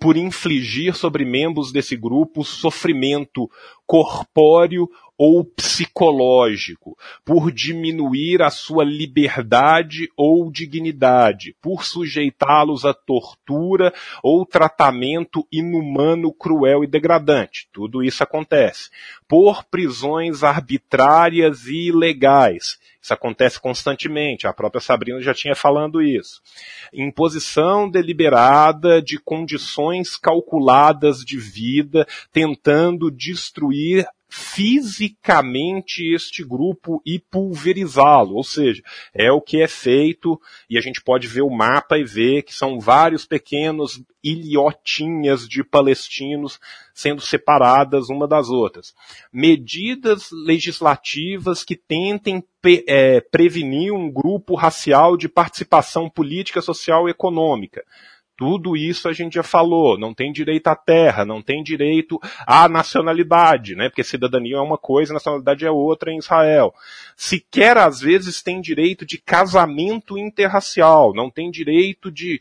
por, 0.00 0.16
infligir 0.16 0.94
sobre 0.94 1.24
membros 1.24 1.72
desse 1.72 1.96
grupo 1.96 2.44
sofrimento 2.44 3.50
corpóreo 3.84 4.88
ou 5.18 5.44
psicológico, 5.44 6.96
por 7.24 7.50
diminuir 7.50 8.42
a 8.42 8.50
sua 8.50 8.84
liberdade 8.84 10.10
ou 10.16 10.50
dignidade, 10.50 11.56
por 11.60 11.84
sujeitá-los 11.84 12.84
a 12.84 12.92
tortura 12.92 13.92
ou 14.22 14.44
tratamento 14.44 15.46
inumano, 15.50 16.32
cruel 16.32 16.84
e 16.84 16.86
degradante. 16.86 17.68
Tudo 17.72 18.02
isso 18.02 18.22
acontece. 18.22 18.90
Por 19.26 19.64
prisões 19.64 20.42
arbitrárias 20.42 21.66
e 21.66 21.88
ilegais. 21.88 22.78
Isso 23.06 23.14
acontece 23.14 23.60
constantemente, 23.60 24.48
a 24.48 24.52
própria 24.52 24.80
Sabrina 24.80 25.20
já 25.20 25.32
tinha 25.32 25.54
falando 25.54 26.02
isso. 26.02 26.42
Imposição 26.92 27.88
deliberada 27.88 29.00
de 29.00 29.16
condições 29.16 30.16
calculadas 30.16 31.18
de 31.18 31.38
vida, 31.38 32.04
tentando 32.32 33.08
destruir 33.08 34.04
fisicamente 34.38 36.12
este 36.14 36.44
grupo 36.44 37.00
e 37.06 37.18
pulverizá-lo, 37.18 38.34
ou 38.34 38.44
seja, 38.44 38.82
é 39.14 39.32
o 39.32 39.40
que 39.40 39.62
é 39.62 39.66
feito 39.66 40.38
e 40.68 40.76
a 40.76 40.80
gente 40.82 41.02
pode 41.02 41.26
ver 41.26 41.40
o 41.40 41.48
mapa 41.48 41.96
e 41.96 42.04
ver 42.04 42.42
que 42.42 42.52
são 42.52 42.78
vários 42.78 43.24
pequenos 43.24 44.02
ilhotinhas 44.22 45.48
de 45.48 45.64
palestinos 45.64 46.60
sendo 46.92 47.22
separadas 47.22 48.10
uma 48.10 48.28
das 48.28 48.50
outras. 48.50 48.94
Medidas 49.32 50.28
legislativas 50.30 51.64
que 51.64 51.74
tentem 51.74 52.44
é, 52.86 53.22
prevenir 53.22 53.92
um 53.92 54.10
grupo 54.10 54.54
racial 54.54 55.16
de 55.16 55.30
participação 55.30 56.10
política, 56.10 56.60
social 56.60 57.08
e 57.08 57.10
econômica. 57.10 57.82
Tudo 58.36 58.76
isso 58.76 59.08
a 59.08 59.12
gente 59.12 59.34
já 59.34 59.42
falou. 59.42 59.98
Não 59.98 60.12
tem 60.12 60.32
direito 60.32 60.66
à 60.68 60.76
terra, 60.76 61.24
não 61.24 61.40
tem 61.40 61.62
direito 61.62 62.20
à 62.46 62.68
nacionalidade, 62.68 63.74
né? 63.74 63.88
Porque 63.88 64.04
cidadania 64.04 64.56
é 64.56 64.60
uma 64.60 64.78
coisa, 64.78 65.14
nacionalidade 65.14 65.64
é 65.64 65.70
outra 65.70 66.12
em 66.12 66.18
Israel. 66.18 66.74
Sequer 67.16 67.78
às 67.78 68.00
vezes 68.00 68.42
tem 68.42 68.60
direito 68.60 69.06
de 69.06 69.18
casamento 69.18 70.18
interracial, 70.18 71.14
não 71.14 71.30
tem 71.30 71.50
direito 71.50 72.10
de, 72.10 72.40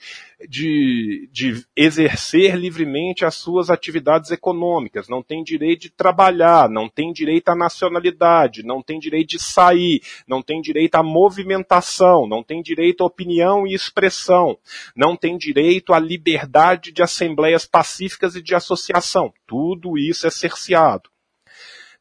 de, 0.49 1.30
de 1.31 1.65
exercer 1.76 2.55
livremente 2.55 3.23
as 3.23 3.35
suas 3.35 3.69
atividades 3.69 4.31
econômicas, 4.31 5.07
não 5.07 5.23
tem 5.23 5.43
direito 5.43 5.84
de 5.84 5.89
trabalhar, 5.89 6.69
não 6.69 6.89
tem 6.89 7.13
direito 7.13 7.49
à 7.49 7.55
nacionalidade, 7.55 8.63
não 8.63 8.81
tem 8.81 8.99
direito 8.99 9.30
de 9.30 9.39
sair, 9.39 10.01
não 10.27 10.41
tem 10.41 10.61
direito 10.61 10.95
à 10.95 11.03
movimentação, 11.03 12.27
não 12.27 12.43
tem 12.43 12.61
direito 12.61 13.03
à 13.03 13.07
opinião 13.07 13.65
e 13.65 13.73
expressão, 13.73 14.57
não 14.95 15.15
tem 15.15 15.38
direito 15.38 15.84
direito 15.85 15.93
à 15.93 15.99
liberdade 15.99 16.91
de 16.91 17.03
assembleias 17.03 17.65
pacíficas 17.65 18.35
e 18.35 18.41
de 18.41 18.55
associação. 18.55 19.31
Tudo 19.45 19.97
isso 19.97 20.25
é 20.25 20.31
cerceado. 20.31 21.09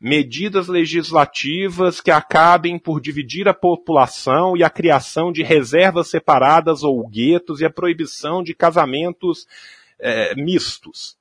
Medidas 0.01 0.69
legislativas 0.69 2.01
que 2.01 2.11
acabem 2.11 2.78
por 2.78 3.01
dividir 3.01 3.48
a 3.48 3.55
população 3.55 4.56
e 4.56 4.62
a 4.62 4.70
criação 4.70 5.32
de 5.32 5.43
reservas 5.43 6.09
separadas 6.09 6.82
ou 6.82 7.06
guetos 7.09 7.61
e 7.61 7.65
a 7.65 7.70
proibição 7.70 8.43
de 8.43 8.55
casamentos 8.55 9.47
é, 9.98 10.35
mistos 10.35 11.16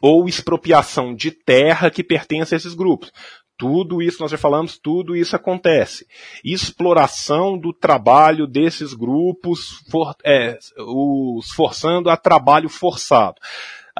ou 0.00 0.28
expropriação 0.28 1.12
de 1.12 1.32
terra 1.32 1.90
que 1.90 2.04
pertence 2.04 2.54
a 2.54 2.56
esses 2.56 2.72
grupos. 2.72 3.12
Tudo 3.58 4.00
isso, 4.00 4.22
nós 4.22 4.30
já 4.30 4.38
falamos, 4.38 4.78
tudo 4.78 5.16
isso 5.16 5.34
acontece. 5.34 6.06
Exploração 6.44 7.58
do 7.58 7.72
trabalho 7.72 8.46
desses 8.46 8.94
grupos, 8.94 9.82
for, 9.90 10.14
é, 10.24 10.56
os 10.78 11.50
forçando 11.50 12.08
a 12.08 12.16
trabalho 12.16 12.68
forçado. 12.68 13.40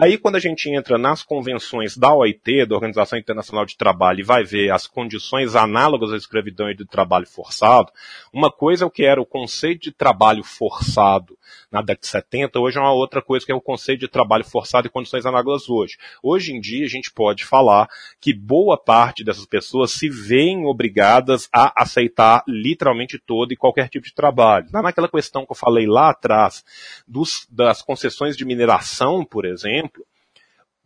Aí, 0.01 0.17
quando 0.17 0.37
a 0.37 0.41
gente 0.41 0.71
entra 0.71 0.97
nas 0.97 1.25
convenções 1.25 1.97
da 1.97 2.15
OIT, 2.15 2.67
da 2.67 2.77
Organização 2.77 3.19
Internacional 3.19 3.67
de 3.67 3.77
Trabalho, 3.77 4.21
e 4.21 4.23
vai 4.23 4.45
ver 4.45 4.71
as 4.71 4.87
condições 4.87 5.57
análogas 5.57 6.13
à 6.13 6.17
escravidão 6.17 6.71
e 6.71 6.75
do 6.75 6.87
trabalho 6.87 7.27
forçado, 7.27 7.91
uma 8.33 8.49
coisa 8.49 8.85
é 8.85 8.87
o 8.87 8.91
que 8.91 9.05
era 9.05 9.21
o 9.21 9.27
conceito 9.27 9.83
de 9.83 9.93
trabalho 9.93 10.45
forçado 10.45 11.37
na 11.71 11.81
década 11.81 12.01
de 12.01 12.07
70, 12.09 12.59
hoje 12.59 12.79
é 12.79 12.81
uma 12.81 12.93
outra 12.93 13.23
coisa 13.23 13.45
que 13.45 13.53
é 13.53 13.55
o 13.55 13.61
conceito 13.61 14.01
de 14.01 14.09
trabalho 14.09 14.45
forçado 14.45 14.87
e 14.87 14.91
condições 14.91 15.27
análogas 15.27 15.69
hoje. 15.69 15.97
Hoje 16.23 16.53
em 16.53 16.61
dia, 16.61 16.85
a 16.85 16.89
gente 16.89 17.13
pode 17.13 17.45
falar 17.45 17.89
que 18.21 18.33
boa 18.33 18.77
parte 18.77 19.25
dessas 19.25 19.47
pessoas 19.47 19.93
se 19.93 20.09
veem 20.09 20.65
obrigadas 20.67 21.49
a 21.53 21.83
aceitar 21.83 22.43
literalmente 22.47 23.19
todo 23.19 23.53
e 23.53 23.57
qualquer 23.57 23.89
tipo 23.89 24.07
de 24.07 24.15
trabalho. 24.15 24.67
Naquela 24.71 25.09
questão 25.09 25.45
que 25.45 25.53
eu 25.53 25.57
falei 25.57 25.87
lá 25.87 26.11
atrás, 26.11 26.65
dos, 27.07 27.47
das 27.51 27.83
concessões 27.83 28.37
de 28.37 28.45
mineração, 28.45 29.25
por 29.25 29.45
exemplo, 29.45 30.05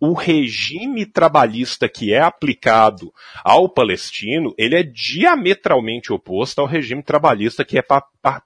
o 0.05 0.15
regime 0.15 1.07
trabalhista 1.07 1.89
que 1.89 2.13
é 2.13 2.21
aplicado 2.21 3.15
ao 3.45 3.69
palestino, 3.69 4.53
ele 4.59 4.75
é 4.75 4.83
diametralmente 4.83 6.13
oposto 6.13 6.61
ao 6.61 6.67
regime 6.67 7.05
trabalhista 7.05 7.65
que 7.65 7.79
é 7.79 7.85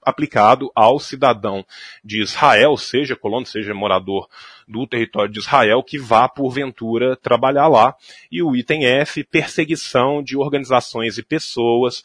aplicado 0.03 0.71
ao 0.75 0.99
cidadão 0.99 1.65
de 2.03 2.21
Israel, 2.21 2.77
seja 2.77 3.15
colono, 3.15 3.43
seja 3.43 3.73
morador 3.73 4.29
do 4.67 4.85
território 4.85 5.33
de 5.33 5.39
Israel, 5.39 5.81
que 5.81 5.97
vá 5.97 6.29
porventura 6.29 7.15
trabalhar 7.15 7.67
lá. 7.67 7.95
E 8.31 8.43
o 8.43 8.55
item 8.55 8.85
F, 8.85 9.23
perseguição 9.23 10.21
de 10.21 10.37
organizações 10.37 11.17
e 11.17 11.23
pessoas 11.23 12.03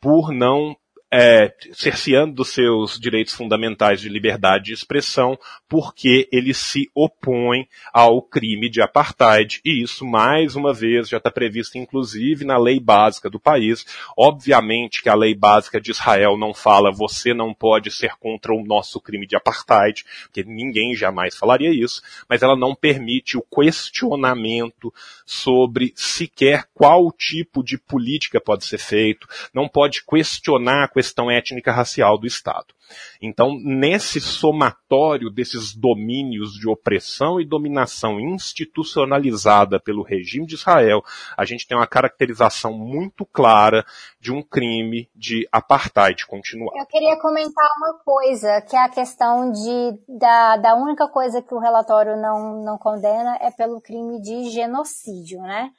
por 0.00 0.30
não 0.30 0.76
é, 1.14 1.52
cerceando 1.74 2.42
seus 2.42 2.98
direitos 2.98 3.34
fundamentais 3.34 4.00
de 4.00 4.08
liberdade 4.08 4.64
de 4.64 4.72
expressão, 4.72 5.38
porque 5.68 6.26
ele 6.32 6.54
se 6.54 6.90
opõe 6.94 7.68
ao 7.92 8.22
crime 8.22 8.70
de 8.70 8.80
apartheid, 8.80 9.60
e 9.62 9.82
isso, 9.82 10.06
mais 10.06 10.56
uma 10.56 10.72
vez, 10.72 11.10
já 11.10 11.18
está 11.18 11.30
previsto, 11.30 11.76
inclusive, 11.76 12.46
na 12.46 12.56
lei 12.56 12.80
básica 12.80 13.28
do 13.28 13.38
país. 13.38 13.84
Obviamente 14.16 15.02
que 15.02 15.08
a 15.10 15.14
lei 15.14 15.34
básica 15.34 15.78
de 15.78 15.90
Israel 15.90 16.38
não 16.38 16.54
fala 16.54 16.90
você 16.90 17.34
não 17.34 17.52
pode 17.52 17.90
ser 17.90 18.14
contra 18.18 18.54
o 18.54 18.64
nosso 18.64 18.98
crime 18.98 19.26
de 19.26 19.36
apartheid, 19.36 20.04
porque 20.22 20.42
ninguém 20.42 20.94
jamais 20.94 21.36
falaria 21.36 21.70
isso, 21.70 22.00
mas 22.26 22.42
ela 22.42 22.56
não 22.56 22.74
permite 22.74 23.36
o 23.36 23.42
questionamento 23.42 24.92
sobre 25.26 25.92
sequer 25.94 26.64
qual 26.72 27.12
tipo 27.12 27.62
de 27.62 27.76
política 27.76 28.40
pode 28.40 28.64
ser 28.64 28.78
feito, 28.78 29.28
não 29.52 29.68
pode 29.68 30.02
questionar 30.04 30.84
a 30.84 30.88
questão 31.02 31.28
étnica 31.28 31.72
racial 31.72 32.16
do 32.16 32.28
Estado. 32.28 32.72
Então, 33.20 33.56
nesse 33.64 34.20
somatório 34.20 35.30
desses 35.30 35.74
domínios 35.74 36.52
de 36.52 36.68
opressão 36.68 37.40
e 37.40 37.44
dominação 37.44 38.20
institucionalizada 38.20 39.80
pelo 39.80 40.04
regime 40.04 40.46
de 40.46 40.54
Israel, 40.54 41.02
a 41.36 41.44
gente 41.44 41.66
tem 41.66 41.76
uma 41.76 41.88
caracterização 41.88 42.72
muito 42.72 43.26
clara 43.26 43.84
de 44.20 44.32
um 44.32 44.42
crime 44.42 45.10
de 45.12 45.48
apartheid 45.50 46.24
continuado. 46.26 46.78
Eu 46.78 46.86
queria 46.86 47.18
comentar 47.20 47.68
uma 47.78 47.98
coisa, 48.04 48.60
que 48.62 48.76
é 48.76 48.84
a 48.84 48.88
questão 48.88 49.50
de 49.50 50.18
da, 50.18 50.56
da 50.56 50.74
única 50.76 51.08
coisa 51.08 51.42
que 51.42 51.54
o 51.54 51.58
relatório 51.58 52.16
não, 52.16 52.62
não 52.62 52.78
condena 52.78 53.36
é 53.40 53.50
pelo 53.50 53.80
crime 53.80 54.20
de 54.20 54.50
genocídio, 54.50 55.40
né? 55.40 55.70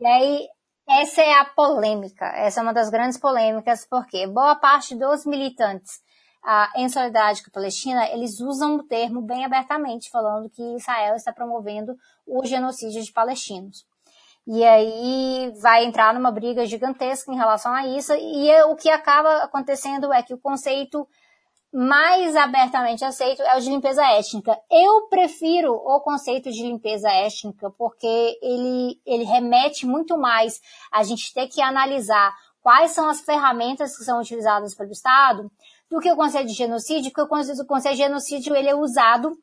E 0.00 0.06
aí 0.06 0.48
essa 0.88 1.22
é 1.22 1.34
a 1.34 1.44
polêmica, 1.44 2.26
essa 2.36 2.60
é 2.60 2.62
uma 2.62 2.74
das 2.74 2.90
grandes 2.90 3.18
polêmicas, 3.18 3.86
porque 3.88 4.26
boa 4.26 4.56
parte 4.56 4.94
dos 4.94 5.24
militantes 5.24 6.00
ah, 6.44 6.70
em 6.76 6.88
solidariedade 6.88 7.42
com 7.42 7.50
a 7.50 7.52
Palestina, 7.52 8.08
eles 8.10 8.40
usam 8.40 8.76
o 8.76 8.82
termo 8.82 9.22
bem 9.22 9.44
abertamente, 9.44 10.10
falando 10.10 10.50
que 10.50 10.62
Israel 10.76 11.14
está 11.14 11.32
promovendo 11.32 11.96
o 12.26 12.44
genocídio 12.44 13.02
de 13.02 13.12
palestinos. 13.12 13.86
E 14.44 14.64
aí 14.64 15.52
vai 15.62 15.84
entrar 15.84 16.12
numa 16.12 16.32
briga 16.32 16.66
gigantesca 16.66 17.32
em 17.32 17.36
relação 17.36 17.72
a 17.72 17.86
isso, 17.86 18.12
e 18.14 18.50
é, 18.50 18.64
o 18.64 18.74
que 18.74 18.90
acaba 18.90 19.44
acontecendo 19.44 20.12
é 20.12 20.20
que 20.20 20.34
o 20.34 20.38
conceito 20.38 21.06
mais 21.72 22.36
abertamente 22.36 23.02
aceito 23.02 23.40
é 23.42 23.56
o 23.56 23.60
de 23.60 23.70
limpeza 23.70 24.04
étnica. 24.04 24.58
Eu 24.70 25.08
prefiro 25.08 25.72
o 25.72 26.00
conceito 26.00 26.50
de 26.50 26.62
limpeza 26.62 27.08
étnica 27.10 27.70
porque 27.78 28.38
ele, 28.42 29.00
ele 29.06 29.24
remete 29.24 29.86
muito 29.86 30.18
mais 30.18 30.60
a 30.92 31.02
gente 31.02 31.32
ter 31.32 31.48
que 31.48 31.62
analisar 31.62 32.34
quais 32.60 32.90
são 32.90 33.08
as 33.08 33.22
ferramentas 33.22 33.96
que 33.96 34.04
são 34.04 34.20
utilizadas 34.20 34.74
pelo 34.74 34.92
Estado 34.92 35.50
do 35.90 35.98
que 35.98 36.12
o 36.12 36.16
conceito 36.16 36.48
de 36.48 36.54
genocídio, 36.54 37.10
porque 37.10 37.22
o 37.22 37.66
conceito, 37.66 37.92
de 37.92 37.96
genocídio 37.96 38.54
ele 38.54 38.68
é 38.68 38.74
usado 38.74 39.36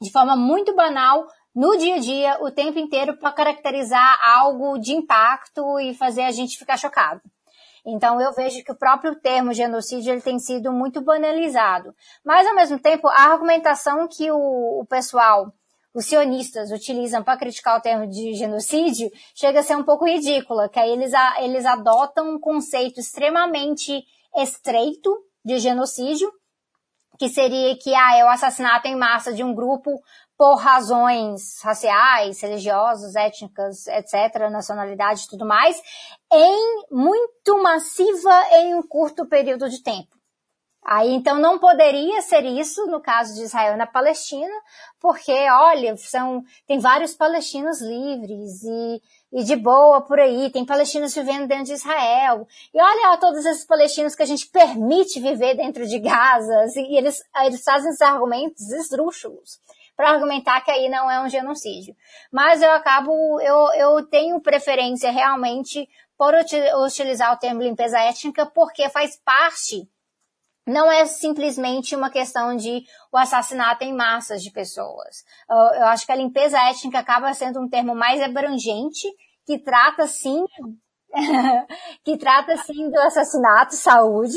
de 0.00 0.10
forma 0.10 0.36
muito 0.36 0.74
banal 0.74 1.26
no 1.54 1.76
dia 1.76 1.96
a 1.96 1.98
dia, 1.98 2.38
o 2.40 2.50
tempo 2.50 2.78
inteiro, 2.78 3.18
para 3.18 3.32
caracterizar 3.32 4.18
algo 4.22 4.78
de 4.78 4.92
impacto 4.92 5.78
e 5.80 5.92
fazer 5.94 6.22
a 6.22 6.30
gente 6.30 6.58
ficar 6.58 6.76
chocado. 6.76 7.20
Então 7.86 8.20
eu 8.20 8.32
vejo 8.32 8.62
que 8.64 8.72
o 8.72 8.78
próprio 8.78 9.14
termo 9.20 9.52
genocídio 9.52 10.12
ele 10.12 10.20
tem 10.20 10.38
sido 10.38 10.72
muito 10.72 11.00
banalizado. 11.00 11.94
Mas 12.24 12.46
ao 12.46 12.54
mesmo 12.54 12.78
tempo, 12.78 13.08
a 13.08 13.32
argumentação 13.32 14.08
que 14.08 14.30
o, 14.30 14.80
o 14.80 14.86
pessoal, 14.86 15.52
os 15.94 16.06
sionistas 16.06 16.70
utilizam 16.70 17.22
para 17.22 17.38
criticar 17.38 17.78
o 17.78 17.82
termo 17.82 18.06
de 18.06 18.34
genocídio 18.34 19.10
chega 19.34 19.60
a 19.60 19.62
ser 19.62 19.76
um 19.76 19.84
pouco 19.84 20.04
ridícula, 20.04 20.68
que 20.68 20.78
aí 20.78 20.90
eles, 20.90 21.12
eles 21.38 21.64
adotam 21.66 22.34
um 22.34 22.38
conceito 22.38 23.00
extremamente 23.00 24.04
estreito 24.36 25.10
de 25.44 25.58
genocídio, 25.58 26.30
que 27.18 27.28
seria 27.28 27.76
que 27.76 27.94
ah, 27.94 28.16
é 28.16 28.24
o 28.24 28.28
assassinato 28.28 28.86
em 28.86 28.96
massa 28.96 29.32
de 29.32 29.42
um 29.42 29.54
grupo 29.54 30.00
por 30.36 30.54
razões 30.54 31.60
raciais, 31.64 32.40
religiosas, 32.40 33.16
étnicas, 33.16 33.88
etc., 33.88 34.48
nacionalidade 34.48 35.24
e 35.24 35.28
tudo 35.28 35.44
mais, 35.44 35.82
em 36.32 36.86
muito 36.90 37.62
massiva 37.62 38.44
em 38.52 38.74
um 38.74 38.82
curto 38.82 39.26
período 39.26 39.68
de 39.68 39.82
tempo. 39.82 40.18
Aí 40.84 41.12
então 41.12 41.38
não 41.38 41.58
poderia 41.58 42.22
ser 42.22 42.44
isso 42.44 42.86
no 42.86 42.98
caso 42.98 43.34
de 43.34 43.42
Israel 43.42 43.76
na 43.76 43.86
Palestina, 43.86 44.54
porque 44.98 45.32
olha, 45.50 45.94
são 45.98 46.42
tem 46.66 46.78
vários 46.78 47.14
palestinos 47.14 47.82
livres 47.82 48.62
e, 48.62 49.02
e 49.32 49.44
de 49.44 49.54
boa 49.54 50.00
por 50.00 50.18
aí, 50.18 50.50
tem 50.50 50.64
palestinos 50.64 51.14
vivendo 51.14 51.46
dentro 51.46 51.64
de 51.64 51.72
Israel. 51.74 52.46
E 52.72 52.80
olha 52.80 53.12
ó, 53.12 53.16
todos 53.18 53.44
esses 53.44 53.66
palestinos 53.66 54.14
que 54.14 54.22
a 54.22 54.26
gente 54.26 54.46
permite 54.48 55.20
viver 55.20 55.56
dentro 55.56 55.86
de 55.86 55.98
Gaza, 55.98 56.64
e 56.76 56.96
eles, 56.96 57.22
eles 57.44 57.62
fazem 57.62 57.90
esses 57.90 58.00
argumentos 58.00 58.70
esdrúxulos 58.70 59.60
para 59.94 60.10
argumentar 60.10 60.60
que 60.60 60.70
aí 60.70 60.88
não 60.88 61.10
é 61.10 61.20
um 61.20 61.28
genocídio. 61.28 61.94
Mas 62.32 62.62
eu 62.62 62.70
acabo, 62.70 63.12
eu, 63.40 63.72
eu 63.74 64.06
tenho 64.06 64.40
preferência 64.40 65.10
realmente 65.10 65.88
por 66.18 66.34
utilizar 66.34 67.32
o 67.32 67.38
termo 67.38 67.62
limpeza 67.62 67.98
étnica 68.00 68.44
porque 68.46 68.90
faz 68.90 69.16
parte 69.24 69.88
não 70.66 70.92
é 70.92 71.06
simplesmente 71.06 71.96
uma 71.96 72.10
questão 72.10 72.54
de 72.54 72.84
o 73.10 73.16
assassinato 73.16 73.84
em 73.84 73.96
massas 73.96 74.42
de 74.42 74.50
pessoas. 74.50 75.24
Eu 75.48 75.86
acho 75.86 76.04
que 76.04 76.12
a 76.12 76.16
limpeza 76.16 76.58
étnica 76.68 76.98
acaba 76.98 77.32
sendo 77.32 77.58
um 77.58 77.68
termo 77.68 77.94
mais 77.94 78.20
abrangente 78.20 79.08
que 79.46 79.58
trata 79.58 80.06
sim 80.06 80.44
que 82.04 82.18
trata 82.18 82.54
sim 82.58 82.90
do 82.90 83.00
assassinato, 83.00 83.76
saúde 83.76 84.36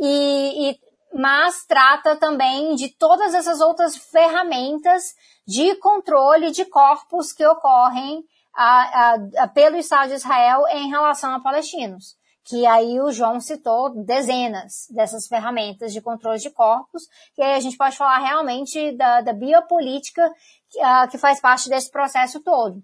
e, 0.00 0.70
e 0.70 0.80
mas 1.14 1.64
trata 1.64 2.16
também 2.16 2.74
de 2.74 2.88
todas 2.96 3.32
essas 3.32 3.60
outras 3.60 3.96
ferramentas 3.96 5.14
de 5.46 5.76
controle 5.76 6.50
de 6.50 6.64
corpos 6.64 7.32
que 7.32 7.46
ocorrem 7.46 8.24
a, 8.54 8.64
a, 8.64 9.18
a, 9.44 9.48
pelo 9.48 9.76
Estado 9.76 10.08
de 10.08 10.14
Israel 10.14 10.66
em 10.70 10.88
relação 10.88 11.34
a 11.34 11.40
palestinos. 11.40 12.16
Que 12.44 12.66
aí 12.66 13.00
o 13.00 13.12
João 13.12 13.38
citou 13.38 14.04
dezenas 14.04 14.86
dessas 14.90 15.28
ferramentas 15.28 15.92
de 15.92 16.00
controle 16.00 16.38
de 16.38 16.50
corpos, 16.50 17.04
que 17.34 17.42
aí 17.42 17.54
a 17.54 17.60
gente 17.60 17.76
pode 17.76 17.96
falar 17.96 18.18
realmente 18.18 18.96
da, 18.96 19.20
da 19.20 19.32
biopolítica 19.32 20.28
que, 20.68 20.78
uh, 20.80 21.08
que 21.08 21.18
faz 21.18 21.40
parte 21.40 21.68
desse 21.68 21.90
processo 21.90 22.40
todo. 22.40 22.82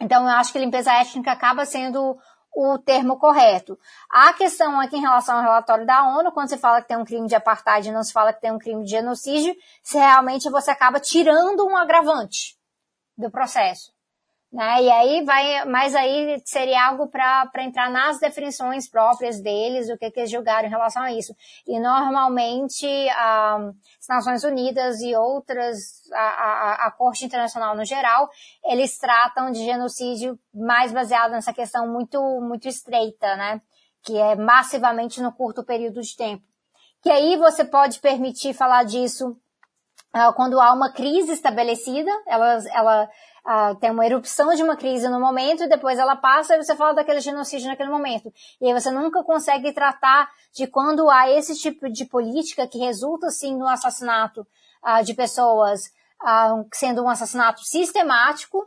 Então, 0.00 0.22
eu 0.22 0.30
acho 0.30 0.52
que 0.52 0.58
limpeza 0.58 0.92
étnica 0.92 1.32
acaba 1.32 1.66
sendo 1.66 2.16
o 2.54 2.78
termo 2.78 3.18
correto. 3.18 3.78
A 4.10 4.32
questão 4.32 4.80
aqui 4.80 4.96
em 4.96 5.00
relação 5.00 5.36
ao 5.36 5.42
relatório 5.42 5.86
da 5.86 6.02
ONU, 6.16 6.32
quando 6.32 6.48
você 6.48 6.58
fala 6.58 6.80
que 6.80 6.88
tem 6.88 6.96
um 6.96 7.04
crime 7.04 7.28
de 7.28 7.34
apartheid 7.34 7.88
e 7.88 7.92
não 7.92 8.02
se 8.02 8.12
fala 8.12 8.32
que 8.32 8.40
tem 8.40 8.52
um 8.52 8.58
crime 8.58 8.82
de 8.82 8.90
genocídio, 8.90 9.54
se 9.82 9.98
realmente 9.98 10.50
você 10.50 10.70
acaba 10.70 10.98
tirando 10.98 11.66
um 11.66 11.76
agravante 11.76 12.56
do 13.16 13.30
processo. 13.30 13.92
Né? 14.52 14.82
E 14.82 14.90
aí 14.90 15.24
vai, 15.24 15.64
mas 15.66 15.94
aí 15.94 16.42
seria 16.44 16.88
algo 16.88 17.06
para 17.06 17.48
entrar 17.58 17.88
nas 17.88 18.18
definições 18.18 18.88
próprias 18.88 19.40
deles, 19.40 19.88
o 19.88 19.96
que, 19.96 20.10
que 20.10 20.20
eles 20.20 20.30
julgaram 20.30 20.66
em 20.66 20.70
relação 20.70 21.02
a 21.02 21.12
isso. 21.12 21.32
E 21.68 21.78
normalmente 21.78 22.86
a, 23.10 23.70
as 24.00 24.08
Nações 24.08 24.42
Unidas 24.42 25.00
e 25.00 25.14
outras, 25.14 26.02
a, 26.12 26.18
a, 26.18 26.86
a 26.88 26.90
Corte 26.90 27.24
Internacional 27.24 27.76
no 27.76 27.84
geral, 27.84 28.28
eles 28.64 28.98
tratam 28.98 29.52
de 29.52 29.64
genocídio 29.64 30.36
mais 30.52 30.92
baseado 30.92 31.30
nessa 31.30 31.52
questão 31.52 31.86
muito, 31.86 32.20
muito 32.40 32.66
estreita, 32.66 33.36
né? 33.36 33.62
Que 34.02 34.18
é 34.18 34.34
massivamente 34.34 35.20
no 35.20 35.32
curto 35.32 35.62
período 35.62 36.00
de 36.00 36.16
tempo. 36.16 36.42
Que 37.02 37.10
aí 37.10 37.36
você 37.36 37.64
pode 37.64 38.00
permitir 38.00 38.52
falar 38.52 38.82
disso 38.82 39.36
uh, 40.14 40.32
quando 40.34 40.60
há 40.60 40.72
uma 40.72 40.92
crise 40.92 41.32
estabelecida, 41.32 42.10
ela, 42.26 42.58
ela 42.74 43.08
ah, 43.44 43.74
tem 43.74 43.90
uma 43.90 44.04
erupção 44.04 44.54
de 44.54 44.62
uma 44.62 44.76
crise 44.76 45.08
no 45.08 45.20
momento 45.20 45.64
e 45.64 45.68
depois 45.68 45.98
ela 45.98 46.16
passa 46.16 46.54
e 46.54 46.62
você 46.62 46.76
fala 46.76 46.94
daquele 46.94 47.20
genocídio 47.20 47.68
naquele 47.68 47.90
momento. 47.90 48.32
E 48.60 48.66
aí 48.66 48.72
você 48.72 48.90
nunca 48.90 49.22
consegue 49.22 49.72
tratar 49.72 50.30
de 50.54 50.66
quando 50.66 51.08
há 51.08 51.30
esse 51.30 51.56
tipo 51.56 51.90
de 51.90 52.04
política 52.04 52.66
que 52.66 52.78
resulta, 52.78 53.28
assim, 53.28 53.56
no 53.56 53.66
assassinato 53.66 54.46
ah, 54.82 55.02
de 55.02 55.14
pessoas, 55.14 55.90
ah, 56.22 56.62
sendo 56.74 57.02
um 57.02 57.08
assassinato 57.08 57.62
sistemático, 57.64 58.66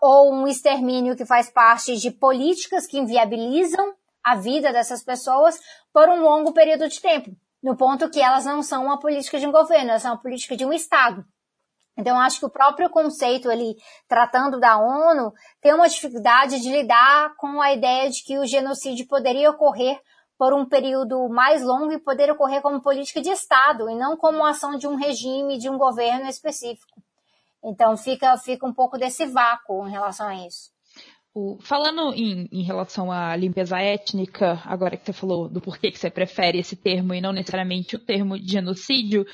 ou 0.00 0.32
um 0.32 0.46
extermínio 0.46 1.16
que 1.16 1.26
faz 1.26 1.50
parte 1.50 1.96
de 1.96 2.08
políticas 2.08 2.86
que 2.86 2.96
inviabilizam 2.96 3.92
a 4.22 4.36
vida 4.36 4.72
dessas 4.72 5.02
pessoas 5.02 5.58
por 5.92 6.08
um 6.08 6.22
longo 6.22 6.52
período 6.52 6.88
de 6.88 7.00
tempo. 7.00 7.30
No 7.62 7.76
ponto 7.76 8.08
que 8.08 8.20
elas 8.20 8.44
não 8.44 8.62
são 8.62 8.84
uma 8.84 8.98
política 8.98 9.40
de 9.40 9.46
um 9.46 9.50
governo, 9.50 9.90
elas 9.90 10.02
são 10.02 10.12
uma 10.12 10.22
política 10.22 10.56
de 10.56 10.64
um 10.64 10.72
Estado. 10.72 11.24
Então, 11.96 12.20
acho 12.20 12.38
que 12.38 12.46
o 12.46 12.50
próprio 12.50 12.90
conceito 12.90 13.50
ali, 13.50 13.74
tratando 14.06 14.60
da 14.60 14.78
ONU, 14.78 15.32
tem 15.62 15.72
uma 15.72 15.88
dificuldade 15.88 16.60
de 16.60 16.70
lidar 16.70 17.34
com 17.36 17.60
a 17.60 17.72
ideia 17.72 18.10
de 18.10 18.22
que 18.22 18.38
o 18.38 18.46
genocídio 18.46 19.06
poderia 19.06 19.50
ocorrer 19.50 19.98
por 20.38 20.52
um 20.52 20.66
período 20.66 21.28
mais 21.30 21.62
longo 21.62 21.92
e 21.92 21.98
poder 21.98 22.30
ocorrer 22.30 22.60
como 22.60 22.82
política 22.82 23.22
de 23.22 23.30
Estado 23.30 23.88
e 23.88 23.94
não 23.94 24.16
como 24.16 24.44
ação 24.44 24.76
de 24.76 24.86
um 24.86 24.96
regime, 24.96 25.58
de 25.58 25.70
um 25.70 25.78
governo 25.78 26.28
específico. 26.28 27.00
Então, 27.64 27.96
fica, 27.96 28.36
fica 28.36 28.66
um 28.66 28.74
pouco 28.74 28.98
desse 28.98 29.26
vácuo 29.26 29.88
em 29.88 29.90
relação 29.90 30.28
a 30.28 30.46
isso. 30.46 30.70
O, 31.34 31.58
falando 31.60 32.14
em, 32.14 32.48
em, 32.50 32.62
relação 32.62 33.12
à 33.12 33.36
limpeza 33.36 33.78
étnica, 33.78 34.62
agora 34.64 34.96
que 34.96 35.04
você 35.04 35.12
falou 35.12 35.50
do 35.50 35.60
porquê 35.60 35.90
que 35.90 35.98
você 35.98 36.10
prefere 36.10 36.58
esse 36.58 36.76
termo 36.76 37.12
e 37.12 37.20
não 37.20 37.30
necessariamente 37.32 37.94
o 37.94 37.98
termo 37.98 38.38
de 38.38 38.52
genocídio, 38.52 39.26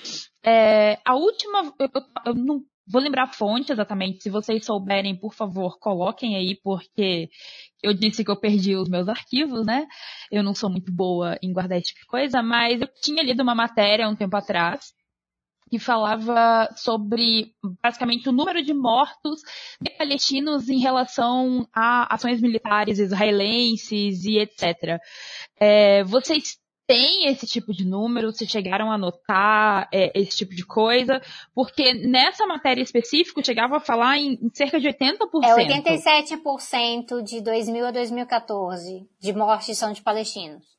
é, 0.44 0.98
a 1.04 1.14
última, 1.14 1.72
eu, 1.78 1.88
eu, 2.26 2.34
não 2.34 2.62
vou 2.86 3.00
lembrar 3.00 3.24
a 3.24 3.32
fonte 3.32 3.72
exatamente, 3.72 4.22
se 4.22 4.30
vocês 4.30 4.64
souberem, 4.64 5.16
por 5.16 5.34
favor, 5.34 5.78
coloquem 5.78 6.36
aí, 6.36 6.58
porque 6.62 7.28
eu 7.82 7.94
disse 7.94 8.24
que 8.24 8.30
eu 8.30 8.38
perdi 8.38 8.76
os 8.76 8.88
meus 8.88 9.08
arquivos, 9.08 9.64
né? 9.64 9.86
Eu 10.30 10.42
não 10.42 10.54
sou 10.54 10.70
muito 10.70 10.92
boa 10.92 11.38
em 11.42 11.52
guardar 11.52 11.78
esse 11.78 11.88
tipo 11.88 12.00
de 12.00 12.06
coisa, 12.06 12.42
mas 12.42 12.80
eu 12.80 12.88
tinha 13.00 13.22
lido 13.22 13.42
uma 13.42 13.54
matéria 13.54 14.08
um 14.08 14.16
tempo 14.16 14.36
atrás, 14.36 14.92
que 15.72 15.78
falava 15.78 16.68
sobre 16.76 17.54
basicamente 17.82 18.28
o 18.28 18.32
número 18.32 18.62
de 18.62 18.74
mortos 18.74 19.40
de 19.80 19.90
palestinos 19.96 20.68
em 20.68 20.78
relação 20.78 21.66
a 21.74 22.14
ações 22.14 22.42
militares 22.42 22.98
israelenses 22.98 24.22
e 24.26 24.38
etc. 24.38 25.00
É, 25.58 26.04
vocês 26.04 26.58
têm 26.86 27.28
esse 27.28 27.46
tipo 27.46 27.72
de 27.72 27.84
número? 27.84 28.32
Se 28.32 28.46
chegaram 28.46 28.90
a 28.90 28.98
notar 28.98 29.88
é, 29.92 30.18
esse 30.18 30.36
tipo 30.36 30.54
de 30.54 30.64
coisa? 30.64 31.20
Porque 31.54 31.94
nessa 31.94 32.46
matéria 32.46 32.82
específica 32.82 33.42
chegava 33.42 33.76
a 33.76 33.80
falar 33.80 34.18
em, 34.18 34.38
em 34.42 34.50
cerca 34.52 34.80
de 34.80 34.88
80%. 34.88 35.18
É 35.44 35.54
87% 35.56 37.22
de 37.22 37.40
2000 37.40 37.86
a 37.86 37.90
2014 37.90 39.08
de 39.20 39.32
mortes 39.32 39.78
são 39.78 39.92
de 39.92 40.02
palestinos. 40.02 40.72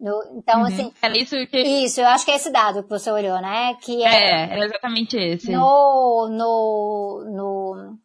No, 0.00 0.18
então, 0.38 0.60
uhum. 0.60 0.66
assim. 0.66 0.92
Era 1.02 1.18
isso 1.18 1.36
que. 1.48 1.60
Isso, 1.60 2.00
eu 2.00 2.06
acho 2.06 2.24
que 2.24 2.30
é 2.30 2.36
esse 2.36 2.50
dado 2.50 2.82
que 2.82 2.88
você 2.88 3.10
olhou, 3.10 3.38
né? 3.42 3.74
Que 3.82 4.02
é, 4.02 4.58
é 4.58 4.64
exatamente 4.64 5.14
esse. 5.18 5.52
No, 5.52 6.26
no, 6.30 7.24
no, 7.30 7.98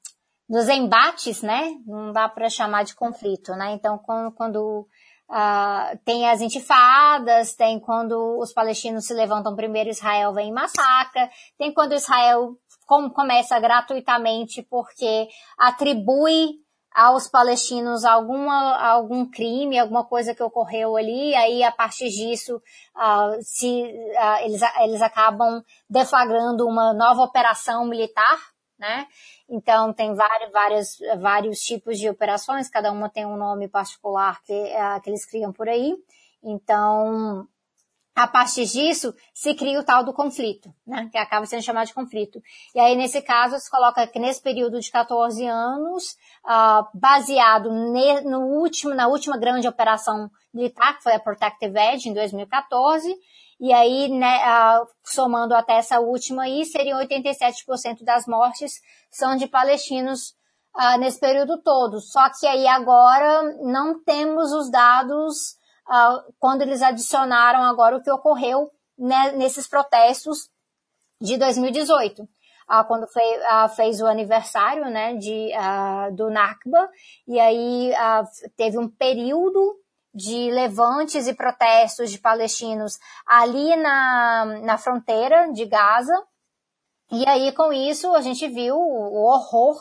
nos 0.49 0.67
embates, 0.67 1.41
né? 1.41 1.73
Não 1.87 2.11
dá 2.11 2.27
para 2.27 2.49
chamar 2.49 2.83
de 2.83 2.93
conflito, 2.93 3.53
né? 3.53 3.71
Então, 3.71 3.97
quando, 3.97 4.33
quando 4.33 4.85
uh, 5.29 5.97
tem 6.03 6.29
as 6.29 6.41
intifadas, 6.41 7.55
tem 7.55 7.79
quando 7.79 8.37
os 8.39 8.53
palestinos 8.53 9.05
se 9.05 9.13
levantam 9.13 9.55
primeiro, 9.55 9.89
Israel 9.89 10.33
vem 10.33 10.49
e 10.49 10.53
massacra, 10.53 11.29
tem 11.57 11.73
quando 11.73 11.93
Israel 11.93 12.55
começa 13.13 13.59
gratuitamente 13.59 14.61
porque 14.63 15.27
atribui 15.57 16.65
aos 16.95 17.27
palestinos 17.27 18.05
alguma, 18.05 18.77
algum 18.77 19.29
crime, 19.29 19.77
alguma 19.77 20.05
coisa 20.05 20.33
que 20.33 20.41
ocorreu 20.41 20.95
ali, 20.95 21.35
aí 21.35 21.61
a 21.61 21.71
partir 21.71 22.07
disso 22.07 22.55
uh, 22.55 23.37
se, 23.41 23.67
uh, 23.67 24.45
eles, 24.45 24.61
eles 24.79 25.01
acabam 25.01 25.61
deflagrando 25.89 26.65
uma 26.65 26.93
nova 26.93 27.21
operação 27.21 27.85
militar, 27.85 28.39
né? 28.79 29.07
Então 29.49 29.93
tem 29.93 30.13
vários, 30.13 30.51
vários, 30.51 30.97
vários 31.19 31.59
tipos 31.59 31.99
de 31.99 32.09
operações, 32.09 32.69
cada 32.69 32.91
uma 32.91 33.09
tem 33.09 33.25
um 33.25 33.37
nome 33.37 33.67
particular 33.67 34.41
que, 34.43 34.53
uh, 34.53 35.01
que 35.01 35.09
eles 35.09 35.25
criam 35.25 35.53
por 35.53 35.69
aí. 35.69 35.95
Então, 36.43 37.47
a 38.15 38.27
partir 38.27 38.65
disso, 38.65 39.13
se 39.33 39.53
cria 39.53 39.79
o 39.79 39.83
tal 39.83 40.03
do 40.03 40.13
conflito, 40.13 40.73
né? 40.87 41.09
Que 41.11 41.17
acaba 41.17 41.45
sendo 41.45 41.61
chamado 41.61 41.87
de 41.87 41.93
conflito. 41.93 42.41
E 42.73 42.79
aí, 42.79 42.95
nesse 42.95 43.21
caso, 43.21 43.59
se 43.59 43.69
coloca 43.69 44.07
que 44.07 44.17
nesse 44.17 44.41
período 44.41 44.79
de 44.79 44.89
14 44.89 45.45
anos, 45.45 46.15
uh, 46.45 46.87
baseado 46.93 47.69
ne, 47.91 48.21
no 48.21 48.39
último, 48.39 48.93
na 48.93 49.07
última 49.07 49.37
grande 49.37 49.67
operação 49.67 50.31
militar, 50.53 50.95
que 50.95 51.03
foi 51.03 51.13
a 51.13 51.19
Protective 51.19 51.77
Edge, 51.77 52.07
em 52.07 52.13
2014, 52.13 53.13
e 53.59 53.71
aí, 53.71 54.09
né, 54.09 54.39
somando 55.03 55.55
até 55.55 55.77
essa 55.77 55.99
última 55.99 56.43
aí, 56.43 56.65
seriam 56.65 56.99
87% 56.99 58.03
das 58.03 58.25
mortes 58.27 58.73
são 59.09 59.35
de 59.37 59.47
palestinos 59.47 60.35
uh, 60.75 60.97
nesse 60.99 61.19
período 61.19 61.61
todo. 61.61 61.99
Só 62.01 62.29
que 62.29 62.45
aí 62.45 62.67
agora 62.67 63.43
não 63.61 64.03
temos 64.03 64.51
os 64.51 64.69
dados 64.69 65.55
uh, 65.87 66.33
quando 66.39 66.61
eles 66.61 66.81
adicionaram 66.81 67.63
agora 67.63 67.97
o 67.97 68.01
que 68.01 68.11
ocorreu 68.11 68.69
né, 68.97 69.31
nesses 69.33 69.67
protestos 69.67 70.49
de 71.21 71.37
2018. 71.37 72.23
Uh, 72.23 72.83
quando 72.87 73.07
foi, 73.07 73.23
uh, 73.23 73.69
fez 73.75 74.01
o 74.01 74.07
aniversário 74.07 74.85
né, 74.85 75.15
de, 75.15 75.51
uh, 75.53 76.15
do 76.15 76.31
Nakba, 76.31 76.89
e 77.27 77.39
aí 77.39 77.93
teve 78.57 78.79
um 78.79 78.89
período 78.89 79.79
de 80.15 80.49
levantes 80.49 81.27
e 81.27 81.33
protestos 81.35 82.09
de 82.09 82.17
palestinos 82.17 82.97
ali 83.27 83.75
na, 83.75 84.45
na 84.63 84.77
fronteira 84.77 85.51
de 85.51 85.65
Gaza, 85.65 86.15
e 87.11 87.27
aí 87.27 87.51
com 87.51 87.73
isso 87.73 88.13
a 88.13 88.21
gente 88.21 88.47
viu 88.47 88.75
o 88.75 89.25
horror 89.25 89.77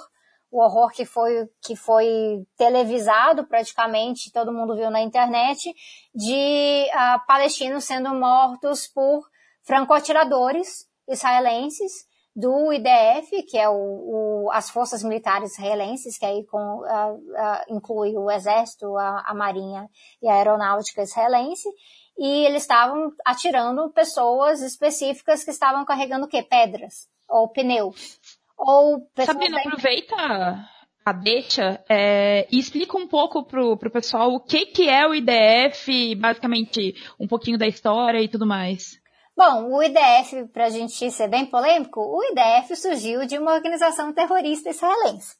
o 0.55 0.63
horror 0.63 0.93
que 0.93 1.05
foi, 1.05 1.49
que 1.61 1.75
foi 1.75 2.47
televisado 2.57 3.45
praticamente, 3.45 4.31
todo 4.31 4.53
mundo 4.53 4.77
viu 4.77 4.89
na 4.89 5.01
internet, 5.01 5.75
de 6.15 6.87
uh, 6.95 7.27
palestinos 7.27 7.83
sendo 7.83 8.15
mortos 8.15 8.87
por 8.87 9.29
franco-atiradores 9.65 10.89
israelenses 11.09 12.07
do 12.35 12.73
IDF, 12.73 13.45
que 13.49 13.57
é 13.57 13.69
o, 13.69 13.75
o, 13.75 14.51
as 14.53 14.69
forças 14.71 15.05
militares 15.05 15.53
israelenses, 15.53 16.19
que 16.19 16.27
aí 16.27 16.45
com, 16.47 16.59
uh, 16.59 17.15
uh, 17.15 17.77
inclui 17.77 18.17
o 18.17 18.31
exército, 18.31 18.97
a, 18.97 19.25
a 19.27 19.35
marinha 19.35 19.89
e 20.21 20.29
a 20.29 20.35
aeronáutica 20.35 21.03
israelense, 21.03 21.69
e 22.19 22.45
eles 22.45 22.63
estavam 22.63 23.13
atirando 23.25 23.91
pessoas 23.93 24.63
específicas 24.63 25.45
que 25.45 25.51
estavam 25.51 25.85
carregando 25.85 26.27
o 26.27 26.29
quê? 26.29 26.43
Pedras 26.43 27.09
ou 27.29 27.49
pneus. 27.49 28.19
Ou 28.57 29.09
Sabina, 29.25 29.59
aproveita 29.59 30.17
a 31.05 31.13
deixa 31.13 31.85
é, 31.89 32.49
e 32.51 32.59
explica 32.59 32.97
um 32.97 33.07
pouco 33.07 33.45
pro, 33.45 33.77
pro 33.77 33.91
pessoal 33.91 34.33
o 34.33 34.41
que, 34.41 34.67
que 34.67 34.89
é 34.89 35.07
o 35.07 35.15
IDF, 35.15 36.15
basicamente 36.15 36.95
um 37.19 37.27
pouquinho 37.27 37.59
da 37.59 37.67
história 37.67 38.21
e 38.23 38.29
tudo 38.29 38.47
mais. 38.47 38.99
Bom, 39.37 39.73
o 39.73 39.83
IDF, 39.83 40.47
para 40.53 40.67
a 40.67 40.71
gente 40.71 41.11
ser 41.11 41.27
bem 41.27 41.45
polêmico, 41.45 42.01
o 42.01 42.23
IDF 42.23 42.77
surgiu 42.77 43.27
de 43.27 43.37
uma 43.37 43.53
organização 43.53 44.13
terrorista 44.13 44.71
israelense. 44.71 45.35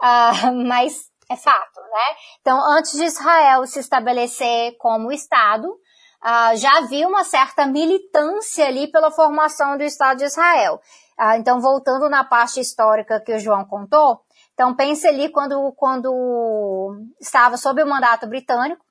Uh, 0.00 0.54
mas 0.68 1.10
é 1.28 1.36
fato, 1.36 1.80
né? 1.80 2.16
Então, 2.40 2.58
antes 2.76 2.92
de 2.92 3.04
Israel 3.04 3.66
se 3.66 3.80
estabelecer 3.80 4.76
como 4.78 5.10
Estado, 5.10 5.66
uh, 5.68 6.56
já 6.56 6.78
havia 6.78 7.08
uma 7.08 7.24
certa 7.24 7.66
militância 7.66 8.66
ali 8.66 8.90
pela 8.92 9.10
formação 9.10 9.76
do 9.76 9.82
Estado 9.82 10.18
de 10.18 10.24
Israel. 10.24 10.80
Ah, 11.18 11.36
então, 11.36 11.60
voltando 11.60 12.08
na 12.08 12.24
parte 12.24 12.60
histórica 12.60 13.20
que 13.20 13.32
o 13.32 13.38
João 13.38 13.64
contou, 13.64 14.20
então 14.52 14.74
pense 14.74 15.06
ali 15.06 15.28
quando, 15.28 15.72
quando 15.72 16.96
estava 17.20 17.56
sob 17.56 17.82
o 17.82 17.86
mandato 17.86 18.26
britânico 18.26 18.84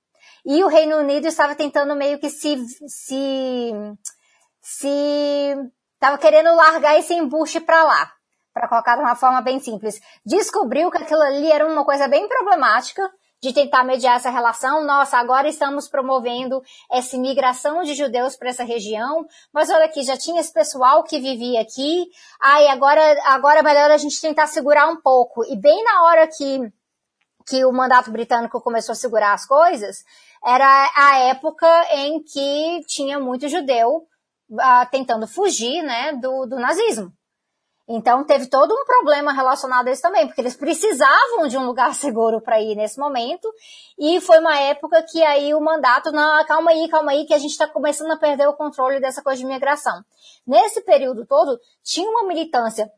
e 0.45 0.63
o 0.63 0.67
Reino 0.67 0.97
Unido 0.97 1.27
estava 1.27 1.55
tentando 1.55 1.95
meio 1.95 2.19
que 2.19 2.29
se, 2.29 2.57
se, 2.87 3.71
se, 4.63 5.55
estava 5.95 6.17
querendo 6.17 6.55
largar 6.55 6.97
esse 6.97 7.13
embuste 7.13 7.59
para 7.59 7.83
lá, 7.83 8.13
para 8.53 8.69
colocar 8.69 8.95
de 8.95 9.01
uma 9.01 9.15
forma 9.15 9.41
bem 9.41 9.59
simples. 9.59 9.99
Descobriu 10.25 10.89
que 10.89 10.97
aquilo 10.97 11.21
ali 11.21 11.51
era 11.51 11.67
uma 11.67 11.83
coisa 11.83 12.07
bem 12.07 12.27
problemática, 12.29 13.11
de 13.41 13.51
tentar 13.51 13.83
mediar 13.83 14.15
essa 14.15 14.29
relação. 14.29 14.85
Nossa, 14.85 15.17
agora 15.17 15.49
estamos 15.49 15.89
promovendo 15.89 16.63
essa 16.89 17.17
imigração 17.17 17.83
de 17.83 17.93
judeus 17.93 18.37
para 18.37 18.47
essa 18.47 18.63
região, 18.63 19.25
mas 19.51 19.69
olha 19.69 19.83
aqui, 19.83 20.01
já 20.01 20.15
tinha 20.15 20.39
esse 20.39 20.53
pessoal 20.53 21.03
que 21.03 21.19
vivia 21.19 21.59
aqui. 21.59 22.05
Ai, 22.41 22.69
agora, 22.69 23.01
agora 23.25 23.59
é 23.59 23.63
melhor 23.63 23.91
a 23.91 23.97
gente 23.97 24.21
tentar 24.21 24.47
segurar 24.47 24.87
um 24.87 24.95
pouco. 25.01 25.43
E 25.43 25.57
bem 25.57 25.83
na 25.83 26.03
hora 26.03 26.25
que, 26.25 26.71
que 27.45 27.65
o 27.65 27.73
mandato 27.73 28.09
britânico 28.11 28.61
começou 28.61 28.93
a 28.93 28.95
segurar 28.95 29.33
as 29.33 29.45
coisas, 29.45 30.05
era 30.41 30.89
a 30.95 31.17
época 31.25 31.67
em 31.91 32.23
que 32.23 32.79
tinha 32.87 33.19
muito 33.19 33.49
judeu 33.49 34.07
tentando 34.91 35.27
fugir, 35.27 35.81
né, 35.83 36.13
do, 36.13 36.45
do 36.45 36.57
nazismo. 36.57 37.11
Então 37.87 38.23
teve 38.23 38.47
todo 38.47 38.73
um 38.73 38.85
problema 38.85 39.33
relacionado 39.33 39.87
a 39.87 39.91
isso 39.91 40.01
também, 40.01 40.25
porque 40.25 40.39
eles 40.39 40.55
precisavam 40.55 41.47
de 41.47 41.57
um 41.57 41.65
lugar 41.65 41.93
seguro 41.95 42.41
para 42.41 42.61
ir 42.61 42.75
nesse 42.75 42.97
momento, 42.97 43.51
e 43.99 44.21
foi 44.21 44.39
uma 44.39 44.57
época 44.57 45.03
que 45.03 45.21
aí 45.21 45.53
o 45.53 45.61
mandato, 45.61 46.11
não, 46.11 46.45
calma 46.45 46.71
aí, 46.71 46.87
calma 46.87 47.11
aí, 47.11 47.25
que 47.25 47.33
a 47.33 47.37
gente 47.37 47.51
está 47.51 47.67
começando 47.67 48.11
a 48.11 48.17
perder 48.17 48.47
o 48.47 48.53
controle 48.53 49.01
dessa 49.01 49.21
coisa 49.21 49.39
de 49.39 49.45
migração. 49.45 50.01
Nesse 50.47 50.81
período 50.81 51.25
todo, 51.25 51.59
tinha 51.83 52.09
uma 52.09 52.23
militância 52.23 52.89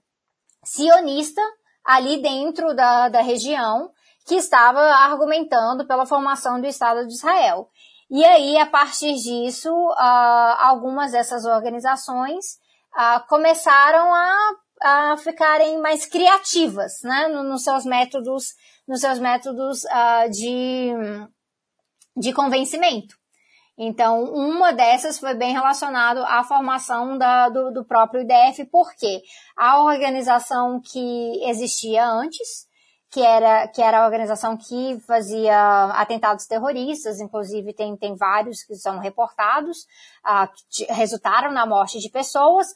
sionista 0.64 1.42
ali 1.84 2.22
dentro 2.22 2.76
da, 2.76 3.10
da 3.10 3.22
região 3.22 3.92
que 4.28 4.36
estava 4.36 4.80
argumentando 4.80 5.86
pela 5.86 6.06
formação 6.06 6.60
do 6.60 6.66
Estado 6.66 7.06
de 7.08 7.14
Israel. 7.14 7.70
E 8.10 8.24
aí, 8.24 8.58
a 8.58 8.66
partir 8.66 9.14
disso, 9.16 9.72
uh, 9.72 10.56
algumas 10.60 11.12
dessas 11.12 11.46
organizações 11.46 12.58
uh, 12.96 13.28
começaram 13.28 14.14
a 14.14 14.52
a 14.82 15.18
ficarem 15.18 15.80
mais 15.80 16.06
criativas, 16.06 17.02
né, 17.04 17.28
nos 17.28 17.64
seus 17.64 17.86
métodos, 17.86 18.54
nos 18.88 19.02
seus 19.02 19.20
métodos 19.20 19.84
uh, 19.86 20.30
de, 20.30 20.92
de 22.16 22.34
convencimento. 22.34 23.16
Então, 23.78 24.24
uma 24.24 24.72
dessas 24.72 25.20
foi 25.20 25.34
bem 25.34 25.52
relacionado 25.52 26.20
à 26.20 26.44
formação 26.44 27.18
da, 27.18 27.50
do, 27.50 27.72
do 27.72 27.86
próprio 27.86 28.22
IDF, 28.22 28.66
porque 28.72 29.22
a 29.58 29.84
organização 29.84 30.80
que 30.82 31.44
existia 31.50 32.06
antes, 32.06 32.68
que 33.16 33.22
era, 33.22 33.66
que 33.70 33.82
era 33.82 34.02
a 34.02 34.06
organização 34.06 34.58
que 34.58 35.00
fazia 35.08 35.86
atentados 35.94 36.46
terroristas, 36.46 37.22
inclusive 37.22 37.74
tem, 37.74 37.96
tem 37.96 38.14
vários 38.14 38.62
que 38.62 38.76
são 38.76 39.00
reportados, 39.00 39.88
uh, 40.26 40.50
que 40.70 40.84
resultaram 40.92 41.50
na 41.50 41.66
morte 41.66 41.98
de 41.98 42.10
pessoas. 42.10 42.68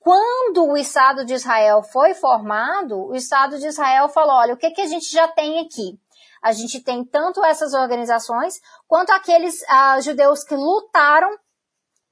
Quando 0.00 0.64
o 0.64 0.78
Estado 0.78 1.26
de 1.26 1.34
Israel 1.34 1.82
foi 1.82 2.14
formado, 2.14 3.06
o 3.06 3.14
Estado 3.14 3.58
de 3.58 3.66
Israel 3.66 4.08
falou, 4.08 4.36
olha, 4.36 4.54
o 4.54 4.56
que, 4.56 4.70
que 4.70 4.80
a 4.80 4.86
gente 4.86 5.12
já 5.12 5.28
tem 5.28 5.60
aqui? 5.60 6.00
A 6.42 6.52
gente 6.52 6.80
tem 6.80 7.04
tanto 7.04 7.44
essas 7.44 7.74
organizações, 7.74 8.62
quanto 8.88 9.10
aqueles 9.10 9.60
uh, 9.60 10.00
judeus 10.00 10.42
que 10.42 10.56
lutaram 10.56 11.36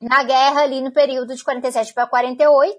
na 0.02 0.22
guerra 0.22 0.64
ali 0.64 0.82
no 0.82 0.92
período 0.92 1.34
de 1.34 1.42
47 1.42 1.94
para 1.94 2.06
48, 2.06 2.78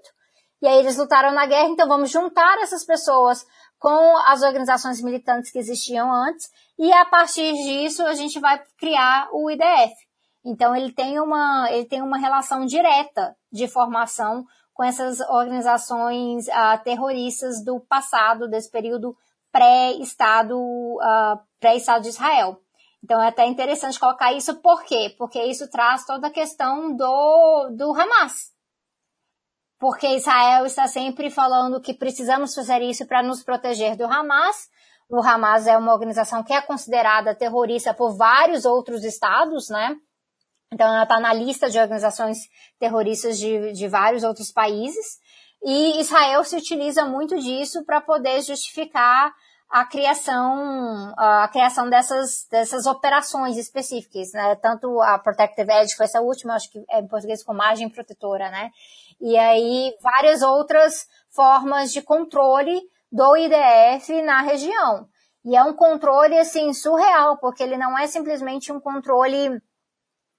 e 0.62 0.68
aí 0.68 0.78
eles 0.78 0.96
lutaram 0.96 1.32
na 1.32 1.44
guerra, 1.44 1.70
então 1.70 1.88
vamos 1.88 2.08
juntar 2.08 2.56
essas 2.58 2.84
pessoas 2.84 3.44
com 3.82 4.16
as 4.28 4.42
organizações 4.42 5.02
militantes 5.02 5.50
que 5.50 5.58
existiam 5.58 6.08
antes, 6.12 6.48
e 6.78 6.92
a 6.92 7.04
partir 7.04 7.52
disso 7.52 8.06
a 8.06 8.14
gente 8.14 8.38
vai 8.38 8.62
criar 8.78 9.28
o 9.32 9.50
IDF. 9.50 9.92
Então 10.44 10.74
ele 10.74 10.92
tem 10.92 11.18
uma, 11.18 11.68
ele 11.68 11.84
tem 11.86 12.00
uma 12.00 12.16
relação 12.16 12.64
direta 12.64 13.34
de 13.50 13.66
formação 13.66 14.44
com 14.72 14.84
essas 14.84 15.18
organizações 15.18 16.46
uh, 16.46 16.80
terroristas 16.84 17.64
do 17.64 17.80
passado, 17.80 18.48
desse 18.48 18.70
período 18.70 19.16
pré-Estado, 19.50 20.56
uh, 20.56 21.40
pré-Estado 21.58 22.02
de 22.02 22.10
Israel. 22.10 22.60
Então 23.02 23.20
é 23.20 23.28
até 23.28 23.46
interessante 23.48 23.98
colocar 23.98 24.32
isso, 24.32 24.54
por 24.62 24.84
quê? 24.84 25.12
Porque 25.18 25.42
isso 25.42 25.68
traz 25.68 26.06
toda 26.06 26.28
a 26.28 26.32
questão 26.32 26.94
do, 26.94 27.70
do 27.76 27.92
Hamas 27.92 28.51
porque 29.82 30.06
Israel 30.14 30.64
está 30.64 30.86
sempre 30.86 31.28
falando 31.28 31.80
que 31.80 31.92
precisamos 31.92 32.54
fazer 32.54 32.80
isso 32.82 33.04
para 33.04 33.20
nos 33.20 33.42
proteger 33.42 33.96
do 33.96 34.04
Hamas. 34.04 34.68
O 35.10 35.20
Hamas 35.20 35.66
é 35.66 35.76
uma 35.76 35.92
organização 35.92 36.44
que 36.44 36.52
é 36.52 36.62
considerada 36.62 37.34
terrorista 37.34 37.92
por 37.92 38.16
vários 38.16 38.64
outros 38.64 39.02
estados, 39.02 39.68
né? 39.70 39.96
Então 40.72 40.86
ela 40.86 41.02
está 41.02 41.18
na 41.18 41.34
lista 41.34 41.68
de 41.68 41.80
organizações 41.80 42.38
terroristas 42.78 43.36
de, 43.36 43.72
de 43.72 43.88
vários 43.88 44.22
outros 44.22 44.52
países. 44.52 45.18
E 45.64 45.98
Israel 45.98 46.44
se 46.44 46.54
utiliza 46.54 47.04
muito 47.04 47.36
disso 47.40 47.84
para 47.84 48.00
poder 48.00 48.40
justificar 48.40 49.34
a 49.68 49.84
criação, 49.84 51.12
a 51.18 51.48
criação 51.48 51.90
dessas, 51.90 52.46
dessas 52.48 52.86
operações 52.86 53.56
específicas, 53.58 54.32
né? 54.32 54.54
Tanto 54.62 55.00
a 55.00 55.18
Protective 55.18 55.72
Edge, 55.72 55.90
que 55.90 55.96
foi 55.96 56.06
essa 56.06 56.20
última, 56.20 56.54
acho 56.54 56.70
que 56.70 56.84
é 56.88 57.00
em 57.00 57.08
português 57.08 57.42
com 57.42 57.52
margem 57.52 57.88
protetora, 57.88 58.48
né? 58.48 58.70
E 59.22 59.38
aí 59.38 59.96
várias 60.02 60.42
outras 60.42 61.06
formas 61.30 61.92
de 61.92 62.02
controle 62.02 62.82
do 63.10 63.36
IDF 63.36 64.20
na 64.22 64.42
região. 64.42 65.06
E 65.44 65.56
é 65.56 65.62
um 65.62 65.74
controle, 65.74 66.38
assim, 66.38 66.72
surreal, 66.72 67.38
porque 67.38 67.62
ele 67.62 67.76
não 67.76 67.96
é 67.96 68.06
simplesmente 68.06 68.72
um 68.72 68.80
controle 68.80 69.60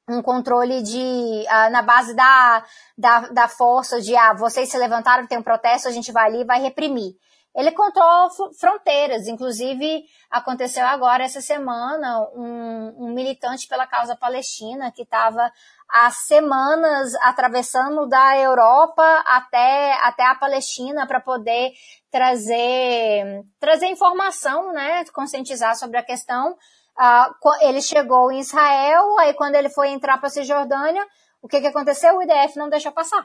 um 0.10 0.22
controle 0.22 0.84
de 0.84 1.46
uh, 1.48 1.72
na 1.72 1.82
base 1.82 2.14
da, 2.14 2.66
da, 2.98 3.20
da 3.30 3.48
força 3.48 4.02
de 4.02 4.14
ah, 4.18 4.34
vocês 4.34 4.70
se 4.70 4.78
levantaram, 4.78 5.26
tem 5.26 5.38
um 5.38 5.44
protesto, 5.44 5.88
a 5.88 5.92
gente 5.92 6.12
vai 6.12 6.26
ali 6.26 6.42
e 6.42 6.46
vai 6.46 6.62
reprimir. 6.62 7.14
Ele 7.56 7.72
controla 7.72 8.30
fronteiras, 8.60 9.28
inclusive 9.28 10.04
aconteceu 10.30 10.86
agora 10.86 11.24
essa 11.24 11.40
semana 11.40 12.20
um, 12.36 13.06
um 13.06 13.14
militante 13.14 13.68
pela 13.68 13.86
causa 13.86 14.16
palestina 14.16 14.92
que 14.92 15.04
estava 15.04 15.52
há 15.94 16.10
semanas 16.10 17.14
atravessando 17.22 18.08
da 18.08 18.36
Europa 18.36 19.04
até, 19.28 19.94
até 20.02 20.26
a 20.26 20.34
Palestina 20.34 21.06
para 21.06 21.22
poder 21.22 21.72
trazer, 22.10 23.44
trazer 23.60 23.86
informação, 23.86 24.74
né, 24.74 25.06
conscientizar 25.14 25.76
sobre 25.76 26.00
a 26.00 26.04
questão. 26.04 26.54
Uh, 26.98 27.50
ele 27.62 27.80
chegou 27.80 28.32
em 28.32 28.40
Israel, 28.40 29.20
aí 29.20 29.36
quando 29.36 29.54
ele 29.54 29.70
foi 29.70 29.90
entrar 29.90 30.18
para 30.18 30.28
a 30.28 30.32
Cisjordânia, 30.32 31.06
o 31.44 31.48
que, 31.48 31.62
que 31.62 31.68
aconteceu? 31.68 32.16
O 32.16 32.24
IDF 32.24 32.58
não 32.58 32.70
deixou 32.70 32.92
passar. 32.92 33.24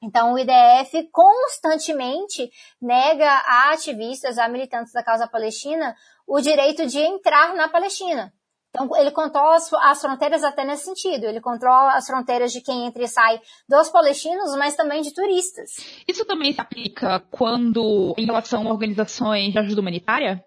Então, 0.00 0.34
o 0.34 0.38
IDF 0.38 1.08
constantemente 1.10 2.50
nega 2.80 3.28
a 3.28 3.72
ativistas, 3.72 4.38
a 4.38 4.48
militantes 4.48 4.92
da 4.92 5.02
causa 5.02 5.26
palestina, 5.26 5.96
o 6.26 6.40
direito 6.40 6.86
de 6.86 6.98
entrar 6.98 7.54
na 7.54 7.68
Palestina. 7.68 8.32
Então, 8.74 8.88
ele 8.96 9.12
controla 9.12 9.54
as, 9.54 9.72
as, 9.72 10.00
fronteiras 10.00 10.42
até 10.42 10.64
nesse 10.64 10.84
sentido. 10.84 11.26
Ele 11.26 11.40
controla 11.40 11.92
as 11.92 12.06
fronteiras 12.06 12.52
de 12.52 12.60
quem 12.60 12.86
entra 12.86 13.04
e 13.04 13.08
sai 13.08 13.40
dos 13.68 13.88
palestinos, 13.88 14.56
mas 14.56 14.74
também 14.74 15.00
de 15.00 15.14
turistas. 15.14 15.70
Isso 16.08 16.24
também 16.24 16.52
se 16.52 16.60
aplica 16.60 17.20
quando, 17.30 18.14
em 18.18 18.26
relação 18.26 18.66
a 18.66 18.72
organizações 18.72 19.52
de 19.52 19.58
ajuda 19.60 19.80
humanitária? 19.80 20.44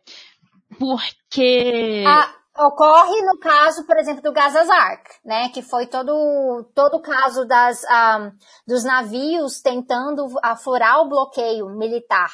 Porque. 0.77 2.03
Ah, 2.05 2.33
Ocorre 2.59 3.21
no 3.21 3.37
caso, 3.37 3.85
por 3.85 3.97
exemplo, 3.97 4.23
do 4.23 4.33
Gazazark, 4.33 5.03
né, 5.23 5.49
que 5.49 5.61
foi 5.61 5.85
todo 5.85 6.63
todo 6.73 6.95
o 6.95 7.01
caso 7.01 7.45
das 7.45 7.83
um, 7.83 8.31
dos 8.67 8.83
navios 8.83 9.61
tentando 9.61 10.25
afurar 10.41 11.01
o 11.01 11.07
bloqueio 11.07 11.69
militar 11.69 12.31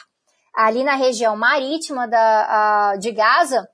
ali 0.56 0.84
na 0.84 0.96
região 0.96 1.36
marítima 1.36 2.08
da, 2.08 2.94
uh, 2.96 3.00
de 3.00 3.12
Gaza. 3.12 3.68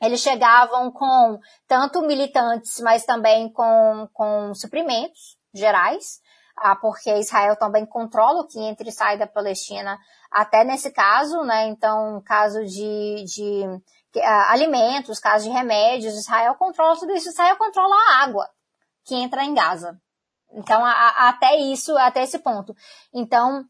Eles 0.00 0.20
chegavam 0.20 0.90
com 0.92 1.38
tanto 1.66 2.02
militantes, 2.02 2.80
mas 2.80 3.04
também 3.04 3.52
com, 3.52 4.08
com 4.12 4.54
suprimentos 4.54 5.36
gerais, 5.52 6.20
uh, 6.58 6.80
porque 6.80 7.12
Israel 7.16 7.56
também 7.56 7.84
controla 7.84 8.42
o 8.42 8.46
que 8.46 8.60
entra 8.60 8.88
e 8.88 8.92
sai 8.92 9.18
da 9.18 9.26
Palestina, 9.26 9.98
até 10.30 10.62
nesse 10.64 10.90
caso, 10.90 11.42
né? 11.42 11.66
Então, 11.66 12.22
caso 12.24 12.64
de, 12.64 13.24
de 13.24 13.64
alimentos, 14.48 15.18
casos 15.18 15.48
de 15.48 15.52
remédios, 15.52 16.14
Israel 16.14 16.54
controla 16.54 16.98
tudo 16.98 17.12
isso. 17.12 17.28
Israel 17.28 17.56
controla 17.56 17.94
a 17.94 18.24
água 18.24 18.48
que 19.04 19.14
entra 19.14 19.44
em 19.44 19.54
Gaza. 19.54 19.98
Então, 20.52 20.84
a, 20.84 20.90
a, 20.90 21.28
até 21.28 21.56
isso, 21.56 21.96
até 21.98 22.22
esse 22.22 22.38
ponto. 22.38 22.74
Então, 23.12 23.64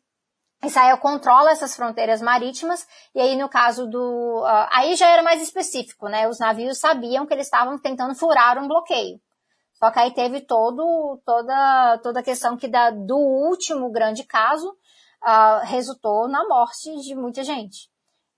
Israel 0.64 0.98
controla 0.98 1.50
essas 1.50 1.76
fronteiras 1.76 2.20
marítimas, 2.20 2.86
e 3.14 3.20
aí 3.20 3.36
no 3.36 3.48
caso 3.48 3.86
do. 3.86 4.42
Uh, 4.42 4.68
aí 4.72 4.96
já 4.96 5.08
era 5.08 5.22
mais 5.22 5.40
específico, 5.40 6.08
né? 6.08 6.28
Os 6.28 6.38
navios 6.38 6.78
sabiam 6.78 7.26
que 7.26 7.32
eles 7.32 7.46
estavam 7.46 7.78
tentando 7.78 8.14
furar 8.14 8.58
um 8.58 8.66
bloqueio. 8.66 9.20
Só 9.74 9.92
que 9.92 10.00
aí 10.00 10.12
teve 10.12 10.40
todo, 10.40 11.20
toda, 11.24 11.98
toda 12.02 12.18
a 12.18 12.22
questão 12.22 12.56
que 12.56 12.66
da, 12.66 12.90
do 12.90 13.16
último 13.16 13.88
grande 13.92 14.24
caso 14.24 14.68
uh, 15.22 15.64
resultou 15.64 16.26
na 16.26 16.44
morte 16.48 16.90
de 17.02 17.14
muita 17.14 17.44
gente. 17.44 17.88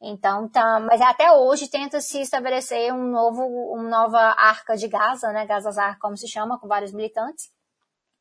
Então, 0.03 0.49
tá, 0.49 0.79
mas 0.81 1.01
até 1.01 1.31
hoje 1.33 1.69
tenta 1.69 2.01
se 2.01 2.21
estabelecer 2.21 2.93
um 2.93 3.11
novo, 3.11 3.43
uma 3.73 3.89
nova 3.89 4.19
arca 4.19 4.77
de 4.77 4.89
Gaza, 4.89 5.33
né? 5.33 5.47
Gaza 5.47 5.71
Arca, 5.83 6.01
como 6.01 6.17
se 6.17 6.29
chama, 6.29 6.59
com 6.59 6.69
vários 6.69 6.93
militantes. 6.93 7.51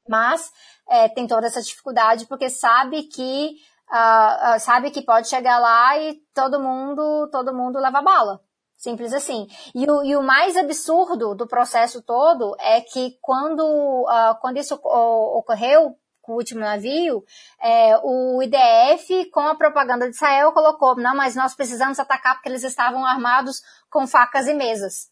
Mas 0.08 0.52
é, 0.88 1.08
tem 1.10 1.28
toda 1.28 1.48
essa 1.48 1.62
dificuldade 1.62 2.26
porque 2.26 2.50
sabe 2.50 3.04
que 3.04 3.58
uh, 3.92 4.56
uh, 4.56 4.60
sabe 4.60 4.92
que 4.92 5.02
pode 5.02 5.28
chegar 5.28 5.60
lá 5.60 5.98
e 5.98 6.16
todo 6.34 6.60
mundo 6.60 7.30
todo 7.32 7.54
mundo 7.54 7.80
leva 7.80 8.02
bala. 8.02 8.42
Simples 8.78 9.12
assim. 9.12 9.48
E 9.76 9.90
o, 9.92 10.04
e 10.04 10.16
o 10.16 10.24
mais 10.24 10.56
absurdo 10.56 11.36
do 11.36 11.46
processo 11.46 12.02
todo 12.02 12.56
é 12.60 12.80
que 12.80 13.18
quando, 13.22 13.62
uh, 13.62 14.40
quando 14.40 14.58
isso 14.58 14.76
ocorreu, 14.76 15.98
o 16.32 16.36
último 16.36 16.62
navio, 16.62 17.24
é, 17.62 17.98
o 18.04 18.42
IDF, 18.42 19.30
com 19.32 19.42
a 19.42 19.56
propaganda 19.56 20.08
de 20.08 20.16
Israel, 20.16 20.52
colocou, 20.52 20.96
não, 20.96 21.16
mas 21.16 21.36
nós 21.36 21.56
precisamos 21.56 22.00
atacar 22.00 22.36
porque 22.36 22.50
eles 22.50 22.64
estavam 22.64 23.06
armados 23.06 23.62
com 23.90 24.06
facas 24.08 24.48
e 24.48 24.54
mesas. 24.54 25.10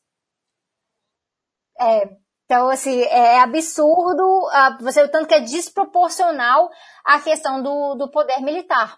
É, 1.79 2.09
então, 2.47 2.69
assim, 2.69 3.01
é 3.01 3.41
absurdo, 3.41 4.23
uh, 4.23 4.81
você 4.81 5.03
o 5.03 5.11
tanto 5.11 5.27
que 5.27 5.33
é 5.33 5.41
desproporcional 5.41 6.69
a 7.03 7.19
questão 7.19 7.61
do, 7.61 7.95
do 7.95 8.09
poder 8.09 8.39
militar. 8.39 8.97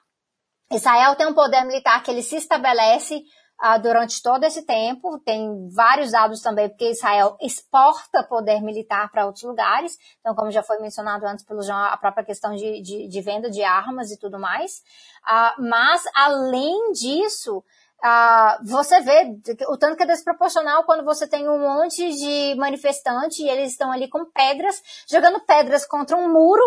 Israel 0.71 1.15
tem 1.15 1.25
um 1.25 1.33
poder 1.33 1.63
militar 1.65 2.03
que 2.03 2.11
ele 2.11 2.21
se 2.21 2.35
estabelece 2.35 3.23
ah, 3.57 3.79
durante 3.79 4.21
todo 4.21 4.43
esse 4.43 4.67
tempo. 4.67 5.17
Tem 5.25 5.67
vários 5.75 6.11
dados 6.11 6.41
também, 6.41 6.69
porque 6.69 6.91
Israel 6.91 7.35
exporta 7.41 8.23
poder 8.23 8.61
militar 8.61 9.09
para 9.09 9.25
outros 9.25 9.43
lugares. 9.43 9.97
Então, 10.19 10.35
como 10.35 10.51
já 10.51 10.61
foi 10.61 10.77
mencionado 10.79 11.25
antes 11.25 11.43
pelo 11.43 11.63
João, 11.63 11.77
a 11.77 11.97
própria 11.97 12.23
questão 12.23 12.55
de, 12.55 12.83
de, 12.83 13.07
de 13.07 13.21
venda 13.21 13.49
de 13.49 13.63
armas 13.63 14.11
e 14.11 14.19
tudo 14.19 14.37
mais. 14.37 14.83
Ah, 15.25 15.55
mas, 15.57 16.03
além 16.13 16.91
disso, 16.91 17.63
ah, 18.03 18.59
você 18.63 19.01
vê 19.01 19.35
o 19.67 19.77
tanto 19.77 19.97
que 19.97 20.03
é 20.03 20.05
desproporcional 20.05 20.83
quando 20.85 21.03
você 21.03 21.27
tem 21.27 21.49
um 21.49 21.59
monte 21.59 22.09
de 22.11 22.55
manifestante 22.55 23.43
e 23.43 23.49
eles 23.49 23.71
estão 23.71 23.91
ali 23.91 24.07
com 24.07 24.25
pedras, 24.25 24.81
jogando 25.09 25.39
pedras 25.45 25.85
contra 25.85 26.15
um 26.15 26.31
muro 26.31 26.63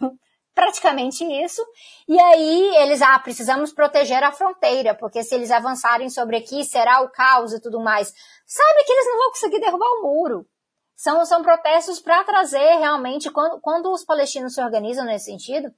praticamente 0.54 1.24
isso. 1.24 1.62
E 2.08 2.18
aí 2.18 2.76
eles, 2.76 3.02
ah, 3.02 3.18
precisamos 3.18 3.72
proteger 3.72 4.22
a 4.22 4.32
fronteira, 4.32 4.94
porque 4.94 5.22
se 5.22 5.34
eles 5.34 5.50
avançarem 5.50 6.08
sobre 6.08 6.36
aqui, 6.36 6.64
será 6.64 7.00
o 7.02 7.10
caos 7.10 7.52
e 7.52 7.60
tudo 7.60 7.80
mais. 7.80 8.12
Sabe 8.46 8.84
que 8.84 8.92
eles 8.92 9.06
não 9.06 9.18
vão 9.18 9.30
conseguir 9.30 9.60
derrubar 9.60 9.88
o 9.88 10.02
muro. 10.02 10.46
São, 10.96 11.24
são 11.26 11.42
protestos 11.42 12.00
para 12.00 12.22
trazer 12.22 12.78
realmente, 12.78 13.30
quando, 13.30 13.60
quando 13.60 13.90
os 13.92 14.04
palestinos 14.04 14.54
se 14.54 14.62
organizam 14.62 15.04
nesse 15.04 15.26
sentido, 15.26 15.72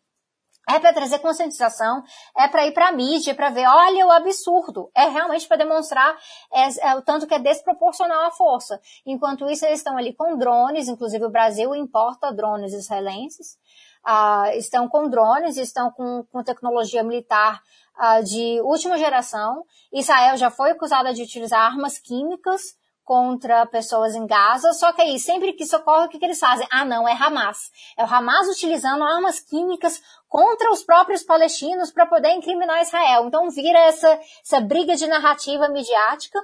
é 0.69 0.81
para 0.81 0.93
trazer 0.93 1.21
conscientização, 1.21 2.03
é 2.37 2.49
para 2.49 2.67
ir 2.67 2.73
para 2.73 2.89
a 2.89 2.93
mídia, 2.93 3.35
para 3.35 3.51
ver, 3.51 3.67
olha 3.69 4.07
o 4.07 4.11
absurdo. 4.11 4.91
É 4.95 5.07
realmente 5.09 5.47
para 5.47 5.59
demonstrar 5.59 6.17
é, 6.53 6.89
é, 6.89 6.95
o 6.97 7.03
tanto 7.03 7.27
que 7.27 7.35
é 7.35 7.39
desproporcional 7.39 8.27
a 8.27 8.33
força. 8.33 8.81
Enquanto 9.07 9.49
isso, 9.49 9.65
eles 9.65 9.79
estão 9.79 9.97
ali 9.97 10.13
com 10.13 10.37
drones, 10.37 10.89
inclusive 10.89 11.25
o 11.25 11.31
Brasil 11.31 11.75
importa 11.75 12.33
drones 12.33 12.73
israelenses, 12.73 13.57
ah, 14.05 14.51
estão 14.57 14.89
com 14.89 15.09
drones, 15.09 15.57
estão 15.57 15.91
com, 15.91 16.25
com 16.33 16.43
tecnologia 16.43 17.03
militar 17.03 17.63
ah, 17.97 18.21
de 18.21 18.61
última 18.63 18.99
geração. 18.99 19.65
Israel 19.93 20.37
já 20.37 20.51
foi 20.51 20.73
acusada 20.73 21.15
de 21.15 21.23
utilizar 21.23 21.61
armas 21.61 21.99
químicas 21.99 22.77
contra 23.07 23.65
pessoas 23.67 24.17
em 24.17 24.27
Gaza, 24.27 24.73
só 24.73 24.93
que 24.93 25.01
aí, 25.01 25.17
sempre 25.17 25.53
que 25.53 25.63
isso 25.63 25.77
ocorre, 25.77 26.07
o 26.07 26.09
que, 26.09 26.19
que 26.19 26.25
eles 26.25 26.41
fazem? 26.41 26.67
Ah, 26.73 26.85
não, 26.85 27.09
é 27.09 27.13
Hamas. 27.13 27.71
É 27.97 28.03
o 28.03 28.13
Hamas 28.13 28.49
utilizando 28.49 29.05
armas 29.05 29.39
químicas 29.39 30.03
contra 30.29 30.73
os 30.73 30.83
próprios 30.83 31.23
palestinos 31.23 31.93
para 31.93 32.05
poder 32.05 32.33
incriminar 32.35 32.83
Israel. 32.83 33.27
Então 33.27 33.49
vira 33.49 33.79
essa, 33.79 34.21
essa 34.45 34.61
briga 34.61 34.97
de 34.97 35.07
narrativa 35.07 35.69
midiática, 35.69 36.41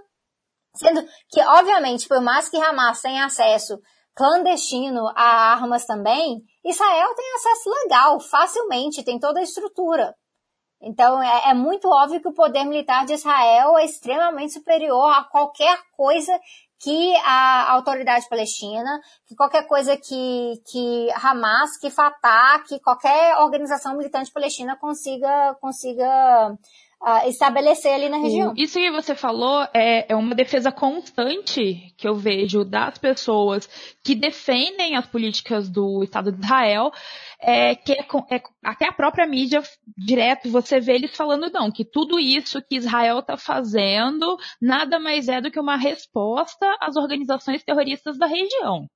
sendo 0.77 1.05
que, 1.29 1.41
obviamente, 1.41 2.07
por 2.07 2.21
mais 2.21 2.49
que 2.49 2.57
Hamas 2.57 3.03
tenha 3.03 3.27
acesso 3.27 3.81
clandestino 4.15 5.09
a 5.17 5.53
armas 5.55 5.85
também, 5.85 6.45
Israel 6.65 7.15
tem 7.17 7.35
acesso 7.35 7.71
legal, 7.71 8.21
facilmente, 8.21 9.03
tem 9.03 9.19
toda 9.19 9.41
a 9.41 9.43
estrutura. 9.43 10.15
Então, 10.83 11.23
é, 11.23 11.51
é, 11.51 11.55
muito 11.55 11.89
óbvio 11.89 12.21
que 12.21 12.29
o 12.29 12.35
poder 12.35 12.65
militar 12.65 13.07
de 13.07 13.13
Israel 13.13 13.79
é 13.79 13.85
extremamente 13.85 14.55
superior 14.55 15.11
a 15.13 15.23
qualquer 15.23 15.79
coisa 15.97 16.33
que 16.81 17.17
a 17.19 17.73
autoridade 17.73 18.29
palestina, 18.29 19.01
que 19.29 19.37
qualquer 19.37 19.69
coisa 19.69 19.97
que, 19.97 20.61
que 20.67 21.09
Hamas, 21.13 21.79
que 21.79 21.89
Fatah, 21.89 22.65
que 22.67 22.81
qualquer 22.81 23.37
organização 23.39 23.97
militante 23.97 24.33
palestina 24.33 24.77
consiga, 24.77 25.55
consiga 25.61 26.59
uh, 27.03 27.29
estabelecer 27.29 27.93
ali 27.93 28.09
na 28.09 28.19
região. 28.19 28.55
Isso 28.57 28.79
que 28.79 28.91
você 28.91 29.15
falou 29.15 29.67
é, 29.75 30.07
é 30.09 30.17
uma 30.17 30.35
defesa 30.35 30.71
constante 30.71 31.93
que 31.97 32.07
eu 32.07 32.15
vejo 32.15 32.65
das 32.65 32.97
pessoas 32.97 33.69
que 34.03 34.15
defendem 34.15 34.97
as 34.97 35.07
políticas 35.07 35.69
do 35.69 36.03
Estado 36.03 36.31
de 36.33 36.39
Israel, 36.39 36.93
é, 37.41 37.75
que 37.75 37.93
é, 37.93 38.07
é, 38.31 38.43
até 38.65 38.89
a 38.89 38.93
própria 38.93 39.27
mídia 39.27 39.63
direto 39.99 40.49
você 40.49 40.79
vê 40.79 40.95
eles 40.95 41.15
falando 41.17 41.51
não, 41.51 41.71
que 41.71 41.85
tudo 41.85 42.19
isso 42.19 42.63
que 42.63 42.77
Israel 42.77 43.19
está 43.19 43.37
fazendo 43.37 44.37
nada 44.61 44.99
mais 44.99 45.29
é 45.29 45.41
do 45.41 45.51
que 45.51 45.61
uma 45.61 45.77
resposta 45.77 46.77
às 46.81 46.97
organizações 46.97 47.65
terroristas 47.65 48.17
da 48.17 48.27
região. 48.27 48.87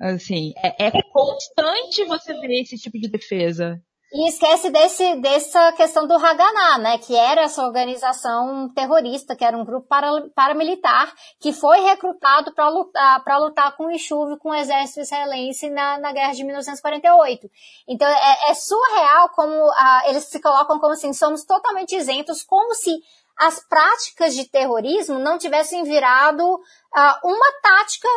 Assim, 0.00 0.54
é, 0.56 0.86
é 0.86 0.90
constante 1.12 2.04
você 2.06 2.32
ver 2.40 2.62
esse 2.62 2.78
tipo 2.78 2.98
de 2.98 3.10
defesa. 3.10 3.78
E 4.12 4.28
esquece 4.28 4.70
desse, 4.70 5.14
dessa 5.20 5.72
questão 5.74 6.04
do 6.04 6.14
Haganah, 6.14 6.78
né, 6.78 6.98
que 6.98 7.14
era 7.14 7.42
essa 7.42 7.64
organização 7.64 8.68
terrorista, 8.74 9.36
que 9.36 9.44
era 9.44 9.56
um 9.56 9.64
grupo 9.64 9.86
para, 9.86 10.08
paramilitar, 10.34 11.14
que 11.38 11.52
foi 11.52 11.78
recrutado 11.78 12.52
para 12.52 12.68
lutar, 12.68 13.22
para 13.22 13.38
lutar 13.38 13.76
com 13.76 13.86
o 13.86 13.90
Ishuv, 13.92 14.36
com 14.38 14.50
o 14.50 14.54
exército 14.54 15.00
israelense 15.00 15.70
na, 15.70 15.96
na 15.98 16.12
guerra 16.12 16.32
de 16.32 16.42
1948. 16.42 17.48
Então 17.86 18.08
é, 18.08 18.50
é 18.50 18.54
surreal 18.54 19.28
como 19.28 19.54
ah, 19.76 20.02
eles 20.06 20.24
se 20.24 20.40
colocam 20.40 20.80
como 20.80 20.92
assim, 20.92 21.12
somos 21.12 21.44
totalmente 21.44 21.94
isentos, 21.94 22.42
como 22.42 22.74
se 22.74 22.90
as 23.38 23.64
práticas 23.68 24.34
de 24.34 24.44
terrorismo 24.44 25.20
não 25.20 25.38
tivessem 25.38 25.84
virado 25.84 26.60
ah, 26.92 27.20
uma 27.22 27.52
tática 27.62 28.08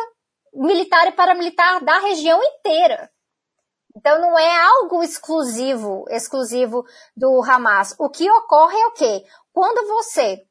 militar 0.54 1.06
e 1.06 1.12
paramilitar 1.12 1.84
da 1.84 2.00
região 2.00 2.42
inteira. 2.42 3.13
Então 3.96 4.20
não 4.20 4.38
é 4.38 4.64
algo 4.64 5.02
exclusivo, 5.02 6.04
exclusivo 6.08 6.84
do 7.16 7.42
Hamas. 7.42 7.94
O 7.98 8.10
que 8.10 8.28
ocorre 8.30 8.76
é 8.76 8.86
o 8.88 8.92
quê? 8.92 9.24
Quando 9.52 9.86
você 9.86 10.42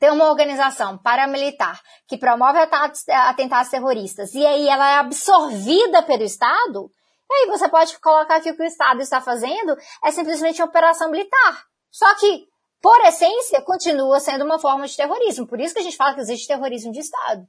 tem 0.00 0.10
uma 0.10 0.30
organização 0.30 0.96
paramilitar 0.96 1.80
que 2.08 2.16
promove 2.16 2.58
atentados 2.58 3.70
terroristas 3.70 4.34
e 4.34 4.44
aí 4.46 4.68
ela 4.68 4.90
é 4.90 4.96
absorvida 4.96 6.02
pelo 6.02 6.22
Estado, 6.22 6.90
e 7.30 7.34
aí 7.34 7.46
você 7.46 7.68
pode 7.68 7.98
colocar 8.00 8.40
que 8.40 8.50
o 8.50 8.56
que 8.56 8.62
o 8.62 8.66
Estado 8.66 9.00
está 9.00 9.20
fazendo 9.20 9.76
é 10.04 10.10
simplesmente 10.10 10.60
uma 10.60 10.68
operação 10.68 11.10
militar. 11.10 11.64
Só 11.90 12.14
que, 12.16 12.46
por 12.80 12.98
essência, 13.04 13.60
continua 13.62 14.18
sendo 14.18 14.44
uma 14.44 14.58
forma 14.58 14.86
de 14.86 14.96
terrorismo. 14.96 15.46
Por 15.46 15.60
isso 15.60 15.74
que 15.74 15.80
a 15.80 15.84
gente 15.84 15.96
fala 15.96 16.14
que 16.14 16.20
existe 16.20 16.48
terrorismo 16.48 16.90
de 16.90 17.00
Estado. 17.00 17.46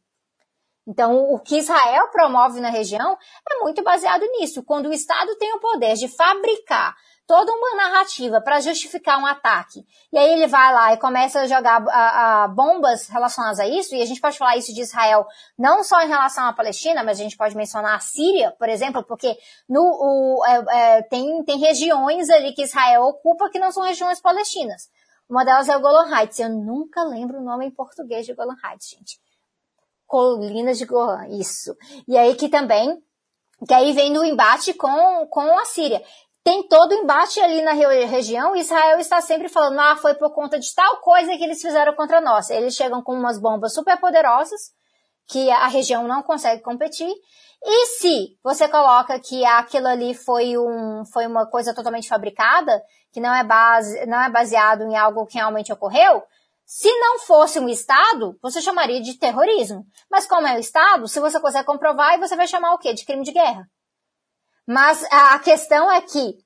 Então, 0.86 1.32
o 1.32 1.40
que 1.40 1.58
Israel 1.58 2.10
promove 2.12 2.60
na 2.60 2.70
região 2.70 3.18
é 3.50 3.60
muito 3.62 3.82
baseado 3.84 4.24
nisso. 4.38 4.64
Quando 4.64 4.90
o 4.90 4.94
Estado 4.94 5.36
tem 5.38 5.54
o 5.54 5.60
poder 5.60 5.96
de 5.96 6.10
fabricar 6.10 6.94
toda 7.26 7.54
uma 7.54 7.76
narrativa 7.76 8.42
para 8.42 8.60
justificar 8.60 9.18
um 9.18 9.26
ataque, 9.26 9.86
e 10.12 10.18
aí 10.18 10.34
ele 10.34 10.46
vai 10.46 10.74
lá 10.74 10.94
e 10.94 10.98
começa 10.98 11.40
a 11.40 11.48
jogar 11.48 11.82
a, 11.88 12.44
a 12.44 12.48
bombas 12.50 13.08
relacionadas 13.08 13.62
a 13.62 13.68
isso, 13.68 13.96
e 13.96 14.02
a 14.02 14.06
gente 14.06 14.20
pode 14.20 14.38
falar 14.38 14.58
isso 14.58 14.74
de 14.74 14.82
Israel 14.82 15.26
não 15.58 15.86
só 15.86 16.02
em 16.02 16.10
relação 16.10 16.46
à 16.46 16.52
Palestina, 16.52 17.02
mas 17.02 17.18
a 17.18 17.24
gente 17.24 17.38
pode 17.38 17.56
mencionar 17.56 17.96
a 17.96 18.00
Síria, 18.02 18.52
por 18.60 18.68
exemplo, 18.68 19.04
porque 19.06 19.38
no, 19.70 19.82
o, 19.82 20.46
é, 20.46 20.98
é, 20.98 21.02
tem, 21.04 21.42
tem 21.46 21.58
regiões 21.60 22.30
ali 22.30 22.54
que 22.54 22.64
Israel 22.64 23.04
ocupa 23.04 23.50
que 23.50 23.58
não 23.58 23.72
são 23.72 23.84
regiões 23.84 24.20
palestinas. 24.20 24.90
Uma 25.30 25.46
delas 25.46 25.70
é 25.70 25.78
o 25.78 25.80
Golan 25.80 26.14
Heights. 26.14 26.40
Eu 26.40 26.50
nunca 26.50 27.04
lembro 27.06 27.40
o 27.40 27.44
nome 27.44 27.66
em 27.66 27.72
português 27.72 28.26
de 28.26 28.34
Golan 28.34 28.58
Heights, 28.66 28.90
gente 28.90 29.23
colinas 30.14 30.78
de 30.78 30.86
Golan, 30.86 31.28
isso. 31.28 31.76
E 32.08 32.16
aí 32.16 32.36
que 32.36 32.48
também, 32.48 32.96
que 33.68 33.74
aí 33.74 33.94
vem 33.94 34.14
no 34.14 34.24
embate 34.24 34.72
com, 34.76 35.26
com 35.28 35.58
a 35.58 35.66
Síria. 35.66 36.04
Tem 36.44 36.68
todo 36.68 36.92
o 36.92 36.96
embate 36.96 37.40
ali 37.40 37.64
na 37.64 37.72
região, 37.72 38.56
Israel 38.56 39.00
está 39.00 39.22
sempre 39.22 39.50
falando, 39.50 39.80
ah, 39.80 39.96
foi 39.96 40.14
por 40.14 40.32
conta 40.32 40.60
de 40.60 40.72
tal 40.76 40.98
coisa 40.98 41.36
que 41.36 41.44
eles 41.44 41.60
fizeram 41.60 41.96
contra 41.96 42.22
nós. 42.22 42.52
Eles 42.52 42.76
chegam 42.76 43.02
com 43.02 43.14
umas 43.14 43.42
bombas 43.42 43.74
super 43.74 44.00
poderosas, 44.00 44.62
que 45.28 45.50
a 45.50 45.68
região 45.68 46.08
não 46.08 46.22
consegue 46.22 46.62
competir, 46.62 47.12
e 47.66 47.86
se 47.88 48.38
você 48.44 48.68
coloca 48.68 49.20
que 49.20 49.44
aquilo 49.46 49.88
ali 49.88 50.14
foi, 50.14 50.58
um, 50.60 51.04
foi 51.12 51.26
uma 51.26 51.48
coisa 51.48 51.74
totalmente 51.74 52.08
fabricada, 52.10 52.84
que 53.12 53.22
não 53.22 53.34
é, 53.34 53.44
base, 53.44 54.06
não 54.06 54.22
é 54.22 54.30
baseado 54.30 54.84
em 54.84 54.96
algo 54.96 55.26
que 55.26 55.38
realmente 55.38 55.72
ocorreu, 55.72 56.22
se 56.66 56.92
não 57.00 57.20
fosse 57.20 57.60
um 57.60 57.70
Estado, 57.70 58.38
você 58.42 58.62
chamaria 58.62 59.02
de 59.02 59.18
terrorismo. 59.18 59.86
Mas 60.10 60.26
como 60.26 60.48
é 60.48 60.56
o 60.56 60.60
Estado, 60.60 61.08
se 61.08 61.20
você 61.20 61.40
consegue 61.40 61.66
comprovar, 61.66 62.20
você 62.20 62.36
vai 62.36 62.48
chamar 62.48 62.74
o 62.74 62.78
quê? 62.78 62.94
De 62.94 63.06
crime 63.06 63.24
de 63.24 63.32
guerra. 63.32 63.70
Mas 64.68 65.04
a 65.12 65.38
questão 65.40 65.92
é 65.92 66.02
que 66.02 66.38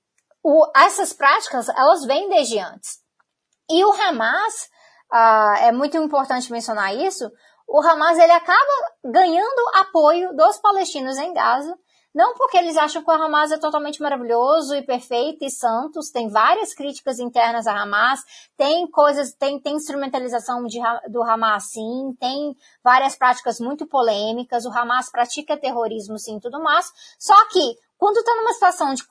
o, 0.44 0.72
essas 0.76 1.14
práticas, 1.14 1.70
elas 1.70 2.06
vêm 2.06 2.30
desde 2.30 2.60
antes. 2.60 3.00
E 3.70 3.84
o 3.86 3.92
Hamas, 3.92 4.70
uh, 5.14 5.58
é 5.60 5.72
muito 5.72 5.98
importante 5.98 6.52
mencionar 6.52 6.96
isso, 6.96 7.30
o 7.68 7.82
Hamas 7.82 8.18
ele 8.18 8.32
acaba 8.32 8.92
ganhando 9.04 9.70
apoio 9.76 10.34
dos 10.36 10.58
palestinos 10.58 11.18
em 11.18 11.34
Gaza 11.34 11.78
não 12.14 12.34
porque 12.34 12.58
eles 12.58 12.78
acham 12.78 13.04
que 13.04 13.10
o 13.10 13.14
Hamas 13.14 13.52
é 13.52 13.58
totalmente 13.58 14.02
maravilhoso 14.02 14.76
e 14.76 14.82
perfeito 14.82 15.46
e 15.46 15.50
santos, 15.50 16.10
tem 16.10 16.30
várias 16.30 16.74
críticas 16.74 17.20
internas 17.20 17.68
a 17.68 17.80
Hamas, 17.80 18.22
tem 18.56 18.90
coisas, 18.90 19.34
tem, 19.34 19.60
tem 19.60 19.76
instrumentalização 19.76 20.64
de, 20.66 20.80
do 21.10 21.22
Hamas 21.22 21.72
sim, 21.72 22.16
tem 22.20 22.56
várias 22.84 23.16
práticas 23.16 23.60
muito 23.60 23.86
polêmicas, 23.86 24.66
o 24.66 24.72
Hamas 24.72 25.12
pratica 25.12 25.58
terrorismo 25.58 26.18
sim 26.18 26.40
tudo 26.40 26.62
mais, 26.62 26.92
só 27.20 27.48
que 27.50 27.78
quando 27.98 28.18
está 28.18 28.36
numa 28.36 28.54
situação 28.54 28.94
de, 28.94 29.04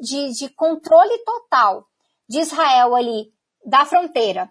de, 0.00 0.32
de 0.38 0.48
controle 0.50 1.18
total 1.24 1.86
de 2.28 2.40
Israel 2.40 2.94
ali 2.94 3.32
da 3.64 3.84
fronteira, 3.84 4.50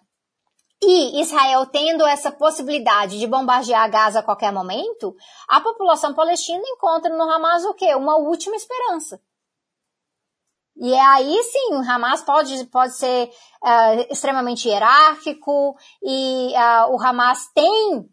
e 0.86 1.22
Israel 1.22 1.66
tendo 1.66 2.06
essa 2.06 2.32
possibilidade 2.32 3.20
de 3.20 3.28
bombardear 3.28 3.90
Gaza 3.90 4.20
a 4.20 4.24
qualquer 4.24 4.52
momento, 4.52 5.16
a 5.48 5.62
população 5.62 6.14
palestina 6.14 6.64
encontra 6.66 7.16
no 7.16 7.24
Hamas 7.24 7.66
o 7.66 7.74
quê? 7.74 7.96
Uma 7.96 8.18
última 8.18 8.56
esperança. 8.56 9.22
E 10.76 10.94
é 10.94 11.02
aí 11.02 11.44
sim, 11.44 11.76
o 11.76 11.90
Hamas 11.90 12.24
pode, 12.24 12.66
pode 12.66 12.96
ser 12.96 13.30
uh, 13.62 14.12
extremamente 14.12 14.68
hierárquico 14.68 15.76
e 16.02 16.52
uh, 16.54 16.94
o 16.94 17.02
Hamas 17.02 17.48
tem 17.54 18.10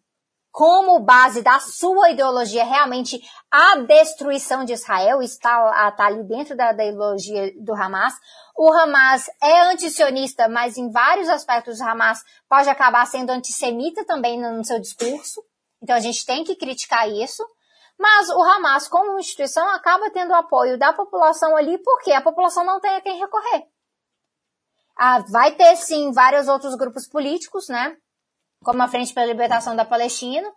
como 0.50 1.00
base 1.00 1.42
da 1.42 1.60
sua 1.60 2.10
ideologia 2.10 2.64
realmente 2.64 3.20
a 3.50 3.76
destruição 3.76 4.64
de 4.64 4.72
Israel, 4.72 5.22
está, 5.22 5.88
está 5.88 6.06
ali 6.06 6.24
dentro 6.24 6.56
da, 6.56 6.72
da 6.72 6.84
ideologia 6.84 7.52
do 7.60 7.74
Hamas. 7.74 8.14
O 8.56 8.72
Hamas 8.72 9.26
é 9.42 9.60
antisionista, 9.70 10.48
mas 10.48 10.76
em 10.76 10.90
vários 10.90 11.28
aspectos 11.28 11.80
o 11.80 11.84
Hamas 11.84 12.18
pode 12.48 12.68
acabar 12.68 13.06
sendo 13.06 13.30
antissemita 13.30 14.04
também 14.04 14.40
no 14.40 14.64
seu 14.64 14.80
discurso. 14.80 15.42
Então 15.82 15.96
a 15.96 16.00
gente 16.00 16.26
tem 16.26 16.44
que 16.44 16.56
criticar 16.56 17.08
isso. 17.08 17.46
Mas 17.98 18.30
o 18.30 18.42
Hamas, 18.42 18.88
como 18.88 19.18
instituição, 19.18 19.68
acaba 19.68 20.10
tendo 20.10 20.34
apoio 20.34 20.78
da 20.78 20.92
população 20.92 21.54
ali 21.54 21.78
porque 21.78 22.12
a 22.12 22.22
população 22.22 22.64
não 22.64 22.80
tem 22.80 22.96
a 22.96 23.00
quem 23.00 23.18
recorrer. 23.18 23.66
Ah, 24.96 25.22
vai 25.30 25.54
ter 25.54 25.76
sim 25.76 26.10
vários 26.12 26.48
outros 26.48 26.74
grupos 26.76 27.06
políticos, 27.06 27.68
né? 27.68 27.96
Como 28.62 28.82
a 28.82 28.88
Frente 28.88 29.14
pela 29.14 29.26
Libertação 29.26 29.74
da 29.74 29.84
Palestina, 29.84 30.48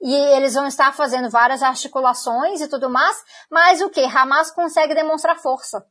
e 0.00 0.14
eles 0.34 0.54
vão 0.54 0.66
estar 0.66 0.92
fazendo 0.94 1.28
várias 1.28 1.62
articulações 1.62 2.60
e 2.60 2.68
tudo 2.68 2.88
mais, 2.88 3.22
mas 3.50 3.82
o 3.82 3.90
que? 3.90 4.00
Hamas 4.00 4.50
consegue 4.50 4.94
demonstrar 4.94 5.38
força. 5.38 5.84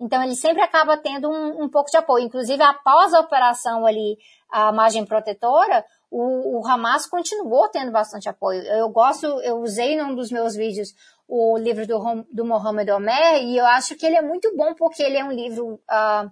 Então 0.00 0.22
ele 0.22 0.34
sempre 0.34 0.62
acaba 0.62 0.96
tendo 0.96 1.30
um, 1.30 1.64
um 1.64 1.68
pouco 1.68 1.90
de 1.90 1.96
apoio. 1.96 2.24
Inclusive, 2.24 2.62
após 2.62 3.14
a 3.14 3.20
operação 3.20 3.86
ali, 3.86 4.16
a 4.50 4.72
margem 4.72 5.04
protetora, 5.04 5.84
o, 6.10 6.58
o, 6.58 6.66
Hamas 6.66 7.06
continuou 7.06 7.68
tendo 7.68 7.92
bastante 7.92 8.28
apoio. 8.28 8.62
Eu 8.62 8.88
gosto, 8.88 9.26
eu 9.42 9.58
usei 9.58 9.96
num 9.96 10.14
dos 10.14 10.30
meus 10.30 10.56
vídeos 10.56 10.88
o 11.28 11.56
livro 11.56 11.86
do, 11.86 12.26
do 12.32 12.44
Mohamed 12.44 12.90
Omer 12.90 13.42
e 13.42 13.56
eu 13.56 13.66
acho 13.66 13.96
que 13.96 14.04
ele 14.04 14.16
é 14.16 14.22
muito 14.22 14.54
bom 14.56 14.74
porque 14.74 15.02
ele 15.02 15.16
é 15.16 15.24
um 15.24 15.32
livro 15.32 15.74
uh, 15.74 16.26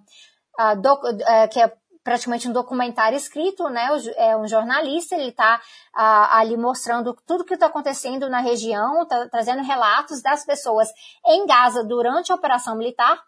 uh, 0.59 0.77
uh, 0.77 1.49
que 1.49 1.61
é 1.61 1.71
praticamente 2.03 2.47
um 2.47 2.51
documentário 2.51 3.15
escrito, 3.15 3.69
né? 3.69 3.89
É 4.17 4.35
um 4.35 4.47
jornalista, 4.47 5.15
ele 5.15 5.29
está 5.29 5.61
ah, 5.93 6.39
ali 6.39 6.57
mostrando 6.57 7.15
tudo 7.25 7.45
que 7.45 7.53
está 7.53 7.67
acontecendo 7.67 8.29
na 8.29 8.39
região, 8.39 9.05
tá 9.05 9.27
trazendo 9.29 9.63
relatos 9.63 10.21
das 10.21 10.45
pessoas 10.45 10.89
em 11.25 11.45
Gaza 11.45 11.83
durante 11.83 12.31
a 12.31 12.35
operação 12.35 12.75
militar 12.75 13.21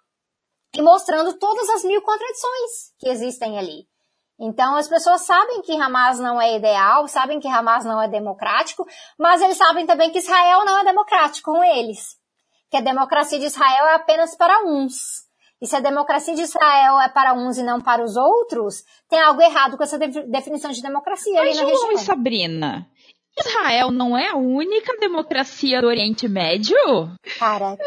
e 0.75 0.81
mostrando 0.81 1.37
todas 1.37 1.69
as 1.69 1.83
mil 1.83 2.01
contradições 2.01 2.93
que 2.97 3.07
existem 3.09 3.59
ali. 3.59 3.87
Então 4.39 4.75
as 4.75 4.87
pessoas 4.87 5.21
sabem 5.21 5.61
que 5.61 5.79
Hamas 5.79 6.19
não 6.19 6.41
é 6.41 6.55
ideal, 6.55 7.07
sabem 7.07 7.39
que 7.39 7.47
Hamas 7.47 7.85
não 7.85 8.01
é 8.01 8.07
democrático, 8.07 8.85
mas 9.17 9.41
eles 9.41 9.57
sabem 9.57 9.85
também 9.85 10.09
que 10.09 10.17
Israel 10.17 10.65
não 10.65 10.79
é 10.79 10.83
democrático 10.83 11.51
com 11.51 11.63
eles. 11.63 12.17
Que 12.71 12.77
a 12.77 12.81
democracia 12.81 13.39
de 13.39 13.45
Israel 13.45 13.85
é 13.85 13.93
apenas 13.93 14.35
para 14.35 14.63
uns. 14.65 15.22
E 15.63 15.65
se 15.65 15.77
a 15.77 15.79
democracia 15.79 16.35
de 16.35 16.41
Israel 16.41 16.99
é 16.99 17.07
para 17.07 17.33
uns 17.33 17.57
e 17.57 17.63
não 17.63 17.79
para 17.79 18.03
os 18.03 18.17
outros, 18.17 18.83
tem 19.09 19.17
algo 19.21 19.41
errado 19.41 19.77
com 19.77 19.83
essa 19.83 19.97
definição 19.97 20.71
de 20.71 20.81
democracia 20.81 21.35
Mas, 21.35 21.57
ali 21.57 21.65
na 21.65 21.71
região. 21.71 21.97
Sabrina, 21.99 22.87
Israel 23.39 23.89
não 23.89 24.17
é 24.17 24.27
a 24.27 24.35
única 24.35 24.97
democracia 24.97 25.79
do 25.79 25.87
Oriente 25.87 26.27
Médio? 26.27 26.75
Cara, 27.39 27.77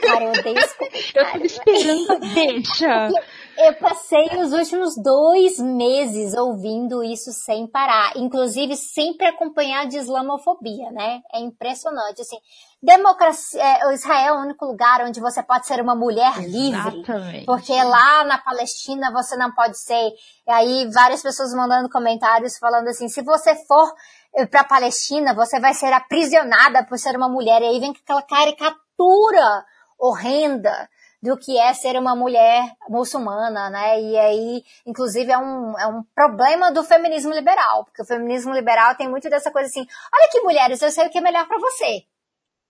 cara, 0.00 0.24
eu 0.24 0.30
odeio 0.30 0.58
esse 0.58 1.12
Eu 1.14 1.30
tô 1.30 1.44
esperando, 1.44 2.20
deixa. 2.34 3.08
Eu 3.58 3.74
passei 3.76 4.26
os 4.38 4.52
últimos 4.52 4.94
dois 5.02 5.58
meses 5.58 6.34
ouvindo 6.34 7.02
isso 7.02 7.32
sem 7.32 7.66
parar, 7.66 8.12
inclusive 8.16 8.76
sempre 8.76 9.26
acompanhado 9.26 9.88
de 9.88 9.98
islamofobia, 9.98 10.90
né? 10.90 11.22
É 11.32 11.40
impressionante, 11.40 12.20
assim. 12.20 12.36
Democracia, 12.82 13.62
é, 13.62 13.94
Israel 13.94 14.34
é 14.34 14.38
o 14.38 14.42
único 14.42 14.66
lugar 14.66 15.00
onde 15.06 15.20
você 15.20 15.42
pode 15.42 15.66
ser 15.66 15.80
uma 15.80 15.94
mulher 15.94 16.38
livre, 16.40 16.98
Exatamente. 16.98 17.46
porque 17.46 17.72
lá 17.72 18.24
na 18.24 18.38
Palestina 18.38 19.10
você 19.10 19.36
não 19.36 19.50
pode 19.52 19.78
ser. 19.78 20.10
E 20.46 20.50
aí 20.50 20.90
várias 20.92 21.22
pessoas 21.22 21.54
mandando 21.54 21.88
comentários 21.88 22.58
falando 22.58 22.88
assim, 22.88 23.08
se 23.08 23.22
você 23.22 23.54
for 23.66 23.90
eh, 24.34 24.46
para 24.46 24.60
a 24.60 24.68
Palestina, 24.68 25.34
você 25.34 25.58
vai 25.58 25.72
ser 25.72 25.92
aprisionada 25.92 26.84
por 26.84 26.98
ser 26.98 27.16
uma 27.16 27.28
mulher. 27.28 27.62
E 27.62 27.66
aí 27.66 27.80
vem 27.80 27.92
aquela 27.92 28.22
caricatura 28.22 29.64
horrenda 29.98 30.88
do 31.22 31.36
que 31.36 31.58
é 31.58 31.72
ser 31.74 31.98
uma 31.98 32.14
mulher 32.14 32.70
muçulmana, 32.88 33.70
né? 33.70 34.00
E 34.00 34.18
aí, 34.18 34.64
inclusive, 34.84 35.30
é 35.30 35.38
um, 35.38 35.78
é 35.78 35.86
um 35.86 36.02
problema 36.14 36.70
do 36.70 36.84
feminismo 36.84 37.32
liberal, 37.32 37.84
porque 37.84 38.02
o 38.02 38.06
feminismo 38.06 38.52
liberal 38.52 38.94
tem 38.94 39.08
muito 39.08 39.28
dessa 39.28 39.50
coisa 39.50 39.68
assim, 39.68 39.86
olha 40.14 40.28
que 40.30 40.40
mulheres, 40.40 40.80
eu 40.82 40.90
sei 40.90 41.06
o 41.06 41.10
que 41.10 41.18
é 41.18 41.22
melhor 41.22 41.46
para 41.46 41.58
você. 41.58 42.04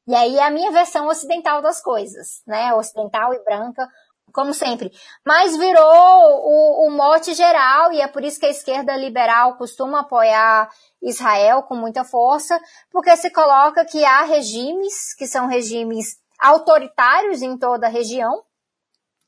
E 0.09 0.14
aí 0.14 0.36
é 0.36 0.44
a 0.44 0.51
minha 0.51 0.70
versão 0.70 1.09
ocidental 1.09 1.60
das 1.60 1.82
coisas, 1.82 2.43
né? 2.47 2.73
Ocidental 2.74 3.35
e 3.35 3.43
branca, 3.43 3.89
como 4.32 4.55
sempre. 4.55 4.93
Mas 5.24 5.56
virou 5.56 5.82
o, 5.82 6.86
o 6.86 6.90
mote 6.90 7.35
geral, 7.35 7.93
e 7.93 8.01
é 8.01 8.06
por 8.06 8.23
isso 8.23 8.39
que 8.39 8.47
a 8.47 8.51
esquerda 8.51 8.97
liberal 8.97 9.56
costuma 9.56 10.01
apoiar 10.01 10.70
Israel 11.02 11.62
com 11.64 11.74
muita 11.74 12.05
força, 12.05 12.60
porque 12.90 13.16
se 13.16 13.31
coloca 13.31 13.85
que 13.85 14.05
há 14.05 14.23
regimes, 14.23 15.14
que 15.16 15.27
são 15.27 15.47
regimes 15.47 16.18
autoritários 16.40 17.42
em 17.42 17.56
toda 17.58 17.86
a 17.86 17.90
região, 17.90 18.44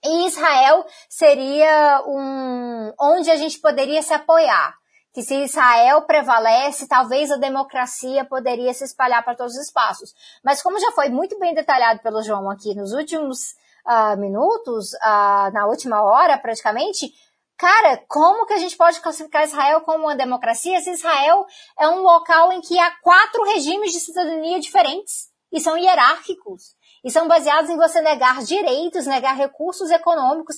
e 0.04 0.26
Israel 0.26 0.86
seria 1.08 2.02
um 2.06 2.92
onde 3.00 3.30
a 3.30 3.36
gente 3.36 3.58
poderia 3.60 4.02
se 4.02 4.12
apoiar. 4.12 4.76
Que 5.12 5.22
se 5.22 5.34
Israel 5.42 6.02
prevalece, 6.02 6.86
talvez 6.86 7.30
a 7.30 7.36
democracia 7.36 8.24
poderia 8.24 8.72
se 8.72 8.84
espalhar 8.84 9.24
para 9.24 9.34
todos 9.34 9.54
os 9.54 9.66
espaços. 9.66 10.14
Mas 10.44 10.62
como 10.62 10.78
já 10.78 10.92
foi 10.92 11.08
muito 11.08 11.38
bem 11.38 11.54
detalhado 11.54 12.00
pelo 12.00 12.22
João 12.22 12.48
aqui 12.50 12.74
nos 12.74 12.92
últimos 12.92 13.54
uh, 13.86 14.16
minutos, 14.16 14.92
uh, 14.92 15.52
na 15.52 15.66
última 15.66 16.02
hora 16.02 16.38
praticamente, 16.38 17.12
cara, 17.56 18.00
como 18.06 18.46
que 18.46 18.52
a 18.52 18.58
gente 18.58 18.76
pode 18.76 19.00
classificar 19.00 19.44
Israel 19.44 19.80
como 19.80 20.04
uma 20.04 20.14
democracia 20.14 20.80
se 20.80 20.90
Israel 20.90 21.44
é 21.76 21.88
um 21.88 22.02
local 22.02 22.52
em 22.52 22.60
que 22.60 22.78
há 22.78 22.90
quatro 23.02 23.42
regimes 23.44 23.92
de 23.92 24.00
cidadania 24.00 24.60
diferentes 24.60 25.30
e 25.50 25.58
são 25.58 25.76
hierárquicos? 25.76 26.76
E 27.04 27.10
são 27.10 27.28
baseados 27.28 27.70
em 27.70 27.76
você 27.76 28.00
negar 28.00 28.42
direitos, 28.42 29.06
negar 29.06 29.36
recursos 29.36 29.90
econômicos, 29.90 30.56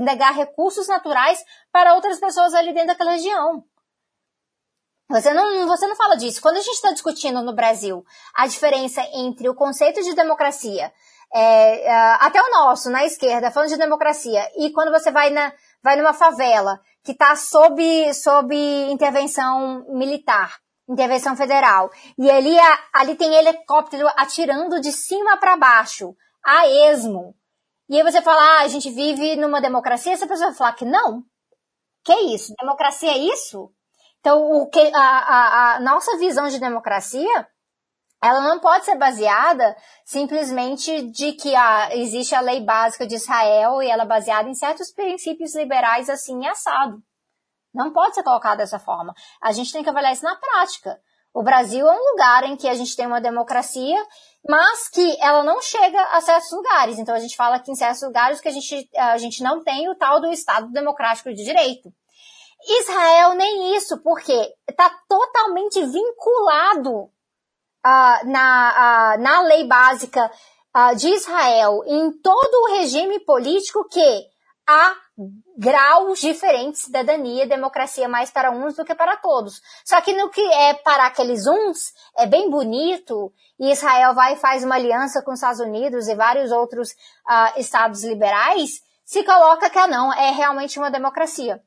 negar 0.00 0.32
recursos 0.34 0.88
naturais 0.88 1.38
para 1.70 1.94
outras 1.94 2.18
pessoas 2.18 2.54
ali 2.54 2.72
dentro 2.72 2.88
daquela 2.88 3.12
região. 3.12 3.64
Você 5.08 5.32
não, 5.32 5.66
você 5.68 5.86
não 5.86 5.94
fala 5.94 6.16
disso. 6.16 6.42
Quando 6.42 6.56
a 6.56 6.60
gente 6.60 6.74
está 6.74 6.90
discutindo 6.90 7.40
no 7.42 7.54
Brasil 7.54 8.04
a 8.34 8.46
diferença 8.46 9.00
entre 9.14 9.48
o 9.48 9.54
conceito 9.54 10.02
de 10.02 10.14
democracia, 10.14 10.92
é, 11.32 11.90
até 12.20 12.40
o 12.40 12.50
nosso, 12.50 12.90
na 12.90 13.04
esquerda, 13.04 13.50
falando 13.50 13.68
de 13.68 13.76
democracia, 13.76 14.42
e 14.56 14.72
quando 14.72 14.90
você 14.90 15.10
vai, 15.10 15.30
na, 15.30 15.52
vai 15.82 15.96
numa 15.96 16.12
favela 16.12 16.80
que 17.04 17.12
está 17.12 17.36
sob, 17.36 18.12
sob 18.14 18.56
intervenção 18.90 19.84
militar, 19.90 20.58
intervenção 20.88 21.36
federal. 21.36 21.90
E 22.18 22.30
ali, 22.30 22.56
ali 22.92 23.14
tem 23.16 23.34
helicóptero 23.34 24.06
atirando 24.16 24.80
de 24.80 24.92
cima 24.92 25.36
para 25.36 25.56
baixo, 25.56 26.14
a 26.44 26.66
esmo. 26.90 27.34
E 27.88 27.96
aí 27.96 28.02
você 28.02 28.20
fala, 28.20 28.40
ah, 28.40 28.62
a 28.62 28.68
gente 28.68 28.90
vive 28.90 29.36
numa 29.36 29.60
democracia, 29.60 30.12
essa 30.12 30.26
pessoa 30.26 30.48
vai 30.48 30.56
falar 30.56 30.72
que 30.72 30.84
não. 30.84 31.22
Que 32.04 32.14
isso? 32.34 32.52
Democracia 32.60 33.10
é 33.10 33.18
isso? 33.18 33.70
Então, 34.20 34.42
o 34.42 34.68
que, 34.68 34.80
a, 34.94 35.00
a, 35.00 35.76
a 35.76 35.80
nossa 35.80 36.16
visão 36.18 36.48
de 36.48 36.58
democracia, 36.58 37.48
ela 38.22 38.40
não 38.40 38.58
pode 38.58 38.84
ser 38.84 38.96
baseada 38.96 39.76
simplesmente 40.04 41.02
de 41.10 41.32
que 41.32 41.54
ah, 41.54 41.90
existe 41.92 42.34
a 42.34 42.40
lei 42.40 42.60
básica 42.60 43.06
de 43.06 43.14
Israel 43.14 43.80
e 43.82 43.88
ela 43.88 44.02
é 44.02 44.06
baseada 44.06 44.48
em 44.48 44.54
certos 44.54 44.92
princípios 44.92 45.54
liberais 45.54 46.10
assim 46.10 46.44
assado. 46.46 47.00
Não 47.76 47.92
pode 47.92 48.14
ser 48.14 48.22
colocado 48.22 48.58
dessa 48.58 48.78
forma. 48.78 49.14
A 49.40 49.52
gente 49.52 49.70
tem 49.70 49.82
que 49.82 49.90
avaliar 49.90 50.12
isso 50.12 50.24
na 50.24 50.34
prática. 50.34 50.98
O 51.34 51.42
Brasil 51.42 51.86
é 51.86 51.92
um 51.92 52.10
lugar 52.12 52.44
em 52.44 52.56
que 52.56 52.66
a 52.66 52.72
gente 52.72 52.96
tem 52.96 53.06
uma 53.06 53.20
democracia, 53.20 54.02
mas 54.48 54.88
que 54.88 55.16
ela 55.20 55.44
não 55.44 55.60
chega 55.60 56.02
a 56.12 56.20
certos 56.22 56.50
lugares. 56.50 56.98
Então 56.98 57.14
a 57.14 57.18
gente 57.18 57.36
fala 57.36 57.58
que 57.58 57.70
em 57.70 57.74
certos 57.74 58.02
lugares 58.02 58.40
que 58.40 58.48
a 58.48 58.50
gente, 58.50 58.88
a 58.96 59.18
gente 59.18 59.42
não 59.42 59.62
tem 59.62 59.90
o 59.90 59.94
tal 59.94 60.18
do 60.18 60.32
Estado 60.32 60.72
Democrático 60.72 61.28
de 61.28 61.44
Direito. 61.44 61.92
Israel 62.80 63.34
nem 63.34 63.76
isso, 63.76 64.02
porque 64.02 64.54
está 64.66 64.90
totalmente 65.06 65.84
vinculado 65.84 67.02
uh, 67.02 68.30
na, 68.30 69.16
uh, 69.16 69.22
na 69.22 69.42
lei 69.42 69.68
básica 69.68 70.30
uh, 70.74 70.96
de 70.96 71.10
Israel, 71.10 71.82
em 71.86 72.10
todo 72.22 72.54
o 72.62 72.78
regime 72.78 73.20
político 73.20 73.86
que 73.90 74.35
há 74.66 74.94
graus 75.56 76.20
diferentes 76.20 76.80
de 76.80 76.86
cidadania 76.86 77.44
e 77.44 77.48
democracia 77.48 78.08
mais 78.08 78.30
para 78.30 78.50
uns 78.50 78.74
do 78.74 78.84
que 78.84 78.94
para 78.94 79.16
todos. 79.16 79.62
Só 79.84 80.00
que 80.00 80.12
no 80.12 80.28
que 80.28 80.40
é 80.40 80.74
para 80.74 81.06
aqueles 81.06 81.46
uns, 81.46 81.92
é 82.18 82.26
bem 82.26 82.50
bonito, 82.50 83.32
e 83.58 83.70
Israel 83.70 84.14
vai 84.14 84.34
e 84.34 84.36
faz 84.36 84.64
uma 84.64 84.74
aliança 84.74 85.22
com 85.22 85.30
os 85.30 85.38
Estados 85.38 85.60
Unidos 85.60 86.08
e 86.08 86.14
vários 86.14 86.50
outros 86.50 86.90
uh, 86.90 87.58
estados 87.58 88.04
liberais, 88.04 88.82
se 89.04 89.22
coloca 89.22 89.70
que 89.70 89.78
ah, 89.78 89.86
não, 89.86 90.12
é 90.12 90.32
realmente 90.32 90.78
uma 90.78 90.90
democracia. 90.90 91.62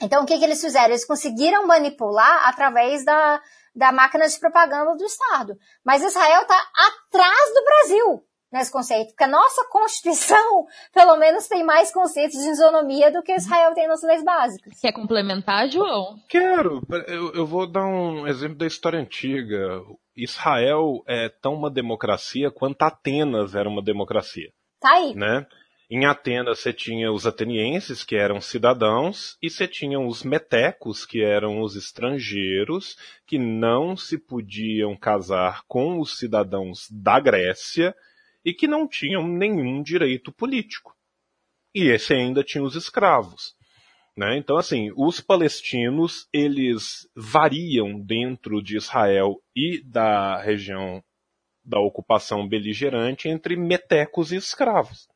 Então, 0.00 0.22
o 0.22 0.26
que, 0.26 0.38
que 0.38 0.44
eles 0.44 0.60
fizeram? 0.60 0.90
Eles 0.90 1.04
conseguiram 1.04 1.66
manipular 1.66 2.48
através 2.48 3.04
da, 3.04 3.42
da 3.74 3.90
máquina 3.90 4.28
de 4.28 4.38
propaganda 4.38 4.94
do 4.94 5.04
Estado. 5.04 5.58
Mas 5.84 6.04
Israel 6.04 6.42
está 6.42 6.56
atrás 6.56 7.52
do 7.52 7.64
Brasil 7.64 8.27
nesse 8.52 8.72
conceito, 8.72 9.08
porque 9.08 9.24
a 9.24 9.28
nossa 9.28 9.66
Constituição, 9.70 10.66
pelo 10.92 11.16
menos, 11.16 11.46
tem 11.46 11.64
mais 11.64 11.92
conceitos 11.92 12.38
de 12.38 12.48
isonomia 12.48 13.10
do 13.10 13.22
que 13.22 13.34
Israel 13.34 13.74
tem 13.74 13.86
nas 13.86 14.02
leis 14.02 14.24
básicas. 14.24 14.80
Quer 14.80 14.92
complementar, 14.92 15.68
João? 15.68 16.16
Quero. 16.28 16.80
Eu, 17.06 17.32
eu 17.34 17.46
vou 17.46 17.66
dar 17.66 17.86
um 17.86 18.26
exemplo 18.26 18.56
da 18.56 18.66
história 18.66 18.98
antiga. 18.98 19.82
Israel 20.16 21.02
é 21.06 21.28
tão 21.28 21.54
uma 21.54 21.70
democracia 21.70 22.50
quanto 22.50 22.82
Atenas 22.82 23.54
era 23.54 23.68
uma 23.68 23.82
democracia. 23.82 24.50
Tá 24.80 24.94
aí. 24.94 25.14
Né? 25.14 25.46
Em 25.90 26.04
Atenas 26.04 26.58
você 26.58 26.70
tinha 26.70 27.10
os 27.10 27.26
atenienses, 27.26 28.04
que 28.04 28.14
eram 28.14 28.42
cidadãos, 28.42 29.38
e 29.42 29.48
você 29.48 29.66
tinha 29.66 29.98
os 29.98 30.22
metecos, 30.22 31.06
que 31.06 31.22
eram 31.22 31.62
os 31.62 31.76
estrangeiros, 31.76 32.94
que 33.26 33.38
não 33.38 33.96
se 33.96 34.18
podiam 34.18 34.94
casar 34.94 35.62
com 35.66 35.98
os 35.98 36.18
cidadãos 36.18 36.86
da 36.90 37.18
Grécia, 37.18 37.94
e 38.44 38.52
que 38.52 38.66
não 38.66 38.86
tinham 38.86 39.26
nenhum 39.26 39.82
direito 39.82 40.32
político. 40.32 40.94
E 41.74 41.88
esse 41.90 42.14
ainda 42.14 42.42
tinha 42.42 42.64
os 42.64 42.74
escravos. 42.74 43.54
Né? 44.16 44.36
Então, 44.36 44.56
assim, 44.56 44.90
os 44.96 45.20
palestinos, 45.20 46.28
eles 46.32 47.08
variam 47.14 48.00
dentro 48.00 48.62
de 48.62 48.76
Israel 48.76 49.40
e 49.54 49.82
da 49.84 50.40
região 50.40 51.02
da 51.64 51.78
ocupação 51.78 52.48
beligerante 52.48 53.28
entre 53.28 53.54
metecos 53.56 54.32
e 54.32 54.36
escravos. 54.36 55.06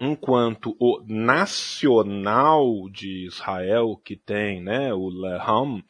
enquanto 0.00 0.74
o 0.80 1.02
nacional 1.06 2.88
de 2.90 3.26
Israel, 3.26 4.00
que 4.02 4.16
tem 4.16 4.62
né, 4.62 4.94
o 4.94 5.08
Leham, 5.08 5.82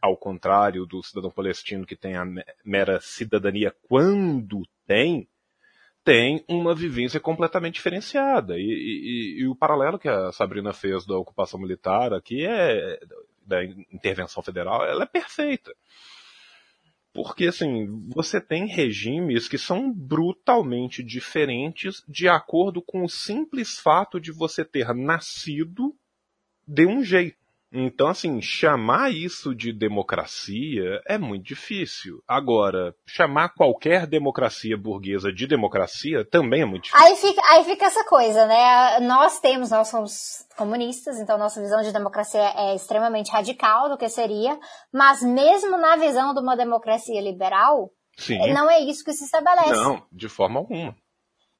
ao 0.00 0.16
contrário 0.16 0.84
do 0.84 1.02
cidadão 1.02 1.30
palestino 1.30 1.86
que 1.86 1.96
tem 1.96 2.16
a 2.16 2.24
mera 2.64 3.00
cidadania 3.00 3.74
quando 3.88 4.62
tem, 4.86 5.28
tem 6.04 6.44
uma 6.48 6.74
vivência 6.74 7.20
completamente 7.20 7.74
diferenciada. 7.74 8.58
E, 8.58 8.62
e, 8.62 9.42
e, 9.42 9.46
o 9.46 9.56
paralelo 9.56 9.98
que 9.98 10.08
a 10.08 10.32
Sabrina 10.32 10.72
fez 10.72 11.06
da 11.06 11.16
ocupação 11.16 11.58
militar 11.60 12.12
aqui 12.12 12.44
é 12.44 12.98
da 13.46 13.64
intervenção 13.64 14.42
federal, 14.42 14.84
ela 14.84 15.04
é 15.04 15.06
perfeita. 15.06 15.74
Porque, 17.12 17.46
assim, 17.46 17.88
você 18.14 18.40
tem 18.40 18.66
regimes 18.66 19.48
que 19.48 19.58
são 19.58 19.92
brutalmente 19.92 21.02
diferentes 21.02 22.04
de 22.08 22.28
acordo 22.28 22.80
com 22.80 23.02
o 23.02 23.08
simples 23.08 23.80
fato 23.80 24.20
de 24.20 24.30
você 24.30 24.64
ter 24.64 24.94
nascido 24.94 25.92
de 26.66 26.86
um 26.86 27.02
jeito. 27.02 27.39
Então, 27.72 28.08
assim, 28.08 28.42
chamar 28.42 29.12
isso 29.12 29.54
de 29.54 29.72
democracia 29.72 31.00
é 31.06 31.16
muito 31.16 31.44
difícil. 31.44 32.20
Agora, 32.26 32.92
chamar 33.06 33.50
qualquer 33.50 34.08
democracia 34.08 34.76
burguesa 34.76 35.32
de 35.32 35.46
democracia 35.46 36.24
também 36.28 36.62
é 36.62 36.64
muito 36.64 36.84
difícil. 36.84 37.06
Aí 37.06 37.16
fica, 37.16 37.42
aí 37.46 37.64
fica 37.64 37.86
essa 37.86 38.04
coisa, 38.04 38.44
né? 38.46 38.98
Nós 39.00 39.38
temos, 39.38 39.70
nós 39.70 39.86
somos 39.86 40.44
comunistas, 40.56 41.20
então 41.20 41.38
nossa 41.38 41.60
visão 41.60 41.80
de 41.80 41.92
democracia 41.92 42.40
é 42.56 42.74
extremamente 42.74 43.30
radical 43.30 43.88
do 43.88 43.96
que 43.96 44.08
seria, 44.08 44.58
mas 44.92 45.22
mesmo 45.22 45.78
na 45.78 45.94
visão 45.94 46.34
de 46.34 46.40
uma 46.40 46.56
democracia 46.56 47.20
liberal, 47.20 47.88
Sim. 48.18 48.52
não 48.52 48.68
é 48.68 48.80
isso 48.80 49.04
que 49.04 49.12
se 49.12 49.24
estabelece. 49.24 49.70
Não, 49.70 50.02
de 50.10 50.28
forma 50.28 50.58
alguma. 50.58 50.96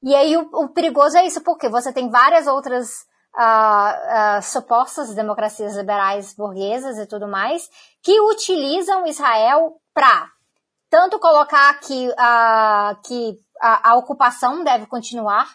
E 0.03 0.13
aí 0.13 0.35
o, 0.35 0.41
o 0.53 0.69
perigoso 0.73 1.17
é 1.17 1.25
isso, 1.25 1.41
porque 1.41 1.69
você 1.69 1.93
tem 1.93 2.09
várias 2.09 2.47
outras 2.47 3.09
uh, 3.37 4.39
uh, 4.39 4.41
supostas 4.41 5.13
democracias 5.13 5.75
liberais 5.75 6.33
burguesas 6.33 6.97
e 6.97 7.05
tudo 7.05 7.27
mais, 7.27 7.69
que 8.01 8.19
utilizam 8.21 9.05
Israel 9.05 9.77
para 9.93 10.29
tanto 10.89 11.19
colocar 11.19 11.79
que, 11.79 12.09
uh, 12.09 13.01
que 13.05 13.39
a, 13.61 13.91
a, 13.91 13.95
ocupação 13.95 14.63
deve 14.63 14.85
continuar 14.87 15.47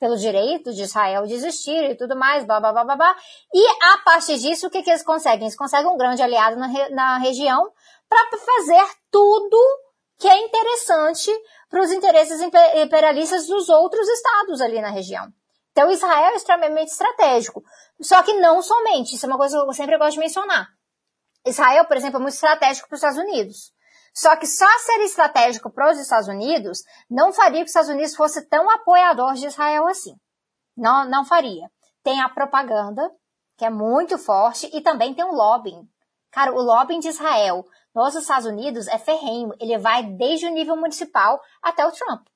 pelo 0.00 0.16
direito 0.16 0.72
de 0.72 0.82
Israel 0.82 1.26
de 1.26 1.34
existir 1.34 1.90
e 1.90 1.94
tudo 1.94 2.16
mais, 2.16 2.44
blá, 2.44 2.58
blá, 2.58 2.72
blá, 2.72 2.84
blá, 2.84 2.96
blá. 2.96 3.16
E 3.54 3.68
a 3.68 3.98
partir 4.04 4.38
disso, 4.38 4.66
o 4.66 4.70
que, 4.70 4.82
que 4.82 4.90
eles 4.90 5.04
conseguem? 5.04 5.42
Eles 5.42 5.56
conseguem 5.56 5.90
um 5.90 5.96
grande 5.96 6.22
aliado 6.22 6.56
na, 6.56 6.68
na 6.90 7.18
região 7.18 7.70
para 8.08 8.38
fazer 8.38 8.84
tudo 9.10 9.58
que 10.18 10.26
é 10.26 10.38
interessante 10.40 11.30
para 11.68 11.82
os 11.82 11.92
interesses 11.92 12.40
imperialistas 12.74 13.46
dos 13.46 13.68
outros 13.68 14.08
estados 14.08 14.60
ali 14.60 14.80
na 14.80 14.90
região. 14.90 15.32
Então 15.72 15.90
Israel 15.90 16.32
é 16.32 16.36
extremamente 16.36 16.88
estratégico. 16.88 17.62
Só 18.00 18.22
que 18.22 18.34
não 18.34 18.62
somente, 18.62 19.14
isso 19.14 19.26
é 19.26 19.28
uma 19.28 19.38
coisa 19.38 19.60
que 19.60 19.68
eu 19.68 19.72
sempre 19.72 19.98
gosto 19.98 20.14
de 20.14 20.18
mencionar. 20.18 20.68
Israel, 21.46 21.84
por 21.86 21.96
exemplo, 21.96 22.18
é 22.18 22.22
muito 22.22 22.34
estratégico 22.34 22.88
para 22.88 22.96
os 22.96 23.02
Estados 23.02 23.18
Unidos. 23.18 23.72
Só 24.12 24.36
que 24.36 24.46
só 24.46 24.66
ser 24.80 25.00
estratégico 25.02 25.70
para 25.70 25.92
os 25.92 25.98
Estados 25.98 26.28
Unidos 26.28 26.82
não 27.08 27.32
faria 27.32 27.60
que 27.60 27.64
os 27.64 27.70
Estados 27.70 27.90
Unidos 27.90 28.16
fosse 28.16 28.46
tão 28.48 28.68
apoiador 28.68 29.34
de 29.34 29.46
Israel 29.46 29.86
assim. 29.86 30.14
Não, 30.76 31.08
não 31.08 31.24
faria. 31.24 31.70
Tem 32.02 32.20
a 32.20 32.28
propaganda, 32.28 33.08
que 33.56 33.64
é 33.64 33.70
muito 33.70 34.18
forte, 34.18 34.68
e 34.72 34.80
também 34.80 35.14
tem 35.14 35.24
o 35.24 35.32
lobbying. 35.32 35.88
Cara, 36.32 36.52
o 36.52 36.60
lobbying 36.60 37.00
de 37.00 37.08
Israel 37.08 37.64
nos 37.94 38.14
Estados 38.14 38.46
Unidos 38.46 38.88
é 38.88 38.98
ferrenho. 38.98 39.54
Ele 39.60 39.78
vai 39.78 40.02
desde 40.02 40.46
o 40.46 40.50
nível 40.50 40.76
municipal 40.76 41.40
até 41.62 41.86
o 41.86 41.92
Trump 41.92 42.26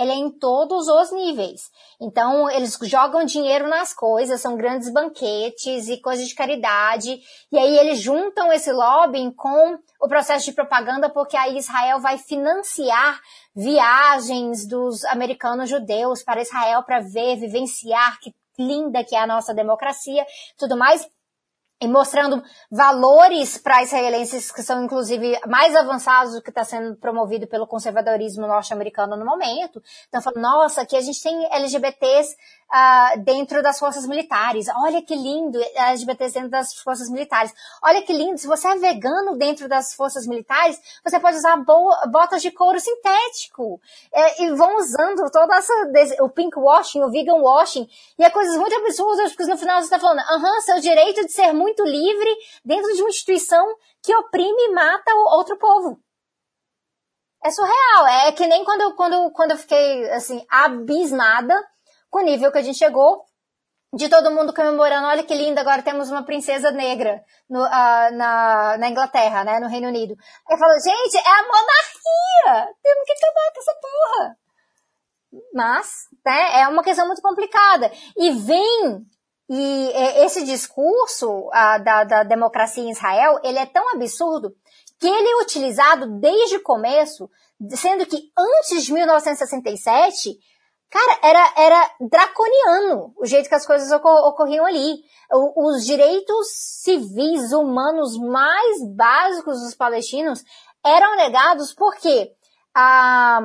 ele 0.00 0.12
é 0.12 0.14
em 0.14 0.30
todos 0.30 0.88
os 0.88 1.12
níveis. 1.12 1.70
Então, 2.00 2.50
eles 2.50 2.78
jogam 2.84 3.24
dinheiro 3.24 3.68
nas 3.68 3.92
coisas, 3.92 4.40
são 4.40 4.56
grandes 4.56 4.90
banquetes 4.90 5.88
e 5.88 6.00
coisas 6.00 6.26
de 6.26 6.34
caridade, 6.34 7.20
e 7.52 7.58
aí 7.58 7.78
eles 7.78 8.00
juntam 8.00 8.50
esse 8.50 8.72
lobbying 8.72 9.30
com 9.30 9.78
o 10.00 10.08
processo 10.08 10.46
de 10.46 10.52
propaganda, 10.52 11.10
porque 11.10 11.36
aí 11.36 11.58
Israel 11.58 12.00
vai 12.00 12.16
financiar 12.16 13.20
viagens 13.54 14.66
dos 14.66 15.04
americanos 15.04 15.68
judeus 15.68 16.22
para 16.22 16.40
Israel 16.40 16.82
para 16.82 17.00
ver, 17.00 17.36
vivenciar 17.36 18.18
que 18.20 18.34
linda 18.58 19.04
que 19.04 19.14
é 19.14 19.20
a 19.20 19.26
nossa 19.26 19.52
democracia, 19.52 20.24
tudo 20.58 20.76
mais 20.76 21.06
e 21.80 21.88
mostrando 21.88 22.42
valores 22.70 23.56
para 23.56 23.82
israelenses 23.82 24.52
que 24.52 24.62
são 24.62 24.84
inclusive 24.84 25.38
mais 25.46 25.74
avançados 25.74 26.34
do 26.34 26.42
que 26.42 26.50
está 26.50 26.62
sendo 26.62 26.96
promovido 26.96 27.46
pelo 27.46 27.66
conservadorismo 27.66 28.46
norte-americano 28.46 29.16
no 29.16 29.24
momento. 29.24 29.82
Então 30.08 30.20
falando, 30.20 30.42
nossa, 30.42 30.82
aqui 30.82 30.96
a 30.96 31.00
gente 31.00 31.22
tem 31.22 31.48
LGBTs 31.52 32.36
uh, 32.70 33.20
dentro 33.22 33.62
das 33.62 33.78
forças 33.78 34.06
militares. 34.06 34.66
Olha 34.82 35.02
que 35.02 35.14
lindo, 35.14 35.58
LGBTs 35.74 36.34
dentro 36.34 36.50
das 36.50 36.74
forças 36.74 37.10
militares. 37.10 37.52
Olha 37.82 38.02
que 38.02 38.12
lindo, 38.12 38.38
se 38.38 38.46
você 38.46 38.68
é 38.68 38.76
vegano 38.76 39.36
dentro 39.36 39.68
das 39.68 39.92
forças 39.94 40.26
militares, 40.26 40.78
você 41.04 41.18
pode 41.18 41.36
usar 41.36 41.56
botas 42.10 42.40
de 42.40 42.50
couro 42.50 42.78
sintético. 42.78 43.80
É, 44.12 44.44
e 44.44 44.50
vão 44.54 44.76
usando 44.76 45.30
toda 45.30 45.56
essa, 45.56 45.72
o 46.20 46.28
pink 46.28 46.58
washing, 46.58 47.02
o 47.02 47.10
vegan 47.10 47.36
washing, 47.36 47.86
e 48.18 48.24
é 48.24 48.30
coisas 48.30 48.56
muito 48.56 48.76
absurdas, 48.76 49.32
porque 49.32 49.50
no 49.50 49.58
final 49.58 49.78
você 49.78 49.84
está 49.84 49.98
falando, 49.98 50.20
aham, 50.20 50.60
seu 50.60 50.80
direito 50.80 51.24
de 51.26 51.32
ser 51.32 51.52
muito 51.52 51.82
livre 51.84 52.34
dentro 52.64 52.92
de 52.94 53.02
uma 53.02 53.10
instituição 53.10 53.64
que 54.02 54.14
oprime 54.14 54.62
e 54.62 54.72
mata 54.72 55.14
o 55.14 55.36
outro 55.36 55.58
povo. 55.58 55.98
É 57.42 57.50
surreal. 57.50 58.06
É 58.26 58.32
que 58.32 58.46
nem 58.46 58.64
quando, 58.64 58.94
quando, 58.94 59.30
quando 59.32 59.52
eu 59.52 59.56
fiquei, 59.56 60.10
assim, 60.10 60.44
abismada 60.50 61.54
com 62.10 62.18
o 62.18 62.24
nível 62.24 62.50
que 62.50 62.58
a 62.58 62.62
gente 62.62 62.78
chegou 62.78 63.24
de 63.92 64.08
todo 64.08 64.30
mundo 64.30 64.54
comemorando, 64.54 65.08
olha 65.08 65.24
que 65.24 65.34
lindo, 65.34 65.58
agora 65.58 65.82
temos 65.82 66.10
uma 66.10 66.24
princesa 66.24 66.70
negra 66.70 67.24
no, 67.48 67.60
uh, 67.60 68.16
na, 68.16 68.76
na 68.78 68.88
Inglaterra, 68.88 69.42
né, 69.42 69.58
no 69.58 69.68
Reino 69.68 69.88
Unido. 69.88 70.14
Aí 70.48 70.56
falou, 70.56 70.74
gente, 70.80 71.16
é 71.16 71.28
a 71.28 71.42
monarquia! 71.42 72.74
Temos 72.82 73.04
que 73.04 73.12
acabar 73.12 73.52
com 73.52 73.60
essa 73.60 73.74
porra! 73.80 74.36
Mas, 75.52 76.08
né, 76.24 76.60
é 76.60 76.68
uma 76.68 76.84
questão 76.84 77.06
muito 77.06 77.20
complicada. 77.20 77.90
E 78.16 78.30
vem, 78.32 79.04
e 79.48 79.92
esse 80.24 80.44
discurso 80.44 81.48
uh, 81.48 81.82
da, 81.82 82.04
da 82.04 82.22
democracia 82.22 82.84
em 82.84 82.90
Israel, 82.90 83.40
ele 83.42 83.58
é 83.58 83.66
tão 83.66 83.92
absurdo 83.92 84.54
que 85.00 85.08
ele 85.08 85.28
é 85.30 85.42
utilizado 85.42 86.20
desde 86.20 86.58
o 86.58 86.62
começo, 86.62 87.28
sendo 87.70 88.06
que 88.06 88.30
antes 88.38 88.84
de 88.84 88.92
1967, 88.92 90.38
Cara, 90.90 91.18
era, 91.22 91.52
era 91.56 91.94
draconiano 92.00 93.14
o 93.16 93.24
jeito 93.24 93.48
que 93.48 93.54
as 93.54 93.64
coisas 93.64 93.92
ocor 93.92 94.28
ocorriam 94.28 94.66
ali. 94.66 95.04
O, 95.30 95.68
os 95.68 95.86
direitos 95.86 96.48
civis 96.82 97.52
humanos 97.52 98.18
mais 98.18 98.84
básicos 98.96 99.60
dos 99.60 99.74
palestinos 99.74 100.42
eram 100.84 101.14
negados 101.16 101.72
porque 101.72 102.32
a 102.74 103.40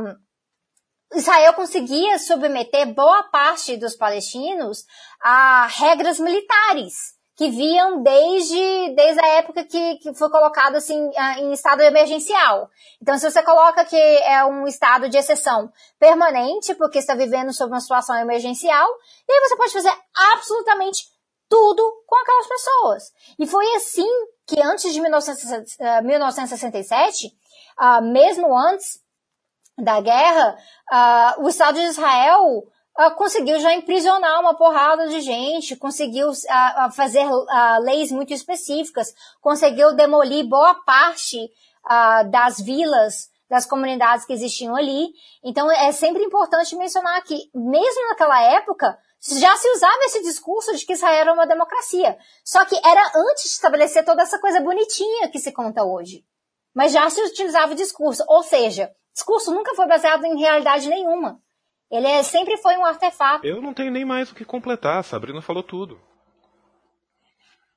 Israel 1.13 1.53
conseguia 1.53 2.17
submeter 2.17 2.93
boa 2.95 3.23
parte 3.23 3.77
dos 3.77 3.95
palestinos 3.95 4.83
a 5.21 5.67
regras 5.67 6.19
militares 6.19 7.14
que 7.35 7.49
viam 7.49 8.01
desde, 8.01 8.95
desde 8.95 9.19
a 9.19 9.27
época 9.39 9.65
que, 9.65 9.97
que 9.97 10.13
foi 10.13 10.29
colocado 10.29 10.75
assim 10.75 11.11
em 11.39 11.51
estado 11.51 11.81
emergencial. 11.81 12.69
Então, 13.01 13.17
se 13.17 13.29
você 13.29 13.43
coloca 13.43 13.83
que 13.83 13.97
é 13.97 14.45
um 14.45 14.65
estado 14.65 15.09
de 15.09 15.17
exceção 15.17 15.69
permanente, 15.99 16.73
porque 16.75 16.99
está 16.99 17.13
vivendo 17.13 17.53
sob 17.53 17.73
uma 17.73 17.81
situação 17.81 18.15
emergencial, 18.15 18.87
e 19.27 19.33
aí 19.33 19.41
você 19.41 19.57
pode 19.57 19.73
fazer 19.73 19.93
absolutamente 20.33 21.07
tudo 21.49 21.83
com 22.07 22.15
aquelas 22.15 22.47
pessoas. 22.47 23.11
E 23.37 23.45
foi 23.45 23.65
assim 23.75 24.07
que 24.47 24.61
antes 24.61 24.93
de 24.93 25.01
1967, 25.01 27.27
uh, 27.27 27.31
uh, 27.83 28.01
mesmo 28.01 28.57
antes 28.57 29.03
da 29.77 29.99
guerra, 29.99 30.57
uh, 30.89 31.43
o 31.43 31.49
Estado 31.49 31.75
de 31.75 31.83
Israel 31.85 32.65
conseguiu 33.17 33.59
já 33.59 33.73
imprisionar 33.73 34.39
uma 34.39 34.55
porrada 34.55 35.07
de 35.07 35.19
gente, 35.21 35.75
conseguiu 35.75 36.29
uh, 36.29 36.91
fazer 36.91 37.25
uh, 37.25 37.81
leis 37.81 38.11
muito 38.11 38.33
específicas, 38.33 39.13
conseguiu 39.41 39.93
demolir 39.95 40.47
boa 40.47 40.75
parte 40.85 41.49
das 42.31 42.59
vilas, 42.59 43.29
das 43.47 43.63
comunidades 43.63 44.25
que 44.25 44.33
existiam 44.33 44.75
ali. 44.75 45.09
Então 45.43 45.71
é 45.71 45.91
sempre 45.91 46.23
importante 46.23 46.75
mencionar 46.75 47.21
que, 47.23 47.49
mesmo 47.53 48.07
naquela 48.07 48.41
época, 48.41 48.97
já 49.33 49.55
se 49.55 49.69
usava 49.71 50.03
esse 50.05 50.23
discurso 50.23 50.75
de 50.75 50.85
que 50.85 50.93
Israel 50.93 51.21
era 51.21 51.33
uma 51.33 51.45
democracia. 51.45 52.17
Só 52.43 52.65
que 52.65 52.75
era 52.75 53.11
antes 53.15 53.43
de 53.43 53.49
estabelecer 53.49 54.03
toda 54.03 54.23
essa 54.23 54.39
coisa 54.39 54.59
bonitinha 54.61 55.29
que 55.29 55.39
se 55.39 55.51
conta 55.51 55.83
hoje. 55.83 56.23
Mas 56.73 56.91
já 56.91 57.09
se 57.09 57.21
utilizava 57.21 57.73
o 57.73 57.75
discurso. 57.75 58.23
Ou 58.27 58.43
seja, 58.43 58.91
discurso 59.13 59.51
nunca 59.51 59.75
foi 59.75 59.87
baseado 59.87 60.25
em 60.25 60.39
realidade 60.39 60.89
nenhuma. 60.89 61.39
Ele 61.91 62.07
é, 62.07 62.23
sempre 62.23 62.57
foi 62.57 62.75
um 62.77 62.85
artefato. 62.85 63.45
Eu 63.45 63.61
não 63.61 63.73
tenho 63.73 63.91
nem 63.91 64.05
mais 64.05 64.31
o 64.31 64.35
que 64.35 64.43
completar, 64.43 65.03
Sabrina 65.03 65.41
falou 65.41 65.63
tudo. 65.63 65.99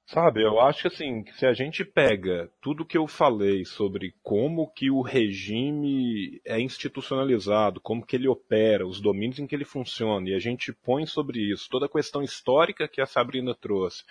Sabe, 0.06 0.43
eu 0.43 0.59
acho 0.59 0.80
que 0.80 0.89
assim, 0.89 1.22
se 1.36 1.44
a 1.44 1.52
gente 1.52 1.85
pega 1.85 2.51
tudo 2.62 2.86
que 2.86 2.97
eu 2.97 3.06
falei 3.06 3.66
sobre 3.66 4.14
como 4.22 4.72
que 4.72 4.90
o 4.90 5.02
regime 5.02 6.40
é 6.47 6.59
institucionalizado, 6.59 7.78
como 7.78 8.06
que 8.06 8.16
ele 8.16 8.26
opera, 8.26 8.86
os 8.86 9.02
domínios 9.02 9.39
em 9.39 9.47
que 9.47 9.55
ele 9.55 9.66
funciona, 9.66 10.30
e 10.30 10.35
a 10.35 10.39
gente 10.39 10.72
põe 10.72 11.05
sobre 11.05 11.40
isso 11.52 11.68
toda 11.68 11.85
a 11.85 11.90
questão 11.90 12.22
histórica 12.22 12.89
que 12.89 13.02
a 13.02 13.06
Sabrina 13.06 13.55
trouxe, 13.55 14.02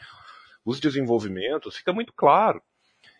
os 0.63 0.79
desenvolvimentos, 0.79 1.77
fica 1.77 1.91
muito 1.91 2.13
claro. 2.13 2.61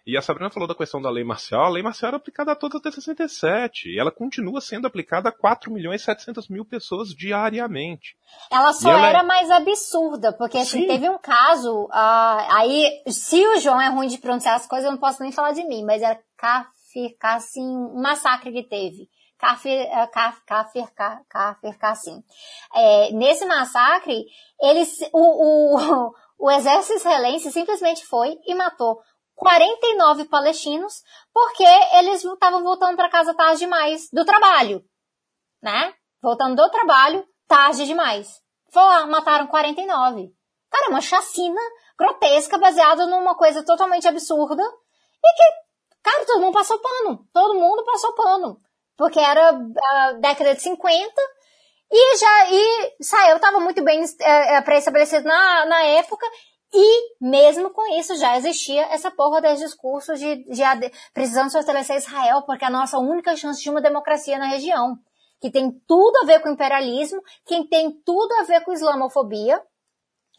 E 0.08 0.16
a 0.16 0.22
Sabrina 0.22 0.50
falou 0.50 0.70
da 0.70 0.74
questão 0.74 1.02
da 1.02 1.10
lei 1.10 1.26
marcial. 1.26 1.66
A 1.66 1.70
lei 1.70 1.84
marcial 1.84 2.08
era 2.08 2.18
aplicada 2.18 2.54
a 2.54 2.56
todos 2.56 2.80
até 2.80 2.90
67. 2.90 3.90
E 3.90 4.00
ela 4.00 4.10
continua 4.10 4.62
sendo 4.62 4.88
aplicada 4.88 5.28
a 5.28 5.34
4 5.34 5.70
milhões 5.70 6.02
e 6.02 6.06
700 6.06 6.48
mil 6.48 6.64
pessoas 6.64 7.10
diariamente. 7.10 8.16
Ela 8.50 8.72
só 8.72 8.90
ela 8.90 9.06
era 9.06 9.20
é... 9.20 9.24
mais 9.24 9.52
absurda, 9.52 10.32
porque 10.32 10.60
assim, 10.60 10.88
teve 10.88 11.10
um 11.10 11.18
caso. 11.18 11.88
Uh, 11.88 12.56
aí, 12.56 13.04
se 13.10 13.46
o 13.48 13.60
João 13.60 13.82
é 13.82 13.90
ruim 13.90 14.08
de 14.08 14.18
pronunciar 14.18 14.56
as 14.56 14.66
coisas, 14.66 14.86
eu 14.86 14.94
não 14.94 15.00
posso 15.00 15.22
nem 15.22 15.34
falar 15.34 15.52
de 15.52 15.66
mim, 15.66 15.84
mas 15.84 16.02
era 16.02 16.18
Kafir 16.38 17.18
Kassim, 17.20 17.68
um 17.68 18.02
massacre 18.02 18.54
que 18.54 18.64
teve. 18.64 19.10
Kafir, 19.38 19.88
uh, 19.88 20.10
Kafir, 20.48 20.86
Kafir 21.30 21.78
Kassim. 21.78 22.24
É, 22.74 23.12
nesse 23.12 23.46
massacre, 23.46 24.24
eles, 24.62 25.02
o, 25.12 25.76
o, 25.76 26.12
o 26.48 26.50
exército 26.50 26.94
israelense 26.94 27.52
simplesmente 27.52 28.06
foi 28.06 28.38
e 28.48 28.56
matou 28.56 29.02
49 29.38 30.26
palestinos, 30.26 31.03
porque 31.31 31.64
eles 31.93 32.26
estavam 32.26 32.64
voltando 32.64 32.95
para 32.95 33.09
casa 33.09 33.35
tarde 33.35 33.59
demais 33.59 34.09
do 34.11 34.26
trabalho, 34.26 34.84
né? 35.61 35.93
Voltando 36.22 36.55
do 36.55 36.69
trabalho 36.72 37.23
tarde 37.47 37.85
demais. 37.85 38.41
Foram 38.73 38.88
lá, 38.88 39.05
mataram 39.05 39.47
49. 39.47 40.34
Cara, 40.69 40.88
é 40.88 40.89
uma 40.89 41.01
chacina 41.01 41.61
grotesca 41.97 42.57
baseada 42.57 43.05
numa 43.05 43.35
coisa 43.35 43.64
totalmente 43.64 44.07
absurda 44.07 44.64
e 44.64 45.34
que, 45.35 46.01
cara, 46.03 46.26
todo 46.26 46.41
mundo 46.41 46.53
passou 46.53 46.80
pano. 46.80 47.26
Todo 47.31 47.59
mundo 47.59 47.85
passou 47.85 48.14
pano. 48.14 48.59
Porque 48.97 49.19
era 49.19 49.49
a 49.49 50.11
década 50.14 50.55
de 50.55 50.61
50 50.61 51.22
e 51.91 52.18
já, 52.18 52.49
e 52.49 52.95
Israel 52.99 53.35
estava 53.38 53.59
muito 53.59 53.84
bem 53.84 54.03
é 54.19 54.61
pré-estabelecido 54.61 55.26
na, 55.26 55.65
na 55.65 55.84
época 55.84 56.27
e 56.73 57.15
mesmo 57.22 57.69
com 57.69 57.98
isso 57.98 58.15
já 58.18 58.38
existia 58.38 58.81
essa 58.88 59.10
porra 59.10 59.41
dos 59.41 59.60
discursos 59.60 60.19
de, 60.19 60.35
de, 60.44 60.91
precisamos 61.14 61.53
fortalecer 61.53 61.98
Israel 61.98 62.44
porque 62.44 62.65
é 62.65 62.68
a 62.68 62.72
nossa 62.72 62.98
única 62.99 63.35
chance 63.35 63.61
de 63.61 63.69
uma 63.69 63.81
democracia 63.81 64.38
na 64.38 64.48
região. 64.48 64.98
Que 65.39 65.52
tem 65.52 65.72
tudo 65.88 66.18
a 66.23 66.26
ver 66.26 66.41
com 66.41 66.49
imperialismo, 66.49 67.22
que 67.45 67.68
tem 67.68 67.91
tudo 68.03 68.34
a 68.39 68.44
ver 68.44 68.61
com 68.64 68.73
islamofobia, 68.73 69.61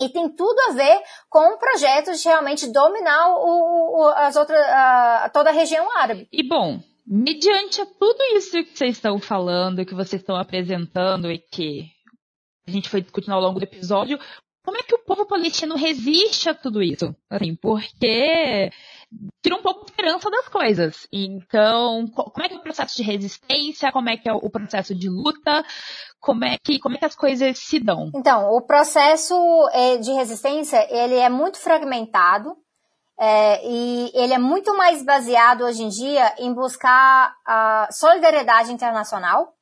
e 0.00 0.08
tem 0.08 0.28
tudo 0.28 0.58
a 0.68 0.72
ver 0.72 1.02
com 1.28 1.54
o 1.54 1.58
projeto 1.58 2.12
de 2.12 2.24
realmente 2.24 2.70
dominar 2.72 3.30
o, 3.30 4.00
o, 4.00 4.08
as 4.08 4.36
outras, 4.36 4.60
a, 4.60 5.30
toda 5.32 5.50
a 5.50 5.52
região 5.52 5.88
árabe. 5.96 6.28
E 6.32 6.46
bom, 6.46 6.80
mediante 7.06 7.84
tudo 7.98 8.22
isso 8.36 8.62
que 8.64 8.76
vocês 8.76 8.96
estão 8.96 9.18
falando, 9.18 9.84
que 9.84 9.94
vocês 9.94 10.20
estão 10.22 10.36
apresentando 10.36 11.30
e 11.30 11.38
que 11.38 11.90
a 12.66 12.70
gente 12.70 12.88
foi 12.88 13.00
discutindo 13.00 13.32
ao 13.32 13.40
longo 13.40 13.58
do 13.58 13.64
episódio, 13.64 14.18
como 14.68 14.76
é 14.76 14.82
que 14.82 14.94
o 14.94 14.98
povo 14.98 15.24
palestino 15.24 15.76
resiste 15.76 16.50
a 16.50 16.54
tudo 16.54 16.82
isso? 16.82 17.16
Assim, 17.30 17.56
porque 17.56 18.70
tira 19.42 19.56
um 19.56 19.62
pouco 19.62 19.86
de 19.86 19.92
esperança 19.92 20.30
das 20.30 20.46
coisas. 20.46 21.08
Então, 21.10 22.06
como 22.12 22.44
é 22.44 22.50
que 22.50 22.54
é 22.54 22.58
o 22.58 22.62
processo 22.62 22.94
de 22.94 23.02
resistência? 23.02 23.90
Como 23.90 24.10
é 24.10 24.18
que 24.18 24.28
é 24.28 24.32
o 24.34 24.50
processo 24.50 24.94
de 24.94 25.08
luta? 25.08 25.64
Como 26.20 26.44
é 26.44 26.58
que, 26.62 26.78
como 26.80 26.96
é 26.96 26.98
que 26.98 27.06
as 27.06 27.16
coisas 27.16 27.58
se 27.58 27.80
dão? 27.80 28.10
Então, 28.14 28.50
o 28.50 28.60
processo 28.60 29.34
é, 29.72 29.96
de 29.96 30.12
resistência, 30.12 30.86
ele 30.94 31.14
é 31.14 31.30
muito 31.30 31.58
fragmentado. 31.58 32.54
É, 33.18 33.66
e 33.66 34.12
ele 34.12 34.34
é 34.34 34.38
muito 34.38 34.76
mais 34.76 35.02
baseado 35.02 35.62
hoje 35.64 35.82
em 35.82 35.88
dia 35.88 36.34
em 36.38 36.52
buscar 36.52 37.34
a 37.46 37.88
solidariedade 37.90 38.70
internacional, 38.70 39.54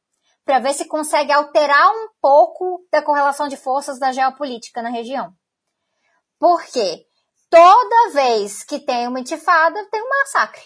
para 0.46 0.60
ver 0.60 0.74
se 0.74 0.86
consegue 0.86 1.32
alterar 1.32 1.90
um 1.90 2.08
pouco 2.22 2.86
da 2.90 3.02
correlação 3.02 3.48
de 3.48 3.56
forças 3.56 3.98
da 3.98 4.12
geopolítica 4.12 4.80
na 4.80 4.90
região. 4.90 5.32
Porque 6.38 7.04
toda 7.50 8.12
vez 8.12 8.62
que 8.62 8.78
tem 8.78 9.08
uma 9.08 9.18
intifada, 9.18 9.84
tem 9.90 10.00
um 10.00 10.08
massacre. 10.08 10.62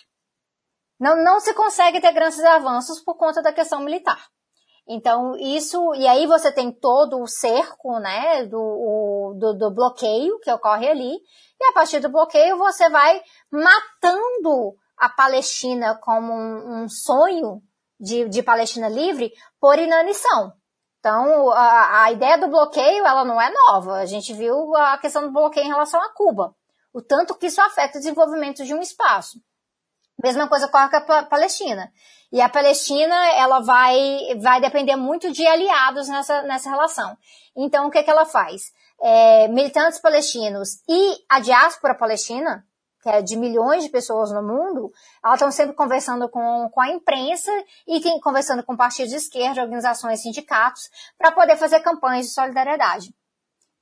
Não, 1.00 1.16
não 1.24 1.40
se 1.40 1.54
consegue 1.54 1.98
ter 1.98 2.12
grandes 2.12 2.38
avanços 2.40 3.02
por 3.02 3.16
conta 3.16 3.40
da 3.40 3.54
questão 3.54 3.80
militar. 3.80 4.22
Então, 4.86 5.34
isso, 5.38 5.94
e 5.94 6.06
aí 6.06 6.26
você 6.26 6.52
tem 6.52 6.70
todo 6.70 7.18
o 7.18 7.26
cerco, 7.26 7.98
né, 8.00 8.44
do, 8.44 8.58
o, 8.58 9.34
do, 9.38 9.54
do, 9.56 9.74
bloqueio 9.74 10.38
que 10.40 10.50
ocorre 10.50 10.88
ali, 10.88 11.14
e 11.58 11.64
a 11.70 11.72
partir 11.72 12.00
do 12.00 12.10
bloqueio 12.10 12.58
você 12.58 12.90
vai 12.90 13.22
matando 13.50 14.74
a 14.98 15.08
Palestina 15.08 15.98
como 16.02 16.32
um, 16.32 16.82
um 16.82 16.88
sonho 16.88 17.62
de, 18.00 18.28
de 18.28 18.42
Palestina 18.42 18.88
livre 18.88 19.32
por 19.60 19.78
inanição. 19.78 20.52
Então, 20.98 21.50
a, 21.50 22.04
a, 22.04 22.12
ideia 22.12 22.38
do 22.38 22.48
bloqueio, 22.48 23.06
ela 23.06 23.24
não 23.24 23.40
é 23.40 23.50
nova. 23.50 23.94
A 23.96 24.06
gente 24.06 24.32
viu 24.34 24.74
a 24.76 24.98
questão 24.98 25.22
do 25.22 25.32
bloqueio 25.32 25.66
em 25.66 25.70
relação 25.70 26.00
a 26.00 26.12
Cuba. 26.12 26.54
O 26.92 27.00
tanto 27.00 27.34
que 27.34 27.46
isso 27.46 27.60
afeta 27.60 27.96
o 27.98 28.00
desenvolvimento 28.00 28.64
de 28.64 28.74
um 28.74 28.80
espaço. 28.80 29.38
Mesma 30.22 30.48
coisa 30.48 30.68
com 30.68 30.76
a 30.76 31.22
Palestina. 31.22 31.90
E 32.30 32.40
a 32.40 32.48
Palestina, 32.48 33.14
ela 33.32 33.60
vai, 33.60 33.98
vai 34.40 34.60
depender 34.60 34.94
muito 34.96 35.32
de 35.32 35.46
aliados 35.46 36.08
nessa, 36.08 36.42
nessa 36.42 36.68
relação. 36.68 37.16
Então, 37.56 37.86
o 37.86 37.90
que, 37.90 38.02
que 38.02 38.10
ela 38.10 38.26
faz? 38.26 38.64
É, 39.02 39.48
militantes 39.48 39.98
palestinos 39.98 40.82
e 40.86 41.16
a 41.28 41.40
diáspora 41.40 41.96
palestina, 41.96 42.64
que 43.02 43.08
é 43.08 43.22
de 43.22 43.36
milhões 43.36 43.84
de 43.84 43.90
pessoas 43.90 44.30
no 44.30 44.42
mundo, 44.42 44.92
elas 45.24 45.36
estão 45.36 45.50
sempre 45.50 45.74
conversando 45.74 46.28
com, 46.28 46.68
com 46.70 46.80
a 46.80 46.90
imprensa 46.90 47.50
e 47.86 48.00
tem, 48.00 48.20
conversando 48.20 48.62
com 48.62 48.76
partidos 48.76 49.10
de 49.10 49.16
esquerda, 49.16 49.62
organizações, 49.62 50.22
sindicatos, 50.22 50.88
para 51.16 51.32
poder 51.32 51.56
fazer 51.56 51.80
campanhas 51.80 52.26
de 52.26 52.32
solidariedade. 52.32 53.14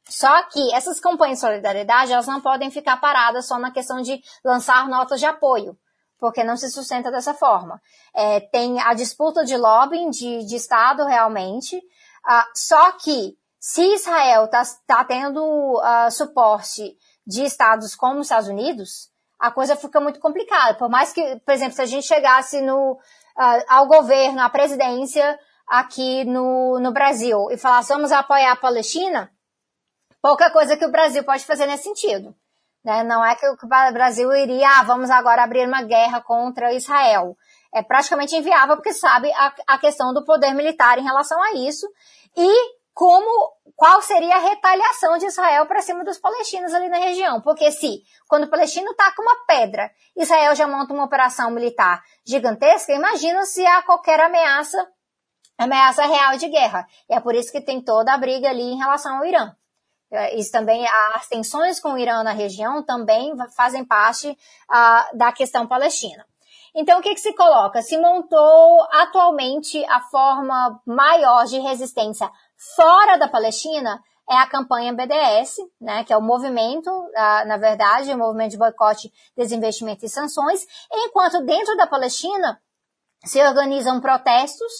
Só 0.08 0.42
que 0.44 0.72
essas 0.72 1.00
campanhas 1.00 1.38
de 1.38 1.42
solidariedade, 1.42 2.12
elas 2.12 2.26
não 2.26 2.40
podem 2.40 2.70
ficar 2.70 2.96
paradas 2.98 3.46
só 3.46 3.58
na 3.58 3.70
questão 3.70 4.00
de 4.00 4.20
lançar 4.44 4.88
notas 4.88 5.20
de 5.20 5.26
apoio, 5.26 5.76
porque 6.18 6.42
não 6.42 6.56
se 6.56 6.70
sustenta 6.70 7.10
dessa 7.10 7.34
forma. 7.34 7.80
É, 8.14 8.40
tem 8.40 8.80
a 8.80 8.94
disputa 8.94 9.44
de 9.44 9.56
lobbying 9.56 10.10
de, 10.10 10.44
de 10.46 10.56
Estado 10.56 11.04
realmente, 11.04 11.76
uh, 11.76 12.44
só 12.54 12.92
que 12.92 13.36
se 13.60 13.82
Israel 13.94 14.44
está 14.44 14.62
tá 14.86 15.04
tendo 15.04 15.42
uh, 15.42 16.10
suporte 16.10 16.96
de 17.28 17.44
estados 17.44 17.94
como 17.94 18.20
os 18.20 18.26
Estados 18.26 18.48
Unidos, 18.48 19.10
a 19.38 19.50
coisa 19.50 19.76
fica 19.76 20.00
muito 20.00 20.18
complicada. 20.18 20.78
Por 20.78 20.88
mais 20.88 21.12
que, 21.12 21.36
por 21.44 21.52
exemplo, 21.52 21.74
se 21.74 21.82
a 21.82 21.86
gente 21.86 22.06
chegasse 22.06 22.62
no, 22.62 22.92
uh, 22.92 23.64
ao 23.68 23.86
governo, 23.86 24.40
à 24.40 24.48
presidência 24.48 25.38
aqui 25.66 26.24
no, 26.24 26.80
no 26.80 26.90
Brasil 26.90 27.50
e 27.50 27.58
falasse 27.58 27.92
vamos 27.92 28.10
apoiar 28.10 28.52
a 28.52 28.56
Palestina, 28.56 29.30
pouca 30.22 30.50
coisa 30.50 30.74
que 30.74 30.86
o 30.86 30.90
Brasil 30.90 31.22
pode 31.22 31.44
fazer 31.44 31.66
nesse 31.66 31.84
sentido. 31.84 32.34
Né? 32.82 33.04
Não 33.04 33.22
é 33.22 33.34
que 33.34 33.46
o 33.46 33.56
Brasil 33.92 34.34
iria, 34.34 34.66
ah, 34.66 34.82
vamos 34.82 35.10
agora 35.10 35.42
abrir 35.42 35.68
uma 35.68 35.82
guerra 35.82 36.22
contra 36.22 36.72
Israel. 36.72 37.36
É 37.74 37.82
praticamente 37.82 38.34
inviável 38.34 38.76
porque 38.76 38.94
sabe 38.94 39.30
a, 39.32 39.52
a 39.66 39.78
questão 39.78 40.14
do 40.14 40.24
poder 40.24 40.54
militar 40.54 40.98
em 40.98 41.04
relação 41.04 41.40
a 41.42 41.52
isso. 41.52 41.86
E 42.34 42.77
como 42.98 43.52
qual 43.76 44.02
seria 44.02 44.34
a 44.34 44.40
retaliação 44.40 45.18
de 45.18 45.26
Israel 45.26 45.66
para 45.66 45.80
cima 45.80 46.02
dos 46.02 46.18
palestinos 46.18 46.74
ali 46.74 46.88
na 46.88 46.98
região. 46.98 47.40
Porque 47.40 47.70
se, 47.70 48.02
quando 48.26 48.42
o 48.42 48.50
palestino 48.50 48.92
taca 48.96 49.22
uma 49.22 49.46
pedra, 49.46 49.88
Israel 50.16 50.52
já 50.56 50.66
monta 50.66 50.92
uma 50.92 51.04
operação 51.04 51.48
militar 51.48 52.02
gigantesca, 52.26 52.92
imagina 52.92 53.44
se 53.44 53.64
há 53.64 53.84
qualquer 53.84 54.18
ameaça, 54.18 54.84
ameaça 55.56 56.04
real 56.06 56.36
de 56.36 56.48
guerra. 56.48 56.88
E 57.08 57.14
é 57.14 57.20
por 57.20 57.36
isso 57.36 57.52
que 57.52 57.60
tem 57.60 57.80
toda 57.80 58.12
a 58.12 58.18
briga 58.18 58.48
ali 58.48 58.64
em 58.64 58.78
relação 58.78 59.18
ao 59.18 59.24
Irã. 59.24 59.52
É, 60.10 60.36
isso 60.36 60.50
também, 60.50 60.84
as 61.14 61.28
tensões 61.28 61.78
com 61.78 61.92
o 61.92 61.98
Irã 61.98 62.24
na 62.24 62.32
região 62.32 62.82
também 62.82 63.32
fazem 63.54 63.84
parte 63.84 64.28
uh, 64.28 65.16
da 65.16 65.30
questão 65.30 65.68
palestina. 65.68 66.26
Então, 66.74 66.98
o 66.98 67.02
que, 67.02 67.14
que 67.14 67.20
se 67.20 67.32
coloca? 67.34 67.80
Se 67.80 67.96
montou 67.96 68.82
atualmente 68.90 69.84
a 69.86 70.00
forma 70.00 70.80
maior 70.84 71.44
de 71.44 71.58
resistência 71.60 72.30
Fora 72.76 73.16
da 73.16 73.28
Palestina 73.28 74.02
é 74.28 74.36
a 74.36 74.46
campanha 74.46 74.92
BDS, 74.92 75.56
né, 75.80 76.04
que 76.04 76.12
é 76.12 76.16
o 76.16 76.22
movimento, 76.22 76.90
na 77.46 77.56
verdade, 77.56 78.12
o 78.12 78.18
movimento 78.18 78.50
de 78.50 78.58
boicote, 78.58 79.10
desinvestimento 79.36 80.04
e 80.04 80.08
sanções, 80.08 80.66
enquanto 80.92 81.44
dentro 81.44 81.76
da 81.76 81.86
Palestina 81.86 82.60
se 83.24 83.42
organizam 83.42 84.00
protestos, 84.00 84.72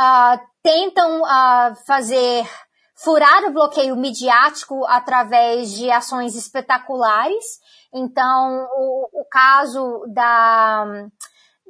uh, 0.00 0.40
tentam 0.62 1.22
uh, 1.22 1.74
fazer 1.86 2.48
furar 2.94 3.44
o 3.44 3.52
bloqueio 3.52 3.96
midiático 3.96 4.84
através 4.86 5.72
de 5.72 5.90
ações 5.90 6.36
espetaculares. 6.36 7.44
Então, 7.92 8.66
o, 8.76 9.20
o 9.20 9.24
caso 9.28 10.04
da 10.12 11.06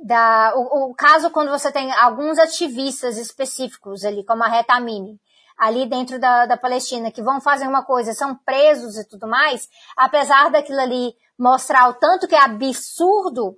da, 0.04 0.52
o, 0.56 0.90
o, 0.90 0.94
caso 0.94 1.30
quando 1.30 1.50
você 1.50 1.72
tem 1.72 1.90
alguns 1.92 2.38
ativistas 2.38 3.16
específicos 3.16 4.04
ali, 4.04 4.24
como 4.24 4.42
a 4.42 4.48
Reta 4.48 4.78
Mini, 4.80 5.18
ali 5.56 5.86
dentro 5.86 6.18
da, 6.18 6.46
da 6.46 6.56
Palestina 6.56 7.10
que 7.10 7.22
vão 7.22 7.40
fazer 7.40 7.66
uma 7.66 7.84
coisa, 7.84 8.12
são 8.12 8.34
presos 8.34 8.96
e 8.96 9.08
tudo 9.08 9.26
mais, 9.26 9.68
apesar 9.96 10.50
daquilo 10.50 10.80
ali 10.80 11.14
mostrar 11.38 11.88
o 11.88 11.94
tanto 11.94 12.28
que 12.28 12.34
é 12.34 12.40
absurdo 12.40 13.56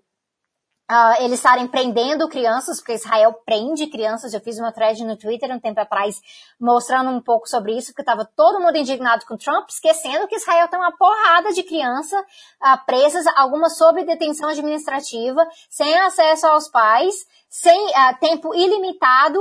Uh, 0.89 1.21
eles 1.21 1.41
estarem 1.41 1.67
prendendo 1.67 2.29
crianças, 2.29 2.79
porque 2.79 2.93
Israel 2.93 3.33
prende 3.45 3.89
crianças. 3.89 4.33
Eu 4.33 4.41
fiz 4.41 4.57
uma 4.57 4.71
thread 4.71 5.05
no 5.05 5.17
Twitter 5.17 5.51
um 5.51 5.59
tempo 5.59 5.81
atrás 5.81 6.21
mostrando 6.61 7.11
um 7.11 7.21
pouco 7.21 7.49
sobre 7.49 7.77
isso, 7.77 7.89
porque 7.89 8.03
estava 8.03 8.25
todo 8.25 8.61
mundo 8.61 8.77
indignado 8.77 9.27
com 9.27 9.37
Trump, 9.37 9.69
esquecendo 9.69 10.29
que 10.29 10.37
Israel 10.37 10.69
tem 10.69 10.79
uma 10.79 10.97
porrada 10.97 11.53
de 11.53 11.65
crianças 11.65 12.21
uh, 12.21 12.87
presas, 12.87 13.27
algumas 13.37 13.77
sob 13.77 14.05
detenção 14.05 14.49
administrativa, 14.49 15.45
sem 15.69 15.93
acesso 15.99 16.47
aos 16.47 16.69
pais, 16.69 17.17
sem 17.51 17.77
uh, 17.89 18.21
tempo 18.21 18.55
ilimitado, 18.55 19.41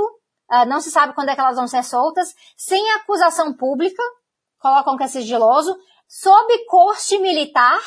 não 0.66 0.80
se 0.80 0.90
sabe 0.90 1.14
quando 1.14 1.28
é 1.28 1.34
que 1.34 1.40
elas 1.40 1.56
vão 1.56 1.66
ser 1.66 1.82
soltas, 1.82 2.34
sem 2.56 2.92
acusação 2.92 3.52
pública, 3.54 4.02
colocam 4.58 4.96
que 4.96 5.04
é 5.04 5.08
sigiloso, 5.08 5.76
sob 6.08 6.66
corte 6.66 7.18
militar 7.18 7.80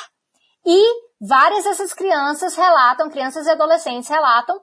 e 0.65 1.09
Várias 1.21 1.65
dessas 1.65 1.93
crianças 1.93 2.55
relatam, 2.55 3.09
crianças 3.09 3.45
e 3.45 3.49
adolescentes 3.49 4.07
relatam 4.07 4.55
uh, 4.55 4.61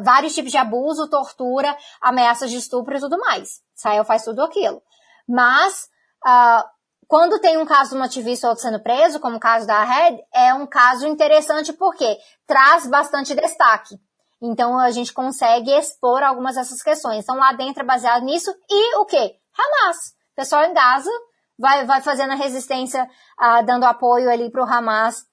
uh, 0.00 0.02
vários 0.02 0.34
tipos 0.34 0.50
de 0.50 0.56
abuso, 0.56 1.10
tortura, 1.10 1.76
ameaças 2.00 2.50
de 2.50 2.56
estupro 2.56 2.96
e 2.96 3.00
tudo 3.00 3.18
mais. 3.18 3.60
Israel 3.76 4.04
faz 4.06 4.24
tudo 4.24 4.42
aquilo. 4.42 4.82
Mas, 5.28 5.86
uh, 6.26 6.66
quando 7.06 7.38
tem 7.40 7.58
um 7.58 7.66
caso 7.66 7.90
de 7.90 7.96
um 7.96 8.02
ativista 8.02 8.46
ou 8.46 8.52
outro 8.52 8.62
sendo 8.62 8.82
preso, 8.82 9.20
como 9.20 9.36
o 9.36 9.40
caso 9.40 9.66
da 9.66 9.84
Red, 9.84 10.18
é 10.32 10.54
um 10.54 10.66
caso 10.66 11.06
interessante 11.06 11.74
porque 11.74 12.18
traz 12.46 12.86
bastante 12.86 13.34
destaque. 13.34 14.00
Então 14.40 14.78
a 14.78 14.90
gente 14.90 15.12
consegue 15.12 15.70
expor 15.70 16.22
algumas 16.22 16.54
dessas 16.54 16.82
questões. 16.82 17.24
Então 17.24 17.36
lá 17.36 17.52
dentro 17.52 17.82
é 17.82 17.86
baseado 17.86 18.24
nisso. 18.24 18.54
E 18.70 18.96
o 18.98 19.04
que? 19.04 19.16
Hamas. 19.16 19.96
O 20.32 20.36
pessoal 20.36 20.64
em 20.64 20.72
Gaza 20.72 21.10
vai, 21.58 21.84
vai 21.84 22.00
fazendo 22.00 22.32
a 22.32 22.36
resistência, 22.36 23.04
uh, 23.04 23.66
dando 23.66 23.84
apoio 23.84 24.30
ali 24.30 24.50
para 24.50 24.62
o 24.62 24.66
Hamas 24.66 25.26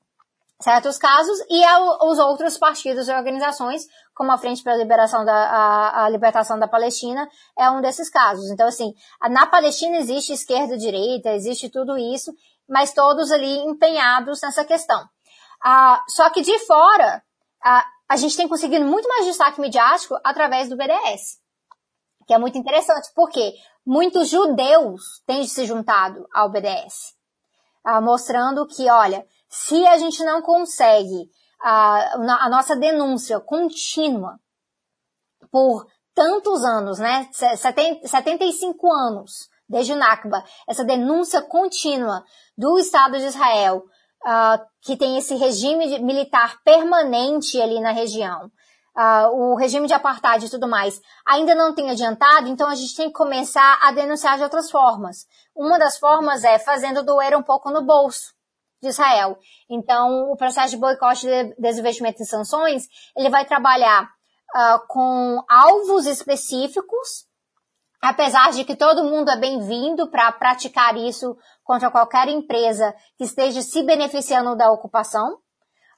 certos 0.62 0.98
casos 0.98 1.38
e 1.50 1.64
os 2.02 2.18
outros 2.18 2.58
partidos 2.58 3.08
e 3.08 3.14
organizações, 3.14 3.86
como 4.14 4.32
a 4.32 4.38
Frente 4.38 4.64
pela 4.64 4.78
Liberação 4.78 5.26
da, 5.26 5.34
a, 5.34 6.06
a, 6.06 6.10
Libertação 6.10 6.58
da 6.58 6.68
Palestina, 6.68 7.28
é 7.58 7.70
um 7.70 7.82
desses 7.82 8.10
casos. 8.10 8.50
Então, 8.50 8.68
assim, 8.68 8.94
na 9.30 9.46
Palestina 9.46 9.98
existe 9.98 10.34
esquerda 10.34 10.78
direita, 10.78 11.32
existe 11.32 11.70
tudo 11.70 11.98
isso, 11.98 12.34
mas 12.68 12.94
todos 12.94 13.32
ali 13.32 13.58
empenhados 13.66 14.42
nessa 14.42 14.64
questão. 14.64 15.04
Uh, 15.66 15.98
só 16.08 16.30
que 16.30 16.42
de 16.42 16.58
fora, 16.66 17.22
uh, 17.66 17.95
a 18.08 18.18
gente 18.18 18.38
tem 18.38 18.48
conseguido 18.48 18.86
muito 18.86 19.08
mais 19.08 19.26
destaque 19.26 19.60
midiático 19.60 20.18
através 20.24 20.70
do 20.70 20.78
BDS, 20.78 21.40
que 22.28 22.34
é 22.34 22.38
muito 22.38 22.58
interessante, 22.58 23.10
porque 23.16 23.54
muitos 23.86 24.30
judeus 24.30 25.22
têm 25.26 25.46
se 25.48 25.66
juntado 25.66 26.28
ao 26.34 26.50
BDS, 26.50 27.16
uh, 27.86 28.02
mostrando 28.02 28.66
que, 28.68 28.90
olha, 28.90 29.26
se 29.50 29.86
a 29.88 29.98
gente 29.98 30.24
não 30.24 30.42
consegue 30.42 31.30
a, 31.62 32.16
a 32.46 32.50
nossa 32.50 32.76
denúncia 32.76 33.40
contínua 33.40 34.40
por 35.52 35.88
tantos 36.14 36.64
anos, 36.64 37.00
né, 37.00 37.28
75 37.32 38.92
anos 38.92 39.50
desde 39.68 39.94
o 39.94 39.96
Nakba, 39.96 40.44
essa 40.68 40.84
denúncia 40.84 41.42
contínua 41.42 42.24
do 42.58 42.78
Estado 42.78 43.18
de 43.18 43.26
Israel, 43.26 43.84
uh, 44.26 44.64
que 44.82 44.96
tem 44.98 45.18
esse 45.18 45.36
regime 45.36 46.00
militar 46.00 46.62
permanente 46.64 47.62
ali 47.62 47.80
na 47.80 47.92
região, 47.92 48.52
uh, 48.96 49.30
o 49.32 49.56
regime 49.56 49.88
de 49.88 49.94
apartheid 49.94 50.46
e 50.46 50.50
tudo 50.50 50.68
mais, 50.68 51.02
ainda 51.26 51.54
não 51.54 51.74
tem 51.74 51.90
adiantado, 51.90 52.48
então 52.48 52.68
a 52.68 52.76
gente 52.76 52.96
tem 52.96 53.08
que 53.08 53.14
começar 53.14 53.80
a 53.82 53.92
denunciar 53.92 54.38
de 54.38 54.44
outras 54.44 54.72
formas. 54.72 55.26
Uma 55.56 55.78
das 55.78 55.98
formas 55.98 56.44
é 56.44 56.58
fazendo 56.60 57.04
doer 57.04 57.36
um 57.38 57.44
pouco 57.44 57.70
no 57.70 57.84
bolso 57.84 58.34
de 58.82 58.90
Israel. 58.90 59.38
Então, 59.70 60.32
o 60.32 60.36
processo 60.36 60.72
de 60.72 60.78
boicote 60.78 61.26
de 61.26 61.56
desinvestimento 61.58 62.22
e 62.22 62.26
sanções, 62.26 62.88
ele 63.18 63.30
vai 63.30 63.46
trabalhar 63.46 64.04
uh, 64.04 64.88
com 64.88 65.44
alvos 65.50 66.06
específicos, 66.06 67.25
apesar 68.06 68.52
de 68.52 68.64
que 68.64 68.76
todo 68.76 69.04
mundo 69.04 69.30
é 69.30 69.38
bem-vindo 69.38 70.10
para 70.10 70.32
praticar 70.32 70.96
isso 70.96 71.36
contra 71.64 71.92
qualquer 71.92 72.28
empresa 72.28 72.94
que 73.18 73.24
esteja 73.24 73.62
se 73.62 73.84
beneficiando 73.84 74.56
da 74.56 74.72
ocupação 74.72 75.40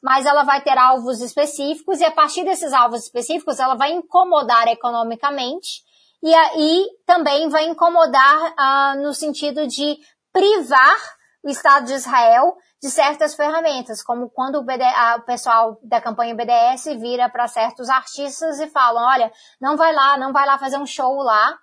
mas 0.02 0.26
ela 0.26 0.44
vai 0.44 0.62
ter 0.62 0.78
alvos 0.78 1.22
específicos 1.22 2.00
e 2.00 2.06
a 2.06 2.12
partir 2.12 2.44
desses 2.44 2.72
alvos 2.72 3.04
específicos 3.04 3.60
ela 3.60 3.76
vai 3.76 3.92
incomodar 3.92 4.68
economicamente 4.68 5.82
e 6.22 6.34
aí 6.34 6.88
também 7.06 7.50
vai 7.50 7.66
incomodar 7.66 8.54
uh, 8.54 9.02
no 9.02 9.14
sentido 9.14 9.68
de 9.68 9.98
privar 10.32 10.98
o 11.44 11.50
Estado 11.50 11.86
de 11.86 11.94
Israel 11.94 12.56
de 12.82 12.90
certas 12.90 13.36
ferramentas, 13.36 14.04
como 14.04 14.30
quando 14.30 14.58
o, 14.58 14.64
BD, 14.64 14.84
o 15.18 15.22
pessoal 15.22 15.80
da 15.84 16.02
campanha 16.02 16.36
BDS 16.36 16.86
vira 17.00 17.30
para 17.30 17.48
certos 17.48 17.90
artistas 17.90 18.60
e 18.60 18.68
falam, 18.68 19.04
olha, 19.04 19.32
não 19.60 19.76
vai 19.76 19.94
lá, 19.94 20.18
não 20.18 20.32
vai 20.32 20.46
lá 20.46 20.58
fazer 20.58 20.78
um 20.78 20.86
show 20.86 21.16
lá, 21.18 21.58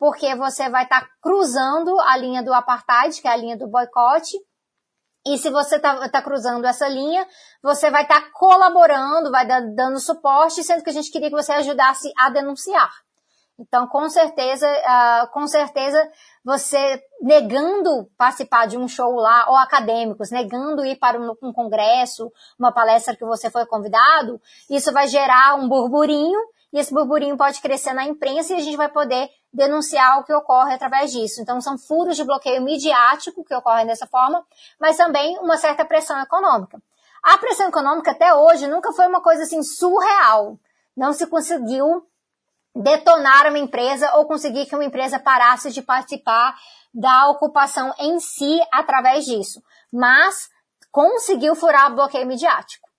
porque 0.00 0.34
você 0.34 0.70
vai 0.70 0.84
estar 0.84 1.02
tá 1.02 1.08
cruzando 1.20 1.94
a 2.00 2.16
linha 2.16 2.42
do 2.42 2.54
apartheid, 2.54 3.20
que 3.20 3.28
é 3.28 3.30
a 3.30 3.36
linha 3.36 3.58
do 3.58 3.68
boicote, 3.68 4.34
e 5.26 5.36
se 5.36 5.50
você 5.50 5.76
está 5.76 6.08
tá 6.08 6.22
cruzando 6.22 6.64
essa 6.64 6.88
linha, 6.88 7.26
você 7.62 7.90
vai 7.90 8.04
estar 8.04 8.22
tá 8.22 8.30
colaborando, 8.32 9.30
vai 9.30 9.46
dar, 9.46 9.60
dando 9.74 10.00
suporte, 10.00 10.64
sendo 10.64 10.82
que 10.82 10.88
a 10.88 10.92
gente 10.94 11.10
queria 11.10 11.28
que 11.28 11.36
você 11.36 11.52
ajudasse 11.52 12.10
a 12.18 12.30
denunciar. 12.30 12.90
Então, 13.58 13.86
com 13.86 14.08
certeza, 14.08 14.66
uh, 14.66 15.30
com 15.32 15.46
certeza, 15.46 16.10
você 16.42 16.98
negando 17.20 18.10
participar 18.16 18.66
de 18.66 18.78
um 18.78 18.88
show 18.88 19.14
lá, 19.16 19.50
ou 19.50 19.56
acadêmicos, 19.56 20.30
negando 20.30 20.82
ir 20.82 20.96
para 20.96 21.20
um, 21.20 21.34
um 21.42 21.52
congresso, 21.52 22.32
uma 22.58 22.72
palestra 22.72 23.14
que 23.14 23.26
você 23.26 23.50
foi 23.50 23.66
convidado, 23.66 24.40
isso 24.70 24.90
vai 24.94 25.06
gerar 25.08 25.56
um 25.56 25.68
burburinho, 25.68 26.40
e 26.72 26.78
esse 26.78 26.92
burburinho 26.92 27.36
pode 27.36 27.60
crescer 27.60 27.92
na 27.92 28.04
imprensa 28.04 28.52
e 28.52 28.56
a 28.56 28.60
gente 28.60 28.76
vai 28.76 28.88
poder 28.88 29.28
denunciar 29.52 30.18
o 30.18 30.24
que 30.24 30.32
ocorre 30.32 30.74
através 30.74 31.10
disso. 31.10 31.40
Então, 31.40 31.60
são 31.60 31.76
furos 31.76 32.16
de 32.16 32.24
bloqueio 32.24 32.62
midiático 32.62 33.44
que 33.44 33.54
ocorrem 33.54 33.86
dessa 33.86 34.06
forma, 34.06 34.44
mas 34.78 34.96
também 34.96 35.38
uma 35.38 35.56
certa 35.56 35.84
pressão 35.84 36.20
econômica. 36.20 36.80
A 37.22 37.36
pressão 37.38 37.68
econômica 37.68 38.12
até 38.12 38.32
hoje 38.32 38.66
nunca 38.66 38.92
foi 38.92 39.06
uma 39.06 39.20
coisa 39.20 39.42
assim 39.42 39.62
surreal. 39.62 40.58
Não 40.96 41.12
se 41.12 41.26
conseguiu 41.26 42.06
detonar 42.74 43.48
uma 43.48 43.58
empresa 43.58 44.14
ou 44.16 44.26
conseguir 44.26 44.66
que 44.66 44.74
uma 44.74 44.84
empresa 44.84 45.18
parasse 45.18 45.70
de 45.70 45.82
participar 45.82 46.54
da 46.94 47.28
ocupação 47.28 47.92
em 47.98 48.18
si 48.20 48.58
através 48.72 49.24
disso. 49.24 49.62
Mas 49.92 50.48
conseguiu 50.90 51.54
furar 51.54 51.90
o 51.90 51.96
bloqueio 51.96 52.26
midiático. 52.26 52.89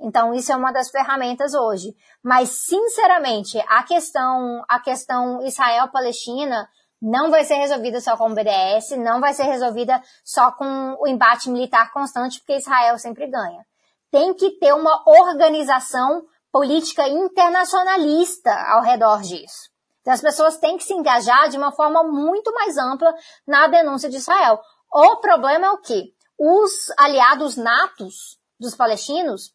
Então, 0.00 0.32
isso 0.32 0.50
é 0.50 0.56
uma 0.56 0.72
das 0.72 0.90
ferramentas 0.90 1.52
hoje. 1.54 1.94
Mas, 2.22 2.48
sinceramente, 2.48 3.62
a 3.68 3.82
questão, 3.82 4.64
a 4.68 4.80
questão 4.80 5.42
Israel-Palestina 5.42 6.68
não 7.00 7.30
vai 7.30 7.44
ser 7.44 7.54
resolvida 7.54 8.00
só 8.00 8.16
com 8.16 8.30
o 8.30 8.34
BDS, 8.34 8.96
não 8.98 9.20
vai 9.20 9.32
ser 9.32 9.44
resolvida 9.44 10.02
só 10.24 10.52
com 10.52 10.96
o 10.98 11.06
embate 11.06 11.50
militar 11.50 11.92
constante, 11.92 12.38
porque 12.40 12.56
Israel 12.56 12.98
sempre 12.98 13.26
ganha. 13.26 13.64
Tem 14.10 14.34
que 14.34 14.50
ter 14.58 14.72
uma 14.74 15.02
organização 15.06 16.24
política 16.50 17.06
internacionalista 17.08 18.50
ao 18.68 18.82
redor 18.82 19.20
disso. 19.20 19.70
Então, 20.00 20.14
as 20.14 20.20
pessoas 20.20 20.56
têm 20.56 20.78
que 20.78 20.84
se 20.84 20.94
engajar 20.94 21.48
de 21.48 21.58
uma 21.58 21.72
forma 21.72 22.02
muito 22.02 22.52
mais 22.54 22.76
ampla 22.78 23.14
na 23.46 23.68
denúncia 23.68 24.08
de 24.08 24.16
Israel. 24.16 24.58
O 24.92 25.16
problema 25.16 25.66
é 25.66 25.70
o 25.70 25.78
que? 25.78 26.14
Os 26.38 26.90
aliados 26.98 27.56
natos 27.56 28.38
dos 28.58 28.74
palestinos 28.74 29.54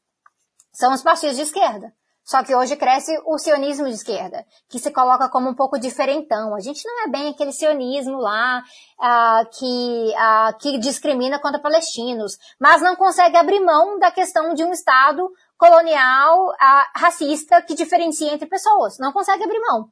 são 0.75 0.93
os 0.93 1.01
partidos 1.01 1.37
de 1.37 1.43
esquerda. 1.43 1.91
Só 2.25 2.43
que 2.43 2.55
hoje 2.55 2.75
cresce 2.75 3.15
o 3.23 3.37
sionismo 3.37 3.85
de 3.85 3.93
esquerda, 3.93 4.43
que 4.67 4.79
se 4.79 4.89
coloca 4.91 5.29
como 5.29 5.47
um 5.47 5.53
pouco 5.53 5.79
diferentão. 5.79 6.55
A 6.55 6.59
gente 6.59 6.83
não 6.83 7.03
é 7.03 7.07
bem 7.07 7.29
aquele 7.29 7.51
sionismo 7.53 8.17
lá 8.17 8.63
uh, 8.99 9.49
que, 9.51 10.11
uh, 10.11 10.57
que 10.59 10.79
discrimina 10.79 11.39
contra 11.39 11.61
palestinos, 11.61 12.35
mas 12.59 12.81
não 12.81 12.95
consegue 12.95 13.37
abrir 13.37 13.59
mão 13.59 13.99
da 13.99 14.09
questão 14.09 14.55
de 14.55 14.63
um 14.63 14.71
Estado 14.71 15.29
colonial 15.55 16.47
uh, 16.47 16.99
racista 16.99 17.61
que 17.61 17.75
diferencia 17.75 18.33
entre 18.33 18.47
pessoas. 18.47 18.97
Não 18.97 19.13
consegue 19.13 19.43
abrir 19.43 19.59
mão. 19.59 19.91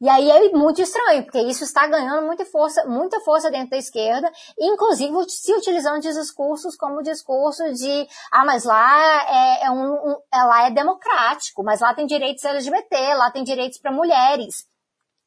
E 0.00 0.08
aí 0.08 0.30
é 0.30 0.48
muito 0.52 0.80
estranho, 0.80 1.24
porque 1.24 1.42
isso 1.42 1.62
está 1.62 1.86
ganhando 1.86 2.24
muita 2.24 2.46
força, 2.46 2.82
muita 2.86 3.20
força 3.20 3.50
dentro 3.50 3.70
da 3.70 3.76
esquerda, 3.76 4.32
inclusive 4.58 5.12
se 5.28 5.52
utilizando 5.52 6.00
de 6.00 6.10
discursos 6.14 6.74
como 6.74 7.00
o 7.00 7.02
discurso 7.02 7.62
de, 7.74 8.08
ah, 8.32 8.46
mas 8.46 8.64
lá 8.64 9.26
é, 9.28 9.66
é 9.66 9.70
um, 9.70 9.92
um 9.92 10.16
é, 10.32 10.42
lá 10.42 10.66
é 10.66 10.70
democrático, 10.70 11.62
mas 11.62 11.80
lá 11.80 11.92
tem 11.92 12.06
direitos 12.06 12.42
LGBT, 12.42 13.14
lá 13.14 13.30
tem 13.30 13.44
direitos 13.44 13.78
para 13.78 13.92
mulheres. 13.92 14.64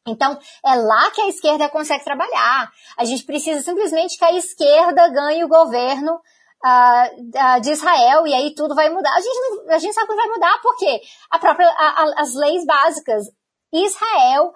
Então, 0.08 0.38
é 0.66 0.76
lá 0.76 1.12
que 1.12 1.22
a 1.22 1.30
esquerda 1.30 1.70
consegue 1.70 2.04
trabalhar. 2.04 2.72
A 2.98 3.06
gente 3.06 3.24
precisa 3.26 3.62
simplesmente 3.62 4.18
que 4.18 4.26
a 4.26 4.34
esquerda 4.34 5.08
ganhe 5.10 5.44
o 5.44 5.48
governo 5.48 6.14
uh, 6.14 7.58
uh, 7.58 7.62
de 7.62 7.72
Israel 7.72 8.26
e 8.26 8.34
aí 8.34 8.56
tudo 8.56 8.74
vai 8.74 8.90
mudar. 8.90 9.14
A 9.16 9.22
gente, 9.22 9.70
a 9.70 9.78
gente 9.78 9.94
sabe 9.94 10.08
que 10.08 10.16
vai 10.16 10.28
mudar 10.30 10.60
porque 10.64 11.00
a 11.30 11.38
própria, 11.38 11.70
a, 11.70 12.04
a, 12.04 12.22
as 12.22 12.34
leis 12.34 12.66
básicas. 12.66 13.24
Israel 13.72 14.54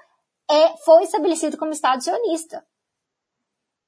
é, 0.49 0.78
foi 0.84 1.03
estabelecido 1.03 1.57
como 1.57 1.72
Estado 1.72 2.03
sionista. 2.03 2.64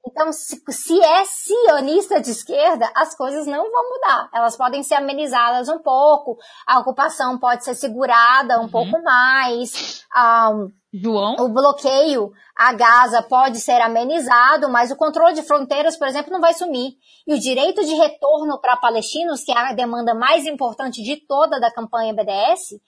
Então, 0.06 0.32
se, 0.32 0.62
se, 0.70 1.02
é 1.02 1.26
sionista 1.26 2.22
de 2.22 2.32
esquerda, 2.32 2.90
as 2.96 3.14
coisas 3.16 3.46
não 3.46 3.70
vão 3.70 3.90
mudar. 3.90 4.30
Elas 4.34 4.56
podem 4.56 4.82
ser 4.82 4.96
amenizadas 4.96 5.68
um 5.68 5.80
pouco, 5.80 6.38
a 6.66 6.80
ocupação 6.80 7.38
pode 7.38 7.66
ser 7.66 7.76
segurada 7.76 8.60
um 8.60 8.64
uhum. 8.64 8.70
pouco 8.70 9.02
mais, 9.04 10.06
um, 10.16 10.72
João? 10.94 11.36
o 11.40 11.50
bloqueio 11.50 12.32
a 12.56 12.74
Gaza 12.74 13.22
pode 13.22 13.60
ser 13.60 13.80
amenizado, 13.82 14.70
mas 14.70 14.90
o 14.90 14.96
controle 14.96 15.34
de 15.34 15.44
fronteiras, 15.44 15.98
por 15.98 16.08
exemplo, 16.08 16.32
não 16.32 16.42
vai 16.42 16.54
sumir. 16.54 16.94
E 17.28 17.34
o 17.34 17.40
direito 17.40 17.86
de 17.86 17.94
retorno 17.94 18.60
para 18.60 18.78
palestinos, 18.78 19.44
que 19.44 19.52
é 19.52 19.58
a 19.58 19.74
demanda 19.74 20.14
mais 20.14 20.46
importante 20.46 21.02
de 21.02 21.26
toda 21.26 21.60
da 21.60 21.72
campanha 21.72 22.14
BDS, 22.14 22.74
uh, 22.74 22.80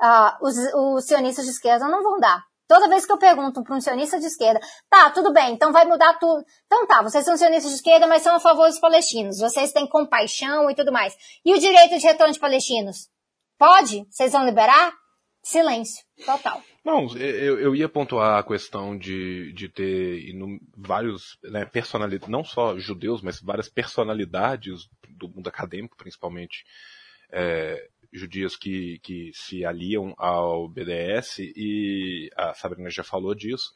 ah, 0.00 0.38
os, 0.40 0.56
os 0.74 1.04
sionistas 1.04 1.44
de 1.44 1.50
esquerda 1.50 1.88
não 1.88 2.02
vão 2.02 2.18
dar. 2.18 2.49
Toda 2.70 2.88
vez 2.88 3.04
que 3.04 3.10
eu 3.10 3.18
pergunto 3.18 3.64
para 3.64 3.74
um 3.74 3.80
sionista 3.80 4.20
de 4.20 4.26
esquerda, 4.26 4.60
tá, 4.88 5.10
tudo 5.10 5.32
bem, 5.32 5.54
então 5.54 5.72
vai 5.72 5.84
mudar 5.84 6.16
tudo. 6.20 6.44
Então 6.66 6.86
tá, 6.86 7.02
vocês 7.02 7.24
são 7.24 7.36
sionistas 7.36 7.72
de 7.72 7.78
esquerda, 7.78 8.06
mas 8.06 8.22
são 8.22 8.36
a 8.36 8.38
favor 8.38 8.68
dos 8.68 8.78
palestinos. 8.78 9.40
Vocês 9.40 9.72
têm 9.72 9.88
compaixão 9.88 10.70
e 10.70 10.74
tudo 10.76 10.92
mais. 10.92 11.12
E 11.44 11.52
o 11.52 11.58
direito 11.58 11.98
de 11.98 12.06
retorno 12.06 12.32
de 12.32 12.38
palestinos? 12.38 13.08
Pode? 13.58 14.06
Vocês 14.08 14.30
vão 14.30 14.44
liberar? 14.44 14.92
Silêncio, 15.42 16.04
total. 16.24 16.62
Não, 16.84 17.08
eu, 17.16 17.58
eu 17.58 17.74
ia 17.74 17.88
pontuar 17.88 18.38
a 18.38 18.44
questão 18.44 18.96
de, 18.96 19.52
de 19.52 19.68
ter 19.68 20.32
vários 20.76 21.40
né, 21.42 21.64
personalidades, 21.64 22.28
não 22.28 22.44
só 22.44 22.78
judeus, 22.78 23.20
mas 23.20 23.40
várias 23.40 23.68
personalidades 23.68 24.88
do 25.08 25.28
mundo 25.28 25.48
acadêmico, 25.48 25.96
principalmente, 25.96 26.64
é, 27.32 27.88
judias 28.12 28.56
que, 28.56 28.98
que 29.00 29.30
se 29.32 29.64
aliam 29.64 30.14
ao 30.18 30.68
BDS 30.68 31.38
e 31.38 32.30
a 32.36 32.54
Sabrina 32.54 32.90
já 32.90 33.04
falou 33.04 33.34
disso. 33.34 33.72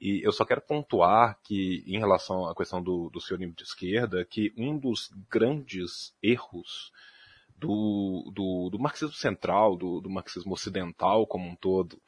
E 0.00 0.24
eu 0.24 0.32
só 0.32 0.46
quero 0.46 0.62
pontuar 0.62 1.38
que, 1.44 1.84
em 1.86 1.98
relação 1.98 2.46
à 2.46 2.54
questão 2.54 2.82
do, 2.82 3.10
do 3.10 3.20
sionismo 3.20 3.54
de 3.54 3.64
esquerda, 3.64 4.24
que 4.24 4.52
um 4.56 4.78
dos 4.78 5.10
grandes 5.28 6.14
erros 6.22 6.90
do, 7.58 8.32
do, 8.34 8.70
do 8.70 8.78
marxismo 8.78 9.14
central, 9.14 9.76
do, 9.76 10.00
do, 10.00 10.08
marxismo 10.08 10.54
ocidental 10.54 11.26
como 11.26 11.46
um 11.46 11.54
todo, 11.54 12.00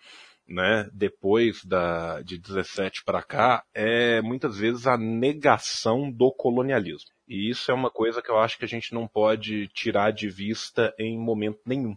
né, 0.48 0.88
depois 0.92 1.62
da, 1.64 2.22
de 2.22 2.38
17 2.38 3.04
para 3.04 3.22
cá, 3.22 3.62
é 3.74 4.22
muitas 4.22 4.56
vezes 4.56 4.86
a 4.86 4.96
negação 4.96 6.10
do 6.10 6.32
colonialismo. 6.32 7.10
E 7.32 7.48
isso 7.48 7.70
é 7.70 7.74
uma 7.74 7.90
coisa 7.90 8.20
que 8.20 8.30
eu 8.30 8.36
acho 8.36 8.59
que 8.59 8.64
a 8.66 8.68
gente 8.68 8.92
não 8.92 9.09
pode 9.09 9.66
tirar 9.68 10.10
de 10.10 10.28
vista 10.28 10.94
em 10.98 11.18
momento 11.18 11.60
nenhum. 11.64 11.96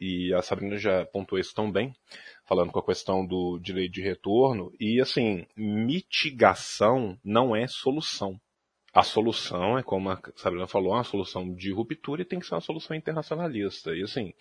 E 0.00 0.32
a 0.32 0.40
Sabrina 0.40 0.78
já 0.78 1.04
pontuou 1.04 1.40
isso 1.40 1.52
tão 1.52 1.68
bem, 1.68 1.92
falando 2.44 2.70
com 2.70 2.78
a 2.78 2.86
questão 2.86 3.26
do 3.26 3.58
direito 3.58 3.94
de 3.94 4.02
retorno. 4.02 4.72
E 4.78 5.00
assim, 5.00 5.44
mitigação 5.56 7.18
não 7.24 7.56
é 7.56 7.66
solução. 7.66 8.40
A 8.94 9.02
solução 9.02 9.76
é, 9.76 9.82
como 9.82 10.10
a 10.10 10.22
Sabrina 10.36 10.68
falou, 10.68 10.92
uma 10.92 11.02
solução 11.02 11.52
de 11.52 11.72
ruptura 11.72 12.22
e 12.22 12.24
tem 12.24 12.38
que 12.38 12.46
ser 12.46 12.54
uma 12.54 12.60
solução 12.60 12.96
internacionalista. 12.96 13.96
E 13.96 14.04
assim, 14.04 14.32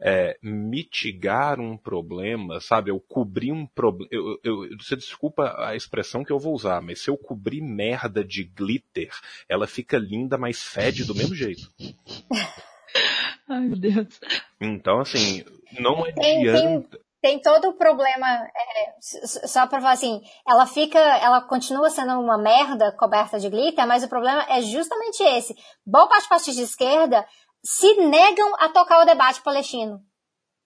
é, 0.00 0.36
mitigar 0.42 1.60
um 1.60 1.76
problema, 1.76 2.60
sabe? 2.60 2.90
Eu 2.90 3.00
cobrir 3.00 3.52
um 3.52 3.66
problema. 3.66 4.08
Eu, 4.10 4.38
eu, 4.42 4.68
você 4.78 4.96
desculpa 4.96 5.54
a 5.58 5.74
expressão 5.74 6.24
que 6.24 6.32
eu 6.32 6.38
vou 6.38 6.54
usar, 6.54 6.80
mas 6.80 7.00
se 7.00 7.10
eu 7.10 7.16
cobrir 7.16 7.60
merda 7.60 8.24
de 8.24 8.44
glitter, 8.44 9.10
ela 9.48 9.66
fica 9.66 9.98
linda, 9.98 10.36
mas 10.38 10.62
fede 10.62 11.04
do 11.04 11.14
mesmo 11.14 11.34
jeito. 11.34 11.70
Ai, 13.48 13.60
meu 13.60 13.76
Deus. 13.76 14.20
Então, 14.60 15.00
assim, 15.00 15.44
não 15.78 16.04
adianta. 16.04 16.98
Tem, 16.98 17.04
tem 17.24 17.40
todo 17.40 17.68
o 17.68 17.72
problema, 17.72 18.26
é, 18.28 18.94
só 19.00 19.66
pra 19.66 19.80
falar 19.80 19.92
assim, 19.92 20.20
ela 20.46 20.66
fica, 20.66 20.98
ela 20.98 21.40
continua 21.40 21.88
sendo 21.88 22.20
uma 22.20 22.36
merda 22.36 22.92
coberta 22.92 23.40
de 23.40 23.48
glitter, 23.48 23.86
mas 23.86 24.04
o 24.04 24.08
problema 24.08 24.44
é 24.50 24.60
justamente 24.60 25.22
esse. 25.22 25.54
Boa 25.86 26.06
parte 26.06 26.20
dos 26.20 26.28
partidos 26.28 26.56
de 26.56 26.64
esquerda 26.64 27.26
se 27.64 27.94
negam 27.94 28.54
a 28.58 28.68
tocar 28.68 29.00
o 29.02 29.06
debate 29.06 29.42
palestino. 29.42 30.00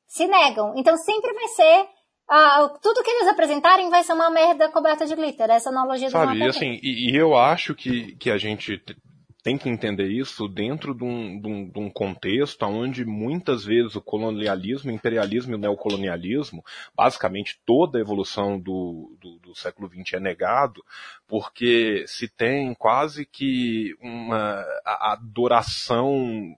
Se 0.07 0.27
negam. 0.27 0.75
Então 0.77 0.97
sempre 0.97 1.33
vai 1.33 1.49
ser. 1.49 1.87
Uh, 2.31 2.79
tudo 2.83 3.03
que 3.03 3.09
eles 3.09 3.29
apresentarem 3.29 3.89
vai 3.89 4.03
ser 4.03 4.13
uma 4.13 4.29
merda 4.29 4.69
coberta 4.71 5.07
de 5.07 5.15
glitter. 5.15 5.49
Essa 5.49 5.71
analogia 5.71 6.11
Sabe, 6.11 6.39
do 6.39 6.45
e 6.45 6.49
assim, 6.49 6.79
e, 6.83 7.11
e, 7.11 7.17
eu 7.17 7.35
acho 7.35 7.75
que, 7.75 8.17
que 8.17 8.31
a 8.31 8.37
gente 8.37 8.83
tem 9.43 9.57
que 9.57 9.71
entender 9.71 10.09
isso 10.09 10.47
dentro 10.47 10.95
de 10.95 11.05
um, 11.05 11.41
de 11.41 11.49
um, 11.49 11.71
de 11.71 11.79
um 11.79 11.89
contexto 11.89 12.67
onde 12.67 13.03
muitas 13.07 13.65
vezes 13.65 13.95
o 13.97 14.03
colonialismo, 14.03 14.91
o 14.91 14.95
imperialismo 14.95 15.53
e 15.53 15.55
o 15.55 15.59
neocolonialismo, 15.59 16.63
basicamente 16.95 17.59
toda 17.65 17.97
a 17.97 18.01
evolução 18.01 18.61
do, 18.61 19.17
do, 19.19 19.39
do 19.39 19.55
século 19.55 19.89
XX 19.89 20.15
é 20.15 20.21
negado, 20.21 20.85
porque 21.27 22.05
se 22.07 22.29
tem 22.29 22.75
quase 22.75 23.25
que 23.25 23.97
uma 24.03 24.63
adoração 24.85 26.55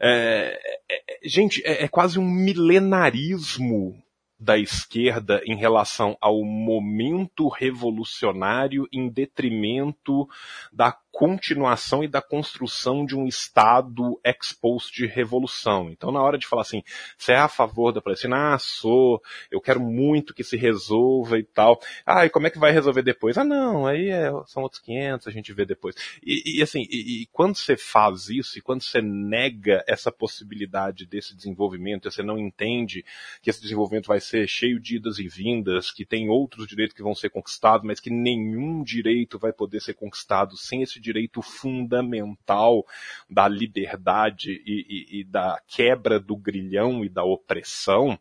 é, 0.00 0.58
é, 0.90 0.96
é, 0.96 1.28
gente, 1.28 1.62
é, 1.64 1.84
é 1.84 1.88
quase 1.88 2.18
um 2.18 2.28
milenarismo 2.28 4.00
da 4.38 4.56
esquerda 4.56 5.42
em 5.44 5.56
relação 5.56 6.16
ao 6.20 6.44
momento 6.44 7.48
revolucionário 7.48 8.86
em 8.92 9.08
detrimento 9.08 10.28
da 10.72 10.96
continuação 11.10 12.04
e 12.04 12.08
da 12.08 12.22
construção 12.22 13.04
de 13.04 13.16
um 13.16 13.26
Estado 13.26 14.20
exposto 14.24 14.94
de 14.94 15.06
revolução. 15.06 15.90
Então, 15.90 16.12
na 16.12 16.22
hora 16.22 16.38
de 16.38 16.46
falar 16.46 16.62
assim, 16.62 16.82
você 17.16 17.32
é 17.32 17.38
a 17.38 17.48
favor 17.48 17.92
da 17.92 18.00
Palestina? 18.00 18.54
Ah, 18.54 18.58
sou, 18.58 19.20
eu 19.50 19.60
quero 19.60 19.80
muito 19.80 20.34
que 20.34 20.44
se 20.44 20.56
resolva 20.56 21.38
e 21.38 21.42
tal. 21.42 21.80
Ah, 22.06 22.26
e 22.26 22.30
como 22.30 22.46
é 22.46 22.50
que 22.50 22.58
vai 22.58 22.72
resolver 22.72 23.02
depois? 23.02 23.36
Ah, 23.36 23.44
não, 23.44 23.86
aí 23.86 24.08
é, 24.08 24.30
são 24.46 24.62
outros 24.62 24.80
500, 24.80 25.26
a 25.26 25.30
gente 25.30 25.52
vê 25.52 25.64
depois. 25.64 25.94
E, 26.22 26.58
e 26.58 26.62
assim, 26.62 26.86
e, 26.90 27.22
e, 27.22 27.26
quando 27.32 27.56
você 27.56 27.76
faz 27.76 28.28
isso, 28.28 28.58
e 28.58 28.62
quando 28.62 28.82
você 28.82 29.00
nega 29.02 29.82
essa 29.88 30.12
possibilidade 30.12 31.06
desse 31.06 31.34
desenvolvimento, 31.34 32.10
você 32.10 32.22
não 32.22 32.38
entende 32.38 33.04
que 33.42 33.50
esse 33.50 33.60
desenvolvimento 33.60 34.06
vai 34.06 34.20
ser 34.20 34.46
cheio 34.48 34.78
de 34.78 34.96
idas 34.96 35.18
e 35.18 35.28
vindas, 35.28 35.90
que 35.90 36.04
tem 36.04 36.28
outros 36.28 36.66
direitos 36.66 36.94
que 36.94 37.02
vão 37.02 37.14
ser 37.14 37.30
conquistados, 37.30 37.86
mas 37.86 38.00
que 38.00 38.10
nenhum 38.10 38.82
direito 38.82 39.38
vai 39.38 39.52
poder 39.52 39.80
ser 39.80 39.94
conquistado 39.94 40.56
sem 40.56 40.82
esse 40.82 41.00
direito 41.08 41.40
fundamental 41.40 42.84
da 43.28 43.48
liberdade 43.48 44.62
e, 44.66 44.84
e, 44.88 45.20
e 45.20 45.24
da 45.24 45.60
quebra 45.66 46.20
do 46.20 46.36
grilhão 46.36 47.04
e 47.04 47.08
da 47.08 47.24
opressão, 47.24 48.18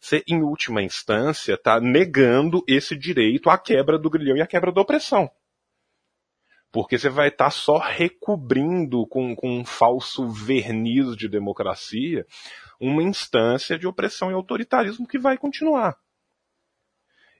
você, 0.00 0.24
em 0.26 0.42
última 0.42 0.82
instância, 0.82 1.54
está 1.54 1.78
negando 1.78 2.64
esse 2.66 2.96
direito 2.96 3.50
à 3.50 3.58
quebra 3.58 3.98
do 3.98 4.08
grilhão 4.08 4.36
e 4.36 4.42
à 4.42 4.46
quebra 4.46 4.72
da 4.72 4.80
opressão 4.80 5.30
porque 6.72 6.96
você 6.96 7.08
vai 7.08 7.28
estar 7.28 7.46
tá 7.46 7.50
só 7.50 7.78
recobrindo 7.78 9.04
com, 9.08 9.34
com, 9.34 9.58
um 9.58 9.64
falso 9.64 10.28
verniz 10.28 11.16
de 11.16 11.28
democracia 11.28 12.24
uma 12.80 13.02
instância 13.02 13.76
de 13.76 13.86
opressão 13.86 14.30
e 14.30 14.34
autoritarismo 14.34 15.06
que 15.06 15.18
vai 15.18 15.36
continuar. 15.36 15.98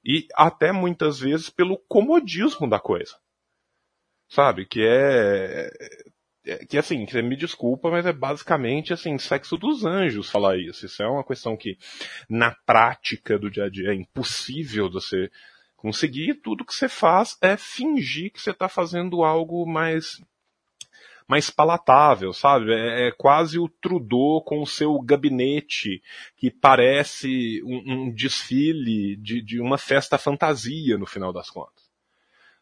E 0.05 0.27
até 0.35 0.73
muitas 0.73 1.21
vezes 1.21 1.49
pelo 1.49 1.79
comodismo 1.89 2.69
da 2.69 2.81
coisa 2.81 3.17
sabe? 4.31 4.65
Que 4.65 4.87
é, 4.87 5.71
é 6.47 6.65
que 6.65 6.79
assim, 6.79 7.05
você 7.07 7.21
me 7.21 7.37
desculpa, 7.37 7.91
mas 7.91 8.07
é 8.07 8.13
basicamente 8.13 8.93
assim, 8.93 9.19
sexo 9.19 9.59
dos 9.59 9.85
anjos 9.85 10.31
falar 10.31 10.57
isso. 10.57 10.87
Isso 10.87 11.03
é 11.03 11.09
uma 11.09 11.25
questão 11.25 11.57
que 11.57 11.77
na 12.29 12.53
prática 12.65 13.39
do 13.39 13.51
dia 13.51 13.65
a 13.65 13.71
dia 13.71 13.91
é 13.91 13.95
impossível 13.95 14.91
você 14.91 15.31
conseguir. 15.77 16.35
Tudo 16.35 16.65
que 16.65 16.75
você 16.75 16.89
faz 16.89 17.37
é 17.43 17.57
fingir 17.57 18.33
que 18.33 18.41
você 18.41 18.53
está 18.53 18.69
fazendo 18.69 19.25
algo 19.25 19.67
mais 19.67 20.23
mais 21.29 21.49
palatável, 21.49 22.33
sabe? 22.33 22.73
É, 22.73 23.07
é, 23.07 23.13
quase 23.13 23.57
o 23.57 23.69
Trudeau 23.69 24.43
com 24.43 24.61
o 24.63 24.67
seu 24.67 24.99
gabinete, 25.01 26.03
que 26.37 26.51
parece 26.51 27.63
um, 27.63 28.07
um 28.09 28.13
desfile 28.13 29.15
de, 29.17 29.41
de 29.41 29.61
uma 29.61 29.79
festa 29.79 30.19
fantasia 30.19 30.99
no 30.99 31.07
final 31.07 31.33
das 31.33 31.49
contas 31.49 31.80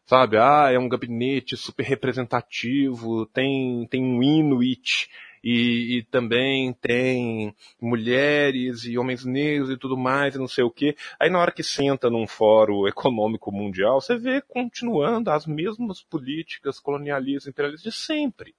sabe? 0.09 0.37
Ah, 0.37 0.71
é 0.71 0.79
um 0.79 0.89
gabinete 0.89 1.55
super 1.55 1.83
representativo, 1.83 3.27
tem, 3.27 3.85
tem 3.91 4.03
um 4.03 4.23
Inuit, 4.23 5.07
e, 5.43 5.99
e, 5.99 6.03
também 6.03 6.73
tem 6.73 7.55
mulheres 7.79 8.83
e 8.85 8.97
homens 8.97 9.23
negros 9.23 9.69
e 9.69 9.77
tudo 9.77 9.95
mais, 9.95 10.33
e 10.33 10.39
não 10.39 10.47
sei 10.47 10.63
o 10.63 10.71
que. 10.71 10.97
Aí 11.19 11.29
na 11.29 11.39
hora 11.39 11.51
que 11.51 11.63
senta 11.63 12.09
num 12.09 12.27
fórum 12.27 12.87
econômico 12.87 13.51
mundial, 13.51 14.01
você 14.01 14.17
vê 14.17 14.41
continuando 14.41 15.29
as 15.29 15.45
mesmas 15.45 16.01
políticas 16.01 16.79
colonialistas, 16.79 17.47
imperialistas 17.47 17.93
de 17.93 17.97
sempre. 17.97 18.55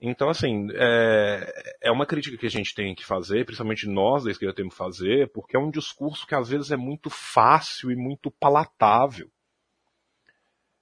Então, 0.00 0.28
assim, 0.28 0.66
é, 0.74 1.74
é 1.84 1.90
uma 1.90 2.04
crítica 2.04 2.36
que 2.36 2.46
a 2.46 2.50
gente 2.50 2.74
tem 2.74 2.94
que 2.94 3.06
fazer, 3.06 3.46
principalmente 3.46 3.88
nós 3.88 4.24
da 4.24 4.30
esquerda 4.30 4.56
temos 4.56 4.74
que 4.74 4.78
fazer, 4.78 5.30
porque 5.32 5.56
é 5.56 5.58
um 5.60 5.70
discurso 5.70 6.26
que 6.26 6.34
às 6.34 6.48
vezes 6.48 6.70
é 6.72 6.76
muito 6.76 7.08
fácil 7.08 7.90
e 7.92 7.96
muito 7.96 8.30
palatável 8.30 9.30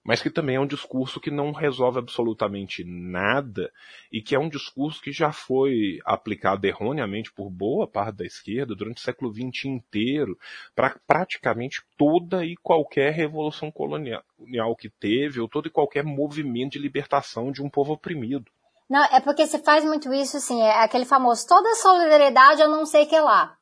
mas 0.05 0.20
que 0.20 0.28
também 0.28 0.56
é 0.56 0.60
um 0.60 0.66
discurso 0.66 1.18
que 1.18 1.31
não 1.31 1.51
resolve 1.51 1.98
absolutamente 1.98 2.85
nada 2.85 3.72
e 4.12 4.20
que 4.20 4.35
é 4.35 4.39
um 4.39 4.48
discurso 4.48 5.01
que 5.01 5.10
já 5.10 5.32
foi 5.32 5.98
aplicado 6.05 6.66
erroneamente 6.66 7.32
por 7.32 7.51
boa 7.51 7.89
parte 7.89 8.16
da 8.16 8.24
esquerda 8.24 8.74
durante 8.74 8.98
o 8.98 9.01
século 9.01 9.32
XX 9.32 9.64
inteiro 9.64 10.39
para 10.74 11.01
praticamente 11.06 11.82
toda 11.97 12.44
e 12.44 12.55
qualquer 12.56 13.12
revolução 13.12 13.70
colonial 13.72 14.76
que 14.78 14.90
teve 14.90 15.40
ou 15.40 15.48
todo 15.48 15.68
e 15.68 15.70
qualquer 15.70 16.05
movimento 16.05 16.72
de 16.72 16.78
libertação 16.78 17.51
de 17.51 17.62
um 17.62 17.70
povo 17.70 17.94
oprimido. 17.94 18.44
Não, 18.89 19.02
é 19.05 19.20
porque 19.20 19.47
se 19.47 19.59
faz 19.60 19.82
muito 19.82 20.12
isso, 20.12 20.36
assim, 20.36 20.60
é 20.60 20.82
aquele 20.82 21.06
famoso 21.06 21.47
toda 21.48 21.74
solidariedade 21.76 22.60
eu 22.60 22.68
não 22.68 22.85
sei 22.85 23.06
que 23.06 23.18
lá. 23.18 23.56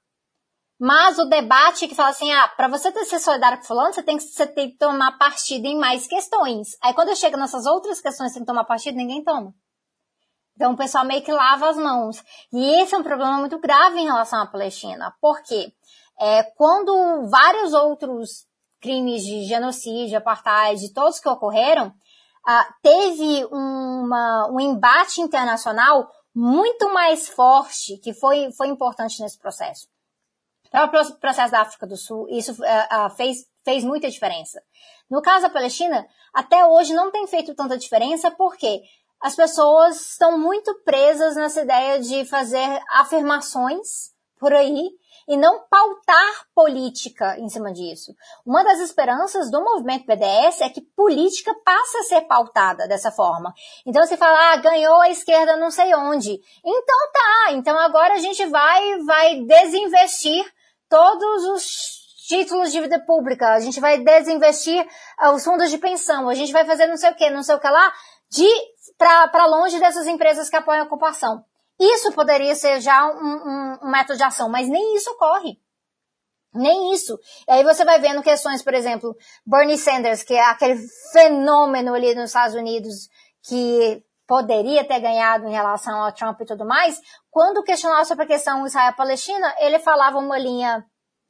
Mas 0.85 1.17
o 1.17 1.27
debate 1.27 1.87
que 1.87 1.95
fala 1.95 2.09
assim, 2.09 2.33
ah, 2.33 2.49
para 2.57 2.67
você 2.67 2.91
ter 2.91 3.05
ser 3.05 3.21
solidário 3.21 3.59
com 3.59 3.65
fulano, 3.65 3.93
você 3.93 4.03
tem, 4.03 4.17
que, 4.17 4.25
você 4.25 4.45
tem 4.49 4.69
que 4.69 4.79
tomar 4.79 5.17
partido 5.17 5.65
em 5.65 5.79
mais 5.79 6.09
questões. 6.09 6.77
Aí 6.83 6.93
quando 6.93 7.11
eu 7.11 7.15
chego 7.15 7.37
nessas 7.37 7.67
outras 7.67 8.01
questões 8.01 8.33
sem 8.33 8.45
tomar 8.45 8.65
partido, 8.65 8.97
ninguém 8.97 9.23
toma. 9.23 9.55
Então 10.57 10.73
o 10.73 10.77
pessoal 10.77 11.05
meio 11.05 11.23
que 11.23 11.31
lava 11.31 11.69
as 11.71 11.77
mãos. 11.77 12.21
E 12.53 12.83
esse 12.83 12.97
é 12.97 12.99
um 12.99 13.03
problema 13.05 13.39
muito 13.39 13.61
grave 13.61 14.01
em 14.01 14.07
relação 14.07 14.43
à 14.43 14.47
Palestina. 14.47 15.15
Por 15.21 15.41
quê? 15.45 15.73
É, 16.19 16.43
quando 16.57 17.29
vários 17.31 17.73
outros 17.73 18.45
crimes 18.81 19.23
de 19.23 19.45
genocídio, 19.45 20.19
apartheid, 20.19 20.93
todos 20.93 21.21
que 21.21 21.29
ocorreram, 21.29 21.95
ah, 22.45 22.75
teve 22.83 23.45
uma, 23.53 24.49
um 24.51 24.59
embate 24.59 25.21
internacional 25.21 26.11
muito 26.35 26.93
mais 26.93 27.29
forte, 27.29 27.99
que 27.99 28.13
foi, 28.13 28.51
foi 28.51 28.67
importante 28.67 29.23
nesse 29.23 29.39
processo. 29.39 29.92
Para 30.73 30.87
o 30.87 31.15
processo 31.21 31.53
da 31.53 31.61
África 31.61 31.87
do 31.87 31.99
Sul, 31.99 32.27
isso 32.31 32.53
uh, 32.53 33.07
uh, 33.07 33.11
fez, 33.15 33.47
fez 33.63 33.85
muita 33.85 34.11
diferença. 34.11 34.63
No 35.11 35.21
caso 35.21 35.43
da 35.43 35.51
Palestina, 35.51 36.07
até 36.33 36.65
hoje 36.65 36.95
não 36.95 37.11
tem 37.11 37.27
feito 37.27 37.55
tanta 37.55 37.77
diferença 37.77 38.31
porque 38.31 38.81
as 39.21 39.37
pessoas 39.37 40.13
estão 40.13 40.39
muito 40.39 40.75
presas 40.83 41.37
nessa 41.37 41.61
ideia 41.61 42.01
de 42.01 42.25
fazer 42.25 42.81
afirmações 42.91 44.13
por 44.41 44.55
aí 44.55 44.91
e 45.29 45.37
não 45.37 45.61
pautar 45.69 46.47
política 46.55 47.39
em 47.39 47.49
cima 47.51 47.71
disso. 47.71 48.15
Uma 48.45 48.65
das 48.65 48.81
esperanças 48.81 49.51
do 49.51 49.63
movimento 49.63 50.07
BDS 50.07 50.63
é 50.63 50.71
que 50.71 50.81
política 50.81 51.55
passa 51.65 51.99
a 51.99 52.05
ser 52.05 52.23
pautada 52.23 52.89
dessa 52.89 53.13
forma. 53.13 53.53
Então 53.87 54.05
você 54.05 54.17
fala, 54.17 54.55
ah, 54.55 54.57
ganhou 54.57 55.01
a 55.03 55.11
esquerda 55.11 55.57
não 55.57 55.71
sei 55.71 55.95
onde. 55.95 56.41
Então 56.65 56.99
tá, 57.13 57.53
então 57.53 57.79
agora 57.79 58.15
a 58.15 58.19
gente 58.19 58.45
vai, 58.47 58.99
vai 59.01 59.43
desinvestir 59.43 60.45
todos 60.93 61.45
os 61.45 61.65
títulos 62.29 62.71
de 62.71 62.79
vida 62.79 63.01
pública, 63.01 63.55
a 63.55 63.61
gente 63.61 63.81
vai 63.81 63.99
desinvestir 63.99 64.87
uh, 65.23 65.31
os 65.31 65.43
fundos 65.43 65.71
de 65.71 65.79
pensão, 65.79 66.29
a 66.29 66.35
gente 66.35 66.53
vai 66.53 66.67
fazer 66.67 66.87
não 66.87 66.99
sei 66.99 67.11
o 67.11 67.15
que, 67.15 67.31
não 67.31 67.43
sei 67.43 67.55
o 67.55 67.59
que 67.59 67.69
lá, 67.69 67.91
de 68.31 68.47
para 68.99 69.47
longe 69.47 69.81
dessas 69.81 70.07
empresas 70.07 70.51
que 70.51 70.57
apoiam 70.57 70.83
a 70.83 70.85
ocupação. 70.85 71.43
Isso 71.81 72.13
poderia 72.13 72.55
ser 72.55 72.79
já 72.83 73.07
um, 73.07 73.09
um, 73.11 73.79
um 73.85 73.91
método 73.91 74.19
de 74.19 74.23
ação, 74.23 74.51
mas 74.51 74.69
nem 74.69 74.95
isso 74.95 75.11
ocorre. 75.13 75.59
Nem 76.55 76.93
isso. 76.93 77.19
E 77.49 77.53
aí 77.53 77.65
você 77.65 77.87
vai 77.87 77.99
vendo 77.99 78.23
questões, 78.23 78.63
por 78.63 78.75
exemplo, 78.75 79.17
Bernie 79.47 79.79
Sanders, 79.79 80.23
que 80.23 80.35
é 80.35 80.45
aquele 80.45 80.79
fenômeno 81.11 81.95
ali 81.95 82.15
nos 82.15 82.27
Estados 82.27 82.55
Unidos 82.55 83.09
que 83.43 84.05
poderia 84.33 84.83
ter 84.83 84.99
ganhado 84.99 85.47
em 85.47 85.53
relação 85.53 86.03
ao 86.03 86.11
Trump 86.11 86.41
e 86.41 86.47
tudo 86.47 86.65
mais, 86.65 86.99
quando 87.31 87.63
questionava 87.63 88.07
sobre 88.07 88.25
a 88.25 88.27
questão 88.27 88.65
Israel-Palestina, 88.65 89.55
ele 89.59 89.79
falava 89.79 90.17
uma 90.17 90.39
linha 90.39 90.83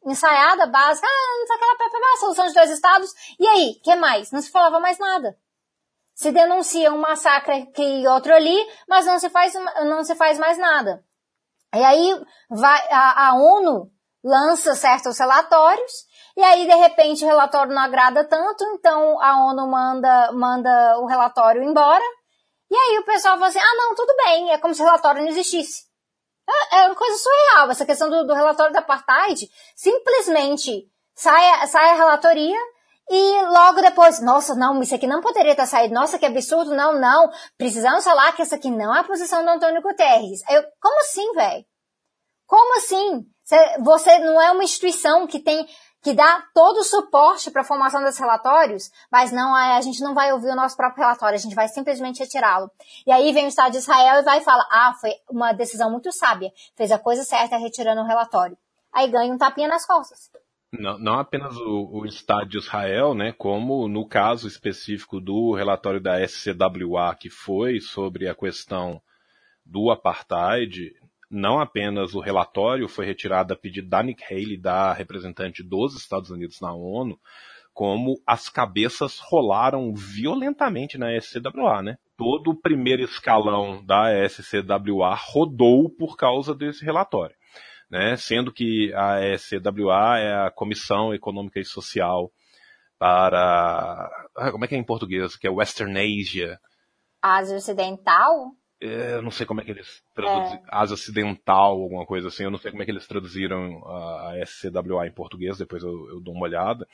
ensaiada, 0.07 0.69
básica, 0.69 1.05
ah, 1.05 1.39
não 1.41 1.47
sei 1.49 1.57
aquela 1.57 2.17
solução 2.21 2.47
de 2.47 2.55
dois 2.55 2.71
estados, 2.71 3.11
e 3.41 3.45
aí, 3.49 3.81
que 3.83 3.97
mais? 3.97 4.31
Não 4.31 4.41
se 4.41 4.53
falava 4.53 4.79
mais 4.79 5.01
nada 5.01 5.37
se 6.15 6.31
denuncia 6.31 6.93
um 6.93 6.99
massacre 6.99 7.63
aqui 7.63 8.03
e 8.03 8.07
outro 8.07 8.33
ali, 8.33 8.57
mas 8.89 9.05
não 9.07 9.19
se 9.19 9.29
faz, 9.31 9.55
não 9.85 10.05
se 10.05 10.15
faz 10.15 10.39
mais 10.39 10.57
nada. 10.59 11.03
E 11.75 11.83
aí 11.83 12.25
vai, 12.51 12.89
a, 12.89 13.31
a 13.31 13.35
ONU 13.35 13.91
lança 14.23 14.77
certos 14.77 15.19
relatórios, 15.19 15.93
e 16.37 16.43
aí 16.43 16.67
de 16.67 16.75
repente 16.77 17.25
o 17.25 17.27
relatório 17.27 17.75
não 17.75 17.83
agrada 17.83 18.29
tanto, 18.29 18.63
então 18.75 19.21
a 19.21 19.47
ONU 19.47 19.69
manda, 19.69 20.31
manda 20.33 20.99
o 21.01 21.07
relatório 21.07 21.65
embora, 21.65 22.05
e 22.73 22.75
aí 22.75 22.99
o 23.01 23.05
pessoal 23.05 23.35
fala 23.35 23.49
assim, 23.49 23.59
ah 23.59 23.75
não, 23.77 23.95
tudo 23.95 24.17
bem, 24.17 24.51
é 24.51 24.57
como 24.57 24.75
se 24.75 24.81
o 24.81 24.85
relatório 24.87 25.21
não 25.21 25.29
existisse. 25.29 25.83
É, 26.49 26.79
é 26.79 26.87
uma 26.87 26.95
coisa 26.95 27.19
surreal, 27.19 27.71
essa 27.71 27.85
questão 27.85 28.09
do, 28.09 28.27
do 28.27 28.33
relatório 28.33 28.73
da 28.73 28.79
apartheid, 28.79 29.47
simplesmente 29.77 30.89
sai, 31.15 31.67
sai 31.67 31.91
a 31.91 31.95
relatoria, 31.97 32.59
e 33.11 33.43
logo 33.43 33.83
depois, 33.83 34.23
nossa, 34.23 34.55
não, 34.55 34.81
isso 34.81 34.95
aqui 34.95 35.07
não 35.07 35.21
poderia 35.21 35.55
ter 35.55 35.67
saído, 35.67 35.93
nossa, 35.93 36.19
que 36.19 36.25
absurdo, 36.25 36.75
não, 36.75 36.99
não, 36.99 37.31
precisamos 37.59 38.05
falar 38.05 38.33
que 38.33 38.41
essa 38.41 38.57
aqui 38.57 38.71
não 38.71 38.97
é 38.97 39.01
a 39.01 39.05
posição 39.05 39.45
do 39.45 39.51
Antônio 39.51 39.83
Guterres. 39.83 40.41
Eu, 40.49 40.65
como 40.81 40.99
assim, 41.01 41.31
velho? 41.35 41.65
Como 42.47 42.79
assim? 42.79 43.27
Você 43.81 44.19
não 44.21 44.41
é 44.41 44.51
uma 44.51 44.65
instituição 44.65 45.27
que 45.27 45.41
tem, 45.41 45.69
que 46.03 46.13
dá 46.13 46.45
todo 46.53 46.79
o 46.79 46.85
suporte 46.85 47.51
para 47.51 47.63
a 47.63 47.65
formação 47.65 48.03
desses 48.03 48.19
relatórios, 48.19 48.91
mas 49.11 49.31
não, 49.31 49.55
a 49.55 49.81
gente 49.81 50.03
não 50.03 50.15
vai 50.15 50.33
ouvir 50.33 50.49
o 50.49 50.57
nosso 50.57 50.77
próprio 50.77 51.05
relatório, 51.05 51.37
a 51.37 51.41
gente 51.41 51.55
vai 51.55 51.69
simplesmente 51.69 52.19
retirá-lo. 52.19 52.69
E 53.07 53.13
aí 53.13 53.33
vem 53.33 53.45
o 53.45 53.49
Estado 53.49 53.73
de 53.73 53.79
Israel 53.79 54.21
e 54.21 54.25
vai 54.25 54.39
e 54.39 54.45
fala, 54.45 54.67
ah, 54.71 54.93
foi 55.01 55.13
uma 55.31 55.53
decisão 55.53 55.91
muito 55.91 56.11
sábia, 56.11 56.51
fez 56.77 56.91
a 56.91 56.99
coisa 56.99 57.23
certa 57.23 57.57
retirando 57.57 58.01
o 58.01 58.07
relatório. 58.07 58.59
Aí 58.93 59.09
ganha 59.09 59.33
um 59.33 59.39
tapinha 59.39 59.69
nas 59.69 59.87
costas. 59.87 60.29
Não, 60.73 60.99
não 60.99 61.19
apenas 61.21 61.57
o, 61.57 61.89
o, 61.93 62.07
Estado 62.07 62.49
de 62.49 62.59
Israel, 62.59 63.15
né, 63.15 63.33
como 63.33 63.87
no 63.89 64.09
caso 64.09 64.49
específico 64.49 65.21
do 65.21 65.55
relatório 65.55 66.01
da 66.01 66.21
SCWA, 66.27 67.15
que 67.15 67.29
foi 67.29 67.79
sobre 67.79 68.27
a 68.27 68.35
questão 68.35 69.01
do 69.65 69.91
apartheid, 69.91 70.95
não 71.33 71.59
apenas 71.59 72.15
o 72.15 72.21
relatório 72.21 72.89
foi 72.89 73.07
retirado 73.07 73.53
a 73.53 73.57
pedido 73.57 73.89
da 73.89 74.03
Nick 74.03 74.23
Haley, 74.23 74.57
da 74.57 74.93
representante 74.93 75.63
dos 75.63 75.97
Estados 75.97 76.31
Unidos 76.31 76.61
na 76.61 76.73
ONU, 76.73 77.19
como 77.73 78.21
as 78.27 78.49
cabeças 78.49 79.19
rolaram 79.19 79.95
violentamente 79.95 80.99
na 80.99 81.17
SCWA, 81.19 81.83
né? 81.83 81.97
Todo 82.17 82.51
o 82.51 82.61
primeiro 82.61 83.03
escalão 83.03 83.85
da 83.85 84.11
SCWA 84.29 85.15
rodou 85.15 85.89
por 85.89 86.17
causa 86.17 86.55
desse 86.55 86.85
relatório 86.85 87.35
né? 87.93 88.17
sendo 88.17 88.51
que 88.51 88.91
a 88.95 89.37
SCWA 89.37 90.19
é 90.19 90.47
a 90.47 90.51
Comissão 90.51 91.13
Econômica 91.13 91.61
e 91.61 91.65
Social 91.65 92.33
para. 92.99 94.11
Ah, 94.35 94.51
como 94.51 94.65
é 94.65 94.69
que 94.69 94.75
é 94.75 94.79
em 94.79 94.85
português? 94.85 95.37
Que 95.37 95.47
é 95.47 95.51
Western 95.51 95.93
Asia. 96.01 96.59
Ásia 97.21 97.59
Ocidental? 97.59 98.57
É, 98.83 99.15
eu 99.15 99.23
não 99.23 99.31
sei 99.31 99.47
como 99.47 99.61
é 99.61 99.65
que 99.65 99.71
eles 99.71 100.03
traduziram. 100.13 100.65
É. 100.65 100.69
Ásia 100.69 100.95
Ocidental, 100.95 101.81
alguma 101.81 102.05
coisa 102.05 102.27
assim. 102.27 102.43
Eu 102.43 102.51
não 102.51 102.59
sei 102.59 102.73
como 102.73 102.83
é 102.83 102.85
que 102.85 102.91
eles 102.91 103.07
traduziram 103.07 103.81
a 103.87 104.35
SCWA 104.45 105.07
em 105.07 105.13
português, 105.13 105.57
depois 105.57 105.85
eu, 105.85 106.09
eu 106.11 106.21
dou 106.21 106.35
uma 106.35 106.43
olhada. 106.47 106.85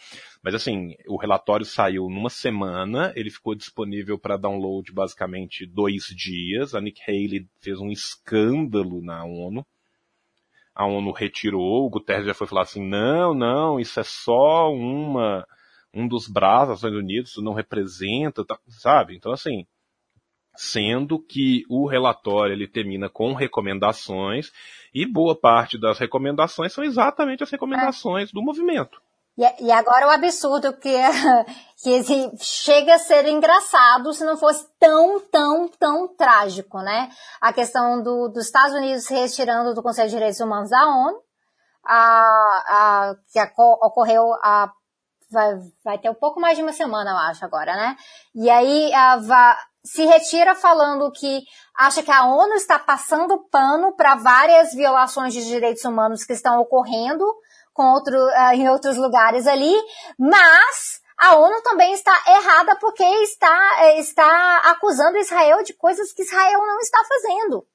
Mas 0.42 0.54
assim, 0.54 0.94
o 1.06 1.16
relatório 1.16 1.64
saiu 1.64 2.10
numa 2.10 2.28
semana, 2.28 3.10
ele 3.16 3.30
ficou 3.30 3.54
disponível 3.54 4.18
para 4.18 4.36
download 4.36 4.92
basicamente 4.92 5.64
dois 5.64 6.04
dias. 6.14 6.74
A 6.74 6.80
Nick 6.80 7.00
Haley 7.08 7.48
fez 7.62 7.80
um 7.80 7.90
escândalo 7.90 9.02
na 9.02 9.24
ONU 9.24 9.64
a 10.74 10.86
ONU 10.86 11.10
retirou, 11.10 11.86
o 11.86 11.90
Guterres 11.90 12.24
já 12.24 12.34
foi 12.34 12.46
falar 12.46 12.62
assim, 12.62 12.88
não, 12.88 13.34
não, 13.34 13.80
isso 13.80 13.98
é 13.98 14.04
só 14.04 14.72
uma, 14.72 15.44
um 15.92 16.06
dos 16.06 16.28
braços 16.28 16.68
das 16.68 16.82
Nações 16.82 17.02
Unidas, 17.02 17.30
isso 17.30 17.42
não 17.42 17.52
representa, 17.52 18.44
tá, 18.44 18.56
sabe? 18.68 19.16
Então 19.16 19.32
assim, 19.32 19.66
sendo 20.58 21.20
que 21.20 21.64
o 21.70 21.86
relatório 21.86 22.52
ele 22.52 22.66
termina 22.66 23.08
com 23.08 23.32
recomendações 23.32 24.50
e 24.92 25.06
boa 25.06 25.38
parte 25.38 25.80
das 25.80 26.00
recomendações 26.00 26.72
são 26.72 26.82
exatamente 26.82 27.44
as 27.44 27.50
recomendações 27.50 28.30
é. 28.30 28.32
do 28.32 28.42
movimento. 28.42 29.00
E, 29.36 29.66
e 29.66 29.70
agora 29.70 30.08
o 30.08 30.10
absurdo 30.10 30.72
que, 30.72 30.90
que 31.80 32.02
chega 32.40 32.96
a 32.96 32.98
ser 32.98 33.24
engraçado 33.28 34.12
se 34.12 34.24
não 34.24 34.36
fosse 34.36 34.66
tão, 34.80 35.20
tão, 35.20 35.68
tão 35.68 36.08
trágico, 36.08 36.78
né? 36.78 37.08
A 37.40 37.52
questão 37.52 38.02
do, 38.02 38.28
dos 38.28 38.46
Estados 38.46 38.74
Unidos 38.74 39.04
se 39.04 39.14
retirando 39.14 39.72
do 39.74 39.82
Conselho 39.82 40.08
de 40.08 40.14
Direitos 40.16 40.40
Humanos 40.40 40.70
da 40.70 40.84
ONU, 40.84 41.22
a, 41.86 41.94
a, 42.66 43.14
que 43.32 43.38
a, 43.38 43.48
ocorreu 43.56 44.24
a, 44.42 44.72
vai, 45.30 45.54
vai 45.84 45.98
ter 45.98 46.10
um 46.10 46.14
pouco 46.14 46.40
mais 46.40 46.56
de 46.56 46.62
uma 46.62 46.72
semana, 46.72 47.10
eu 47.10 47.16
acho, 47.16 47.44
agora, 47.44 47.74
né? 47.74 47.96
E 48.34 48.48
aí 48.48 48.90
se 49.84 50.04
retira 50.04 50.54
falando 50.54 51.10
que 51.12 51.42
acha 51.76 52.02
que 52.02 52.10
a 52.10 52.26
ONU 52.26 52.54
está 52.54 52.78
passando 52.78 53.48
pano 53.50 53.94
para 53.96 54.16
várias 54.16 54.74
violações 54.74 55.32
de 55.32 55.44
direitos 55.46 55.84
humanos 55.84 56.24
que 56.24 56.32
estão 56.32 56.60
ocorrendo 56.60 57.24
com 57.72 57.92
outro, 57.92 58.16
uh, 58.16 58.52
em 58.54 58.68
outros 58.68 58.96
lugares 58.96 59.46
ali, 59.46 59.74
mas 60.18 61.00
a 61.18 61.36
ONU 61.36 61.62
também 61.62 61.92
está 61.92 62.12
errada 62.26 62.76
porque 62.76 63.02
está, 63.02 63.76
eh, 63.80 63.98
está 63.98 64.58
acusando 64.64 65.18
Israel 65.18 65.62
de 65.64 65.74
coisas 65.74 66.12
que 66.12 66.22
Israel 66.22 66.60
não 66.66 66.78
está 66.78 66.98
fazendo. 67.08 67.66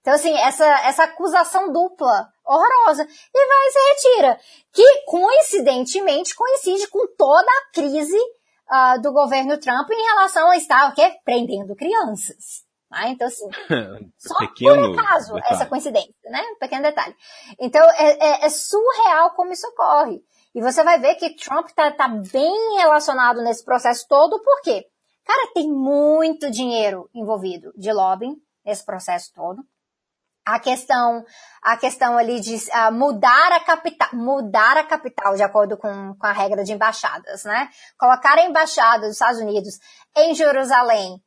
Então, 0.00 0.14
assim, 0.14 0.36
essa, 0.38 0.66
essa 0.80 1.04
acusação 1.04 1.72
dupla, 1.72 2.28
horrorosa, 2.46 3.02
e 3.02 3.46
vai 3.46 3.66
e 3.66 3.70
se 3.70 4.08
retira. 4.08 4.40
Que, 4.72 5.02
coincidentemente, 5.06 6.34
coincide 6.34 6.88
com 6.88 7.06
toda 7.16 7.50
a 7.50 7.72
crise 7.72 8.18
uh, 8.18 9.00
do 9.00 9.12
governo 9.12 9.58
Trump 9.58 9.90
em 9.90 10.04
relação 10.04 10.50
a 10.50 10.56
estar 10.56 10.90
o 10.90 10.94
quê? 10.94 11.16
prendendo 11.24 11.74
crianças. 11.74 12.64
Né? 12.90 13.10
Então, 13.10 13.26
assim, 13.26 13.48
só 14.18 14.38
Pequeno 14.38 14.94
por 14.94 15.00
acaso 15.00 15.34
detalhe. 15.34 15.54
essa 15.54 15.66
coincidência, 15.66 16.30
né? 16.30 16.42
Um 16.54 16.58
pequeno 16.58 16.82
detalhe. 16.82 17.14
Então, 17.58 17.82
é, 17.90 18.42
é, 18.44 18.46
é, 18.46 18.48
surreal 18.48 19.30
como 19.34 19.52
isso 19.52 19.66
ocorre. 19.68 20.22
E 20.54 20.60
você 20.60 20.84
vai 20.84 21.00
ver 21.00 21.16
que 21.16 21.34
Trump 21.34 21.68
tá, 21.70 21.90
tá 21.90 22.08
bem 22.08 22.76
relacionado 22.76 23.42
nesse 23.42 23.64
processo 23.64 24.06
todo, 24.08 24.40
por 24.40 24.60
quê? 24.62 24.86
Cara, 25.24 25.52
tem 25.52 25.68
muito 25.68 26.50
dinheiro 26.50 27.08
envolvido 27.12 27.72
de 27.76 27.92
lobbying 27.92 28.36
nesse 28.64 28.84
processo 28.84 29.32
todo. 29.34 29.62
A 30.46 30.58
questão, 30.58 31.24
a 31.62 31.76
questão 31.76 32.18
ali 32.18 32.38
de 32.40 32.54
uh, 32.54 32.92
mudar 32.92 33.52
a 33.52 33.60
capital, 33.60 34.08
mudar 34.12 34.76
a 34.76 34.84
capital 34.84 35.34
de 35.34 35.42
acordo 35.42 35.76
com, 35.78 36.14
com 36.14 36.26
a 36.26 36.32
regra 36.32 36.62
de 36.62 36.72
embaixadas, 36.72 37.44
né? 37.44 37.68
Colocar 37.98 38.38
a 38.38 38.44
embaixada 38.44 39.06
dos 39.06 39.12
Estados 39.12 39.40
Unidos 39.40 39.78
em 40.16 40.34
Jerusalém. 40.34 41.18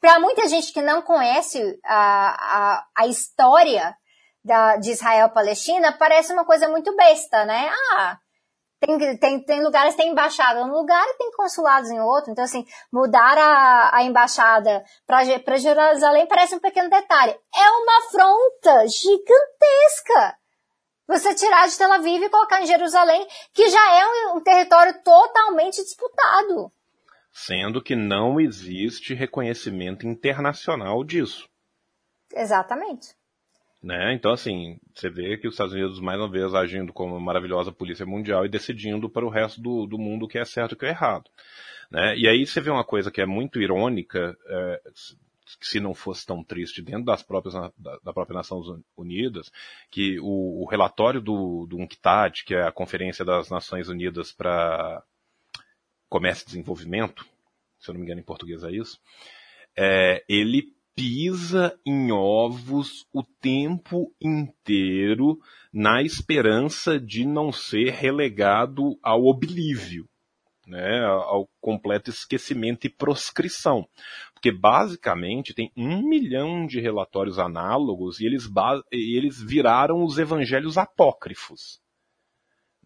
Para 0.00 0.20
muita 0.20 0.46
gente 0.48 0.72
que 0.72 0.80
não 0.80 1.02
conhece 1.02 1.60
a, 1.84 2.76
a, 2.76 2.86
a 2.98 3.06
história 3.08 3.96
da, 4.44 4.76
de 4.76 4.92
Israel-Palestina, 4.92 5.96
parece 5.98 6.32
uma 6.32 6.44
coisa 6.44 6.68
muito 6.68 6.94
besta, 6.94 7.44
né? 7.44 7.68
Ah, 7.92 8.16
tem, 8.78 9.16
tem, 9.16 9.40
tem 9.42 9.62
lugares 9.62 9.94
que 9.94 10.02
tem 10.02 10.10
embaixada 10.10 10.64
num 10.64 10.72
lugar 10.72 11.04
e 11.08 11.16
tem 11.16 11.30
consulados 11.32 11.90
em 11.90 12.00
outro. 12.00 12.30
Então, 12.30 12.44
assim, 12.44 12.64
mudar 12.92 13.38
a, 13.38 13.96
a 13.96 14.04
embaixada 14.04 14.84
para 15.06 15.56
Jerusalém 15.56 16.26
parece 16.26 16.54
um 16.54 16.60
pequeno 16.60 16.90
detalhe. 16.90 17.32
É 17.54 17.70
uma 17.70 17.98
afronta 17.98 18.86
gigantesca. 18.88 20.38
Você 21.08 21.34
tirar 21.34 21.68
de 21.68 21.78
Tel 21.78 21.92
Aviv 21.92 22.22
e 22.22 22.28
colocar 22.28 22.60
em 22.60 22.66
Jerusalém, 22.66 23.26
que 23.54 23.68
já 23.70 23.92
é 23.94 24.06
um, 24.06 24.36
um 24.36 24.40
território 24.40 25.00
totalmente 25.02 25.76
disputado. 25.82 26.70
Sendo 27.32 27.82
que 27.82 27.94
não 27.94 28.40
existe 28.40 29.14
reconhecimento 29.14 30.06
internacional 30.06 31.04
disso. 31.04 31.48
Exatamente. 32.34 33.14
Né? 33.86 34.14
Então, 34.14 34.32
assim, 34.32 34.80
você 34.92 35.08
vê 35.08 35.38
que 35.38 35.46
os 35.46 35.54
Estados 35.54 35.72
Unidos, 35.72 36.00
mais 36.00 36.18
uma 36.18 36.28
vez, 36.28 36.52
agindo 36.52 36.92
como 36.92 37.14
uma 37.14 37.20
maravilhosa 37.20 37.70
polícia 37.70 38.04
mundial 38.04 38.44
e 38.44 38.48
decidindo 38.48 39.08
para 39.08 39.24
o 39.24 39.28
resto 39.28 39.60
do, 39.60 39.86
do 39.86 39.96
mundo 39.96 40.24
o 40.24 40.28
que 40.28 40.40
é 40.40 40.44
certo 40.44 40.72
e 40.72 40.74
o 40.74 40.76
que 40.76 40.86
é 40.86 40.88
errado. 40.88 41.30
Né? 41.88 42.18
E 42.18 42.26
aí 42.26 42.44
você 42.44 42.60
vê 42.60 42.68
uma 42.68 42.82
coisa 42.82 43.12
que 43.12 43.20
é 43.20 43.26
muito 43.26 43.62
irônica, 43.62 44.36
é, 44.44 44.82
se 45.60 45.78
não 45.78 45.94
fosse 45.94 46.26
tão 46.26 46.42
triste 46.42 46.82
dentro 46.82 47.04
das 47.04 47.22
próprias, 47.22 47.54
da, 47.54 47.96
da 48.02 48.12
própria 48.12 48.34
Nações 48.34 48.66
Unidas, 48.96 49.52
que 49.88 50.18
o, 50.18 50.64
o 50.64 50.66
relatório 50.68 51.20
do, 51.20 51.64
do 51.66 51.76
UNCTAD, 51.76 52.42
que 52.44 52.56
é 52.56 52.62
a 52.62 52.72
Conferência 52.72 53.24
das 53.24 53.50
Nações 53.50 53.88
Unidas 53.88 54.32
para 54.32 55.00
Comércio 56.08 56.42
e 56.42 56.46
Desenvolvimento, 56.46 57.24
se 57.78 57.88
eu 57.88 57.92
não 57.92 58.00
me 58.00 58.06
engano 58.06 58.20
em 58.20 58.24
português 58.24 58.64
é 58.64 58.72
isso, 58.72 59.00
é, 59.76 60.24
ele 60.28 60.74
pisa 60.96 61.78
em 61.84 62.10
ovos 62.10 63.06
o 63.12 63.22
tempo 63.22 64.10
inteiro 64.20 65.38
na 65.70 66.02
esperança 66.02 66.98
de 66.98 67.26
não 67.26 67.52
ser 67.52 67.92
relegado 67.92 68.98
ao 69.02 69.26
oblívio, 69.26 70.08
né, 70.66 71.04
ao 71.04 71.46
completo 71.60 72.08
esquecimento 72.08 72.86
e 72.86 72.90
proscrição. 72.90 73.86
Porque 74.32 74.50
basicamente 74.50 75.52
tem 75.52 75.70
um 75.76 76.02
milhão 76.08 76.66
de 76.66 76.80
relatórios 76.80 77.38
análogos 77.38 78.18
e 78.18 78.24
eles, 78.24 78.50
eles 78.90 79.40
viraram 79.42 80.02
os 80.02 80.18
evangelhos 80.18 80.78
apócrifos. 80.78 81.78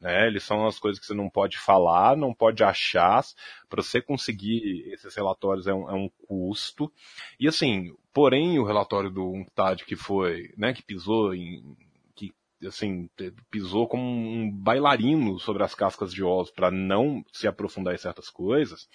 Né? 0.00 0.26
Eles 0.26 0.42
são 0.44 0.66
as 0.66 0.78
coisas 0.78 0.98
que 0.98 1.06
você 1.06 1.14
não 1.14 1.28
pode 1.28 1.58
falar, 1.58 2.16
não 2.16 2.32
pode 2.32 2.64
achar. 2.64 3.22
Para 3.68 3.82
você 3.82 4.00
conseguir 4.00 4.90
esses 4.92 5.14
relatórios 5.14 5.66
é 5.66 5.74
um, 5.74 5.90
é 5.90 5.94
um, 5.94 6.08
custo. 6.26 6.90
E 7.38 7.46
assim, 7.46 7.94
porém 8.12 8.58
o 8.58 8.64
relatório 8.64 9.10
do 9.10 9.30
UNCTAD 9.30 9.84
que 9.84 9.96
foi, 9.96 10.52
né, 10.56 10.72
que 10.72 10.82
pisou 10.82 11.34
em, 11.34 11.76
que 12.16 12.32
assim, 12.66 13.10
pisou 13.50 13.86
como 13.86 14.04
um 14.04 14.50
bailarino 14.50 15.38
sobre 15.38 15.62
as 15.62 15.74
cascas 15.74 16.12
de 16.12 16.24
ovos 16.24 16.50
para 16.50 16.70
não 16.70 17.22
se 17.32 17.46
aprofundar 17.46 17.94
em 17.94 17.98
certas 17.98 18.30
coisas, 18.30 18.88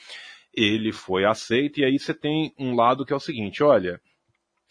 ele 0.54 0.92
foi 0.92 1.26
aceito 1.26 1.80
e 1.80 1.86
aí 1.86 2.00
você 2.00 2.14
tem 2.14 2.54
um 2.58 2.76
lado 2.76 3.06
que 3.06 3.14
é 3.14 3.16
o 3.16 3.20
seguinte, 3.20 3.62
olha, 3.62 4.02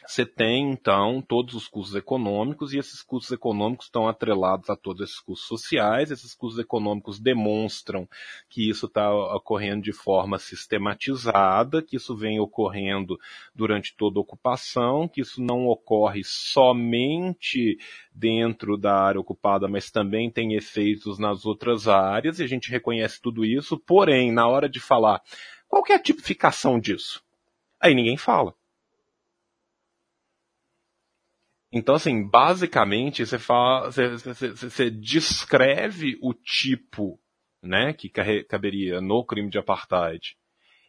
você 0.07 0.27
tem, 0.27 0.71
então, 0.71 1.23
todos 1.23 1.55
os 1.55 1.67
custos 1.67 1.97
econômicos, 1.97 2.73
e 2.73 2.79
esses 2.79 3.03
custos 3.03 3.33
econômicos 3.33 3.87
estão 3.87 4.07
atrelados 4.07 4.69
a 4.69 4.77
todos 4.77 5.03
esses 5.03 5.21
custos 5.21 5.49
sociais. 5.49 6.11
Esses 6.11 6.35
custos 6.35 6.61
econômicos 6.61 7.19
demonstram 7.19 8.09
que 8.49 8.69
isso 8.69 8.87
está 8.87 9.13
ocorrendo 9.35 9.83
de 9.83 9.93
forma 9.93 10.39
sistematizada, 10.39 11.83
que 11.83 11.97
isso 11.97 12.15
vem 12.17 12.39
ocorrendo 12.39 13.19
durante 13.55 13.97
toda 13.97 14.19
a 14.19 14.23
ocupação, 14.23 15.09
que 15.09 15.21
isso 15.21 15.43
não 15.43 15.67
ocorre 15.67 16.23
somente 16.25 17.79
dentro 18.13 18.77
da 18.77 18.95
área 18.95 19.21
ocupada, 19.21 19.69
mas 19.69 19.91
também 19.91 20.31
tem 20.31 20.55
efeitos 20.55 21.19
nas 21.19 21.47
outras 21.47 21.89
áreas, 21.89 22.39
e 22.39 22.43
a 22.43 22.47
gente 22.47 22.71
reconhece 22.71 23.21
tudo 23.21 23.45
isso. 23.45 23.79
Porém, 23.79 24.33
na 24.33 24.47
hora 24.47 24.69
de 24.69 24.81
falar 24.81 25.23
qual 25.75 25.83
é 25.89 25.95
a 25.95 25.99
tipificação 25.99 26.79
disso? 26.79 27.21
Aí 27.81 27.95
ninguém 27.95 28.17
fala. 28.17 28.55
Então, 31.77 31.97
assim, 31.97 32.23
basicamente, 32.25 33.27
você, 33.27 33.37
fala, 33.37 33.91
você, 33.91 34.89
descreve 34.89 36.17
o 36.23 36.33
tipo 36.33 37.19
né, 37.61 37.93
que 37.93 38.09
caberia 38.09 39.01
no 39.01 39.25
crime 39.25 39.51
de 39.51 39.59
apartheid 39.59 40.37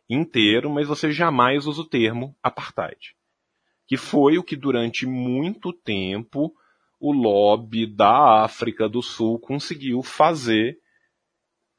inteiro, 0.07 0.70
mas 0.70 0.88
você 0.88 1.12
jamais 1.12 1.66
usa 1.66 1.82
o 1.82 1.90
termo 1.90 2.38
apartheid. 2.44 3.16
Que 3.88 3.98
foi 3.98 4.38
o 4.38 4.44
que 4.44 4.56
durante 4.56 5.07
muito 5.07 5.74
tempo 5.74 6.56
o 6.99 7.12
lobby 7.12 7.88
da 7.88 8.44
África 8.44 8.88
do 8.88 9.02
Sul 9.02 9.40
conseguiu 9.40 10.03
fazer, 10.03 10.78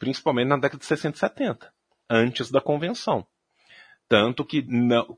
principalmente 0.00 0.48
na 0.48 0.56
década 0.56 0.80
de 0.80 0.84
60 0.86 1.16
e 1.16 1.20
70, 1.20 1.72
antes 2.10 2.50
da 2.50 2.60
convenção. 2.60 3.24
Tanto 4.08 4.44
que 4.44 4.64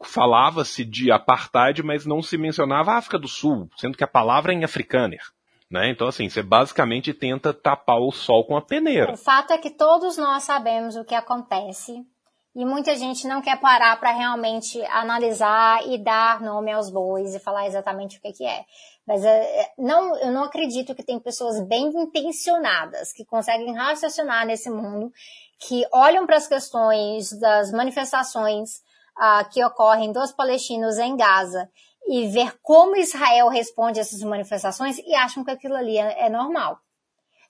falava-se 0.02 0.85
de 0.85 1.12
apartheid, 1.12 1.82
mas 1.82 2.06
não 2.06 2.23
se 2.23 2.39
mencionava 2.39 2.93
a 2.93 2.97
África 2.97 3.19
do 3.19 3.28
Sul, 3.28 3.69
sendo 3.77 3.97
que 3.97 4.05
a 4.05 4.09
palavra 4.09 4.52
é 4.52 4.56
em 4.56 4.65
afrikaner. 4.65 5.23
Né? 5.70 5.90
Então, 5.90 6.09
assim, 6.09 6.28
você 6.28 6.43
basicamente 6.43 7.12
tenta 7.12 7.52
tapar 7.52 8.01
o 8.01 8.10
sol 8.10 8.44
com 8.44 8.56
a 8.56 8.62
peneira. 8.62 9.12
O 9.12 9.16
fato 9.16 9.52
é 9.52 9.59
que 9.59 9.70
todos 9.70 10.16
nós 10.16 10.44
sabemos 10.44 10.97
o 10.97 11.05
que 11.05 11.15
acontece 11.15 12.02
e 12.59 12.65
muita 12.65 12.97
gente 12.97 13.28
não 13.28 13.43
quer 13.43 13.60
parar 13.60 14.01
para 14.01 14.10
realmente 14.10 14.82
analisar 14.86 15.86
e 15.86 15.97
dar 15.97 16.40
nome 16.40 16.73
aos 16.73 16.90
bois 16.90 17.35
e 17.35 17.39
falar 17.39 17.66
exatamente 17.66 18.19
o 18.19 18.20
que, 18.20 18.32
que 18.32 18.44
é. 18.44 18.65
Mas 19.06 19.24
é, 19.24 19.73
não, 19.78 20.16
eu 20.16 20.32
não 20.32 20.44
acredito 20.44 20.94
que 20.94 21.05
tem 21.05 21.20
pessoas 21.20 21.60
bem 21.66 21.86
intencionadas 21.86 23.12
que 23.12 23.24
conseguem 23.24 23.74
raciocinar 23.74 24.47
nesse 24.47 24.69
mundo 24.70 25.12
que 25.59 25.86
olham 25.93 26.26
para 26.26 26.36
as 26.36 26.47
questões 26.47 27.32
das 27.39 27.72
manifestações 27.72 28.76
uh, 29.18 29.48
que 29.51 29.64
ocorrem 29.64 30.12
dos 30.12 30.32
palestinos 30.32 30.98
em 30.98 31.16
Gaza 31.16 31.68
e 32.06 32.28
ver 32.28 32.59
como 32.62 32.97
Israel 32.97 33.48
responde 33.48 33.98
a 33.98 34.02
essas 34.02 34.22
manifestações 34.22 34.98
e 34.98 35.14
acham 35.14 35.44
que 35.44 35.51
aquilo 35.51 35.74
ali 35.74 35.98
é, 35.98 36.26
é 36.26 36.28
normal. 36.28 36.78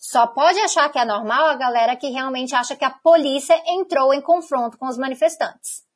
Só 0.01 0.27
pode 0.27 0.59
achar 0.61 0.89
que 0.91 0.99
é 0.99 1.05
normal 1.05 1.47
a 1.47 1.57
galera 1.57 1.97
que 1.97 2.09
realmente 2.09 2.55
acha 2.55 2.77
que 2.77 2.85
a 2.85 2.91
polícia 2.91 3.61
entrou 3.67 4.15
em 4.15 4.21
confronto 4.21 4.79
com 4.79 4.87
os 4.87 4.97
manifestantes. 4.97 5.87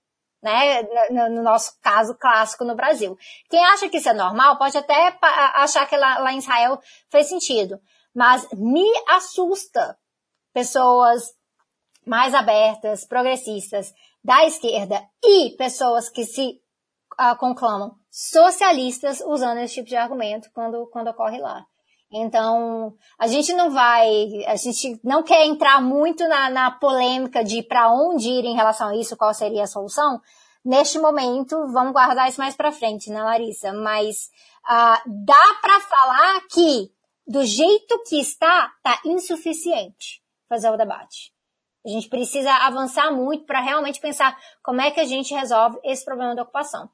Né, 0.43 0.83
no, 1.11 1.37
no 1.37 1.41
nosso 1.41 1.79
caso 1.81 2.17
clássico 2.17 2.65
no 2.65 2.75
Brasil. 2.75 3.17
Quem 3.49 3.65
acha 3.65 3.89
que 3.89 3.99
isso 3.99 4.09
é 4.09 4.13
normal 4.13 4.59
pode 4.59 4.77
até 4.77 5.17
achar 5.55 5.87
que 5.87 5.97
lá, 5.97 6.19
lá 6.19 6.33
em 6.33 6.39
Israel 6.39 6.81
fez 7.09 7.29
sentido. 7.29 7.81
Mas 8.13 8.49
me 8.53 8.85
assusta 9.07 9.97
pessoas 10.53 11.33
mais 12.07 12.35
abertas, 12.35 13.05
progressistas, 13.05 13.93
da 14.23 14.45
esquerda 14.47 15.03
e 15.23 15.51
pessoas 15.57 16.09
que 16.09 16.25
se 16.25 16.61
uh, 17.21 17.37
conclamam 17.39 17.95
socialistas 18.11 19.21
usando 19.21 19.59
esse 19.59 19.75
tipo 19.75 19.89
de 19.89 19.97
argumento 19.97 20.51
quando, 20.53 20.87
quando 20.93 21.09
ocorre 21.09 21.41
lá. 21.41 21.65
Então, 22.13 22.95
a 23.19 23.27
gente 23.27 23.55
não 23.55 23.71
vai, 23.71 24.07
a 24.47 24.55
gente 24.57 25.01
não 25.03 25.23
quer 25.23 25.47
entrar 25.47 25.81
muito 25.81 26.29
na, 26.29 26.51
na 26.51 26.71
polêmica 26.71 27.43
de 27.43 27.63
para 27.63 27.91
onde 27.91 28.29
ir 28.29 28.45
em 28.45 28.55
relação 28.55 28.89
a 28.89 28.97
isso, 28.97 29.17
qual 29.17 29.33
seria 29.33 29.63
a 29.63 29.67
solução. 29.67 30.21
Neste 30.63 30.99
momento, 30.99 31.57
vamos 31.73 31.93
guardar 31.93 32.29
isso 32.29 32.39
mais 32.39 32.55
para 32.55 32.71
frente, 32.71 33.11
né, 33.11 33.23
Larissa? 33.23 33.73
Mas 33.73 34.29
uh, 34.65 35.25
dá 35.25 35.59
para 35.63 35.81
falar 35.81 36.41
que, 36.51 36.93
do 37.27 37.43
jeito 37.45 37.99
que 38.07 38.21
está, 38.21 38.71
tá 38.83 39.01
insuficiente 39.07 40.23
fazer 40.49 40.71
o 40.71 40.77
debate. 40.77 41.33
A 41.85 41.89
gente 41.89 42.09
precisa 42.09 42.53
avançar 42.53 43.11
muito 43.11 43.45
para 43.45 43.61
realmente 43.61 44.01
pensar 44.01 44.37
como 44.63 44.81
é 44.81 44.91
que 44.91 45.01
a 45.01 45.05
gente 45.05 45.35
resolve 45.35 45.79
esse 45.85 46.05
problema 46.05 46.35
da 46.35 46.43
ocupação. 46.43 46.89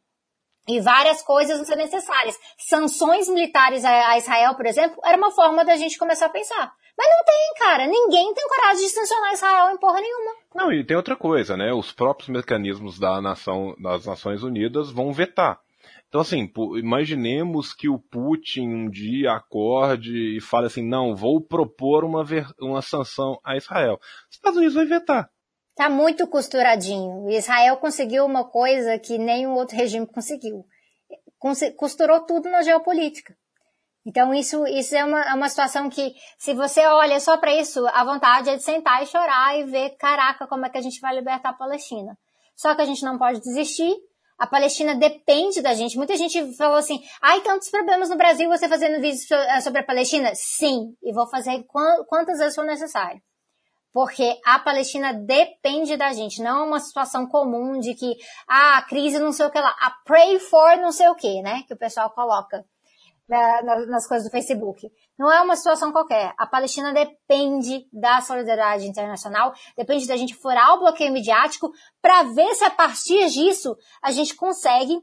E 0.67 0.81
várias 0.81 1.23
coisas 1.23 1.57
vão 1.57 1.65
ser 1.65 1.77
necessárias. 1.77 2.39
Sanções 2.59 3.29
militares 3.29 3.85
a 3.85 4.19
Israel, 4.19 4.55
por 4.55 4.67
exemplo, 4.67 5.01
era 5.05 5.17
uma 5.17 5.31
forma 5.31 5.65
da 5.65 5.77
gente 5.77 5.99
começar 5.99 6.27
a 6.27 6.31
pensar. 6.31 6.73
Mas 6.97 7.09
não 7.09 7.25
tem, 7.25 7.55
cara. 7.59 7.87
Ninguém 7.87 8.35
tem 8.35 8.49
coragem 8.49 8.85
de 8.85 8.91
sancionar 8.91 9.33
Israel 9.33 9.71
em 9.71 9.79
porra 9.79 10.01
nenhuma. 10.01 10.35
Não, 10.55 10.73
e 10.73 10.85
tem 10.85 10.97
outra 10.97 11.17
coisa, 11.17 11.57
né? 11.57 11.73
Os 11.73 11.93
próprios 11.93 12.29
mecanismos 12.29 12.99
da 12.99 13.21
nação, 13.21 13.75
das 13.81 14.05
Nações 14.05 14.43
Unidas 14.43 14.91
vão 14.91 15.13
vetar. 15.13 15.61
Então, 16.09 16.23
assim, 16.23 16.51
imaginemos 16.77 17.75
que 17.75 17.89
o 17.89 17.99
Putin 17.99 18.69
um 18.69 18.91
dia 18.91 19.33
acorde 19.33 20.37
e 20.37 20.41
fale 20.41 20.67
assim: 20.67 20.83
não, 20.83 21.15
vou 21.15 21.41
propor 21.41 22.03
uma, 22.03 22.25
uma 22.61 22.81
sanção 22.81 23.39
a 23.45 23.57
Israel. 23.57 23.99
Os 24.31 24.37
Estados 24.37 24.57
Unidos 24.57 24.75
vai 24.75 24.87
vetar. 24.87 25.31
Tá 25.77 25.89
muito 25.89 26.27
costuradinho. 26.27 27.31
Israel 27.31 27.77
conseguiu 27.77 28.25
uma 28.25 28.45
coisa 28.45 28.99
que 28.99 29.19
nenhum 29.19 29.53
outro 29.53 29.77
regime 29.77 30.07
conseguiu. 30.07 30.65
Costurou 31.77 32.25
tudo 32.27 32.51
na 32.51 32.63
geopolítica. 32.63 33.37
Então 34.05 34.33
isso, 34.33 34.67
isso 34.67 34.97
é 34.97 35.05
uma, 35.05 35.21
é 35.21 35.35
uma 35.35 35.49
situação 35.51 35.91
que, 35.91 36.15
se 36.39 36.55
você 36.55 36.85
olha 36.87 37.21
só 37.21 37.37
para 37.37 37.55
isso, 37.55 37.87
a 37.89 38.03
vontade 38.05 38.49
é 38.49 38.57
de 38.57 38.63
sentar 38.63 39.03
e 39.03 39.07
chorar 39.07 39.59
e 39.59 39.65
ver, 39.65 39.91
caraca, 39.99 40.47
como 40.47 40.65
é 40.65 40.71
que 40.71 40.79
a 40.79 40.81
gente 40.81 40.99
vai 40.99 41.15
libertar 41.15 41.51
a 41.51 41.53
Palestina. 41.53 42.19
Só 42.57 42.75
que 42.75 42.81
a 42.81 42.87
gente 42.87 43.05
não 43.05 43.19
pode 43.19 43.41
desistir. 43.41 43.95
A 44.39 44.47
Palestina 44.47 44.95
depende 44.95 45.61
da 45.61 45.75
gente. 45.75 45.97
Muita 45.97 46.17
gente 46.17 46.57
falou 46.57 46.77
assim, 46.77 47.03
ai, 47.21 47.41
tantos 47.41 47.69
problemas 47.71 48.09
no 48.09 48.17
Brasil, 48.17 48.49
você 48.49 48.69
fazendo 48.69 49.01
vídeo 49.01 49.19
eh, 49.33 49.61
sobre 49.61 49.81
a 49.81 49.85
Palestina? 49.85 50.31
Sim, 50.35 50.95
e 51.03 51.13
vou 51.13 51.29
fazer 51.29 51.65
quantas 52.09 52.39
vezes 52.39 52.55
for 52.55 52.65
necessário. 52.65 53.21
Porque 53.93 54.39
a 54.45 54.59
Palestina 54.61 55.13
depende 55.13 55.97
da 55.97 56.13
gente, 56.13 56.41
não 56.41 56.61
é 56.61 56.63
uma 56.63 56.79
situação 56.79 57.27
comum 57.27 57.81
de 57.81 57.95
que, 57.95 58.15
ah, 58.49 58.79
a 58.79 58.83
crise 58.83 59.19
não 59.19 59.33
sei 59.33 59.47
o 59.47 59.51
que 59.51 59.59
lá, 59.59 59.75
a 59.81 59.91
pray 60.05 60.39
for 60.39 60.77
não 60.77 60.93
sei 60.93 61.09
o 61.09 61.17
que, 61.17 61.43
né, 61.43 61.65
que 61.67 61.75
o 61.75 61.79
pessoal 61.79 62.11
coloca 62.11 62.65
nas 63.29 64.07
coisas 64.07 64.27
do 64.27 64.31
Facebook. 64.31 64.91
Não 65.19 65.31
é 65.31 65.41
uma 65.41 65.57
situação 65.57 65.93
qualquer. 65.93 66.33
A 66.39 66.47
Palestina 66.47 66.93
depende 66.93 67.87
da 67.93 68.21
solidariedade 68.21 68.87
internacional, 68.87 69.53
depende 69.77 70.07
da 70.07 70.17
gente 70.17 70.35
furar 70.35 70.75
o 70.75 70.81
bloqueio 70.81 71.13
midiático 71.13 71.71
para 72.01 72.23
ver 72.23 72.55
se 72.55 72.65
a 72.65 72.71
partir 72.71 73.29
disso 73.29 73.77
a 74.03 74.11
gente 74.11 74.35
consegue, 74.35 74.99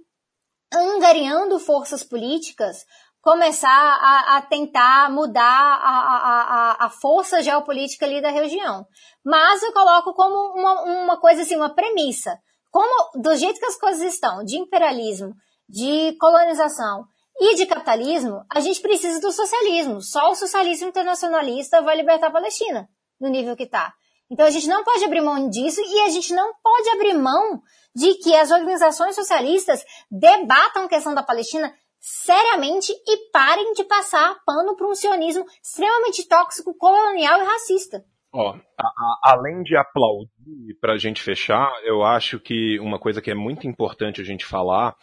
angariando 0.73 1.60
forças 1.60 2.03
políticas, 2.03 2.85
começar 3.22 3.69
a, 3.69 4.38
a 4.38 4.41
tentar 4.43 5.11
mudar 5.11 5.41
a, 5.41 6.77
a, 6.80 6.85
a, 6.85 6.89
força 6.89 7.41
geopolítica 7.41 8.06
ali 8.06 8.22
da 8.22 8.30
região. 8.30 8.85
Mas 9.23 9.64
eu 9.64 9.73
coloco 9.73 10.14
como 10.14 10.60
uma, 10.60 10.81
uma 10.84 11.19
coisa 11.19 11.41
assim, 11.41 11.56
uma 11.56 11.73
premissa. 11.73 12.38
Como, 12.69 13.22
do 13.22 13.35
jeito 13.35 13.60
que 13.60 13.65
as 13.65 13.80
coisas 13.80 14.14
estão, 14.14 14.43
de 14.43 14.57
imperialismo, 14.57 15.34
de 15.68 16.15
colonização, 16.19 17.06
e 17.40 17.56
de 17.56 17.66
capitalismo, 17.66 18.45
a 18.49 18.60
gente 18.60 18.82
precisa 18.82 19.20
do 19.20 19.32
socialismo. 19.32 20.02
Só 20.02 20.32
o 20.32 20.36
socialismo 20.36 20.88
internacionalista 20.88 21.82
vai 21.82 21.95
libertar 21.95 22.28
a 22.28 22.32
Palestina, 22.32 22.88
no 23.20 23.30
nível 23.30 23.56
que 23.56 23.64
está. 23.64 23.94
Então 24.30 24.45
a 24.45 24.49
gente 24.49 24.68
não 24.68 24.84
pode 24.84 25.03
abrir 25.03 25.22
mão 25.22 25.49
disso 25.49 25.82
e 25.82 26.02
a 26.02 26.10
gente 26.10 26.34
não 26.34 26.53
pode 26.64 26.90
abrir 26.90 27.14
mão 27.14 27.62
de 27.95 28.16
que 28.16 28.36
as 28.36 28.52
organizações 28.52 29.16
socialistas 29.16 29.84
debatam 30.10 30.86
a 30.86 30.90
questão 30.90 31.14
da 31.14 31.24
Palestina 31.24 31.74
seriamente 31.99 32.91
e 32.91 33.30
parem 33.32 33.74
de 33.74 33.84
passar 33.84 34.36
pano 34.45 34.76
para 34.76 34.88
um 34.88 34.95
sionismo 34.95 35.45
extremamente 35.64 36.28
tóxico, 36.28 36.76
colonial 36.76 37.41
e 37.41 37.45
racista. 37.45 38.03
Ó, 38.38 38.53
a, 38.78 38.84
a, 38.84 39.32
além 39.32 39.64
de 39.64 39.78
aplaudir, 39.78 40.78
para 40.82 40.91
a 40.91 40.98
gente 40.98 41.22
fechar, 41.22 41.72
eu 41.86 42.03
acho 42.03 42.38
que 42.38 42.78
uma 42.82 42.99
coisa 42.99 43.22
que 43.22 43.32
é 43.32 43.34
muito 43.34 43.66
importante 43.66 44.20
a 44.20 44.26
gente 44.26 44.45
falar 44.45 44.94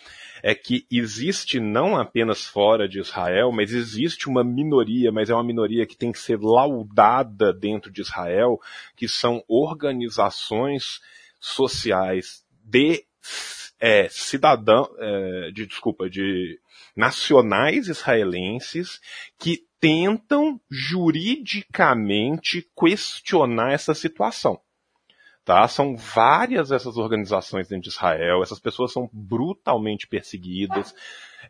é 0.42 0.54
que 0.54 0.84
existe 0.90 1.58
não 1.58 1.96
apenas 1.96 2.44
fora 2.44 2.86
de 2.86 3.00
Israel, 3.00 3.50
mas 3.50 3.72
existe 3.72 4.28
uma 4.28 4.44
minoria, 4.44 5.10
mas 5.10 5.30
é 5.30 5.34
uma 5.34 5.42
minoria 5.42 5.86
que 5.86 5.96
tem 5.96 6.12
que 6.12 6.18
ser 6.18 6.38
laudada 6.42 7.54
dentro 7.54 7.90
de 7.90 8.02
Israel, 8.02 8.60
que 8.94 9.08
são 9.08 9.42
organizações 9.48 11.00
sociais 11.40 12.44
de 12.62 13.02
é, 13.82 14.08
cidadão, 14.08 14.88
é, 14.96 15.50
de 15.50 15.66
desculpa, 15.66 16.08
de 16.08 16.60
nacionais 16.94 17.88
israelenses 17.88 19.00
que 19.36 19.66
tentam 19.80 20.60
juridicamente 20.70 22.70
questionar 22.78 23.72
essa 23.72 23.92
situação. 23.92 24.60
Tá? 25.44 25.66
São 25.66 25.96
várias 25.96 26.70
essas 26.70 26.96
organizações 26.96 27.66
dentro 27.66 27.84
de 27.84 27.88
Israel, 27.88 28.42
essas 28.42 28.60
pessoas 28.60 28.92
são 28.92 29.10
brutalmente 29.12 30.06
perseguidas. 30.06 30.94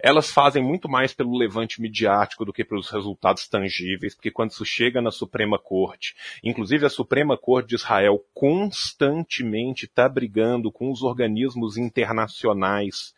Elas 0.00 0.30
fazem 0.30 0.62
muito 0.62 0.88
mais 0.88 1.12
pelo 1.12 1.36
levante 1.36 1.80
midiático 1.80 2.46
do 2.46 2.52
que 2.52 2.64
pelos 2.64 2.88
resultados 2.88 3.46
tangíveis, 3.46 4.14
porque 4.14 4.30
quando 4.30 4.50
isso 4.50 4.64
chega 4.64 5.02
na 5.02 5.10
Suprema 5.10 5.58
Corte, 5.58 6.16
inclusive 6.42 6.86
a 6.86 6.90
Suprema 6.90 7.36
Corte 7.36 7.68
de 7.68 7.74
Israel 7.74 8.24
constantemente 8.32 9.84
está 9.84 10.08
brigando 10.08 10.72
com 10.72 10.90
os 10.90 11.02
organismos 11.02 11.76
internacionais 11.76 13.14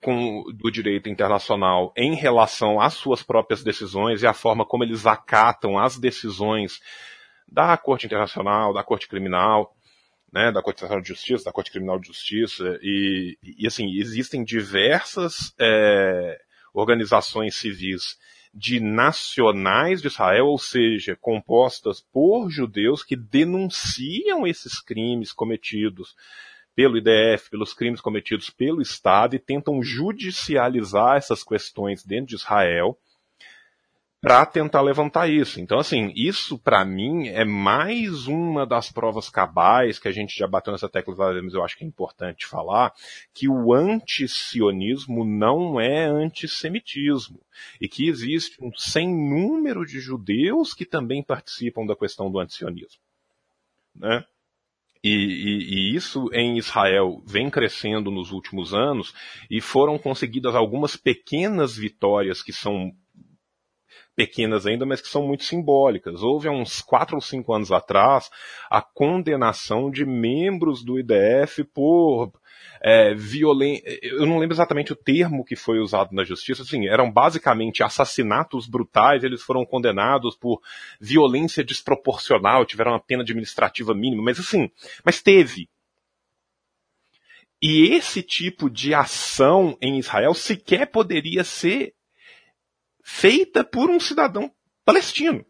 com, 0.00 0.44
do 0.54 0.70
direito 0.70 1.08
internacional 1.08 1.92
em 1.96 2.14
relação 2.14 2.80
às 2.80 2.94
suas 2.94 3.22
próprias 3.22 3.64
decisões 3.64 4.22
e 4.22 4.26
a 4.26 4.32
forma 4.32 4.64
como 4.64 4.84
eles 4.84 5.06
acatam 5.06 5.76
as 5.76 5.98
decisões 5.98 6.80
da 7.50 7.76
Corte 7.76 8.06
Internacional, 8.06 8.72
da 8.72 8.84
Corte 8.84 9.08
Criminal, 9.08 9.74
né, 10.32 10.52
da 10.52 10.62
Corte 10.62 10.78
Internacional 10.78 11.02
de 11.02 11.08
Justiça, 11.08 11.44
da 11.44 11.52
Corte 11.52 11.70
Criminal 11.70 11.98
de 11.98 12.06
Justiça, 12.06 12.78
e, 12.82 13.36
e 13.42 13.66
assim, 13.66 13.90
existem 13.98 14.44
diversas 14.44 15.52
é, 15.58 16.40
organizações 16.72 17.56
civis 17.56 18.16
de 18.52 18.80
nacionais 18.80 20.00
de 20.00 20.08
Israel, 20.08 20.46
ou 20.46 20.58
seja, 20.58 21.16
compostas 21.16 22.00
por 22.12 22.50
judeus 22.50 23.02
que 23.02 23.16
denunciam 23.16 24.46
esses 24.46 24.80
crimes 24.80 25.32
cometidos 25.32 26.16
pelo 26.74 26.96
IDF, 26.96 27.50
pelos 27.50 27.74
crimes 27.74 28.00
cometidos 28.00 28.50
pelo 28.50 28.80
Estado 28.80 29.36
e 29.36 29.38
tentam 29.38 29.82
judicializar 29.82 31.16
essas 31.16 31.44
questões 31.44 32.04
dentro 32.04 32.26
de 32.26 32.36
Israel 32.36 32.98
para 34.20 34.44
tentar 34.44 34.82
levantar 34.82 35.30
isso. 35.30 35.60
Então, 35.60 35.78
assim, 35.78 36.12
isso 36.14 36.58
para 36.58 36.84
mim 36.84 37.28
é 37.28 37.44
mais 37.44 38.26
uma 38.26 38.66
das 38.66 38.92
provas 38.92 39.30
cabais 39.30 39.98
que 39.98 40.08
a 40.08 40.12
gente 40.12 40.36
já 40.36 40.46
bateu 40.46 40.72
nessa 40.72 40.90
tecla 40.90 41.14
várias 41.14 41.42
mas 41.42 41.54
eu 41.54 41.64
acho 41.64 41.76
que 41.76 41.84
é 41.84 41.86
importante 41.86 42.46
falar, 42.46 42.92
que 43.32 43.48
o 43.48 43.72
antisionismo 43.72 45.24
não 45.24 45.80
é 45.80 46.04
antissemitismo. 46.04 47.40
E 47.80 47.88
que 47.88 48.08
existe 48.08 48.62
um 48.62 48.70
sem 48.76 49.08
número 49.08 49.86
de 49.86 49.98
judeus 50.00 50.74
que 50.74 50.84
também 50.84 51.22
participam 51.22 51.86
da 51.86 51.96
questão 51.96 52.30
do 52.30 52.38
antisionismo. 52.38 53.00
Né? 53.94 54.24
E, 55.02 55.08
e, 55.08 55.74
e, 55.74 55.96
isso 55.96 56.28
em 56.30 56.58
Israel 56.58 57.22
vem 57.26 57.48
crescendo 57.48 58.10
nos 58.10 58.32
últimos 58.32 58.74
anos 58.74 59.14
e 59.50 59.58
foram 59.58 59.98
conseguidas 59.98 60.54
algumas 60.54 60.94
pequenas 60.94 61.74
vitórias 61.74 62.42
que 62.42 62.52
são 62.52 62.92
pequenas 64.14 64.66
ainda, 64.66 64.84
mas 64.84 65.00
que 65.00 65.08
são 65.08 65.26
muito 65.26 65.44
simbólicas. 65.44 66.22
Houve 66.22 66.48
há 66.48 66.50
uns 66.50 66.82
quatro 66.82 67.16
ou 67.16 67.22
cinco 67.22 67.54
anos 67.54 67.72
atrás 67.72 68.30
a 68.70 68.82
condenação 68.82 69.90
de 69.90 70.04
membros 70.04 70.84
do 70.84 70.98
IDF 70.98 71.64
por 71.64 72.32
é, 72.82 73.14
violen... 73.14 73.80
eu 74.02 74.26
não 74.26 74.38
lembro 74.38 74.54
exatamente 74.54 74.92
o 74.92 74.96
termo 74.96 75.44
que 75.44 75.56
foi 75.56 75.78
usado 75.78 76.14
na 76.14 76.24
justiça, 76.24 76.62
assim, 76.62 76.86
eram 76.88 77.10
basicamente 77.10 77.82
assassinatos 77.82 78.66
brutais, 78.66 79.22
eles 79.22 79.42
foram 79.42 79.64
condenados 79.64 80.36
por 80.36 80.60
violência 81.00 81.62
desproporcional, 81.62 82.64
tiveram 82.64 82.92
uma 82.92 83.00
pena 83.00 83.22
administrativa 83.22 83.94
mínima, 83.94 84.22
mas 84.22 84.38
assim, 84.40 84.70
mas 85.04 85.22
teve. 85.22 85.68
E 87.62 87.94
esse 87.94 88.22
tipo 88.22 88.70
de 88.70 88.94
ação 88.94 89.76
em 89.82 89.98
Israel 89.98 90.32
sequer 90.32 90.86
poderia 90.86 91.44
ser 91.44 91.92
feita 93.10 93.64
por 93.64 93.90
um 93.90 93.98
cidadão 94.00 94.52
palestino. 94.84 95.44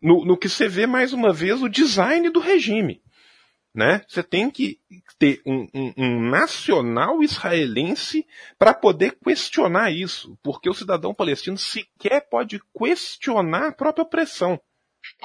No, 0.00 0.24
no 0.24 0.36
que 0.38 0.48
você 0.48 0.68
vê 0.68 0.86
mais 0.86 1.12
uma 1.12 1.32
vez 1.32 1.60
o 1.62 1.68
design 1.68 2.30
do 2.30 2.40
regime 2.40 3.02
né? 3.78 4.02
Você 4.08 4.24
tem 4.24 4.50
que 4.50 4.78
ter 5.20 5.40
um, 5.46 5.68
um, 5.72 5.92
um 5.96 6.30
nacional 6.30 7.22
israelense 7.22 8.26
para 8.58 8.74
poder 8.74 9.16
questionar 9.22 9.92
isso, 9.92 10.36
porque 10.42 10.68
o 10.68 10.74
cidadão 10.74 11.14
palestino 11.14 11.56
sequer 11.56 12.28
pode 12.28 12.60
questionar 12.76 13.68
a 13.68 13.72
própria 13.72 14.02
opressão. 14.02 14.60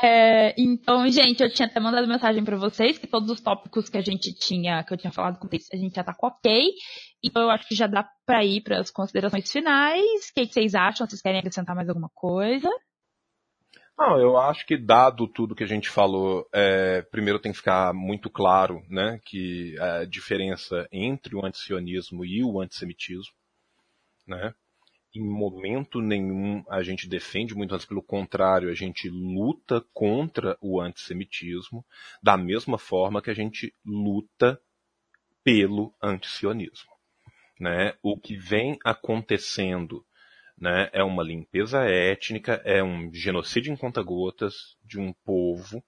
É, 0.02 0.54
então, 0.58 1.10
gente, 1.10 1.42
eu 1.42 1.52
tinha 1.52 1.68
até 1.68 1.80
mandado 1.80 2.08
mensagem 2.08 2.44
para 2.44 2.56
vocês 2.56 3.00
que 3.00 3.08
todos 3.08 3.30
os 3.32 3.42
tópicos 3.42 3.90
que 3.90 3.98
a 3.98 4.02
gente 4.02 4.32
tinha, 4.34 4.84
que 4.84 4.94
eu 4.94 4.98
tinha 4.98 5.12
falado 5.12 5.40
com 5.40 5.48
vocês, 5.48 5.68
a 5.74 5.78
gente 5.78 5.96
já 5.96 6.04
tá 6.04 6.14
com 6.14 6.28
ok. 6.28 6.70
Então, 7.24 7.44
eu 7.44 7.50
acho 7.50 7.68
que 7.68 7.76
já 7.76 7.88
dá 7.88 8.08
para 8.26 8.44
ir 8.44 8.62
para 8.62 8.80
as 8.80 8.92
considerações 8.92 9.50
finais. 9.50 10.30
O 10.30 10.34
que, 10.36 10.46
que 10.46 10.54
vocês 10.54 10.76
acham? 10.76 11.08
Vocês 11.08 11.22
querem 11.22 11.40
acrescentar 11.40 11.76
mais 11.76 11.88
alguma 11.88 12.10
coisa? 12.14 12.70
Não, 13.98 14.20
eu 14.20 14.38
acho 14.38 14.66
que 14.66 14.76
dado 14.76 15.28
tudo 15.28 15.56
que 15.56 15.64
a 15.64 15.68
gente 15.68 15.88
falou, 15.88 16.48
é, 16.52 17.04
primeiro 17.04 17.40
tem 17.40 17.52
que 17.52 17.60
ficar 17.60 17.94
muito 17.94 18.30
claro, 18.30 18.84
né, 18.90 19.20
que 19.24 19.80
a 19.80 20.04
diferença 20.04 20.88
entre 20.92 21.36
o 21.36 21.46
antisionismo 21.46 22.26
e 22.26 22.44
o 22.44 22.60
antissemitismo, 22.60 23.36
né, 24.28 24.56
em 25.16 25.24
momento 25.24 26.02
nenhum 26.02 26.64
a 26.68 26.82
gente 26.82 27.08
defende, 27.08 27.54
muito 27.54 27.76
antes 27.76 27.86
pelo 27.86 28.02
contrário, 28.02 28.70
a 28.70 28.74
gente 28.74 29.08
luta 29.10 29.86
contra 29.94 30.58
o 30.60 30.82
antissemitismo, 30.82 31.86
da 32.22 32.36
mesma 32.36 32.80
forma 32.80 33.22
que 33.22 33.30
a 33.30 33.36
gente 33.36 33.76
luta 33.86 34.60
pelo 35.44 35.94
antisionismo. 36.02 36.93
Né? 37.64 37.94
O 38.04 38.20
que 38.20 38.36
vem 38.36 38.78
acontecendo 38.84 40.06
né, 40.58 40.90
é 40.92 41.02
uma 41.02 41.24
limpeza 41.24 41.86
étnica, 41.86 42.62
é 42.66 42.84
um 42.84 43.10
genocídio 43.14 43.72
em 43.72 43.78
conta-gotas 43.78 44.76
de 44.84 45.00
um 45.00 45.14
povo 45.26 45.82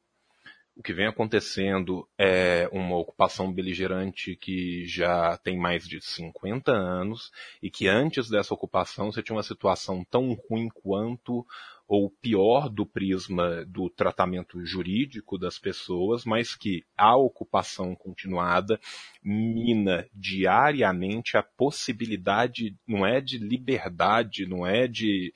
o 0.77 0.83
que 0.83 0.93
vem 0.93 1.07
acontecendo 1.07 2.05
é 2.17 2.67
uma 2.69 2.97
ocupação 2.97 3.51
beligerante 3.51 4.35
que 4.35 4.85
já 4.85 5.37
tem 5.37 5.57
mais 5.57 5.87
de 5.87 6.01
50 6.01 6.69
anos 6.69 7.31
e 7.63 7.71
que 7.71 7.87
antes 7.87 8.29
dessa 8.29 8.53
ocupação 8.53 9.09
você 9.09 9.23
tinha 9.23 9.37
uma 9.37 9.43
situação 9.43 10.03
tão 10.03 10.33
ruim 10.33 10.67
quanto 10.67 11.45
ou 11.87 12.09
pior 12.09 12.67
do 12.69 12.85
prisma 12.85 13.63
do 13.65 13.89
tratamento 13.89 14.65
jurídico 14.65 15.37
das 15.37 15.59
pessoas, 15.59 16.25
mas 16.25 16.55
que 16.55 16.83
a 16.97 17.15
ocupação 17.15 17.95
continuada 17.95 18.79
mina 19.23 20.07
diariamente 20.13 21.37
a 21.37 21.43
possibilidade, 21.43 22.75
não 22.87 23.05
é 23.05 23.21
de 23.21 23.37
liberdade, 23.37 24.47
não 24.47 24.65
é 24.65 24.87
de 24.87 25.31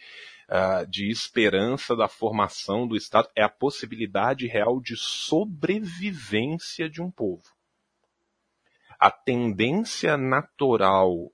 uh, 0.49 0.85
de 0.87 1.09
esperança 1.09 1.95
da 1.95 2.07
formação 2.07 2.87
do 2.87 2.95
Estado, 2.95 3.29
é 3.35 3.43
a 3.43 3.49
possibilidade 3.49 4.47
real 4.47 4.81
de 4.81 4.97
sobrevivência 4.97 6.89
de 6.89 7.01
um 7.01 7.11
povo. 7.11 7.43
A 8.99 9.11
tendência 9.11 10.17
natural 10.17 11.31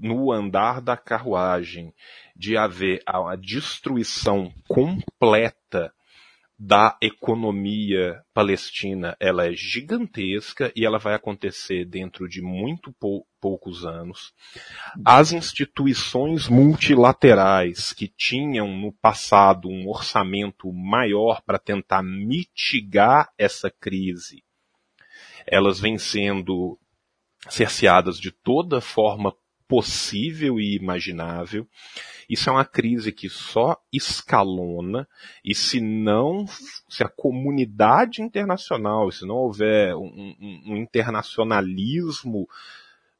no 0.00 0.32
andar 0.32 0.80
da 0.80 0.96
carruagem 0.96 1.92
de 2.36 2.56
haver 2.56 3.02
a 3.06 3.36
destruição 3.36 4.52
completa 4.68 5.92
da 6.58 6.96
economia 7.02 8.22
palestina 8.32 9.16
ela 9.18 9.46
é 9.46 9.52
gigantesca 9.52 10.72
e 10.76 10.86
ela 10.86 10.98
vai 10.98 11.14
acontecer 11.14 11.84
dentro 11.84 12.28
de 12.28 12.40
muito 12.40 12.92
pou, 12.92 13.26
poucos 13.40 13.84
anos. 13.84 14.32
As 15.04 15.32
instituições 15.32 16.48
multilaterais 16.48 17.92
que 17.92 18.08
tinham 18.08 18.68
no 18.68 18.92
passado 18.92 19.68
um 19.68 19.88
orçamento 19.88 20.72
maior 20.72 21.42
para 21.42 21.58
tentar 21.58 22.02
mitigar 22.02 23.30
essa 23.36 23.70
crise, 23.70 24.44
elas 25.46 25.80
vêm 25.80 25.98
sendo 25.98 26.78
cerceadas 27.48 28.18
de 28.18 28.30
toda 28.30 28.80
forma 28.80 29.34
possível 29.74 30.60
e 30.60 30.76
imaginável. 30.76 31.66
Isso 32.30 32.48
é 32.48 32.52
uma 32.52 32.64
crise 32.64 33.10
que 33.10 33.28
só 33.28 33.76
escalona 33.92 35.04
e 35.44 35.52
se 35.52 35.80
não, 35.80 36.46
se 36.88 37.02
a 37.02 37.08
comunidade 37.08 38.22
internacional, 38.22 39.10
se 39.10 39.26
não 39.26 39.34
houver 39.34 39.96
um, 39.96 40.36
um, 40.40 40.62
um 40.66 40.76
internacionalismo 40.76 42.48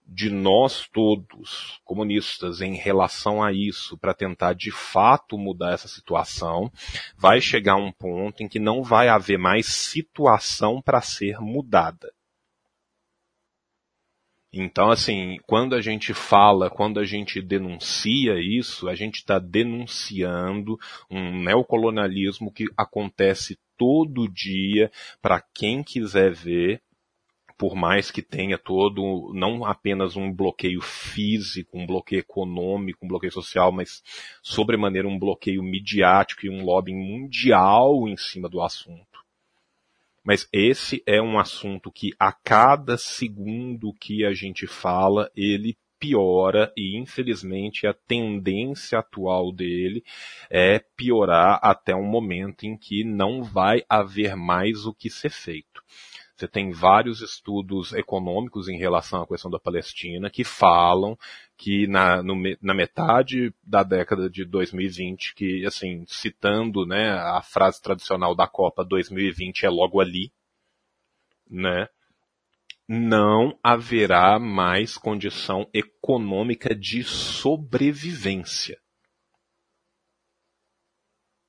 de 0.06 0.30
nós 0.30 0.88
todos, 0.92 1.80
comunistas, 1.84 2.60
em 2.60 2.76
relação 2.76 3.42
a 3.42 3.52
isso, 3.52 3.98
para 3.98 4.14
tentar 4.14 4.52
de 4.52 4.70
fato 4.70 5.36
mudar 5.36 5.72
essa 5.72 5.88
situação, 5.88 6.70
vai 7.16 7.40
chegar 7.40 7.74
um 7.74 7.90
ponto 7.90 8.44
em 8.44 8.48
que 8.48 8.60
não 8.60 8.80
vai 8.80 9.08
haver 9.08 9.40
mais 9.40 9.66
situação 9.66 10.80
para 10.80 11.00
ser 11.00 11.40
mudada. 11.40 12.13
Então, 14.56 14.88
assim, 14.90 15.38
quando 15.48 15.74
a 15.74 15.80
gente 15.80 16.14
fala, 16.14 16.70
quando 16.70 17.00
a 17.00 17.04
gente 17.04 17.42
denuncia 17.42 18.34
isso, 18.38 18.88
a 18.88 18.94
gente 18.94 19.16
está 19.16 19.40
denunciando 19.40 20.78
um 21.10 21.42
neocolonialismo 21.42 22.52
que 22.52 22.66
acontece 22.76 23.58
todo 23.76 24.28
dia 24.28 24.92
para 25.20 25.40
quem 25.40 25.82
quiser 25.82 26.32
ver, 26.32 26.80
por 27.58 27.74
mais 27.74 28.12
que 28.12 28.22
tenha 28.22 28.56
todo, 28.56 29.32
não 29.34 29.64
apenas 29.64 30.16
um 30.16 30.32
bloqueio 30.32 30.80
físico, 30.80 31.76
um 31.76 31.84
bloqueio 31.84 32.20
econômico, 32.20 33.04
um 33.04 33.08
bloqueio 33.08 33.32
social, 33.32 33.72
mas 33.72 34.04
sobremaneira 34.40 35.08
um 35.08 35.18
bloqueio 35.18 35.64
midiático 35.64 36.46
e 36.46 36.50
um 36.50 36.64
lobbying 36.64 36.94
mundial 36.94 38.06
em 38.06 38.16
cima 38.16 38.48
do 38.48 38.62
assunto. 38.62 39.13
Mas 40.24 40.48
esse 40.52 41.02
é 41.06 41.20
um 41.20 41.38
assunto 41.38 41.92
que 41.92 42.12
a 42.18 42.32
cada 42.32 42.96
segundo 42.96 43.92
que 43.92 44.24
a 44.24 44.32
gente 44.32 44.66
fala, 44.66 45.30
ele 45.36 45.76
piora 45.98 46.72
e 46.76 46.98
infelizmente 46.98 47.86
a 47.86 47.94
tendência 47.94 48.98
atual 48.98 49.52
dele 49.52 50.04
é 50.50 50.78
piorar 50.78 51.58
até 51.62 51.94
um 51.94 52.04
momento 52.04 52.64
em 52.64 52.76
que 52.76 53.04
não 53.04 53.42
vai 53.42 53.82
haver 53.88 54.36
mais 54.36 54.84
o 54.86 54.94
que 54.94 55.08
ser 55.08 55.30
feito. 55.30 55.82
Você 56.36 56.48
tem 56.48 56.72
vários 56.72 57.20
estudos 57.20 57.92
econômicos 57.92 58.68
em 58.68 58.76
relação 58.76 59.22
à 59.22 59.26
questão 59.26 59.48
da 59.50 59.58
Palestina 59.58 60.28
que 60.28 60.42
falam 60.42 61.16
que 61.56 61.86
na, 61.86 62.22
no, 62.24 62.34
na 62.60 62.74
metade 62.74 63.54
da 63.62 63.84
década 63.84 64.28
de 64.28 64.44
2020, 64.44 65.34
que 65.34 65.64
assim, 65.64 66.04
citando 66.08 66.84
né, 66.84 67.10
a 67.10 67.40
frase 67.40 67.80
tradicional 67.80 68.34
da 68.34 68.48
Copa 68.48 68.84
2020 68.84 69.64
é 69.64 69.70
logo 69.70 70.00
ali, 70.00 70.32
né? 71.48 71.88
Não 72.86 73.56
haverá 73.62 74.38
mais 74.38 74.98
condição 74.98 75.68
econômica 75.72 76.74
de 76.74 77.04
sobrevivência 77.04 78.78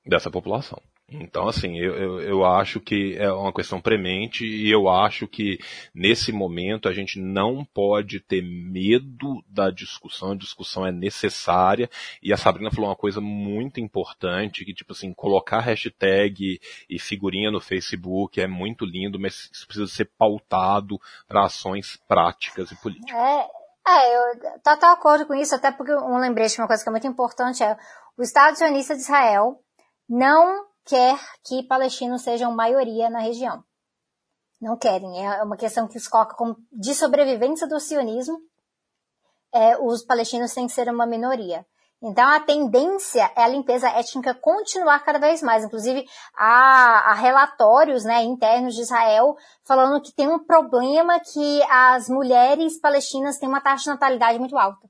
dessa 0.06 0.30
população. 0.30 0.80
Então, 1.08 1.46
assim, 1.46 1.78
eu, 1.78 1.94
eu, 1.94 2.20
eu, 2.20 2.44
acho 2.44 2.80
que 2.80 3.16
é 3.16 3.30
uma 3.30 3.52
questão 3.52 3.80
premente 3.80 4.44
e 4.44 4.68
eu 4.68 4.88
acho 4.88 5.28
que 5.28 5.56
nesse 5.94 6.32
momento 6.32 6.88
a 6.88 6.92
gente 6.92 7.20
não 7.20 7.64
pode 7.64 8.18
ter 8.18 8.42
medo 8.42 9.40
da 9.46 9.70
discussão, 9.70 10.32
a 10.32 10.36
discussão 10.36 10.84
é 10.84 10.90
necessária 10.90 11.88
e 12.20 12.32
a 12.32 12.36
Sabrina 12.36 12.72
falou 12.72 12.90
uma 12.90 12.96
coisa 12.96 13.20
muito 13.20 13.78
importante, 13.78 14.64
que 14.64 14.74
tipo 14.74 14.92
assim, 14.92 15.14
colocar 15.14 15.60
hashtag 15.60 16.60
e 16.90 16.98
figurinha 16.98 17.52
no 17.52 17.60
Facebook 17.60 18.40
é 18.40 18.48
muito 18.48 18.84
lindo, 18.84 19.20
mas 19.20 19.48
isso 19.52 19.64
precisa 19.64 19.86
ser 19.86 20.10
pautado 20.18 21.00
para 21.28 21.44
ações 21.44 22.00
práticas 22.08 22.72
e 22.72 22.76
políticas. 22.82 23.16
É, 23.16 23.46
é 23.88 24.16
eu 24.16 24.40
de 24.40 24.84
acordo 24.86 25.24
com 25.24 25.34
isso, 25.34 25.54
até 25.54 25.70
porque 25.70 25.94
um 25.94 26.18
lembrete, 26.18 26.60
uma 26.60 26.66
coisa 26.66 26.82
que 26.82 26.88
é 26.88 26.92
muito 26.92 27.06
importante 27.06 27.62
é 27.62 27.76
o 28.18 28.22
Estado 28.22 28.56
sionista 28.56 28.96
de 28.96 29.02
Israel 29.02 29.60
não 30.08 30.65
quer 30.86 31.18
que 31.44 31.62
palestinos 31.64 32.22
sejam 32.22 32.54
maioria 32.54 33.10
na 33.10 33.18
região. 33.18 33.62
Não 34.60 34.76
querem. 34.76 35.26
É 35.26 35.42
uma 35.42 35.56
questão 35.56 35.86
que 35.86 35.98
os 35.98 36.08
coloca 36.08 36.34
como 36.34 36.56
de 36.72 36.94
sobrevivência 36.94 37.66
do 37.66 37.78
sionismo. 37.78 38.38
É, 39.52 39.76
os 39.78 40.04
palestinos 40.04 40.54
têm 40.54 40.66
que 40.66 40.72
ser 40.72 40.88
uma 40.88 41.06
minoria. 41.06 41.66
Então 42.02 42.28
a 42.28 42.40
tendência 42.40 43.32
é 43.34 43.42
a 43.42 43.48
limpeza 43.48 43.88
étnica 43.88 44.34
continuar 44.34 45.00
cada 45.00 45.18
vez 45.18 45.42
mais. 45.42 45.64
Inclusive 45.64 46.04
há, 46.36 47.10
há, 47.10 47.14
relatórios 47.14 48.04
né, 48.04 48.22
internos 48.22 48.74
de 48.74 48.82
Israel 48.82 49.34
falando 49.64 50.02
que 50.02 50.14
tem 50.14 50.28
um 50.28 50.38
problema 50.38 51.18
que 51.20 51.62
as 51.70 52.08
mulheres 52.08 52.78
palestinas 52.78 53.38
têm 53.38 53.48
uma 53.48 53.62
taxa 53.62 53.84
de 53.84 53.90
natalidade 53.90 54.38
muito 54.38 54.58
alta. 54.58 54.86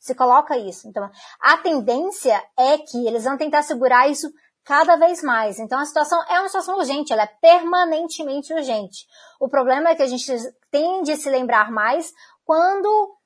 Se 0.00 0.14
coloca 0.14 0.56
isso. 0.58 0.88
Então 0.88 1.08
a 1.40 1.56
tendência 1.58 2.42
é 2.56 2.78
que 2.78 3.06
eles 3.06 3.24
vão 3.24 3.36
tentar 3.36 3.62
segurar 3.62 4.08
isso 4.08 4.28
cada 4.68 4.96
vez 4.96 5.22
mais. 5.22 5.58
Então 5.58 5.80
a 5.80 5.84
situação 5.86 6.22
é 6.28 6.38
uma 6.38 6.48
situação 6.48 6.76
urgente, 6.76 7.10
ela 7.10 7.22
é 7.22 7.34
permanentemente 7.40 8.52
urgente. 8.52 9.06
O 9.40 9.48
problema 9.48 9.88
é 9.88 9.94
que 9.94 10.02
a 10.02 10.06
gente 10.06 10.30
tem 10.70 11.02
de 11.02 11.16
se 11.16 11.30
lembrar 11.30 11.72
mais 11.72 12.12
quando 12.44 13.16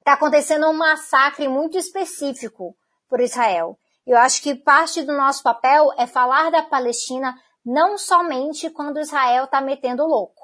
está 0.00 0.14
acontecendo 0.14 0.66
um 0.66 0.72
massacre 0.72 1.46
muito 1.46 1.78
específico 1.78 2.76
por 3.08 3.20
Israel. 3.20 3.78
Eu 4.04 4.18
acho 4.18 4.42
que 4.42 4.56
parte 4.56 5.02
do 5.02 5.12
nosso 5.12 5.44
papel 5.44 5.92
é 5.96 6.08
falar 6.08 6.50
da 6.50 6.62
Palestina 6.64 7.36
não 7.64 7.96
somente 7.96 8.68
quando 8.68 8.98
Israel 8.98 9.44
está 9.44 9.60
metendo 9.60 10.04
louco. 10.04 10.42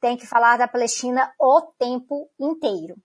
Tem 0.00 0.16
que 0.16 0.26
falar 0.26 0.56
da 0.56 0.66
Palestina 0.66 1.30
o 1.38 1.60
tempo 1.78 2.26
inteiro. 2.40 2.96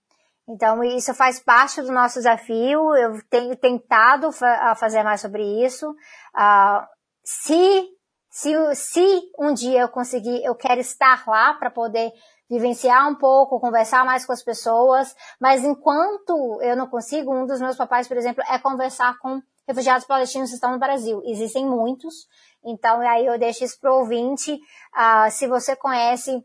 Então, 0.48 0.82
isso 0.82 1.12
faz 1.12 1.38
parte 1.38 1.82
do 1.82 1.92
nosso 1.92 2.14
desafio. 2.14 2.94
Eu 2.96 3.20
tenho 3.28 3.54
tentado 3.56 4.32
fa 4.32 4.74
fazer 4.76 5.02
mais 5.02 5.20
sobre 5.20 5.42
isso. 5.64 5.90
Uh, 5.90 6.86
se, 7.22 7.88
se, 8.30 8.74
se 8.74 9.22
um 9.38 9.52
dia 9.52 9.82
eu 9.82 9.88
conseguir, 9.88 10.42
eu 10.42 10.54
quero 10.54 10.80
estar 10.80 11.22
lá 11.26 11.52
para 11.54 11.70
poder 11.70 12.10
vivenciar 12.48 13.06
um 13.08 13.14
pouco, 13.14 13.60
conversar 13.60 14.06
mais 14.06 14.24
com 14.24 14.32
as 14.32 14.42
pessoas. 14.42 15.14
Mas 15.38 15.62
enquanto 15.62 16.58
eu 16.62 16.74
não 16.74 16.86
consigo, 16.86 17.34
um 17.34 17.46
dos 17.46 17.60
meus 17.60 17.76
papais, 17.76 18.08
por 18.08 18.16
exemplo, 18.16 18.42
é 18.48 18.58
conversar 18.58 19.18
com 19.18 19.42
refugiados 19.66 20.06
palestinos 20.06 20.48
que 20.48 20.54
estão 20.54 20.72
no 20.72 20.78
Brasil. 20.78 21.20
Existem 21.26 21.66
muitos. 21.66 22.26
Então, 22.64 23.00
aí 23.00 23.26
eu 23.26 23.38
deixo 23.38 23.64
isso 23.64 23.78
para 23.78 23.92
o 23.92 23.98
ouvinte. 23.98 24.54
Uh, 24.54 25.30
se 25.30 25.46
você 25.46 25.76
conhece 25.76 26.42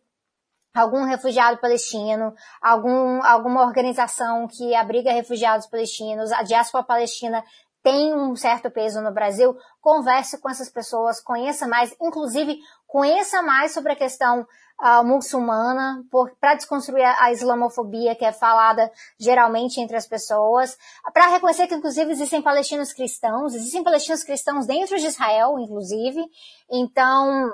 algum 0.73 1.03
refugiado 1.03 1.59
palestino, 1.59 2.33
algum, 2.61 3.23
alguma 3.23 3.61
organização 3.61 4.47
que 4.47 4.73
abriga 4.75 5.11
refugiados 5.11 5.67
palestinos, 5.67 6.31
a 6.31 6.41
diáspora 6.41 6.83
palestina 6.83 7.43
tem 7.83 8.15
um 8.15 8.35
certo 8.35 8.71
peso 8.71 9.01
no 9.01 9.13
Brasil, 9.13 9.55
converse 9.81 10.39
com 10.39 10.49
essas 10.49 10.69
pessoas, 10.69 11.19
conheça 11.19 11.67
mais, 11.67 11.93
inclusive 12.01 12.57
conheça 12.87 13.41
mais 13.41 13.73
sobre 13.73 13.91
a 13.91 13.95
questão 13.95 14.47
uh, 14.81 15.03
muçulmana, 15.03 16.01
para 16.39 16.55
desconstruir 16.55 17.03
a, 17.03 17.25
a, 17.25 17.31
islamofobia 17.31 18.15
que 18.15 18.23
é 18.23 18.31
falada 18.31 18.89
geralmente 19.19 19.81
entre 19.81 19.97
as 19.97 20.07
pessoas, 20.07 20.77
para 21.13 21.27
reconhecer 21.27 21.67
que 21.67 21.75
inclusive 21.75 22.11
existem 22.11 22.41
palestinos 22.41 22.93
cristãos, 22.93 23.53
existem 23.53 23.83
palestinos 23.83 24.23
cristãos 24.23 24.65
dentro 24.65 24.97
de 24.97 25.05
Israel, 25.05 25.59
inclusive, 25.59 26.23
então 26.71 27.53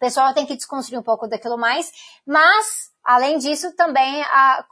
pessoal 0.00 0.34
tem 0.34 0.46
que 0.46 0.56
desconstruir 0.56 0.98
um 0.98 1.02
pouco 1.02 1.28
daquilo 1.28 1.56
mais, 1.56 1.92
mas 2.26 2.90
Além 3.02 3.38
disso, 3.38 3.74
também 3.74 4.22
a, 4.24 4.64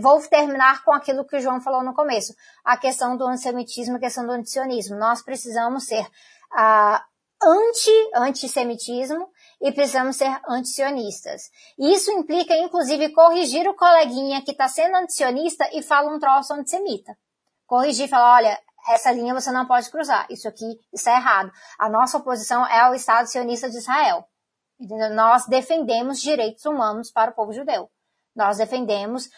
vou 0.00 0.20
terminar 0.28 0.84
com 0.84 0.92
aquilo 0.92 1.26
que 1.26 1.36
o 1.36 1.40
João 1.40 1.60
falou 1.60 1.82
no 1.82 1.92
começo, 1.94 2.32
a 2.64 2.76
questão 2.76 3.16
do 3.16 3.26
antissemitismo, 3.26 3.96
a 3.96 4.00
questão 4.00 4.24
do 4.24 4.32
antisionismo. 4.32 4.96
Nós 4.96 5.20
precisamos 5.20 5.84
ser 5.86 6.06
anti-antissemitismo 7.42 9.28
e 9.60 9.72
precisamos 9.72 10.16
ser 10.16 10.40
antisionistas. 10.48 11.50
Isso 11.76 12.12
implica, 12.12 12.54
inclusive, 12.54 13.10
corrigir 13.10 13.68
o 13.68 13.74
coleguinha 13.74 14.42
que 14.42 14.52
está 14.52 14.68
sendo 14.68 14.96
antisionista 14.96 15.68
e 15.72 15.82
fala 15.82 16.14
um 16.14 16.20
troço 16.20 16.54
antissemita. 16.54 17.16
Corrigir 17.66 18.06
e 18.06 18.08
falar, 18.08 18.36
olha, 18.36 18.60
essa 18.90 19.10
linha 19.10 19.34
você 19.34 19.50
não 19.50 19.66
pode 19.66 19.90
cruzar. 19.90 20.26
Isso 20.30 20.46
aqui, 20.46 20.78
isso 20.92 21.08
é 21.08 21.16
errado. 21.16 21.50
A 21.78 21.88
nossa 21.88 22.18
oposição 22.18 22.64
é 22.66 22.80
ao 22.80 22.94
Estado 22.94 23.26
sionista 23.26 23.68
de 23.68 23.78
Israel. 23.78 24.24
Nós 25.14 25.46
defendemos 25.46 26.20
direitos 26.20 26.64
humanos 26.64 27.10
para 27.10 27.30
o 27.30 27.34
povo 27.34 27.52
judeu. 27.52 27.90
Nós 28.34 28.58
defendemos 28.58 29.28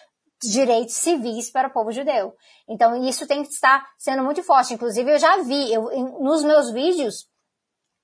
direitos 0.43 0.95
civis 0.95 1.51
para 1.51 1.69
o 1.69 1.73
povo 1.73 1.91
judeu. 1.91 2.35
Então, 2.69 3.03
isso 3.05 3.27
tem 3.27 3.43
que 3.43 3.49
estar 3.51 3.87
sendo 3.99 4.23
muito 4.23 4.43
forte. 4.43 4.75
Inclusive, 4.75 5.13
eu 5.13 5.19
já 5.19 5.39
vi, 5.39 5.73
eu, 5.73 5.83
nos 6.21 6.43
meus 6.43 6.71
vídeos 6.71 7.29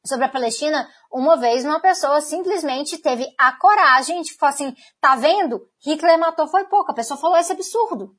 sobre 0.04 0.24
a 0.24 0.28
Palestina, 0.28 0.88
uma 1.12 1.36
vez 1.36 1.64
uma 1.64 1.80
pessoa 1.80 2.20
simplesmente 2.20 2.98
teve 2.98 3.26
a 3.38 3.52
coragem 3.58 4.22
de 4.22 4.34
falar 4.34 4.52
assim, 4.52 4.74
tá 5.00 5.16
vendo? 5.16 5.60
Hitler 5.84 6.18
matou 6.18 6.48
foi 6.48 6.64
pouco. 6.64 6.90
A 6.90 6.94
pessoa 6.94 7.20
falou 7.20 7.36
esse 7.36 7.52
absurdo. 7.52 8.14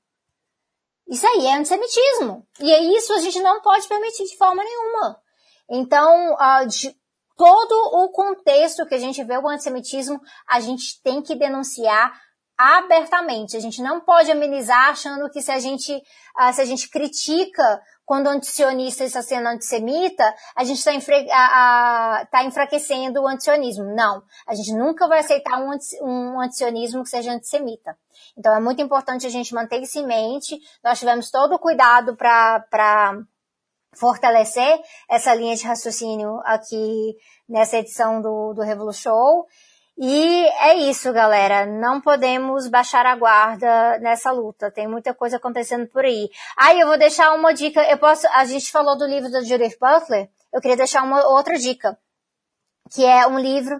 Isso 1.07 1.25
aí 1.27 1.47
é 1.47 1.55
antissemitismo. 1.55 2.47
E 2.59 2.71
é 2.71 2.79
isso 2.95 3.13
a 3.13 3.19
gente 3.19 3.39
não 3.41 3.61
pode 3.61 3.87
permitir 3.87 4.25
de 4.25 4.37
forma 4.37 4.63
nenhuma. 4.63 5.19
Então, 5.69 6.33
uh, 6.33 6.67
de, 6.67 6.95
todo 7.35 7.73
o 8.03 8.09
contexto 8.11 8.85
que 8.85 8.95
a 8.95 8.99
gente 8.99 9.23
vê 9.23 9.37
o 9.37 9.47
antissemitismo, 9.47 10.19
a 10.47 10.59
gente 10.59 11.01
tem 11.01 11.21
que 11.21 11.35
denunciar 11.35 12.13
abertamente. 12.57 13.57
A 13.57 13.59
gente 13.59 13.81
não 13.81 13.99
pode 14.01 14.31
amenizar 14.31 14.89
achando 14.89 15.29
que 15.29 15.41
se 15.41 15.51
a 15.51 15.59
gente, 15.59 15.91
uh, 15.95 16.53
se 16.53 16.61
a 16.61 16.65
gente 16.65 16.89
critica 16.89 17.81
quando 18.05 18.27
o 18.27 18.29
antisionista 18.29 19.03
está 19.03 19.21
sendo 19.21 19.47
antissemita, 19.47 20.35
a 20.55 20.63
gente 20.63 20.77
está 20.77 22.27
tá 22.29 22.43
enfraquecendo 22.43 23.21
o 23.21 23.27
antisionismo. 23.27 23.95
Não. 23.95 24.21
A 24.45 24.53
gente 24.53 24.73
nunca 24.73 25.07
vai 25.07 25.19
aceitar 25.19 25.59
um, 25.59 25.71
anti, 25.71 25.97
um 26.03 26.39
antisionismo 26.39 27.03
que 27.03 27.09
seja 27.09 27.31
antissemita. 27.31 27.97
Então 28.37 28.55
é 28.55 28.59
muito 28.59 28.81
importante 28.81 29.25
a 29.25 29.29
gente 29.29 29.53
manter 29.53 29.81
isso 29.81 29.97
em 29.97 30.05
mente. 30.05 30.59
Nós 30.83 30.99
tivemos 30.99 31.31
todo 31.31 31.55
o 31.55 31.59
cuidado 31.59 32.15
para 32.15 33.17
fortalecer 33.93 34.79
essa 35.09 35.33
linha 35.33 35.55
de 35.55 35.65
raciocínio 35.65 36.39
aqui 36.43 37.15
nessa 37.47 37.77
edição 37.77 38.21
do, 38.21 38.53
do 38.53 38.61
Revolution. 38.61 39.45
E 39.97 40.47
é 40.59 40.75
isso, 40.75 41.13
galera. 41.13 41.65
Não 41.65 42.01
podemos 42.01 42.67
baixar 42.67 43.05
a 43.05 43.15
guarda 43.15 43.99
nessa 43.99 44.31
luta. 44.31 44.71
Tem 44.71 44.87
muita 44.87 45.13
coisa 45.13 45.37
acontecendo 45.37 45.87
por 45.87 46.05
aí. 46.05 46.29
Ah, 46.57 46.73
eu 46.73 46.87
vou 46.87 46.97
deixar 46.97 47.33
uma 47.33 47.53
dica. 47.53 47.83
Eu 47.83 47.97
posso. 47.97 48.27
A 48.29 48.45
gente 48.45 48.71
falou 48.71 48.97
do 48.97 49.05
livro 49.05 49.29
da 49.29 49.41
Judith 49.41 49.77
Butler. 49.79 50.29
Eu 50.51 50.59
queria 50.59 50.77
deixar 50.77 51.03
uma 51.03 51.27
outra 51.27 51.57
dica, 51.57 51.97
que 52.91 53.05
é 53.05 53.27
um 53.27 53.37
livro. 53.37 53.79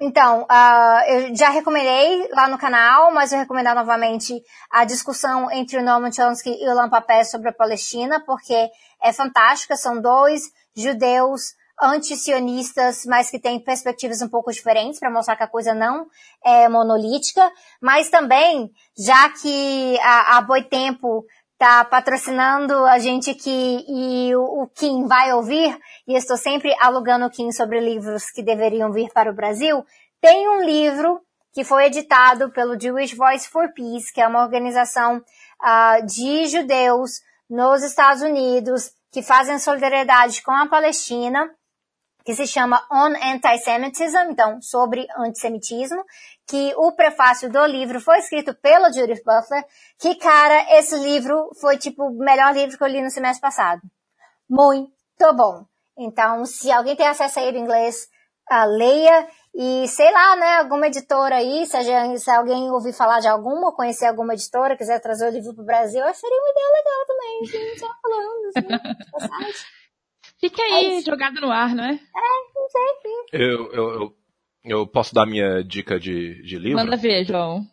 Então, 0.00 0.42
uh, 0.42 1.00
eu 1.08 1.34
já 1.34 1.50
recomendei 1.50 2.28
lá 2.30 2.48
no 2.48 2.56
canal, 2.56 3.12
mas 3.12 3.30
vou 3.30 3.40
recomendar 3.40 3.74
novamente 3.74 4.40
a 4.70 4.84
discussão 4.84 5.50
entre 5.50 5.76
o 5.76 5.82
Norman 5.82 6.12
Chomsky 6.12 6.50
e 6.50 6.68
o 6.68 6.74
Lampa 6.74 7.00
Papé 7.00 7.24
sobre 7.24 7.48
a 7.48 7.52
Palestina, 7.52 8.22
porque 8.24 8.70
é 9.02 9.12
fantástica. 9.12 9.76
São 9.76 10.00
dois 10.00 10.42
judeus 10.76 11.54
antisionistas, 11.80 13.04
mas 13.06 13.30
que 13.30 13.38
têm 13.38 13.62
perspectivas 13.62 14.20
um 14.20 14.28
pouco 14.28 14.50
diferentes 14.50 14.98
para 14.98 15.10
mostrar 15.10 15.36
que 15.36 15.44
a 15.44 15.48
coisa 15.48 15.74
não 15.74 16.06
é 16.44 16.68
monolítica, 16.68 17.50
mas 17.80 18.10
também, 18.10 18.70
já 18.96 19.28
que 19.30 19.98
a, 20.00 20.38
a 20.38 20.40
Boitempo 20.42 21.24
está 21.58 21.84
patrocinando 21.84 22.72
a 22.84 23.00
gente 23.00 23.30
aqui 23.30 23.84
e 23.88 24.36
o, 24.36 24.62
o 24.62 24.68
Kim 24.68 25.08
vai 25.08 25.32
ouvir, 25.32 25.76
e 26.06 26.14
estou 26.14 26.36
sempre 26.36 26.72
alugando 26.80 27.26
o 27.26 27.30
Kim 27.30 27.50
sobre 27.50 27.80
livros 27.80 28.30
que 28.30 28.44
deveriam 28.44 28.92
vir 28.92 29.10
para 29.12 29.28
o 29.28 29.34
Brasil, 29.34 29.84
tem 30.20 30.48
um 30.48 30.62
livro 30.62 31.20
que 31.52 31.64
foi 31.64 31.86
editado 31.86 32.52
pelo 32.52 32.78
Jewish 32.78 33.16
Voice 33.16 33.48
for 33.48 33.72
Peace, 33.74 34.12
que 34.12 34.20
é 34.20 34.28
uma 34.28 34.44
organização 34.44 35.16
uh, 35.16 36.06
de 36.06 36.46
judeus 36.46 37.20
nos 37.50 37.82
Estados 37.82 38.22
Unidos 38.22 38.92
que 39.10 39.20
fazem 39.20 39.58
solidariedade 39.58 40.42
com 40.42 40.52
a 40.52 40.68
Palestina, 40.68 41.50
que 42.28 42.34
se 42.34 42.46
chama 42.46 42.86
On 42.92 43.14
Antisemitism, 43.32 44.32
então, 44.32 44.60
sobre 44.60 45.06
antissemitismo, 45.16 46.04
que 46.46 46.74
o 46.76 46.92
prefácio 46.92 47.50
do 47.50 47.64
livro 47.64 48.02
foi 48.02 48.18
escrito 48.18 48.54
pela 48.54 48.92
Judith 48.92 49.22
Butler, 49.24 49.64
que, 49.98 50.14
cara, 50.16 50.78
esse 50.78 50.94
livro 50.98 51.48
foi, 51.58 51.78
tipo, 51.78 52.04
o 52.04 52.18
melhor 52.18 52.52
livro 52.52 52.76
que 52.76 52.84
eu 52.84 52.88
li 52.88 53.00
no 53.00 53.10
semestre 53.10 53.40
passado. 53.40 53.80
Muito 54.46 54.92
bom. 55.34 55.64
Então, 55.96 56.44
se 56.44 56.70
alguém 56.70 56.94
tem 56.94 57.08
acesso 57.08 57.38
a 57.38 57.44
ele 57.44 57.56
em 57.56 57.62
inglês, 57.62 58.06
uh, 58.52 58.76
leia 58.76 59.26
e 59.54 59.88
sei 59.88 60.12
lá, 60.12 60.36
né, 60.36 60.56
alguma 60.58 60.86
editora 60.88 61.36
aí, 61.36 61.64
se, 61.64 61.80
gente, 61.80 62.20
se, 62.20 62.30
alguém 62.30 62.70
ouvir 62.70 62.92
falar 62.92 63.20
de 63.20 63.28
alguma, 63.28 63.74
conhecer 63.74 64.04
alguma 64.04 64.34
editora, 64.34 64.76
quiser 64.76 65.00
trazer 65.00 65.28
o 65.28 65.32
livro 65.32 65.54
pro 65.54 65.64
Brasil, 65.64 66.00
eu 66.00 66.06
acharia 66.06 66.36
uma 66.36 66.50
ideia 66.50 66.68
legal 66.76 67.06
também, 67.06 67.40
assim, 67.42 67.78
só 67.78 67.88
falando, 68.02 68.48
assim, 68.54 69.64
Fica 70.40 70.62
aí, 70.62 70.98
é 70.98 71.02
jogado 71.02 71.40
no 71.40 71.50
ar, 71.50 71.74
não 71.74 71.84
é? 71.84 71.92
É, 71.92 71.98
não 72.54 72.68
sei, 72.68 72.82
sim. 73.02 73.26
Eu, 73.32 73.72
eu, 73.72 73.90
eu, 73.90 74.16
eu 74.64 74.86
posso 74.86 75.14
dar 75.14 75.26
minha 75.26 75.62
dica 75.64 75.98
de, 75.98 76.42
de 76.42 76.58
livro? 76.58 76.78
Manda 76.78 76.96
ver, 76.96 77.24
João. 77.24 77.66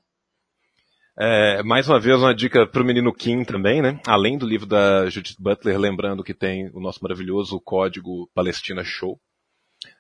É, 1.18 1.64
mais 1.64 1.88
uma 1.88 2.00
vez, 2.00 2.18
uma 2.18 2.36
dica 2.36 2.68
para 2.68 2.82
o 2.82 2.86
menino 2.86 3.14
Kim 3.14 3.46
também, 3.46 3.82
né? 3.82 4.02
Além 4.06 4.38
do 4.38 4.46
livro 4.46 4.66
da 4.66 5.10
Judith 5.10 5.38
Butler, 5.40 5.80
lembrando 5.80 6.24
que 6.24 6.34
tem 6.34 6.70
o 6.74 6.80
nosso 6.80 7.00
maravilhoso 7.02 7.60
código 7.62 8.30
Palestina 8.34 8.84
Show, 8.84 9.18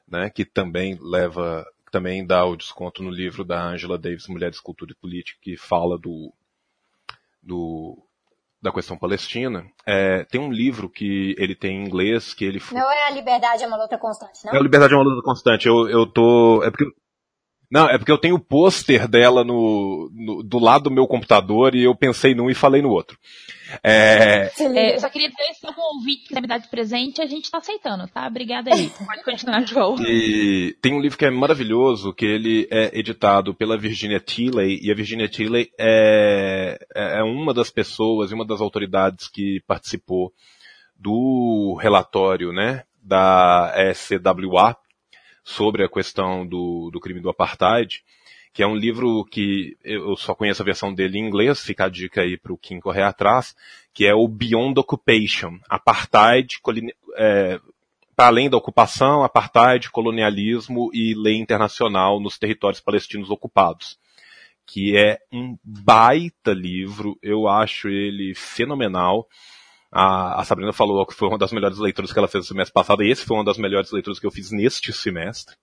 né? 0.08 0.30
Que 0.30 0.44
também 0.44 0.98
leva 1.02 1.66
também 1.92 2.26
dá 2.26 2.44
o 2.45 2.58
desconto 2.58 3.02
no 3.02 3.10
livro 3.10 3.45
da 3.45 3.64
Angela 3.64 3.98
Davis, 3.98 4.27
Mulheres, 4.27 4.60
Cultura 4.60 4.92
e 4.92 4.95
Política, 5.00 5.40
que 5.42 5.56
fala 5.56 5.98
do, 5.98 6.34
do 7.42 7.98
da 8.66 8.72
questão 8.72 8.98
palestina. 8.98 9.64
É, 9.85 10.26
tem 10.26 10.42
um 10.42 10.52
livro 10.52 10.90
que 10.90 11.35
ele 11.38 11.56
tem 11.56 11.77
em 11.77 11.85
inglês 11.85 12.34
que 12.34 12.44
ele 12.44 12.60
não 12.72 12.92
é 12.92 13.08
a 13.08 13.11
liberdade 13.11 13.64
é 13.64 13.68
uma 13.68 13.77
luta 13.77 13.98
constante, 13.98 14.44
não? 14.44 14.53
É 14.53 14.58
a 14.58 14.61
liberdade 14.61 14.94
é 14.94 14.98
uma 14.98 15.03
luta 15.03 15.22
constante. 15.24 15.68
Eu, 15.68 15.88
eu 15.88 16.06
tô 16.11 16.64
é 16.64 16.72
porque 16.72 16.85
não, 17.72 17.90
é 17.90 17.98
porque 17.98 18.11
eu 18.11 18.18
tenho 18.18 18.35
o 18.35 18.40
pôster 18.40 19.08
dela 19.08 19.44
no, 19.44 20.10
no, 20.14 20.44
do 20.44 20.60
lado 20.60 20.84
do 20.85 20.92
meu 20.92 21.08
computador 21.08 21.76
e 21.76 21.84
eu 21.84 21.95
pensei 21.95 22.35
num 22.35 22.50
e 22.50 22.53
falei 22.53 22.82
no 22.82 22.90
outro. 22.90 23.18
É... 23.84 24.52
é 24.53 25.00
só 25.00 25.10
queria 25.10 25.30
dizer, 25.30 25.53
se 25.60 25.66
algum 25.66 25.82
ouvinte 25.82 26.27
quiser 26.27 26.42
me 26.42 26.48
dar 26.48 26.60
de 26.60 26.69
presente, 26.69 27.22
a 27.22 27.26
gente 27.26 27.50
tá 27.50 27.58
aceitando, 27.58 28.08
tá? 28.08 28.27
Obrigada 28.27 28.74
aí. 28.74 28.92
Pode 29.06 29.24
continuar, 29.24 29.66
João. 29.66 29.95
E 30.00 30.76
tem 30.82 30.94
um 30.94 31.02
livro 31.02 31.18
que 31.18 31.26
é 31.26 31.32
maravilhoso, 31.32 32.14
que 32.14 32.26
ele 32.26 32.68
é 32.72 32.98
editado 32.98 33.53
pela 33.53 33.77
Virginia 33.77 34.19
Tilley, 34.19 34.80
e 34.82 34.92
a 34.92 34.95
Virginia 34.95 35.27
Tilley 35.27 35.69
é, 35.80 36.77
é, 36.95 37.19
é 37.19 37.24
uma 37.24 37.53
das 37.53 37.69
pessoas 37.72 38.32
e 38.32 38.34
uma 38.34 38.45
das 38.45 38.61
autoridades 38.61 39.27
que 39.27 39.61
participou 39.68 40.32
do 40.98 41.77
relatório, 41.82 42.53
né, 42.53 42.84
da 43.02 43.74
SCWA, 43.94 44.77
sobre 45.46 45.86
a 45.86 45.90
questão 45.90 46.46
do, 46.46 46.90
do 46.92 47.00
crime 47.00 47.22
do 47.22 47.30
apartheid, 47.30 48.04
que 48.52 48.64
é 48.64 48.68
um 48.68 48.76
livro 48.76 49.24
que 49.26 49.78
eu 49.84 50.18
só 50.18 50.34
conheço 50.34 50.62
a 50.62 50.66
versão 50.66 50.92
dele 50.92 51.20
em 51.20 51.28
inglês, 51.28 51.62
fica 51.62 51.86
a 51.86 51.90
dica 51.90 52.22
aí 52.22 52.36
para 52.36 52.52
o 52.52 52.58
Kim 52.58 52.80
correr 52.80 53.04
atrás, 53.04 53.56
que 53.94 54.08
é 54.08 54.16
o 54.16 54.28
Beyond 54.28 54.80
Occupation, 54.80 55.60
Apartheid, 55.70 56.58
é, 57.16 57.60
para 58.16 58.28
além 58.28 58.50
da 58.50 58.58
ocupação, 58.58 59.24
apartheid, 59.24 59.92
colonialismo 59.92 60.90
e 60.94 61.14
lei 61.14 61.36
internacional 61.36 62.20
nos 62.20 62.40
territórios 62.40 62.82
palestinos 62.82 63.30
ocupados. 63.30 64.00
Que 64.66 64.98
é 64.98 65.20
um 65.32 65.58
baita 65.64 66.52
livro, 66.52 67.20
eu 67.22 67.48
acho 67.48 67.88
ele 67.88 68.34
fenomenal. 68.34 69.28
A, 69.98 70.42
a, 70.42 70.44
Sabrina 70.44 70.74
falou 70.74 71.06
que 71.06 71.14
foi 71.14 71.30
uma 71.30 71.38
das 71.38 71.54
melhores 71.54 71.78
leituras 71.78 72.12
que 72.12 72.20
ela 72.20 72.28
fez 72.28 72.44
no 72.44 72.48
semestre 72.50 72.74
passado, 72.74 73.02
e 73.02 73.10
esse 73.10 73.24
foi 73.24 73.38
uma 73.38 73.46
das 73.46 73.58
melhores 73.58 73.94
leituras 73.94 74.20
que 74.20 74.26
eu 74.26 74.32
fiz 74.32 74.52
neste 74.52 74.92
semestre. 74.92 75.56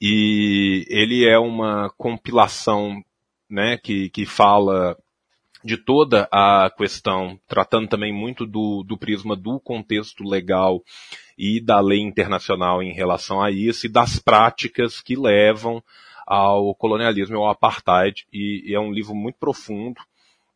e 0.00 0.84
ele 0.88 1.24
é 1.24 1.38
uma 1.38 1.88
compilação 1.96 3.00
né, 3.48 3.78
que, 3.78 4.10
que 4.10 4.26
fala 4.26 4.98
de 5.64 5.76
toda 5.76 6.28
a 6.32 6.68
questão, 6.76 7.38
tratando 7.46 7.86
também 7.86 8.12
muito 8.12 8.44
do, 8.44 8.82
do 8.82 8.98
prisma 8.98 9.36
do 9.36 9.60
contexto 9.60 10.24
legal 10.24 10.82
e 11.38 11.60
da 11.60 11.78
lei 11.78 12.00
internacional 12.00 12.82
em 12.82 12.92
relação 12.92 13.40
a 13.40 13.52
isso 13.52 13.86
e 13.86 13.88
das 13.88 14.18
práticas 14.18 15.00
que 15.00 15.14
levam 15.14 15.80
ao 16.26 16.74
colonialismo 16.74 17.36
e 17.36 17.38
ao 17.38 17.48
apartheid. 17.48 18.26
E, 18.32 18.64
e 18.66 18.74
é 18.74 18.80
um 18.80 18.90
livro 18.90 19.14
muito 19.14 19.38
profundo, 19.38 20.00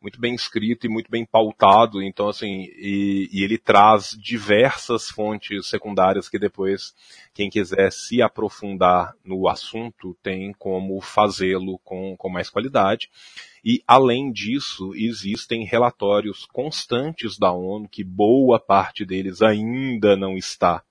muito 0.03 0.19
bem 0.19 0.35
escrito 0.35 0.85
e 0.85 0.89
muito 0.89 1.09
bem 1.09 1.25
pautado. 1.25 2.01
Então, 2.03 2.27
assim, 2.27 2.67
e, 2.75 3.29
e 3.31 3.41
ele 3.41 3.57
traz 3.57 4.09
diversas 4.19 5.09
fontes 5.09 5.69
secundárias 5.69 6.27
que 6.27 6.37
depois, 6.37 6.93
quem 7.33 7.49
quiser 7.49 7.89
se 7.89 8.21
aprofundar 8.21 9.15
no 9.23 9.47
assunto, 9.47 10.15
tem 10.21 10.51
como 10.59 10.99
fazê-lo 10.99 11.79
com, 11.85 12.17
com 12.17 12.29
mais 12.29 12.49
qualidade. 12.49 13.09
E, 13.63 13.81
além 13.87 14.29
disso, 14.29 14.91
existem 14.93 15.63
relatórios 15.63 16.45
constantes 16.47 17.39
da 17.39 17.53
ONU, 17.53 17.87
que 17.87 18.03
boa 18.03 18.59
parte 18.59 19.05
deles 19.05 19.41
ainda 19.41 20.17
não 20.17 20.37
está 20.37 20.83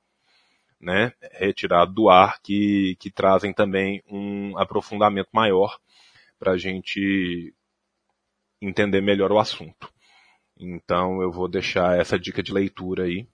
né, 0.81 1.13
retirado 1.33 1.93
do 1.93 2.09
ar, 2.09 2.41
que, 2.43 2.97
que 2.99 3.11
trazem 3.11 3.53
também 3.53 4.03
um 4.11 4.57
aprofundamento 4.57 5.29
maior 5.33 5.79
para 6.39 6.53
a 6.53 6.59
gente 6.59 7.55
entender 8.63 9.01
melhor 9.01 9.33
o 9.33 9.39
assunto. 9.39 9.93
Então 10.59 11.21
eu 11.21 11.31
vou 11.31 11.49
deixar 11.49 11.99
essa 11.99 12.19
dica 12.19 12.43
de 12.43 12.53
leitura 12.53 13.05
aí. 13.05 13.27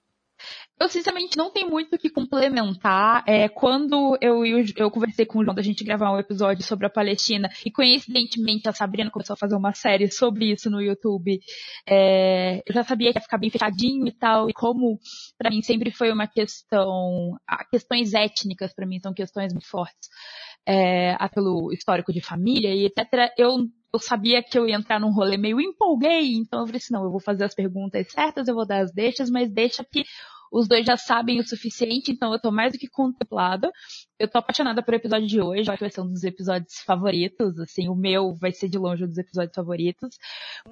Eu, 0.79 0.87
sinceramente, 0.87 1.37
não 1.37 1.51
tenho 1.51 1.69
muito 1.69 1.93
o 1.93 1.99
que 1.99 2.09
complementar. 2.09 3.23
É, 3.27 3.49
quando 3.49 4.17
eu, 4.21 4.45
eu, 4.45 4.63
eu, 4.77 4.89
conversei 4.89 5.25
com 5.25 5.39
o 5.39 5.43
João 5.43 5.53
da 5.53 5.61
gente 5.61 5.83
gravar 5.83 6.13
um 6.13 6.17
episódio 6.17 6.63
sobre 6.63 6.87
a 6.87 6.89
Palestina, 6.89 7.49
e 7.65 7.69
coincidentemente 7.69 8.69
a 8.69 8.71
Sabrina 8.71 9.11
começou 9.11 9.33
a 9.33 9.37
fazer 9.37 9.55
uma 9.55 9.73
série 9.73 10.09
sobre 10.09 10.53
isso 10.53 10.69
no 10.69 10.81
YouTube, 10.81 11.41
é, 11.85 12.63
eu 12.65 12.73
já 12.73 12.85
sabia 12.85 13.11
que 13.11 13.17
ia 13.17 13.21
ficar 13.21 13.37
bem 13.37 13.49
fechadinho 13.49 14.07
e 14.07 14.11
tal, 14.13 14.49
e 14.49 14.53
como 14.53 14.97
para 15.37 15.49
mim 15.49 15.61
sempre 15.61 15.91
foi 15.91 16.13
uma 16.13 16.27
questão, 16.27 17.37
questões 17.69 18.13
étnicas 18.13 18.73
para 18.73 18.87
mim 18.87 19.01
são 19.01 19.13
questões 19.13 19.51
muito 19.51 19.67
fortes, 19.67 20.07
é, 20.65 21.17
pelo 21.33 21.73
histórico 21.73 22.13
de 22.13 22.21
família 22.21 22.73
e 22.73 22.85
etc. 22.85 23.33
Eu 23.37 23.67
eu 23.93 23.99
sabia 23.99 24.43
que 24.43 24.57
eu 24.57 24.67
ia 24.67 24.75
entrar 24.75 24.99
num 24.99 25.11
rolê 25.11 25.37
meio 25.37 25.59
empolguei, 25.59 26.35
então 26.35 26.61
eu 26.61 26.65
falei 26.67 26.77
assim, 26.77 26.93
não, 26.93 27.03
eu 27.03 27.11
vou 27.11 27.19
fazer 27.19 27.43
as 27.43 27.55
perguntas 27.55 28.11
certas, 28.11 28.47
eu 28.47 28.55
vou 28.55 28.65
dar 28.65 28.79
as 28.79 28.91
deixas, 28.91 29.29
mas 29.29 29.51
deixa 29.51 29.83
que 29.83 30.03
os 30.51 30.67
dois 30.67 30.85
já 30.85 30.97
sabem 30.97 31.39
o 31.39 31.47
suficiente, 31.47 32.11
então 32.11 32.33
eu 32.33 32.39
tô 32.39 32.51
mais 32.51 32.73
do 32.73 32.79
que 32.79 32.87
contemplada. 32.87 33.71
Eu 34.17 34.27
tô 34.27 34.39
apaixonada 34.39 34.81
por 34.81 34.93
episódio 34.93 35.27
de 35.27 35.39
hoje, 35.39 35.69
vai 35.79 35.91
ser 35.91 36.01
um 36.01 36.11
dos 36.11 36.23
episódios 36.23 36.79
favoritos, 36.79 37.59
assim, 37.59 37.87
o 37.87 37.95
meu 37.95 38.33
vai 38.33 38.51
ser 38.51 38.67
de 38.67 38.77
longe 38.77 39.03
um 39.03 39.07
dos 39.07 39.17
episódios 39.17 39.53
favoritos. 39.55 40.17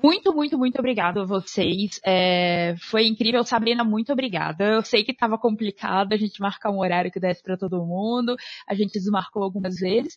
Muito, 0.03 0.33
muito, 0.33 0.57
muito 0.57 0.79
obrigada 0.79 1.21
a 1.21 1.25
vocês. 1.25 1.99
É, 2.03 2.75
foi 2.79 3.05
incrível, 3.05 3.43
Sabrina, 3.43 3.83
muito 3.83 4.11
obrigada. 4.11 4.65
Eu 4.65 4.81
sei 4.83 5.03
que 5.03 5.13
tava 5.13 5.37
complicado 5.37 6.13
a 6.13 6.17
gente 6.17 6.41
marcar 6.41 6.71
um 6.71 6.79
horário 6.79 7.11
que 7.11 7.19
desse 7.19 7.43
para 7.43 7.57
todo 7.57 7.85
mundo, 7.85 8.35
a 8.67 8.73
gente 8.73 8.93
desmarcou 8.93 9.43
algumas 9.43 9.75
vezes. 9.75 10.15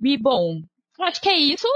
E, 0.00 0.16
bom, 0.16 0.60
acho 1.00 1.20
que 1.20 1.28
é 1.28 1.36
isso. 1.36 1.66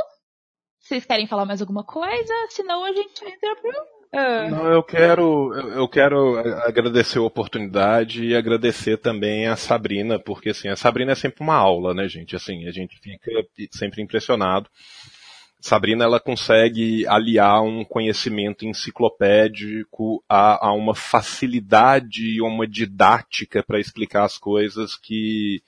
Vocês 0.86 1.04
querem 1.04 1.26
falar 1.26 1.44
mais 1.44 1.60
alguma 1.60 1.82
coisa? 1.82 2.32
Senão 2.50 2.84
a 2.84 2.92
gente 2.92 3.24
entra 3.24 3.56
pro 3.56 3.96
é. 4.12 4.48
Não, 4.48 4.72
eu 4.72 4.82
quero, 4.84 5.52
eu 5.52 5.88
quero 5.88 6.38
agradecer 6.64 7.18
a 7.18 7.22
oportunidade 7.22 8.24
e 8.24 8.36
agradecer 8.36 8.96
também 8.98 9.48
a 9.48 9.56
Sabrina, 9.56 10.16
porque 10.16 10.50
assim, 10.50 10.68
a 10.68 10.76
Sabrina 10.76 11.10
é 11.12 11.14
sempre 11.16 11.42
uma 11.42 11.56
aula, 11.56 11.92
né, 11.92 12.08
gente? 12.08 12.36
Assim, 12.36 12.68
a 12.68 12.70
gente 12.70 12.96
fica 13.00 13.30
sempre 13.72 14.00
impressionado. 14.00 14.70
Sabrina, 15.60 16.04
ela 16.04 16.20
consegue 16.20 17.04
aliar 17.08 17.60
um 17.62 17.84
conhecimento 17.84 18.64
enciclopédico 18.64 20.22
a, 20.28 20.68
a 20.68 20.72
uma 20.72 20.94
facilidade 20.94 22.36
e 22.36 22.40
uma 22.40 22.66
didática 22.66 23.64
para 23.66 23.80
explicar 23.80 24.24
as 24.24 24.38
coisas 24.38 24.94
que, 24.94 25.60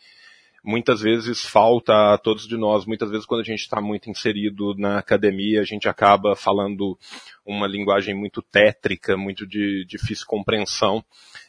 muitas 0.65 1.01
vezes 1.01 1.45
falta 1.45 2.15
a 2.15 2.19
todos 2.19 2.47
de 2.47 2.57
nós. 2.57 2.85
Muitas 2.85 3.11
vezes, 3.11 3.27
quando 3.27 3.41
a 3.41 3.45
gente 3.45 3.61
está 3.61 3.81
muito 3.81 4.11
inserido 4.11 4.75
na 4.77 4.99
academia, 4.99 5.61
a 5.61 5.65
gente 5.65 5.89
acaba 5.89 6.35
falando 6.37 6.99
uma 7.45 7.67
linguagem 7.67 8.15
muito 8.15 8.43
tétrica, 8.43 9.17
muito 9.17 9.47
de 9.47 9.85
difícil 9.87 10.27
compreensão. 10.27 11.05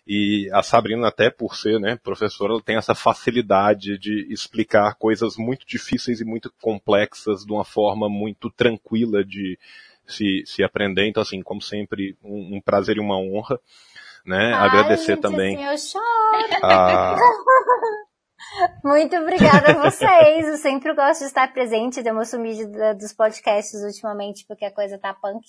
E 0.08 0.50
a 0.54 0.64
Sabrina, 0.64 1.08
até 1.08 1.30
por 1.30 1.56
ser 1.56 1.80
né, 1.80 1.96
professora, 1.96 2.54
ela 2.54 2.62
tem 2.62 2.78
essa 2.78 2.96
facilidade 2.96 3.98
de 3.98 4.28
explicar 4.32 4.96
coisas 4.96 5.36
muito 5.38 5.66
difíceis 5.68 6.22
e 6.22 6.26
muito 6.26 6.52
complexas 6.62 7.46
de 7.46 7.52
uma 7.52 7.66
forma 7.66 8.10
muito 8.10 8.50
tranquila 8.50 9.24
de 9.24 9.58
se, 10.08 10.44
se 10.46 10.64
aprender. 10.64 11.08
Então, 11.08 11.22
assim, 11.22 11.42
como 11.42 11.62
sempre, 11.62 12.18
um, 12.24 12.58
um 12.58 12.62
prazer 12.62 12.98
e 12.98 13.00
uma 13.02 13.18
honra. 13.18 13.60
Né? 14.26 14.54
Ai, 14.54 14.68
Agradecer 14.68 15.14
gente, 15.14 15.22
também. 15.22 15.64
Assim, 15.66 15.96
eu 15.98 16.02
choro. 16.02 16.66
A... 16.66 17.16
Muito 18.84 19.16
obrigada 19.16 19.72
a 19.72 19.90
vocês. 19.90 20.48
Eu 20.48 20.58
sempre 20.58 20.94
gosto 20.94 21.20
de 21.20 21.28
estar 21.28 21.52
presente. 21.54 22.02
Deu 22.02 22.14
uma 22.14 22.26
sumida 22.26 22.96
dos 22.96 23.14
podcasts 23.14 23.82
ultimamente, 23.84 24.46
porque 24.48 24.66
a 24.66 24.74
coisa 24.74 24.98
tá 24.98 25.14
punk 25.14 25.46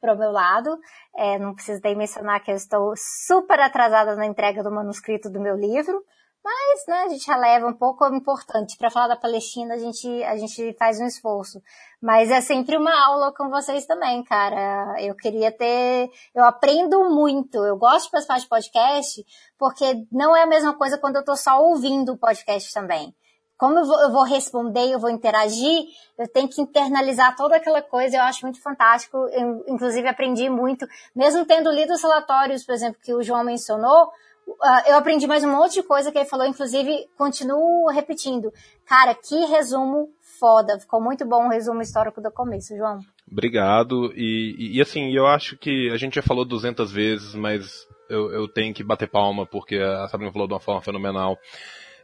pro 0.00 0.16
meu 0.16 0.30
lado. 0.30 0.78
É, 1.16 1.38
não 1.38 1.54
nem 1.82 1.96
mencionar 1.96 2.42
que 2.42 2.50
eu 2.50 2.56
estou 2.56 2.92
super 2.96 3.58
atrasada 3.60 4.14
na 4.16 4.26
entrega 4.26 4.62
do 4.62 4.70
manuscrito 4.70 5.30
do 5.30 5.40
meu 5.40 5.56
livro. 5.56 6.02
Mas, 6.46 6.86
né, 6.86 7.02
a 7.02 7.08
gente 7.08 7.26
releva 7.26 7.66
um 7.66 7.72
pouco 7.72 8.04
é 8.04 8.16
importante. 8.16 8.78
Para 8.78 8.88
falar 8.88 9.08
da 9.08 9.16
Palestina, 9.16 9.74
a 9.74 9.78
gente, 9.78 10.22
a 10.22 10.36
gente 10.36 10.76
faz 10.78 11.00
um 11.00 11.06
esforço. 11.06 11.60
Mas 12.00 12.30
é 12.30 12.40
sempre 12.40 12.76
uma 12.76 12.94
aula 13.04 13.34
com 13.34 13.50
vocês 13.50 13.84
também, 13.84 14.22
cara. 14.22 14.94
Eu 15.00 15.16
queria 15.16 15.50
ter. 15.50 16.08
Eu 16.32 16.44
aprendo 16.44 17.10
muito. 17.10 17.56
Eu 17.64 17.76
gosto 17.76 18.04
de 18.04 18.10
participar 18.12 18.38
de 18.38 18.48
podcast, 18.48 19.26
porque 19.58 20.06
não 20.12 20.36
é 20.36 20.44
a 20.44 20.46
mesma 20.46 20.72
coisa 20.72 20.96
quando 20.96 21.16
eu 21.16 21.24
tô 21.24 21.34
só 21.34 21.60
ouvindo 21.60 22.12
o 22.12 22.16
podcast 22.16 22.72
também. 22.72 23.12
Como 23.58 23.80
eu 23.80 23.84
vou, 23.84 24.00
eu 24.02 24.12
vou 24.12 24.22
responder, 24.22 24.88
eu 24.88 25.00
vou 25.00 25.10
interagir, 25.10 25.84
eu 26.16 26.28
tenho 26.28 26.48
que 26.48 26.60
internalizar 26.60 27.34
toda 27.34 27.56
aquela 27.56 27.82
coisa, 27.82 28.18
eu 28.18 28.22
acho 28.22 28.42
muito 28.42 28.62
fantástico. 28.62 29.16
Eu, 29.32 29.64
inclusive, 29.66 30.06
aprendi 30.06 30.48
muito, 30.48 30.86
mesmo 31.12 31.44
tendo 31.44 31.72
lido 31.72 31.92
os 31.92 32.02
relatórios, 32.02 32.64
por 32.64 32.72
exemplo, 32.72 33.00
que 33.02 33.12
o 33.12 33.22
João 33.22 33.42
mencionou, 33.42 34.12
eu 34.86 34.96
aprendi 34.96 35.26
mais 35.26 35.42
um 35.44 35.50
monte 35.50 35.74
de 35.74 35.82
coisa 35.82 36.12
que 36.12 36.18
ele 36.18 36.28
falou, 36.28 36.46
inclusive, 36.46 37.08
continuo 37.16 37.88
repetindo. 37.90 38.52
Cara, 38.86 39.14
que 39.14 39.34
resumo 39.46 40.08
foda. 40.38 40.78
Ficou 40.78 41.00
muito 41.00 41.26
bom 41.26 41.46
o 41.46 41.50
resumo 41.50 41.82
histórico 41.82 42.20
do 42.20 42.30
começo, 42.30 42.76
João. 42.76 43.00
Obrigado. 43.30 44.12
E, 44.14 44.76
e, 44.76 44.80
assim, 44.80 45.10
eu 45.12 45.26
acho 45.26 45.56
que 45.56 45.90
a 45.90 45.96
gente 45.96 46.14
já 46.14 46.22
falou 46.22 46.44
200 46.44 46.92
vezes, 46.92 47.34
mas 47.34 47.86
eu, 48.08 48.30
eu 48.30 48.48
tenho 48.48 48.72
que 48.72 48.84
bater 48.84 49.08
palma 49.08 49.46
porque 49.46 49.76
a 49.76 50.06
Sabrina 50.08 50.32
falou 50.32 50.46
de 50.46 50.54
uma 50.54 50.60
forma 50.60 50.82
fenomenal 50.82 51.36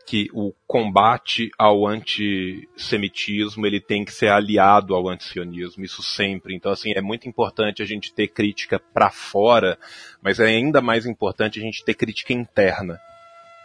que 0.07 0.29
o 0.33 0.53
combate 0.67 1.51
ao 1.59 1.87
antissemitismo 1.87 3.67
ele 3.67 3.81
tem 3.81 4.05
que 4.05 4.13
ser 4.13 4.29
aliado 4.29 4.95
ao 4.95 5.09
antisionismo, 5.09 5.85
isso 5.85 6.03
sempre. 6.03 6.55
Então, 6.55 6.73
assim, 6.73 6.93
é 6.95 7.01
muito 7.01 7.29
importante 7.29 7.83
a 7.83 7.87
gente 7.87 8.13
ter 8.13 8.29
crítica 8.29 8.79
para 8.79 9.11
fora, 9.11 9.79
mas 10.21 10.41
é 10.41 10.47
ainda 10.47 10.81
mais 10.81 11.07
importante 11.07 11.59
a 11.59 11.63
gente 11.63 11.85
ter 11.85 11.95
crítica 11.95 12.33
interna. 12.33 13.01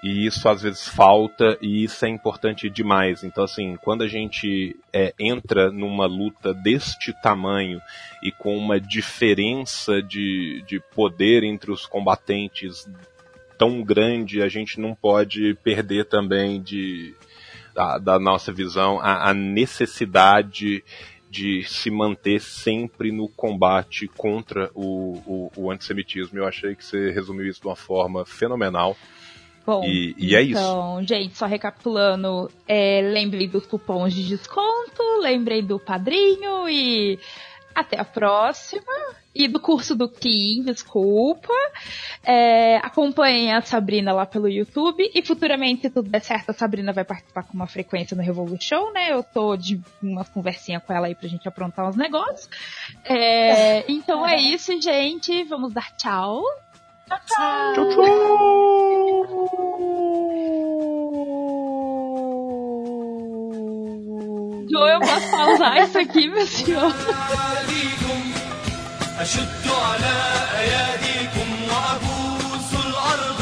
E 0.03 0.27
isso 0.27 0.47
às 0.47 0.61
vezes 0.61 0.87
falta 0.87 1.57
e 1.59 1.83
isso 1.83 2.05
é 2.05 2.09
importante 2.09 2.69
demais. 2.69 3.23
Então, 3.23 3.43
assim, 3.43 3.75
quando 3.77 4.03
a 4.03 4.07
gente 4.07 4.75
é, 4.93 5.13
entra 5.19 5.71
numa 5.71 6.05
luta 6.05 6.53
deste 6.53 7.11
tamanho 7.21 7.81
e 8.21 8.31
com 8.31 8.55
uma 8.55 8.79
diferença 8.79 10.01
de, 10.01 10.63
de 10.67 10.79
poder 10.79 11.43
entre 11.43 11.71
os 11.71 11.85
combatentes 11.85 12.87
tão 13.57 13.83
grande, 13.83 14.41
a 14.41 14.47
gente 14.47 14.79
não 14.79 14.93
pode 14.93 15.55
perder 15.63 16.05
também 16.05 16.61
de, 16.61 17.15
da, 17.73 17.97
da 17.97 18.19
nossa 18.19 18.51
visão 18.51 18.99
a, 18.99 19.29
a 19.29 19.33
necessidade 19.33 20.83
de 21.29 21.63
se 21.63 21.91
manter 21.91 22.39
sempre 22.39 23.11
no 23.11 23.27
combate 23.27 24.07
contra 24.07 24.71
o, 24.73 25.21
o, 25.25 25.51
o, 25.55 25.71
antissemitismo. 25.71 26.39
Eu 26.39 26.47
achei 26.47 26.75
que 26.75 26.83
você 26.83 27.11
resumiu 27.11 27.47
isso 27.47 27.61
de 27.61 27.67
uma 27.67 27.75
forma 27.75 28.25
fenomenal. 28.25 28.95
Bom, 29.65 29.83
e, 29.83 30.15
e 30.17 30.35
é 30.35 30.41
isso. 30.41 30.59
Então, 30.59 31.03
gente, 31.03 31.37
só 31.37 31.45
recapitulando, 31.45 32.49
é, 32.67 33.01
lembrei 33.01 33.47
dos 33.47 33.65
cupons 33.65 34.13
de 34.13 34.25
desconto, 34.25 35.03
lembrei 35.19 35.61
do 35.61 35.77
padrinho 35.77 36.69
e 36.69 37.19
até 37.77 37.99
a 37.99 38.03
próxima. 38.03 38.91
E 39.35 39.47
do 39.47 39.59
curso 39.59 39.95
do 39.95 40.09
Kim, 40.09 40.63
desculpa. 40.63 41.53
É, 42.23 42.77
acompanhem 42.77 43.53
a 43.53 43.61
Sabrina 43.61 44.11
lá 44.11 44.25
pelo 44.25 44.49
YouTube. 44.49 45.11
E 45.13 45.21
futuramente, 45.21 45.83
se 45.83 45.91
tudo 45.91 46.09
der 46.09 46.21
certo, 46.21 46.49
a 46.49 46.53
Sabrina 46.53 46.91
vai 46.91 47.05
participar 47.05 47.43
com 47.43 47.53
uma 47.53 47.67
frequência 47.67 48.17
no 48.17 48.23
Revolution, 48.23 48.91
né? 48.91 49.11
Eu 49.11 49.21
tô 49.21 49.55
de 49.55 49.79
uma 50.01 50.25
conversinha 50.25 50.79
com 50.79 50.91
ela 50.91 51.05
aí 51.05 51.13
pra 51.13 51.29
gente 51.29 51.47
aprontar 51.47 51.87
uns 51.87 51.95
negócios. 51.95 52.49
É, 53.05 53.85
então 53.91 54.25
é 54.25 54.37
isso, 54.37 54.81
gente. 54.81 55.43
Vamos 55.43 55.71
dar 55.71 55.95
tchau. 55.95 56.41
Tchau, 57.07 57.19
tchau. 57.27 57.73
tchau, 57.75 57.89
tchau. 57.89 58.87
cantar 65.31 65.77
isso 65.83 65.97
aqui, 65.99 66.27
meu 66.27 66.45
senhor. 66.47 66.93
أشد 69.19 69.65
على 69.67 70.15
أياديكم 70.59 71.49
وأبوس 71.69 72.69
الأرض 72.85 73.41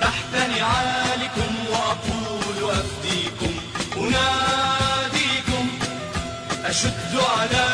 تحت 0.00 0.32
نعالكم 0.34 1.52
وأقول 1.72 2.70
أفديكم 2.70 3.52
أناديكم 3.96 5.64
أشد 6.64 7.14
على 7.38 7.73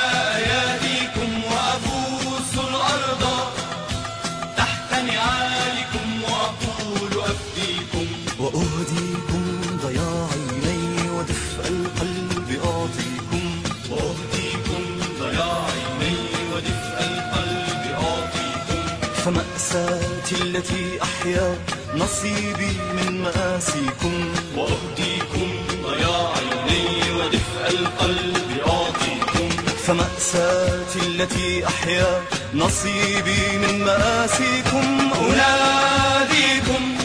التي 20.60 21.02
أحيا 21.02 21.58
نصيبي 21.94 22.76
من 22.92 23.22
مآسيكم. 23.22 24.32
وأهديكم 24.56 25.48
ضياع 25.82 26.32
عيني 26.36 27.12
ودفء 27.16 27.68
القلب 27.68 28.50
أعطيكم 28.66 29.48
فمأساتي 29.86 30.98
التي 31.06 31.66
أحيا 31.66 32.22
نصيبي 32.54 33.58
من 33.58 33.84
مآسيكم. 33.84 35.10
أناديكم 35.20 36.98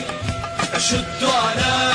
أشد 0.73 1.23
على 1.23 1.94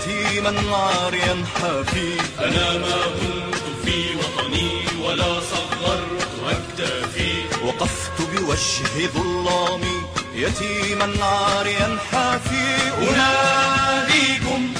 يتيما 0.00 0.76
عاريا 0.76 1.44
حافي 1.54 2.12
أنا 2.38 2.78
ما 2.78 3.04
هنت 3.18 3.56
في 3.84 4.16
وطني 4.16 4.70
ولا 5.04 5.40
صغرت 5.40 6.28
أكتافي 6.50 7.32
وقفت 7.64 8.22
بوجه 8.22 9.06
ظلامي 9.14 10.02
يتيما 10.34 11.24
عاريا 11.24 11.98
حافي 12.12 12.76
أناديكم 12.98 14.72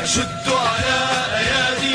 أشد 0.00 0.48
على 0.48 0.98
أياديكم 1.36 1.85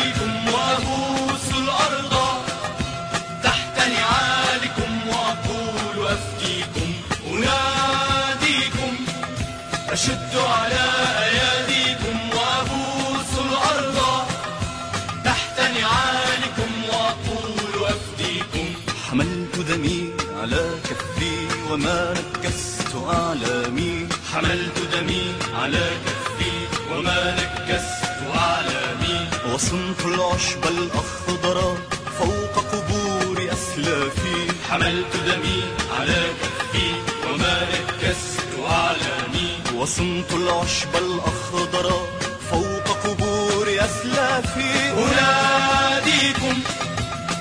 حملت 24.33 24.77
دمي 24.93 25.35
على 25.61 25.89
كفي 26.05 26.51
وما 26.91 27.35
نكست 27.35 28.03
أعلامي 28.35 29.27
وصنت 29.53 30.05
العشب 30.05 30.63
الأخضر 30.65 31.77
فوق 32.19 32.55
قبور 32.71 33.37
أسلافي. 33.53 34.47
حملت 34.69 35.15
دمي 35.25 35.63
على 35.99 36.23
كفي 36.41 36.87
وما 37.27 37.67
نكست 37.73 38.39
أعلامي 38.69 39.49
وصنت 39.75 40.33
العشب 40.33 40.95
الأخضر 40.95 42.07
فوق 42.51 42.87
قبور 43.03 43.67
أسلافي. 43.69 44.73
أناديكم 44.91 46.59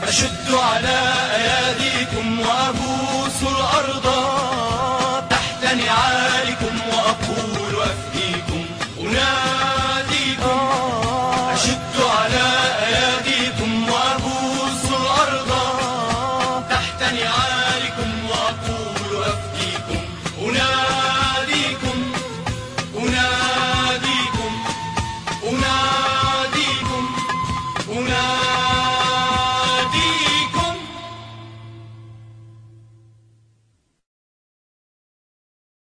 أشد 0.02 0.52
على 0.52 0.98
أياديكم 1.36 2.40
وأبوس 2.40 3.42
الأرض. 3.42 4.39